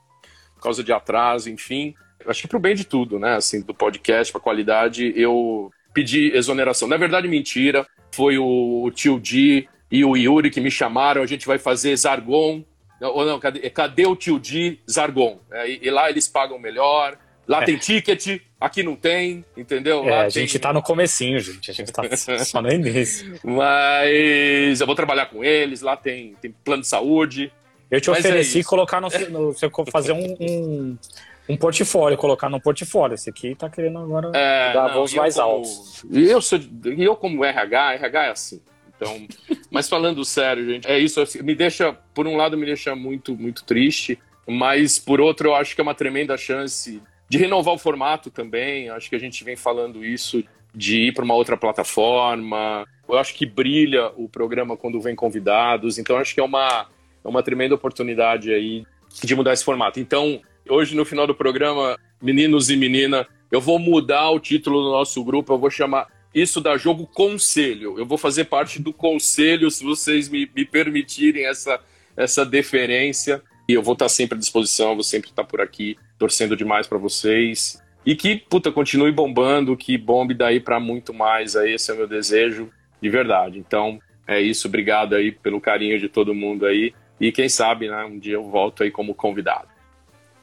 por 0.56 0.64
causa 0.64 0.84
de 0.84 0.92
atraso, 0.92 1.50
enfim. 1.50 1.94
acho 2.28 2.42
que 2.42 2.48
pro 2.48 2.60
bem 2.60 2.76
de 2.76 2.84
tudo, 2.84 3.18
né? 3.18 3.36
Assim, 3.36 3.62
do 3.62 3.74
podcast, 3.74 4.32
pra 4.32 4.42
qualidade, 4.42 5.14
eu 5.16 5.72
pedi 5.94 6.32
exoneração. 6.36 6.88
Na 6.88 6.98
verdade, 6.98 7.28
mentira. 7.28 7.88
Foi 8.12 8.38
o 8.38 8.92
tio 8.94 9.20
Di 9.20 9.70
e 9.92 10.04
o 10.04 10.18
Yuri 10.18 10.50
que 10.50 10.60
me 10.60 10.72
chamaram. 10.72 11.22
A 11.22 11.26
gente 11.26 11.48
vai 11.48 11.58
fazer 11.58 11.96
Zargon. 11.96 12.64
Ou 13.02 13.26
não, 13.26 13.40
cadê, 13.40 13.70
cadê 13.70 14.06
o 14.06 14.16
tio 14.16 14.40
Di 14.40 14.80
Zargon? 14.90 15.40
É, 15.52 15.70
e, 15.70 15.80
e, 15.84 15.90
lá 15.90 16.10
eles 16.10 16.28
pagam 16.28 16.60
melhor. 16.60 17.18
Lá 17.48 17.64
é. 17.64 17.66
tem 17.66 17.78
ticket, 17.78 18.42
aqui 18.60 18.84
não 18.84 18.96
tem, 18.96 19.44
entendeu? 19.58 20.04
É, 20.04 20.12
lá 20.12 20.22
a 20.22 20.30
gente 20.30 20.60
tá 20.60 20.72
no 20.72 20.84
comecinho, 20.84 21.40
gente. 21.40 21.72
A 21.72 21.74
gente 21.74 21.92
tá 21.92 22.04
só 22.46 22.62
no 22.62 22.72
início. 22.72 23.40
Mas 23.44 24.80
eu 24.80 24.86
vou 24.86 24.96
trabalhar 24.96 25.26
com 25.28 25.44
eles, 25.44 25.82
lá 25.82 25.98
tem, 25.98 26.36
tem 26.42 26.52
plano 26.64 26.84
de 26.84 26.88
saúde. 26.88 27.52
Eu 27.90 28.00
te 28.00 28.10
Mas 28.10 28.24
é 28.24 28.28
ofereci 28.28 28.60
é 28.60 28.64
colocar 28.64 29.02
no, 29.02 29.10
no. 29.30 29.56
Fazer 29.92 30.12
um, 30.12 30.38
um, 30.40 30.98
um, 31.50 31.58
portfólio, 31.58 32.18
colocar 32.18 32.50
no 32.50 32.62
portfólio. 32.62 33.16
Esse 33.16 33.32
aqui 33.32 33.56
tá 33.56 33.68
querendo 33.68 33.98
agora 33.98 34.32
é, 34.36 34.72
dar 34.72 34.94
voos 34.94 35.14
mais 35.16 35.36
como, 35.36 35.48
altos. 35.48 36.06
E 36.12 36.30
eu, 36.30 36.42
sou, 36.42 36.60
e 36.86 37.04
eu, 37.04 37.16
como 37.16 37.44
RH, 37.44 37.96
RH 37.96 38.26
é 38.26 38.30
assim. 38.30 38.62
Então, 39.00 39.26
mas 39.72 39.88
falando 39.88 40.26
sério, 40.26 40.66
gente, 40.66 40.86
é 40.86 41.00
isso. 41.00 41.22
Assim, 41.22 41.42
me 41.42 41.56
deixa, 41.56 41.94
por 42.14 42.28
um 42.28 42.36
lado, 42.36 42.58
me 42.58 42.66
deixa 42.66 42.94
muito, 42.96 43.34
muito 43.34 43.64
triste. 43.64 44.20
Mas 44.46 45.00
por 45.00 45.22
outro, 45.22 45.50
eu 45.50 45.56
acho 45.56 45.74
que 45.74 45.80
é 45.80 45.84
uma 45.84 45.96
tremenda 45.96 46.36
chance 46.36 47.02
de 47.30 47.38
renovar 47.38 47.74
o 47.74 47.78
formato 47.78 48.30
também. 48.30 48.90
Acho 48.90 49.10
que 49.10 49.16
a 49.16 49.20
gente 49.20 49.44
vem 49.44 49.56
falando 49.56 50.04
isso 50.04 50.44
de 50.76 51.08
ir 51.08 51.14
para 51.14 51.24
uma 51.24 51.36
outra 51.36 51.56
plataforma. 51.56 52.86
Eu 53.08 53.18
acho 53.18 53.34
que 53.36 53.46
brilha 53.46 54.12
o 54.18 54.28
programa 54.28 54.76
quando 54.76 55.00
vem 55.00 55.16
convidados. 55.16 55.98
Então 55.98 56.18
acho 56.18 56.34
que 56.34 56.42
é 56.42 56.44
uma 56.44 56.88
é 57.24 57.28
uma 57.28 57.44
tremenda 57.44 57.76
oportunidade 57.76 58.52
aí 58.52 58.86
de 59.24 59.36
mudar 59.36 59.54
esse 59.54 59.64
formato. 59.64 60.00
Então, 60.00 60.42
hoje 60.68 60.96
no 60.96 61.06
final 61.06 61.28
do 61.28 61.36
programa, 61.36 61.98
meninos 62.22 62.70
e 62.70 62.78
menina, 62.78 63.28
eu 63.52 63.60
vou 63.60 63.78
mudar 63.78 64.30
o 64.30 64.40
título 64.40 64.82
do 64.82 64.92
nosso 64.92 65.24
grupo, 65.24 65.54
eu 65.54 65.58
vou 65.58 65.70
chamar 65.70 66.08
isso 66.34 66.62
da 66.62 66.78
jogo 66.78 67.08
conselho. 67.08 67.98
Eu 67.98 68.06
vou 68.06 68.18
fazer 68.18 68.46
parte 68.46 68.82
do 68.82 68.94
conselho, 68.94 69.70
se 69.72 69.84
vocês 69.84 70.30
me, 70.30 70.50
me 70.56 70.66
permitirem 70.66 71.46
essa, 71.46 71.80
essa 72.16 72.46
deferência. 72.46 73.42
E 73.68 73.74
eu 73.74 73.84
vou 73.84 73.94
estar 73.94 74.10
sempre 74.10 74.36
à 74.36 74.40
disposição, 74.40 74.96
vou 74.96 75.04
sempre 75.04 75.30
estar 75.30 75.44
por 75.44 75.62
aqui, 75.62 75.98
torcendo 76.18 76.56
demais 76.56 76.88
para 76.88 76.98
vocês. 76.98 77.82
E 78.06 78.16
que, 78.16 78.36
puta, 78.36 78.72
continue 78.72 79.12
bombando, 79.12 79.78
que 79.78 79.98
bombe 79.98 80.34
daí 80.34 80.60
para 80.60 80.80
muito 80.80 81.14
mais. 81.14 81.56
Aí, 81.56 81.74
esse 81.74 81.92
é 81.92 81.94
o 81.94 81.98
meu 81.98 82.08
desejo, 82.08 82.72
de 83.02 83.10
verdade. 83.10 83.60
Então, 83.60 84.00
é 84.28 84.40
isso. 84.40 84.68
Obrigado 84.68 85.16
aí 85.16 85.32
pelo 85.32 85.62
carinho 85.62 86.00
de 86.00 86.10
todo 86.10 86.34
mundo 86.34 86.66
aí. 86.66 86.94
E 87.20 87.32
quem 87.32 87.50
sabe, 87.50 87.90
né, 87.90 88.04
um 88.06 88.18
dia 88.18 88.36
eu 88.36 88.44
volto 88.44 88.84
aí 88.84 88.90
como 88.90 89.14
convidado. 89.14 89.68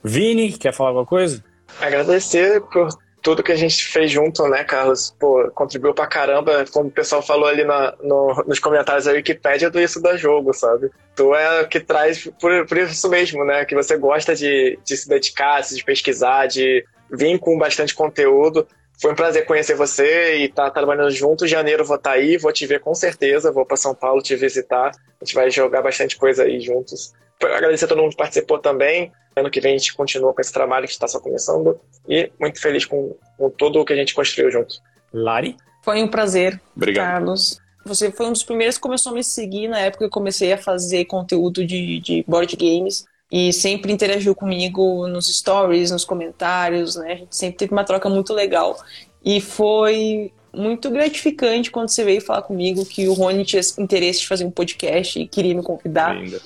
Vini, 0.05 0.53
quer 0.53 0.73
falar 0.73 0.91
alguma 0.91 1.07
coisa? 1.07 1.43
Agradecer 1.81 2.61
por 2.61 2.89
tudo 3.27 3.43
que 3.43 3.51
a 3.51 3.57
gente 3.57 3.85
fez 3.87 4.09
junto, 4.09 4.47
né, 4.47 4.63
Carlos? 4.63 5.13
Pô, 5.19 5.51
contribuiu 5.53 5.93
pra 5.93 6.07
caramba, 6.07 6.65
como 6.73 6.91
o 6.91 6.93
pessoal 6.93 7.21
falou 7.21 7.49
ali 7.49 7.65
na, 7.65 7.93
no, 8.01 8.45
nos 8.47 8.61
comentários 8.61 9.07
da 9.07 9.11
Wikipédia 9.11 9.69
do 9.69 9.81
Isso 9.81 10.01
da 10.01 10.17
Jogo, 10.17 10.53
sabe? 10.53 10.93
Tu 11.17 11.35
é 11.35 11.63
o 11.63 11.67
que 11.67 11.81
traz 11.81 12.25
por, 12.41 12.65
por 12.65 12.79
isso 12.79 13.09
mesmo, 13.09 13.45
né? 13.45 13.65
Que 13.65 13.75
você 13.75 13.97
gosta 13.97 14.33
de, 14.33 14.79
de 14.85 14.97
se 14.97 15.09
dedicar, 15.09 15.61
de 15.61 15.83
pesquisar, 15.83 16.47
de 16.47 16.85
vir 17.11 17.37
com 17.41 17.59
bastante 17.59 17.97
conteúdo. 17.97 18.65
Foi 19.03 19.11
um 19.11 19.17
prazer 19.17 19.45
conhecer 19.45 19.75
você 19.75 20.37
e 20.37 20.45
estar 20.45 20.67
tá 20.67 20.71
trabalhando 20.71 21.11
junto. 21.11 21.47
Em 21.47 21.49
janeiro 21.49 21.85
vou 21.85 21.97
estar 21.97 22.11
tá 22.11 22.17
aí, 22.17 22.37
vou 22.37 22.53
te 22.53 22.65
ver 22.65 22.79
com 22.79 22.95
certeza. 22.95 23.51
Vou 23.51 23.67
para 23.67 23.77
São 23.77 23.93
Paulo 23.93 24.23
te 24.23 24.37
visitar. 24.37 24.93
A 25.21 25.25
gente 25.25 25.35
vai 25.35 25.51
jogar 25.51 25.83
bastante 25.83 26.17
coisa 26.17 26.45
aí 26.45 26.61
juntos. 26.61 27.13
Agradecer 27.43 27.85
a 27.85 27.89
todo 27.89 28.03
mundo 28.03 28.11
que 28.11 28.17
participou 28.17 28.59
também. 28.59 29.13
Ano 29.35 29.51
que 29.51 29.61
vem 29.61 29.75
a 29.75 29.79
gente 29.79 29.95
continua 29.95 30.33
com 30.33 30.41
esse 30.41 30.53
trabalho 30.53 30.87
que 30.87 30.93
está 30.93 31.07
só 31.07 31.21
começando. 31.21 31.79
E 32.09 32.31
muito 32.41 32.61
feliz 32.61 32.85
com, 32.85 33.15
com 33.37 33.51
tudo 33.51 33.81
o 33.81 33.85
que 33.85 33.93
a 33.93 33.97
gente 33.97 34.15
construiu 34.15 34.51
junto. 34.51 34.77
Lari? 35.13 35.57
Foi 35.83 36.03
um 36.03 36.09
prazer, 36.09 36.61
Obrigado. 36.75 37.07
Carlos. 37.07 37.61
Você 37.85 38.11
foi 38.11 38.27
um 38.27 38.33
dos 38.33 38.43
primeiros 38.43 38.77
que 38.77 38.83
começou 38.83 39.13
a 39.13 39.15
me 39.15 39.23
seguir 39.23 39.69
na 39.69 39.79
época 39.79 39.99
que 39.99 40.05
eu 40.07 40.11
comecei 40.11 40.53
a 40.53 40.59
fazer 40.59 41.05
conteúdo 41.05 41.65
de, 41.65 42.01
de 42.01 42.25
board 42.27 42.57
games 42.57 43.05
e 43.31 43.53
sempre 43.53 43.93
interagiu 43.93 44.35
comigo 44.35 45.07
nos 45.07 45.27
stories, 45.33 45.91
nos 45.91 46.05
comentários, 46.05 46.97
né? 46.97 47.13
A 47.13 47.17
gente 47.17 47.37
sempre 47.37 47.59
teve 47.59 47.73
uma 47.73 47.85
troca 47.85 48.09
muito 48.09 48.33
legal. 48.33 48.77
E 49.25 49.41
foi 49.41 50.33
muito 50.53 50.91
gratificante 50.91 51.71
quando 51.71 51.89
você 51.91 52.03
veio 52.03 52.21
falar 52.21 52.43
comigo 52.43 52.85
que 52.87 53.09
o 53.09 53.13
Rony 53.13 53.45
tinha 53.45 53.61
interesse 53.79 54.21
de 54.21 54.29
fazer 54.29 54.45
um 54.45 54.51
podcast 54.51 55.21
e 55.21 55.29
queria 55.29 55.55
me 55.55 55.63
convidar. 55.63 56.15
Linda. 56.15 56.41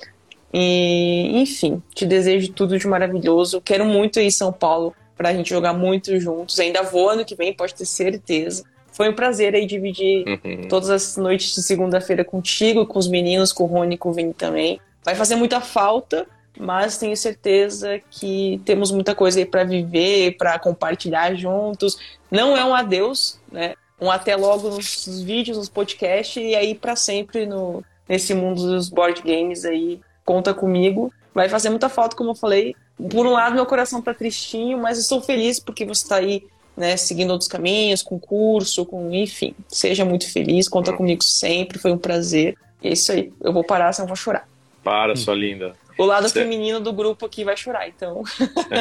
E, 0.53 1.41
enfim, 1.41 1.83
te 1.95 2.05
desejo 2.05 2.53
tudo 2.53 2.79
de 2.79 2.87
maravilhoso. 2.87 3.61
Quero 3.61 3.85
muito 3.85 4.19
ir 4.19 4.25
em 4.25 4.31
São 4.31 4.53
Paulo 4.53 4.95
pra 5.17 5.33
gente 5.33 5.51
jogar 5.51 5.73
muito 5.73 6.19
juntos. 6.19 6.59
Ainda 6.59 6.83
vou 6.83 7.11
ano 7.11 7.25
que 7.25 7.35
vem, 7.35 7.53
pode 7.53 7.75
ter 7.75 7.85
certeza. 7.85 8.65
Foi 8.93 9.09
um 9.09 9.15
prazer 9.15 9.55
aí 9.55 9.67
dividir 9.67 10.25
uhum. 10.27 10.69
todas 10.69 10.91
as 10.91 11.17
noites 11.17 11.55
de 11.55 11.63
segunda-feira 11.63 12.25
contigo, 12.25 12.87
com 12.87 12.99
os 12.99 13.09
meninos, 13.09 13.53
com 13.53 13.65
o 13.65 13.67
Rony 13.67 13.95
e 13.95 13.99
com 13.99 14.11
o 14.11 14.13
Vini 14.13 14.35
também. 14.35 14.81
Vai 15.05 15.15
fazer 15.15 15.37
muita 15.37 15.61
falta, 15.61 16.27
mas 16.59 16.99
tenho 16.99 17.17
certeza 17.17 18.01
que 18.11 18.61
temos 18.65 18.91
muita 18.91 19.15
coisa 19.15 19.39
aí 19.39 19.47
para 19.47 19.65
viver, 19.65 20.37
para 20.37 20.59
compartilhar 20.59 21.35
juntos. 21.35 21.99
Não 22.31 22.57
é 22.57 22.65
um 22.65 22.75
adeus, 22.75 23.41
né? 23.51 23.75
Um 24.01 24.11
até 24.11 24.35
logo 24.35 24.71
nos 24.71 25.23
vídeos, 25.23 25.57
nos 25.57 25.69
podcasts 25.69 26.43
e 26.43 26.55
aí 26.55 26.75
para 26.75 26.97
sempre 26.97 27.47
no 27.47 27.85
nesse 28.09 28.35
mundo 28.35 28.63
dos 28.63 28.89
board 28.89 29.23
games 29.23 29.65
aí. 29.65 30.01
Conta 30.31 30.55
comigo. 30.55 31.13
Vai 31.35 31.49
fazer 31.49 31.71
muita 31.71 31.89
falta, 31.89 32.15
como 32.15 32.31
eu 32.31 32.35
falei. 32.37 32.77
Por 32.97 33.27
um 33.27 33.33
lado, 33.33 33.57
meu 33.57 33.67
coração 33.67 34.01
tá 34.01 34.15
tristinho, 34.15 34.79
mas 34.79 34.97
estou 34.97 35.21
feliz 35.21 35.59
porque 35.59 35.85
você 35.85 36.05
está 36.05 36.17
aí, 36.19 36.45
né, 36.77 36.97
seguindo 36.97 37.33
outros 37.33 37.49
caminhos, 37.49 38.01
com 38.01 38.17
curso, 38.17 38.87
com 38.87 39.13
enfim. 39.13 39.57
Seja 39.67 40.05
muito 40.05 40.33
feliz, 40.33 40.69
conta 40.69 40.93
comigo 40.93 41.25
sempre, 41.25 41.81
foi 41.81 41.91
um 41.91 41.99
prazer. 41.99 42.57
E 42.81 42.87
é 42.87 42.93
isso 42.93 43.11
aí. 43.11 43.33
Eu 43.43 43.53
vou 43.53 43.65
parar, 43.65 43.93
senão 43.93 44.05
eu 44.05 44.09
vou 44.09 44.17
chorar. 44.17 44.47
Para, 44.85 45.17
sua 45.17 45.35
linda. 45.35 45.73
O 45.99 46.05
lado 46.05 46.29
Você... 46.29 46.43
feminino 46.45 46.79
do 46.79 46.93
grupo 46.93 47.27
aqui 47.27 47.43
vai 47.43 47.57
chorar, 47.57 47.89
então. 47.89 48.23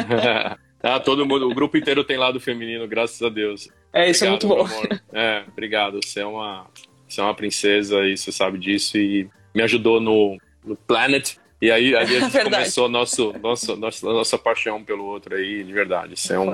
ah, 0.80 1.00
todo 1.00 1.26
mundo, 1.26 1.50
o 1.50 1.52
grupo 1.52 1.76
inteiro 1.76 2.04
tem 2.04 2.16
lado 2.16 2.38
feminino, 2.38 2.86
graças 2.86 3.20
a 3.22 3.28
Deus. 3.28 3.68
É, 3.92 4.08
isso 4.08 4.24
obrigado, 4.24 4.44
é 4.44 4.56
muito 4.56 4.88
bom. 4.88 4.96
É, 5.12 5.42
obrigado. 5.48 6.00
Você 6.00 6.20
é 6.20 6.26
uma, 6.26 6.68
você 7.08 7.20
é 7.20 7.24
uma 7.24 7.34
princesa 7.34 8.04
e 8.04 8.16
você 8.16 8.30
sabe 8.30 8.56
disso 8.56 8.96
e 8.96 9.28
me 9.52 9.64
ajudou 9.64 10.00
no, 10.00 10.38
no 10.64 10.76
Planet. 10.76 11.39
E 11.60 11.70
aí, 11.70 11.94
aí 11.94 12.16
a 12.16 12.20
gente 12.20 12.38
começou 12.42 12.88
nosso, 12.88 13.32
nosso, 13.38 13.76
nossa, 13.76 14.06
nossa 14.06 14.38
paixão 14.38 14.82
pelo 14.82 15.04
outro 15.04 15.36
aí, 15.36 15.62
de 15.62 15.72
verdade. 15.72 16.18
Você 16.18 16.34
é, 16.34 16.38
um, 16.38 16.50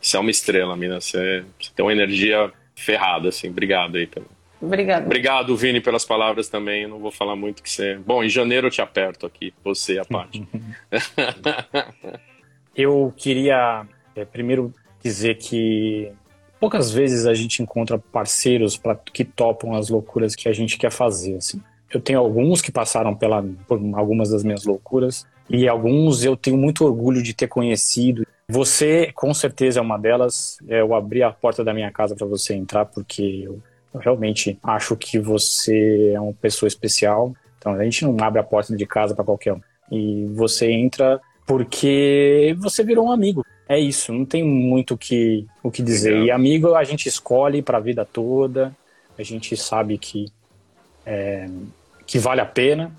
você 0.00 0.16
é 0.16 0.20
uma 0.20 0.30
estrela, 0.30 0.76
mina. 0.76 1.00
Você, 1.00 1.44
você 1.60 1.70
tem 1.74 1.84
uma 1.84 1.92
energia 1.92 2.52
ferrada, 2.74 3.28
assim. 3.28 3.48
Obrigado 3.48 3.96
aí 3.96 4.06
pelo, 4.06 4.26
Obrigado. 4.62 5.06
Obrigado, 5.06 5.56
Vini, 5.56 5.80
pelas 5.80 6.04
palavras 6.04 6.48
também. 6.48 6.84
Eu 6.84 6.88
não 6.88 7.00
vou 7.00 7.10
falar 7.10 7.34
muito 7.34 7.62
que 7.62 7.68
você. 7.68 7.96
Bom, 7.96 8.22
em 8.22 8.28
janeiro 8.28 8.68
eu 8.68 8.70
te 8.70 8.80
aperto 8.80 9.26
aqui, 9.26 9.52
você 9.64 9.98
a 9.98 10.04
parte. 10.04 10.46
eu 12.76 13.12
queria 13.16 13.84
é, 14.14 14.24
primeiro 14.24 14.72
dizer 15.02 15.36
que 15.36 16.12
poucas 16.60 16.92
vezes 16.92 17.26
a 17.26 17.34
gente 17.34 17.60
encontra 17.60 17.98
parceiros 17.98 18.76
para 18.76 18.94
que 18.94 19.24
topam 19.24 19.74
as 19.74 19.88
loucuras 19.88 20.36
que 20.36 20.48
a 20.48 20.52
gente 20.52 20.78
quer 20.78 20.92
fazer. 20.92 21.34
Assim. 21.34 21.60
Eu 21.92 22.00
tenho 22.00 22.18
alguns 22.18 22.60
que 22.60 22.72
passaram 22.72 23.14
pela, 23.14 23.44
por 23.66 23.80
algumas 23.94 24.30
das 24.30 24.42
minhas 24.42 24.64
loucuras 24.64 25.26
e 25.48 25.68
alguns 25.68 26.24
eu 26.24 26.36
tenho 26.36 26.56
muito 26.56 26.84
orgulho 26.84 27.22
de 27.22 27.34
ter 27.34 27.48
conhecido. 27.48 28.26
Você, 28.48 29.12
com 29.14 29.32
certeza, 29.34 29.78
é 29.78 29.82
uma 29.82 29.98
delas. 29.98 30.58
Eu 30.66 30.94
abri 30.94 31.22
a 31.22 31.30
porta 31.30 31.62
da 31.62 31.74
minha 31.74 31.90
casa 31.90 32.16
para 32.16 32.26
você 32.26 32.54
entrar 32.54 32.86
porque 32.86 33.42
eu 33.44 33.60
eu 33.94 34.00
realmente 34.00 34.58
acho 34.62 34.96
que 34.96 35.18
você 35.18 36.12
é 36.14 36.20
uma 36.20 36.32
pessoa 36.32 36.68
especial. 36.68 37.34
Então 37.58 37.74
a 37.74 37.84
gente 37.84 38.04
não 38.04 38.16
abre 38.24 38.40
a 38.40 38.44
porta 38.44 38.74
de 38.74 38.86
casa 38.86 39.14
para 39.14 39.24
qualquer 39.24 39.52
um. 39.52 39.60
E 39.90 40.26
você 40.32 40.70
entra 40.70 41.20
porque 41.46 42.56
você 42.58 42.82
virou 42.82 43.06
um 43.06 43.12
amigo. 43.12 43.44
É 43.68 43.78
isso, 43.78 44.12
não 44.12 44.24
tem 44.24 44.42
muito 44.42 44.96
que, 44.96 45.46
o 45.62 45.70
que 45.70 45.82
dizer. 45.82 46.10
Legal. 46.10 46.26
E 46.26 46.30
amigo 46.30 46.74
a 46.74 46.84
gente 46.84 47.08
escolhe 47.08 47.62
para 47.62 47.78
a 47.78 47.80
vida 47.80 48.04
toda. 48.04 48.74
A 49.18 49.22
gente 49.22 49.56
sabe 49.56 49.98
que 49.98 50.26
é, 51.04 51.48
que 52.12 52.18
vale 52.18 52.42
a 52.42 52.46
pena. 52.46 52.92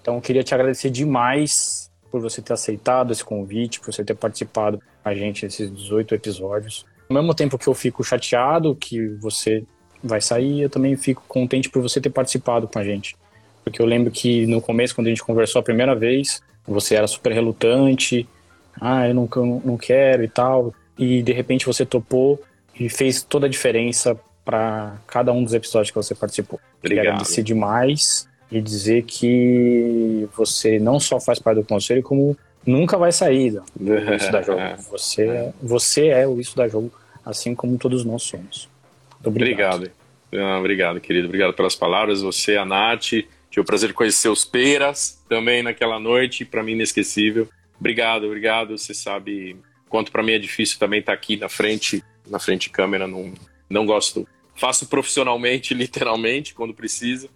Então 0.00 0.14
eu 0.14 0.20
queria 0.20 0.44
te 0.44 0.54
agradecer 0.54 0.90
demais 0.90 1.90
por 2.08 2.20
você 2.20 2.40
ter 2.40 2.52
aceitado 2.52 3.10
esse 3.12 3.24
convite, 3.24 3.80
por 3.80 3.92
você 3.92 4.04
ter 4.04 4.14
participado 4.14 4.78
com 4.78 5.08
a 5.08 5.12
gente 5.12 5.44
nesses 5.44 5.74
18 5.74 6.14
episódios. 6.14 6.86
Ao 7.08 7.14
mesmo 7.14 7.34
tempo 7.34 7.58
que 7.58 7.66
eu 7.66 7.74
fico 7.74 8.04
chateado 8.04 8.76
que 8.76 9.08
você 9.16 9.64
vai 10.04 10.20
sair. 10.20 10.60
Eu 10.60 10.70
também 10.70 10.96
fico 10.96 11.24
contente 11.26 11.68
por 11.68 11.82
você 11.82 12.00
ter 12.00 12.10
participado 12.10 12.68
com 12.68 12.78
a 12.78 12.84
gente. 12.84 13.16
Porque 13.64 13.82
eu 13.82 13.86
lembro 13.86 14.08
que 14.12 14.46
no 14.46 14.62
começo, 14.62 14.94
quando 14.94 15.08
a 15.08 15.10
gente 15.10 15.24
conversou 15.24 15.58
a 15.58 15.64
primeira 15.64 15.96
vez, 15.96 16.40
você 16.64 16.94
era 16.94 17.08
super 17.08 17.32
relutante, 17.32 18.28
ah, 18.80 19.08
eu 19.08 19.14
não, 19.14 19.28
não 19.64 19.76
quero 19.76 20.22
e 20.22 20.28
tal. 20.28 20.72
E 20.96 21.24
de 21.24 21.32
repente 21.32 21.66
você 21.66 21.84
topou 21.84 22.40
e 22.78 22.88
fez 22.88 23.20
toda 23.20 23.46
a 23.46 23.50
diferença 23.50 24.16
para 24.44 24.96
cada 25.08 25.32
um 25.32 25.42
dos 25.42 25.54
episódios 25.54 25.90
que 25.90 25.96
você 25.96 26.14
participou. 26.14 26.60
Obrigado. 26.78 27.06
Agradecer 27.08 27.42
demais 27.42 28.29
e 28.50 28.60
dizer 28.60 29.04
que 29.04 30.28
você 30.36 30.78
não 30.78 30.98
só 30.98 31.20
faz 31.20 31.38
parte 31.38 31.58
do 31.58 31.64
conselho, 31.64 32.02
como 32.02 32.36
nunca 32.66 32.98
vai 32.98 33.12
sair 33.12 33.52
do 33.76 33.94
Isso 34.16 34.32
da 34.32 34.42
Jogo. 34.42 34.60
Você, 34.90 35.52
você 35.62 36.08
é 36.08 36.26
o 36.26 36.40
Isso 36.40 36.56
da 36.56 36.68
Jogo, 36.68 36.92
assim 37.24 37.54
como 37.54 37.78
todos 37.78 38.04
nós 38.04 38.22
somos. 38.22 38.68
Muito 39.14 39.28
obrigado. 39.28 39.74
Obrigado. 39.74 40.00
Ah, 40.32 40.58
obrigado, 40.58 41.00
querido. 41.00 41.26
Obrigado 41.26 41.54
pelas 41.54 41.74
palavras. 41.74 42.22
Você, 42.22 42.56
a 42.56 42.64
Nath. 42.64 43.24
Tive 43.50 43.62
o 43.62 43.64
prazer 43.64 43.88
de 43.88 43.94
conhecer 43.94 44.28
os 44.28 44.44
Peras 44.44 45.20
também 45.28 45.60
naquela 45.60 45.98
noite, 45.98 46.44
para 46.44 46.62
mim 46.62 46.72
inesquecível. 46.72 47.48
Obrigado, 47.78 48.26
obrigado. 48.26 48.78
Você 48.78 48.94
sabe 48.94 49.56
quanto 49.88 50.12
para 50.12 50.22
mim 50.22 50.32
é 50.32 50.38
difícil 50.38 50.78
também 50.78 51.00
estar 51.00 51.12
tá 51.12 51.18
aqui 51.18 51.36
na 51.36 51.48
frente, 51.48 52.04
na 52.28 52.38
frente 52.38 52.62
de 52.62 52.70
câmera. 52.70 53.08
Não, 53.08 53.32
não 53.68 53.84
gosto. 53.84 54.26
Faço 54.54 54.86
profissionalmente, 54.86 55.74
literalmente, 55.74 56.54
quando 56.54 56.72
precisa. 56.72 57.28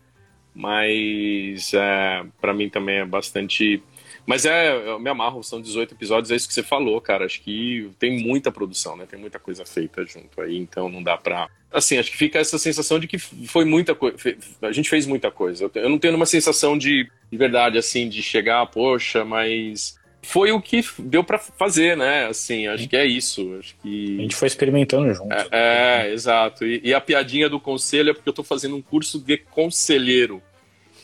Mas 0.55 1.73
é, 1.75 2.25
para 2.41 2.55
mim 2.55 2.69
também 2.69 2.99
é 2.99 3.05
bastante 3.05 3.83
mas 4.27 4.47
é, 4.47 4.75
eu 4.89 4.99
me 4.99 5.11
amarro, 5.11 5.43
são 5.43 5.61
18 5.61 5.95
episódios, 5.95 6.31
é 6.31 6.37
isso 6.37 6.49
que 6.49 6.55
você 6.55 6.63
falou, 6.63 7.01
cara. 7.01 7.27
Acho 7.27 7.43
que 7.43 7.91
tem 7.99 8.23
muita 8.23 8.51
produção, 8.51 8.97
né? 8.97 9.05
Tem 9.07 9.19
muita 9.19 9.39
coisa 9.39 9.67
feita 9.67 10.05
junto 10.05 10.41
aí, 10.41 10.57
então 10.57 10.89
não 10.89 11.03
dá 11.03 11.17
pra. 11.17 11.49
Assim, 11.71 11.99
acho 11.99 12.11
que 12.11 12.17
fica 12.17 12.39
essa 12.39 12.59
sensação 12.59 12.99
de 12.99 13.07
que 13.07 13.19
foi 13.19 13.65
muita 13.65 13.95
coisa. 13.95 14.17
A 14.63 14.73
gente 14.73 14.89
fez 14.89 15.07
muita 15.07 15.31
coisa. 15.31 15.71
Eu 15.75 15.91
não 15.91 15.99
tenho 15.99 16.17
uma 16.17 16.25
sensação 16.25 16.79
de, 16.79 17.11
de 17.31 17.37
verdade, 17.37 17.77
assim, 17.77 18.09
de 18.09 18.23
chegar, 18.23 18.65
poxa, 18.67 19.25
mas 19.25 19.99
foi 20.25 20.51
o 20.51 20.61
que 20.61 20.85
deu 20.99 21.23
para 21.23 21.39
fazer, 21.39 21.97
né? 21.97 22.27
Assim, 22.27 22.67
acho 22.67 22.89
que 22.89 22.97
é 22.97 23.07
isso. 23.07 23.57
Acho 23.59 23.77
que 23.77 24.19
a 24.19 24.23
gente 24.23 24.35
foi 24.35 24.49
experimentando 24.49 25.13
junto. 25.15 25.33
É, 25.33 26.07
é 26.07 26.13
exato. 26.13 26.65
E, 26.65 26.81
e, 26.83 26.95
a 26.95 27.01
piadinha 27.01 27.49
do 27.49 27.61
conselho 27.61 28.11
é 28.11 28.15
porque 28.15 28.29
eu 28.29 28.33
tô 28.33 28.43
fazendo 28.43 28.75
um 28.75 28.83
curso 28.83 29.19
de 29.19 29.37
conselheiro. 29.39 30.43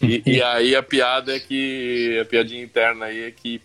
E, 0.02 0.22
e, 0.24 0.42
aí 0.42 0.74
a 0.74 0.82
piada 0.82 1.36
é 1.36 1.38
que. 1.38 2.18
A 2.22 2.24
piadinha 2.24 2.62
interna 2.62 3.04
aí 3.04 3.24
é 3.24 3.30
que. 3.30 3.60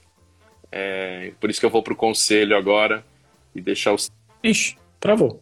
É, 0.70 1.32
por 1.40 1.50
isso 1.50 1.62
que 1.62 1.66
eu 1.66 1.70
vou 1.70 1.82
pro 1.82 1.96
conselho 1.96 2.58
agora 2.58 3.06
e 3.56 3.62
deixar 3.62 3.94
os. 3.94 4.12
Ixi, 4.44 4.76
travou. 5.00 5.42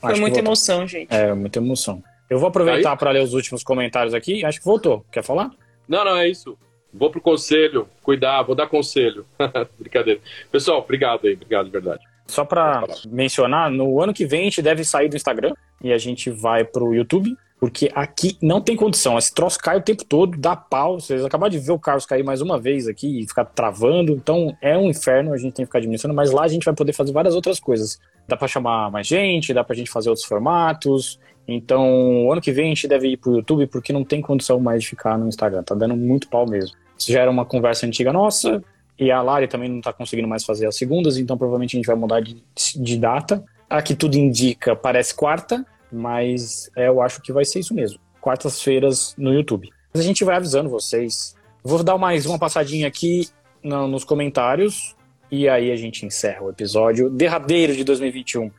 Foi 0.00 0.12
acho 0.12 0.20
muita 0.20 0.40
emoção, 0.40 0.86
gente. 0.86 1.08
É, 1.10 1.32
muita 1.32 1.60
emoção. 1.60 2.04
Eu 2.28 2.38
vou 2.38 2.48
aproveitar 2.48 2.94
para 2.96 3.10
ler 3.10 3.22
os 3.22 3.32
últimos 3.32 3.62
comentários 3.62 4.12
aqui. 4.12 4.44
Acho 4.44 4.58
que 4.58 4.66
voltou. 4.66 5.02
Quer 5.10 5.22
falar? 5.22 5.50
Não, 5.88 6.04
não, 6.04 6.18
é 6.18 6.28
isso. 6.28 6.58
Vou 6.94 7.10
pro 7.10 7.20
conselho, 7.20 7.88
cuidar, 8.02 8.42
vou 8.42 8.54
dar 8.54 8.68
conselho. 8.68 9.26
Brincadeira. 9.78 10.20
Pessoal, 10.50 10.78
obrigado 10.78 11.26
aí, 11.26 11.34
obrigado 11.34 11.66
de 11.66 11.72
verdade. 11.72 12.04
Só 12.26 12.44
para 12.44 12.84
mencionar, 13.08 13.70
no 13.70 14.00
ano 14.00 14.14
que 14.14 14.24
vem 14.24 14.42
a 14.42 14.44
gente 14.44 14.62
deve 14.62 14.84
sair 14.84 15.08
do 15.08 15.16
Instagram 15.16 15.52
e 15.82 15.92
a 15.92 15.98
gente 15.98 16.30
vai 16.30 16.64
pro 16.64 16.94
YouTube. 16.94 17.36
Porque 17.64 17.90
aqui 17.94 18.36
não 18.42 18.60
tem 18.60 18.76
condição. 18.76 19.16
Esse 19.16 19.32
troço 19.32 19.58
cai 19.58 19.78
o 19.78 19.80
tempo 19.80 20.04
todo, 20.04 20.36
dá 20.36 20.54
pau. 20.54 21.00
Vocês 21.00 21.24
acabaram 21.24 21.50
de 21.50 21.58
ver 21.58 21.72
o 21.72 21.78
Carlos 21.78 22.04
cair 22.04 22.22
mais 22.22 22.42
uma 22.42 22.60
vez 22.60 22.86
aqui 22.86 23.22
e 23.22 23.26
ficar 23.26 23.46
travando. 23.46 24.12
Então 24.12 24.54
é 24.60 24.76
um 24.76 24.90
inferno, 24.90 25.32
a 25.32 25.38
gente 25.38 25.54
tem 25.54 25.64
que 25.64 25.68
ficar 25.68 25.78
administrando. 25.78 26.14
Mas 26.14 26.30
lá 26.30 26.42
a 26.42 26.48
gente 26.48 26.64
vai 26.64 26.74
poder 26.74 26.92
fazer 26.92 27.12
várias 27.12 27.34
outras 27.34 27.58
coisas. 27.58 27.98
Dá 28.28 28.36
para 28.36 28.48
chamar 28.48 28.90
mais 28.90 29.06
gente, 29.06 29.54
dá 29.54 29.64
pra 29.64 29.74
gente 29.74 29.90
fazer 29.90 30.10
outros 30.10 30.26
formatos. 30.26 31.18
Então, 31.48 32.30
ano 32.30 32.40
que 32.40 32.52
vem 32.52 32.66
a 32.66 32.68
gente 32.68 32.86
deve 32.86 33.08
ir 33.08 33.16
pro 33.16 33.36
YouTube 33.36 33.66
porque 33.68 33.94
não 33.94 34.04
tem 34.04 34.20
condição 34.20 34.60
mais 34.60 34.82
de 34.82 34.90
ficar 34.90 35.16
no 35.16 35.26
Instagram. 35.26 35.62
Tá 35.62 35.74
dando 35.74 35.96
muito 35.96 36.28
pau 36.28 36.46
mesmo. 36.46 36.76
Já 37.06 37.20
era 37.20 37.30
uma 37.30 37.44
conversa 37.44 37.86
antiga 37.86 38.12
nossa. 38.12 38.62
E 38.98 39.10
a 39.10 39.20
Lari 39.20 39.48
também 39.48 39.68
não 39.68 39.80
tá 39.80 39.92
conseguindo 39.92 40.28
mais 40.28 40.44
fazer 40.44 40.66
as 40.66 40.76
segundas, 40.76 41.18
então 41.18 41.36
provavelmente 41.36 41.76
a 41.76 41.78
gente 41.78 41.86
vai 41.86 41.96
mudar 41.96 42.20
de, 42.20 42.42
de 42.76 42.96
data. 42.96 43.44
Aqui 43.68 43.94
tudo 43.94 44.16
indica, 44.16 44.76
parece 44.76 45.14
quarta, 45.14 45.66
mas 45.90 46.70
é, 46.76 46.88
eu 46.88 47.02
acho 47.02 47.20
que 47.20 47.32
vai 47.32 47.44
ser 47.44 47.60
isso 47.60 47.74
mesmo. 47.74 47.98
Quartas-feiras 48.20 49.14
no 49.18 49.32
YouTube. 49.32 49.68
Mas 49.92 50.02
a 50.02 50.06
gente 50.06 50.24
vai 50.24 50.36
avisando 50.36 50.70
vocês. 50.70 51.34
Vou 51.62 51.82
dar 51.82 51.98
mais 51.98 52.24
uma 52.24 52.38
passadinha 52.38 52.86
aqui 52.86 53.28
no, 53.62 53.88
nos 53.88 54.04
comentários 54.04 54.94
e 55.30 55.48
aí 55.48 55.72
a 55.72 55.76
gente 55.76 56.06
encerra 56.06 56.42
o 56.42 56.50
episódio 56.50 57.10
derradeiro 57.10 57.74
de 57.74 57.82
2021. 57.82 58.50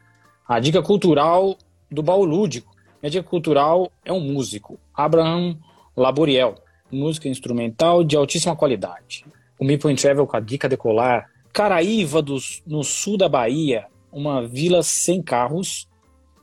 A 0.47 0.59
dica 0.59 0.81
cultural 0.81 1.57
do 1.89 2.03
baú 2.03 2.25
lúdico. 2.25 2.75
Minha 3.01 3.11
dica 3.11 3.23
cultural 3.23 3.91
é 4.03 4.11
um 4.11 4.19
músico, 4.19 4.79
Abraham 4.93 5.57
Laboriel, 5.95 6.55
música 6.95 7.29
instrumental 7.29 8.03
de 8.03 8.15
altíssima 8.15 8.55
qualidade. 8.55 9.25
O 9.59 9.65
Me 9.65 9.77
Point 9.77 10.01
Travel 10.01 10.25
com 10.25 10.37
a 10.37 10.39
dica 10.39 10.69
decolar. 10.69 11.29
Caraíva, 11.53 12.21
do, 12.21 12.37
no 12.65 12.83
sul 12.83 13.17
da 13.17 13.29
Bahia, 13.29 13.85
uma 14.11 14.45
vila 14.45 14.83
sem 14.83 15.21
carros, 15.21 15.87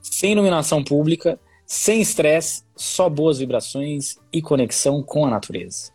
sem 0.01 0.33
iluminação 0.33 0.83
pública, 0.83 1.39
sem 1.67 2.01
estresse, 2.01 2.65
só 2.77 3.09
boas 3.09 3.39
vibrações 3.39 4.17
e 4.33 4.43
conexão 4.43 5.03
com 5.03 5.27
a 5.27 5.31
natureza. 5.31 5.91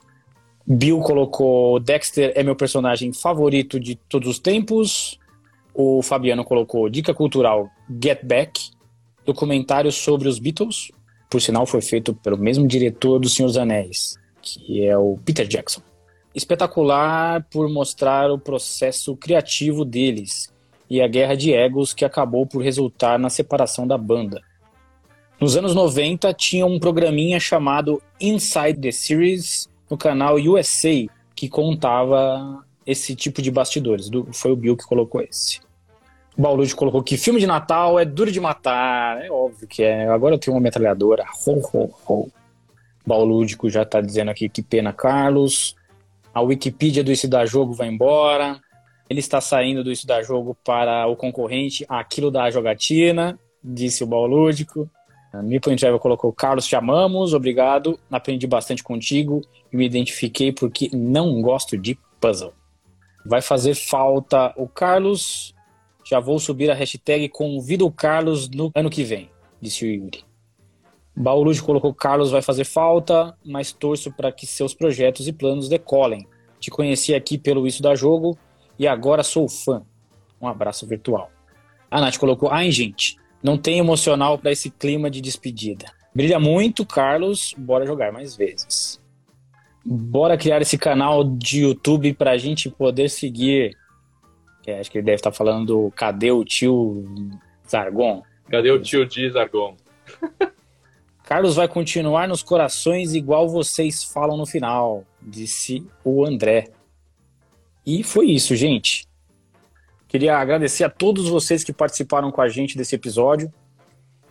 Bill 0.65 0.99
colocou 0.99 1.79
Dexter 1.79 2.33
é 2.35 2.43
meu 2.43 2.55
personagem 2.55 3.13
favorito 3.13 3.79
de 3.79 3.95
todos 3.95 4.27
os 4.27 4.39
tempos. 4.39 5.17
O 5.73 6.01
Fabiano 6.01 6.43
colocou 6.43 6.89
dica 6.89 7.13
cultural 7.13 7.69
Get 8.03 8.25
Back, 8.25 8.71
documentário 9.25 9.91
sobre 9.91 10.27
os 10.27 10.39
Beatles. 10.39 10.91
Por 11.29 11.41
sinal, 11.41 11.65
foi 11.65 11.81
feito 11.81 12.13
pelo 12.13 12.37
mesmo 12.37 12.67
diretor 12.67 13.19
do 13.19 13.29
Senhor 13.29 13.47
dos 13.47 13.57
Anéis, 13.57 14.17
que 14.55 14.85
é 14.85 14.97
o 14.97 15.17
Peter 15.25 15.47
Jackson. 15.47 15.81
Espetacular 16.33 17.45
por 17.51 17.69
mostrar 17.69 18.31
o 18.31 18.39
processo 18.39 19.15
criativo 19.15 19.83
deles 19.83 20.53
e 20.89 21.01
a 21.01 21.07
guerra 21.07 21.35
de 21.35 21.53
egos 21.53 21.93
que 21.93 22.05
acabou 22.05 22.45
por 22.45 22.61
resultar 22.61 23.17
na 23.17 23.29
separação 23.29 23.87
da 23.87 23.97
banda. 23.97 24.41
Nos 25.39 25.55
anos 25.55 25.75
90 25.75 26.33
tinha 26.33 26.65
um 26.65 26.79
programinha 26.79 27.39
chamado 27.39 28.01
Inside 28.19 28.79
the 28.79 28.91
Series 28.91 29.69
no 29.89 29.97
canal 29.97 30.35
USA 30.35 31.05
que 31.35 31.47
contava 31.47 32.63
esse 32.85 33.15
tipo 33.15 33.41
de 33.41 33.51
bastidores. 33.51 34.09
Do, 34.09 34.27
foi 34.33 34.51
o 34.51 34.55
Bill 34.55 34.77
que 34.77 34.85
colocou 34.85 35.21
esse. 35.21 35.59
O 36.37 36.41
Baulude 36.41 36.75
colocou 36.75 37.03
que 37.03 37.17
filme 37.17 37.39
de 37.39 37.47
Natal 37.47 37.99
é 37.99 38.05
duro 38.05 38.31
de 38.31 38.39
matar. 38.39 39.23
É 39.23 39.29
óbvio 39.29 39.67
que 39.67 39.83
é. 39.83 40.07
Agora 40.07 40.35
eu 40.35 40.39
tenho 40.39 40.55
uma 40.55 40.61
metralhadora. 40.61 41.25
Ho, 41.45 41.61
ho, 41.73 41.93
ho. 42.07 42.31
Baulúdico 43.07 43.69
já 43.69 43.83
está 43.83 44.01
dizendo 44.01 44.29
aqui 44.31 44.49
que 44.49 44.61
pena 44.61 44.91
Carlos. 44.91 45.77
A 46.33 46.41
Wikipedia 46.41 47.01
do 47.01 47.11
Isso 47.11 47.27
da 47.29 47.45
Jogo 47.45 47.73
vai 47.73 47.87
embora. 47.87 48.59
Ele 49.09 49.21
está 49.21 49.39
saindo 49.39 49.81
do 49.81 49.91
Isso 49.91 50.05
da 50.05 50.21
Jogo 50.21 50.57
para 50.61 51.07
o 51.07 51.15
concorrente 51.15 51.85
Aquilo 51.87 52.29
da 52.29 52.51
Jogatina, 52.51 53.39
disse 53.63 54.03
o 54.03 54.07
Baulúdico. 54.07 54.89
Mipo 55.41 55.73
Travel 55.75 55.99
colocou 55.99 56.33
Carlos, 56.33 56.67
te 56.67 56.75
amamos, 56.75 57.33
obrigado. 57.33 57.97
Aprendi 58.11 58.45
bastante 58.45 58.83
contigo 58.83 59.41
e 59.71 59.77
me 59.77 59.85
identifiquei 59.85 60.51
porque 60.51 60.89
não 60.91 61.41
gosto 61.41 61.77
de 61.77 61.97
puzzle. 62.19 62.53
Vai 63.25 63.41
fazer 63.41 63.75
falta 63.75 64.53
o 64.57 64.67
Carlos. 64.67 65.53
Já 66.03 66.19
vou 66.19 66.39
subir 66.39 66.69
a 66.69 66.73
hashtag 66.73 67.29
Convido 67.29 67.85
o 67.85 67.91
Carlos 67.91 68.49
no 68.49 68.71
ano 68.75 68.89
que 68.89 69.03
vem, 69.03 69.29
disse 69.61 69.85
o 69.85 69.87
Yuri. 69.87 70.26
Baulude 71.19 71.63
colocou 71.63 71.91
Carlos 71.95 72.29
vai 72.29 72.43
fazer 72.43 72.63
falta, 72.63 73.35
mas 73.43 73.71
torço 73.71 74.11
para 74.11 74.31
que 74.31 74.45
seus 74.45 74.75
projetos 74.75 75.27
e 75.27 75.33
planos 75.33 75.67
decolem. 75.67 76.27
Te 76.59 76.69
conheci 76.69 77.15
aqui 77.15 77.39
pelo 77.39 77.65
Isso 77.65 77.81
da 77.81 77.95
Jogo 77.95 78.37
e 78.77 78.87
agora 78.87 79.23
sou 79.23 79.49
fã. 79.49 79.81
Um 80.39 80.47
abraço 80.47 80.85
virtual. 80.85 81.31
A 81.89 81.99
Nath 81.99 82.17
colocou: 82.17 82.51
ai, 82.51 82.69
gente, 82.69 83.17
não 83.41 83.57
tem 83.57 83.79
emocional 83.79 84.37
para 84.37 84.51
esse 84.51 84.69
clima 84.69 85.09
de 85.09 85.19
despedida. 85.19 85.87
Brilha 86.13 86.39
muito, 86.39 86.85
Carlos, 86.85 87.55
bora 87.57 87.87
jogar 87.87 88.13
mais 88.13 88.35
vezes. 88.35 89.01
Bora 89.83 90.37
criar 90.37 90.61
esse 90.61 90.77
canal 90.77 91.23
de 91.23 91.61
YouTube 91.61 92.13
para 92.13 92.31
a 92.31 92.37
gente 92.37 92.69
poder 92.69 93.09
seguir. 93.09 93.75
É, 94.67 94.79
acho 94.79 94.91
que 94.91 94.99
ele 94.99 95.05
deve 95.05 95.15
estar 95.15 95.31
falando 95.31 95.91
cadê 95.95 96.29
o 96.29 96.45
tio 96.45 97.05
Zargon? 97.67 98.21
Cadê 98.51 98.69
o 98.69 98.79
tio 98.79 99.03
de 99.03 99.31
Zargon? 99.31 99.75
Carlos 101.27 101.57
vai 101.57 101.67
continuar 101.67 102.25
nos 102.25 102.41
corações 102.41 103.13
igual 103.13 103.49
vocês 103.49 104.01
falam 104.01 104.37
no 104.37 104.45
final, 104.45 105.03
disse 105.21 105.85
o 106.01 106.25
André. 106.25 106.69
E 107.85 108.01
foi 108.01 108.27
isso, 108.27 108.55
gente. 108.55 109.05
Queria 110.07 110.37
agradecer 110.37 110.85
a 110.85 110.89
todos 110.89 111.27
vocês 111.27 111.65
que 111.65 111.73
participaram 111.73 112.31
com 112.31 112.39
a 112.39 112.47
gente 112.47 112.77
desse 112.77 112.95
episódio. 112.95 113.53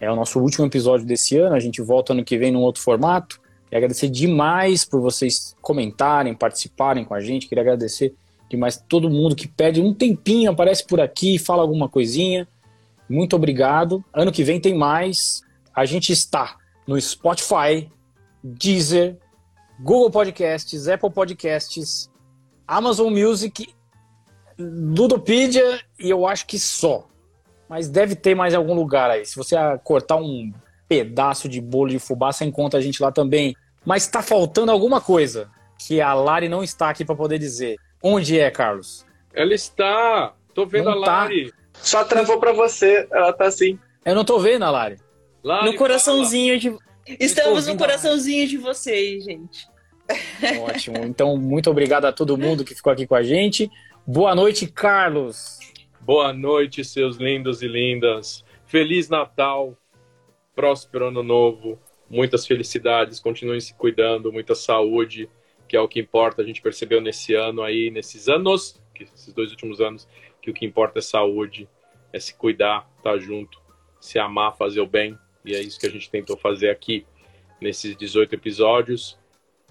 É 0.00 0.10
o 0.10 0.16
nosso 0.16 0.40
último 0.40 0.64
episódio 0.64 1.06
desse 1.06 1.36
ano. 1.36 1.54
A 1.54 1.60
gente 1.60 1.82
volta 1.82 2.14
ano 2.14 2.24
que 2.24 2.38
vem 2.38 2.50
num 2.50 2.62
outro 2.62 2.82
formato. 2.82 3.42
Queria 3.64 3.76
agradecer 3.76 4.08
demais 4.08 4.86
por 4.86 4.98
vocês 4.98 5.54
comentarem, 5.60 6.34
participarem 6.34 7.04
com 7.04 7.12
a 7.12 7.20
gente. 7.20 7.46
Queria 7.46 7.60
agradecer 7.60 8.14
demais 8.48 8.82
todo 8.88 9.10
mundo 9.10 9.36
que 9.36 9.46
pede 9.46 9.82
um 9.82 9.92
tempinho, 9.92 10.50
aparece 10.50 10.86
por 10.86 10.98
aqui, 10.98 11.38
fala 11.38 11.60
alguma 11.60 11.90
coisinha. 11.90 12.48
Muito 13.06 13.36
obrigado. 13.36 14.02
Ano 14.14 14.32
que 14.32 14.42
vem 14.42 14.58
tem 14.58 14.74
mais. 14.74 15.42
A 15.74 15.84
gente 15.84 16.10
está 16.10 16.56
no 16.86 17.00
Spotify, 17.00 17.90
Deezer, 18.42 19.16
Google 19.80 20.10
Podcasts, 20.10 20.88
Apple 20.88 21.10
Podcasts, 21.10 22.10
Amazon 22.66 23.12
Music, 23.12 23.68
Ludopedia 24.58 25.80
e 25.98 26.08
eu 26.08 26.26
acho 26.26 26.46
que 26.46 26.58
só. 26.58 27.06
Mas 27.68 27.88
deve 27.88 28.14
ter 28.14 28.34
mais 28.34 28.54
algum 28.54 28.74
lugar 28.74 29.10
aí. 29.10 29.26
Se 29.26 29.36
você 29.36 29.56
cortar 29.82 30.16
um 30.16 30.52
pedaço 30.88 31.48
de 31.48 31.60
bolo 31.60 31.90
de 31.90 31.98
fubá, 31.98 32.32
você 32.32 32.44
encontra 32.44 32.78
a 32.78 32.82
gente 32.82 33.02
lá 33.02 33.10
também. 33.10 33.56
Mas 33.84 34.04
está 34.04 34.22
faltando 34.22 34.70
alguma 34.70 35.00
coisa 35.00 35.50
que 35.78 36.00
a 36.00 36.14
Lari 36.14 36.48
não 36.48 36.62
está 36.62 36.90
aqui 36.90 37.04
para 37.04 37.14
poder 37.14 37.38
dizer. 37.38 37.76
Onde 38.02 38.38
é, 38.38 38.50
Carlos? 38.50 39.04
Ela 39.34 39.54
está. 39.54 40.32
Tô 40.54 40.64
vendo 40.64 40.90
Não 40.90 41.02
a 41.02 41.04
tá. 41.04 41.22
Lari. 41.22 41.52
Só 41.74 42.04
travou 42.04 42.38
pra 42.40 42.52
você, 42.52 43.06
ela 43.10 43.32
tá 43.32 43.46
assim. 43.46 43.78
Eu 44.04 44.14
não 44.14 44.24
tô 44.24 44.38
vendo, 44.38 44.64
Lari. 44.70 44.96
Lari, 45.46 45.70
No 45.70 45.76
coraçãozinho 45.76 46.58
de. 46.58 46.76
Estamos 47.20 47.68
no 47.68 47.76
coraçãozinho 47.76 48.48
de 48.48 48.56
vocês, 48.56 49.22
gente. 49.22 49.68
Ótimo. 50.60 51.04
Então, 51.04 51.36
muito 51.36 51.70
obrigado 51.70 52.04
a 52.04 52.12
todo 52.12 52.36
mundo 52.36 52.64
que 52.64 52.74
ficou 52.74 52.92
aqui 52.92 53.06
com 53.06 53.14
a 53.14 53.22
gente. 53.22 53.70
Boa 54.04 54.34
noite, 54.34 54.66
Carlos. 54.66 55.60
Boa 56.00 56.32
noite, 56.32 56.84
seus 56.84 57.16
lindos 57.18 57.62
e 57.62 57.68
lindas. 57.68 58.44
Feliz 58.64 59.08
Natal, 59.08 59.78
próspero 60.52 61.06
ano 61.06 61.22
novo, 61.22 61.78
muitas 62.10 62.44
felicidades, 62.44 63.20
continuem 63.20 63.60
se 63.60 63.72
cuidando, 63.72 64.32
muita 64.32 64.56
saúde, 64.56 65.30
que 65.68 65.76
é 65.76 65.80
o 65.80 65.86
que 65.86 66.00
importa. 66.00 66.42
A 66.42 66.44
gente 66.44 66.60
percebeu 66.60 67.00
nesse 67.00 67.36
ano 67.36 67.62
aí, 67.62 67.88
nesses 67.88 68.28
anos, 68.28 68.82
que 68.92 69.04
esses 69.04 69.32
dois 69.32 69.52
últimos 69.52 69.80
anos, 69.80 70.08
que 70.42 70.50
o 70.50 70.54
que 70.54 70.66
importa 70.66 70.98
é 70.98 71.02
saúde, 71.02 71.68
é 72.12 72.18
se 72.18 72.34
cuidar, 72.34 72.90
estar 72.96 73.16
junto, 73.18 73.60
se 74.00 74.18
amar, 74.18 74.56
fazer 74.56 74.80
o 74.80 74.86
bem. 74.88 75.16
E 75.46 75.54
é 75.54 75.60
isso 75.60 75.78
que 75.78 75.86
a 75.86 75.90
gente 75.90 76.10
tentou 76.10 76.36
fazer 76.36 76.70
aqui 76.70 77.06
nesses 77.60 77.96
18 77.96 78.34
episódios 78.34 79.16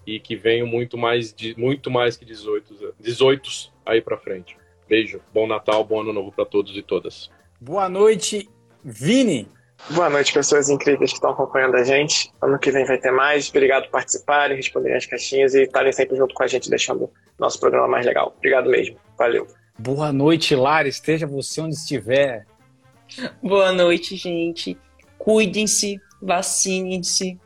e 0.06 0.18
que 0.18 0.34
venham 0.34 0.66
muito 0.66 0.96
mais 0.96 1.34
de 1.34 1.54
muito 1.58 1.90
mais 1.90 2.16
que 2.16 2.24
18, 2.24 2.94
18 2.98 3.50
aí 3.84 4.00
pra 4.00 4.16
frente. 4.16 4.56
Beijo, 4.88 5.20
bom 5.34 5.46
Natal, 5.46 5.84
bom 5.84 6.00
ano 6.00 6.12
novo 6.12 6.32
para 6.32 6.46
todos 6.46 6.76
e 6.76 6.82
todas. 6.82 7.30
Boa 7.60 7.88
noite, 7.88 8.48
Vini. 8.82 9.48
Boa 9.90 10.08
noite, 10.08 10.32
pessoas 10.32 10.68
incríveis 10.70 11.10
que 11.10 11.16
estão 11.16 11.30
acompanhando 11.30 11.76
a 11.76 11.84
gente. 11.84 12.32
Ano 12.40 12.58
que 12.58 12.70
vem 12.70 12.84
vai 12.84 12.98
ter 12.98 13.10
mais. 13.10 13.48
Obrigado 13.50 13.84
por 13.84 13.92
participarem, 13.92 14.56
responderem 14.56 14.96
as 14.96 15.06
caixinhas 15.06 15.54
e 15.54 15.62
estarem 15.62 15.92
sempre 15.92 16.16
junto 16.16 16.34
com 16.34 16.42
a 16.42 16.46
gente, 16.46 16.70
deixando 16.70 17.10
nosso 17.38 17.60
programa 17.60 17.86
mais 17.86 18.06
legal. 18.06 18.34
Obrigado 18.38 18.70
mesmo. 18.70 18.96
Valeu. 19.18 19.46
Boa 19.78 20.12
noite, 20.12 20.54
Lara. 20.54 20.88
Esteja 20.88 21.26
você 21.26 21.60
onde 21.60 21.74
estiver. 21.74 22.46
Boa 23.42 23.72
noite, 23.72 24.16
gente. 24.16 24.78
Cuidem-se, 25.26 26.00
vacinem-se. 26.22 27.36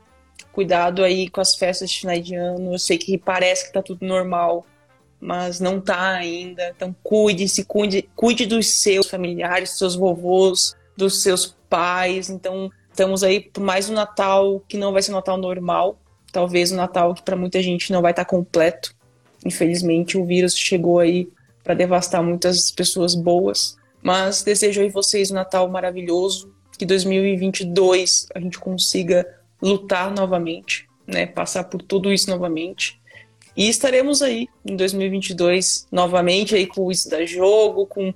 Cuidado 0.52 1.02
aí 1.02 1.30
com 1.30 1.40
as 1.40 1.54
festas 1.54 1.88
de 1.88 2.00
final 2.00 2.20
de 2.20 2.34
ano. 2.34 2.74
Eu 2.74 2.78
sei 2.78 2.98
que 2.98 3.16
parece 3.16 3.66
que 3.66 3.72
tá 3.72 3.80
tudo 3.80 4.04
normal, 4.04 4.66
mas 5.18 5.60
não 5.60 5.80
tá 5.80 6.10
ainda. 6.10 6.74
Então 6.76 6.94
cuide-se, 7.02 7.64
cuide, 7.64 8.06
cuide 8.14 8.44
dos 8.44 8.66
seus 8.82 9.08
familiares, 9.08 9.70
dos 9.70 9.78
seus 9.78 9.94
vovôs, 9.94 10.76
dos 10.94 11.22
seus 11.22 11.56
pais. 11.70 12.28
Então 12.28 12.70
estamos 12.90 13.24
aí 13.24 13.40
por 13.40 13.62
mais 13.62 13.88
um 13.88 13.94
Natal 13.94 14.62
que 14.68 14.76
não 14.76 14.92
vai 14.92 15.00
ser 15.00 15.12
um 15.12 15.14
Natal 15.14 15.38
normal. 15.38 15.98
Talvez 16.30 16.72
um 16.72 16.76
Natal 16.76 17.14
que 17.14 17.22
para 17.22 17.34
muita 17.34 17.62
gente 17.62 17.90
não 17.90 18.02
vai 18.02 18.12
estar 18.12 18.26
completo. 18.26 18.94
Infelizmente 19.42 20.18
o 20.18 20.26
vírus 20.26 20.54
chegou 20.54 20.98
aí 20.98 21.30
para 21.64 21.72
devastar 21.72 22.22
muitas 22.22 22.70
pessoas 22.70 23.14
boas. 23.14 23.78
Mas 24.02 24.42
desejo 24.42 24.82
aí 24.82 24.90
vocês 24.90 25.30
um 25.30 25.34
Natal 25.34 25.66
maravilhoso, 25.66 26.59
que 26.80 26.86
2022 26.86 28.28
a 28.34 28.40
gente 28.40 28.58
consiga 28.58 29.26
lutar 29.60 30.10
novamente, 30.10 30.88
né, 31.06 31.26
passar 31.26 31.64
por 31.64 31.82
tudo 31.82 32.10
isso 32.10 32.30
novamente. 32.30 32.98
E 33.54 33.68
estaremos 33.68 34.22
aí 34.22 34.48
em 34.64 34.74
2022 34.76 35.86
novamente 35.92 36.54
aí 36.54 36.66
com 36.66 36.90
isso 36.90 37.10
da 37.10 37.22
jogo, 37.26 37.84
com 37.84 38.14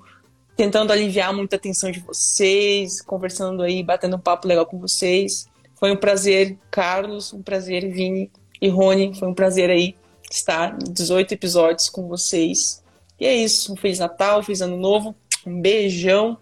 tentando 0.57 0.95
aliviar 0.95 1.35
muita 1.35 1.59
tensão 1.59 1.91
de 1.91 2.01
vocês, 2.01 3.03
conversando 3.03 3.63
aí, 3.63 3.83
batendo 3.83 4.17
um 4.17 4.21
papo 4.21 4.49
legal 4.49 4.65
com 4.65 4.79
vocês. 4.79 5.47
Foi 5.75 5.93
um 5.93 5.97
prazer, 5.97 6.57
Carlos, 6.71 7.35
um 7.35 7.43
prazer, 7.43 7.93
Vini 7.93 8.31
e 8.63 8.69
Rony, 8.69 9.15
foi 9.15 9.29
um 9.29 9.35
prazer 9.35 9.69
aí 9.69 9.95
estar 10.31 10.75
em 10.81 10.91
18 10.91 11.35
episódios 11.35 11.91
com 11.91 12.09
vocês. 12.09 12.83
E 13.21 13.27
é 13.27 13.35
isso, 13.35 13.75
um 13.75 13.77
feliz 13.77 13.99
Natal, 13.99 14.43
feliz 14.43 14.63
ano 14.63 14.79
novo, 14.79 15.15
um 15.47 15.61
beijão 15.61 16.39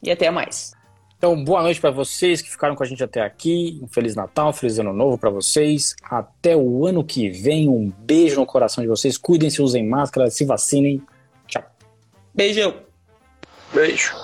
e 0.00 0.08
até 0.08 0.30
mais. 0.30 0.77
Então, 1.18 1.42
boa 1.42 1.62
noite 1.62 1.80
para 1.80 1.90
vocês 1.90 2.40
que 2.40 2.48
ficaram 2.48 2.76
com 2.76 2.82
a 2.84 2.86
gente 2.86 3.02
até 3.02 3.20
aqui. 3.20 3.80
Um 3.82 3.88
feliz 3.88 4.14
Natal, 4.14 4.50
um 4.50 4.52
feliz 4.52 4.78
ano 4.78 4.92
novo 4.92 5.18
para 5.18 5.28
vocês. 5.30 5.96
Até 6.04 6.56
o 6.56 6.86
ano 6.86 7.02
que 7.02 7.28
vem. 7.28 7.68
Um 7.68 7.90
beijo 7.90 8.38
no 8.38 8.46
coração 8.46 8.82
de 8.82 8.88
vocês. 8.88 9.18
Cuidem-se, 9.18 9.60
usem 9.60 9.84
máscara, 9.84 10.30
se 10.30 10.44
vacinem. 10.44 11.02
Tchau. 11.48 11.64
Beijão. 12.32 12.72
Beijo. 13.74 14.14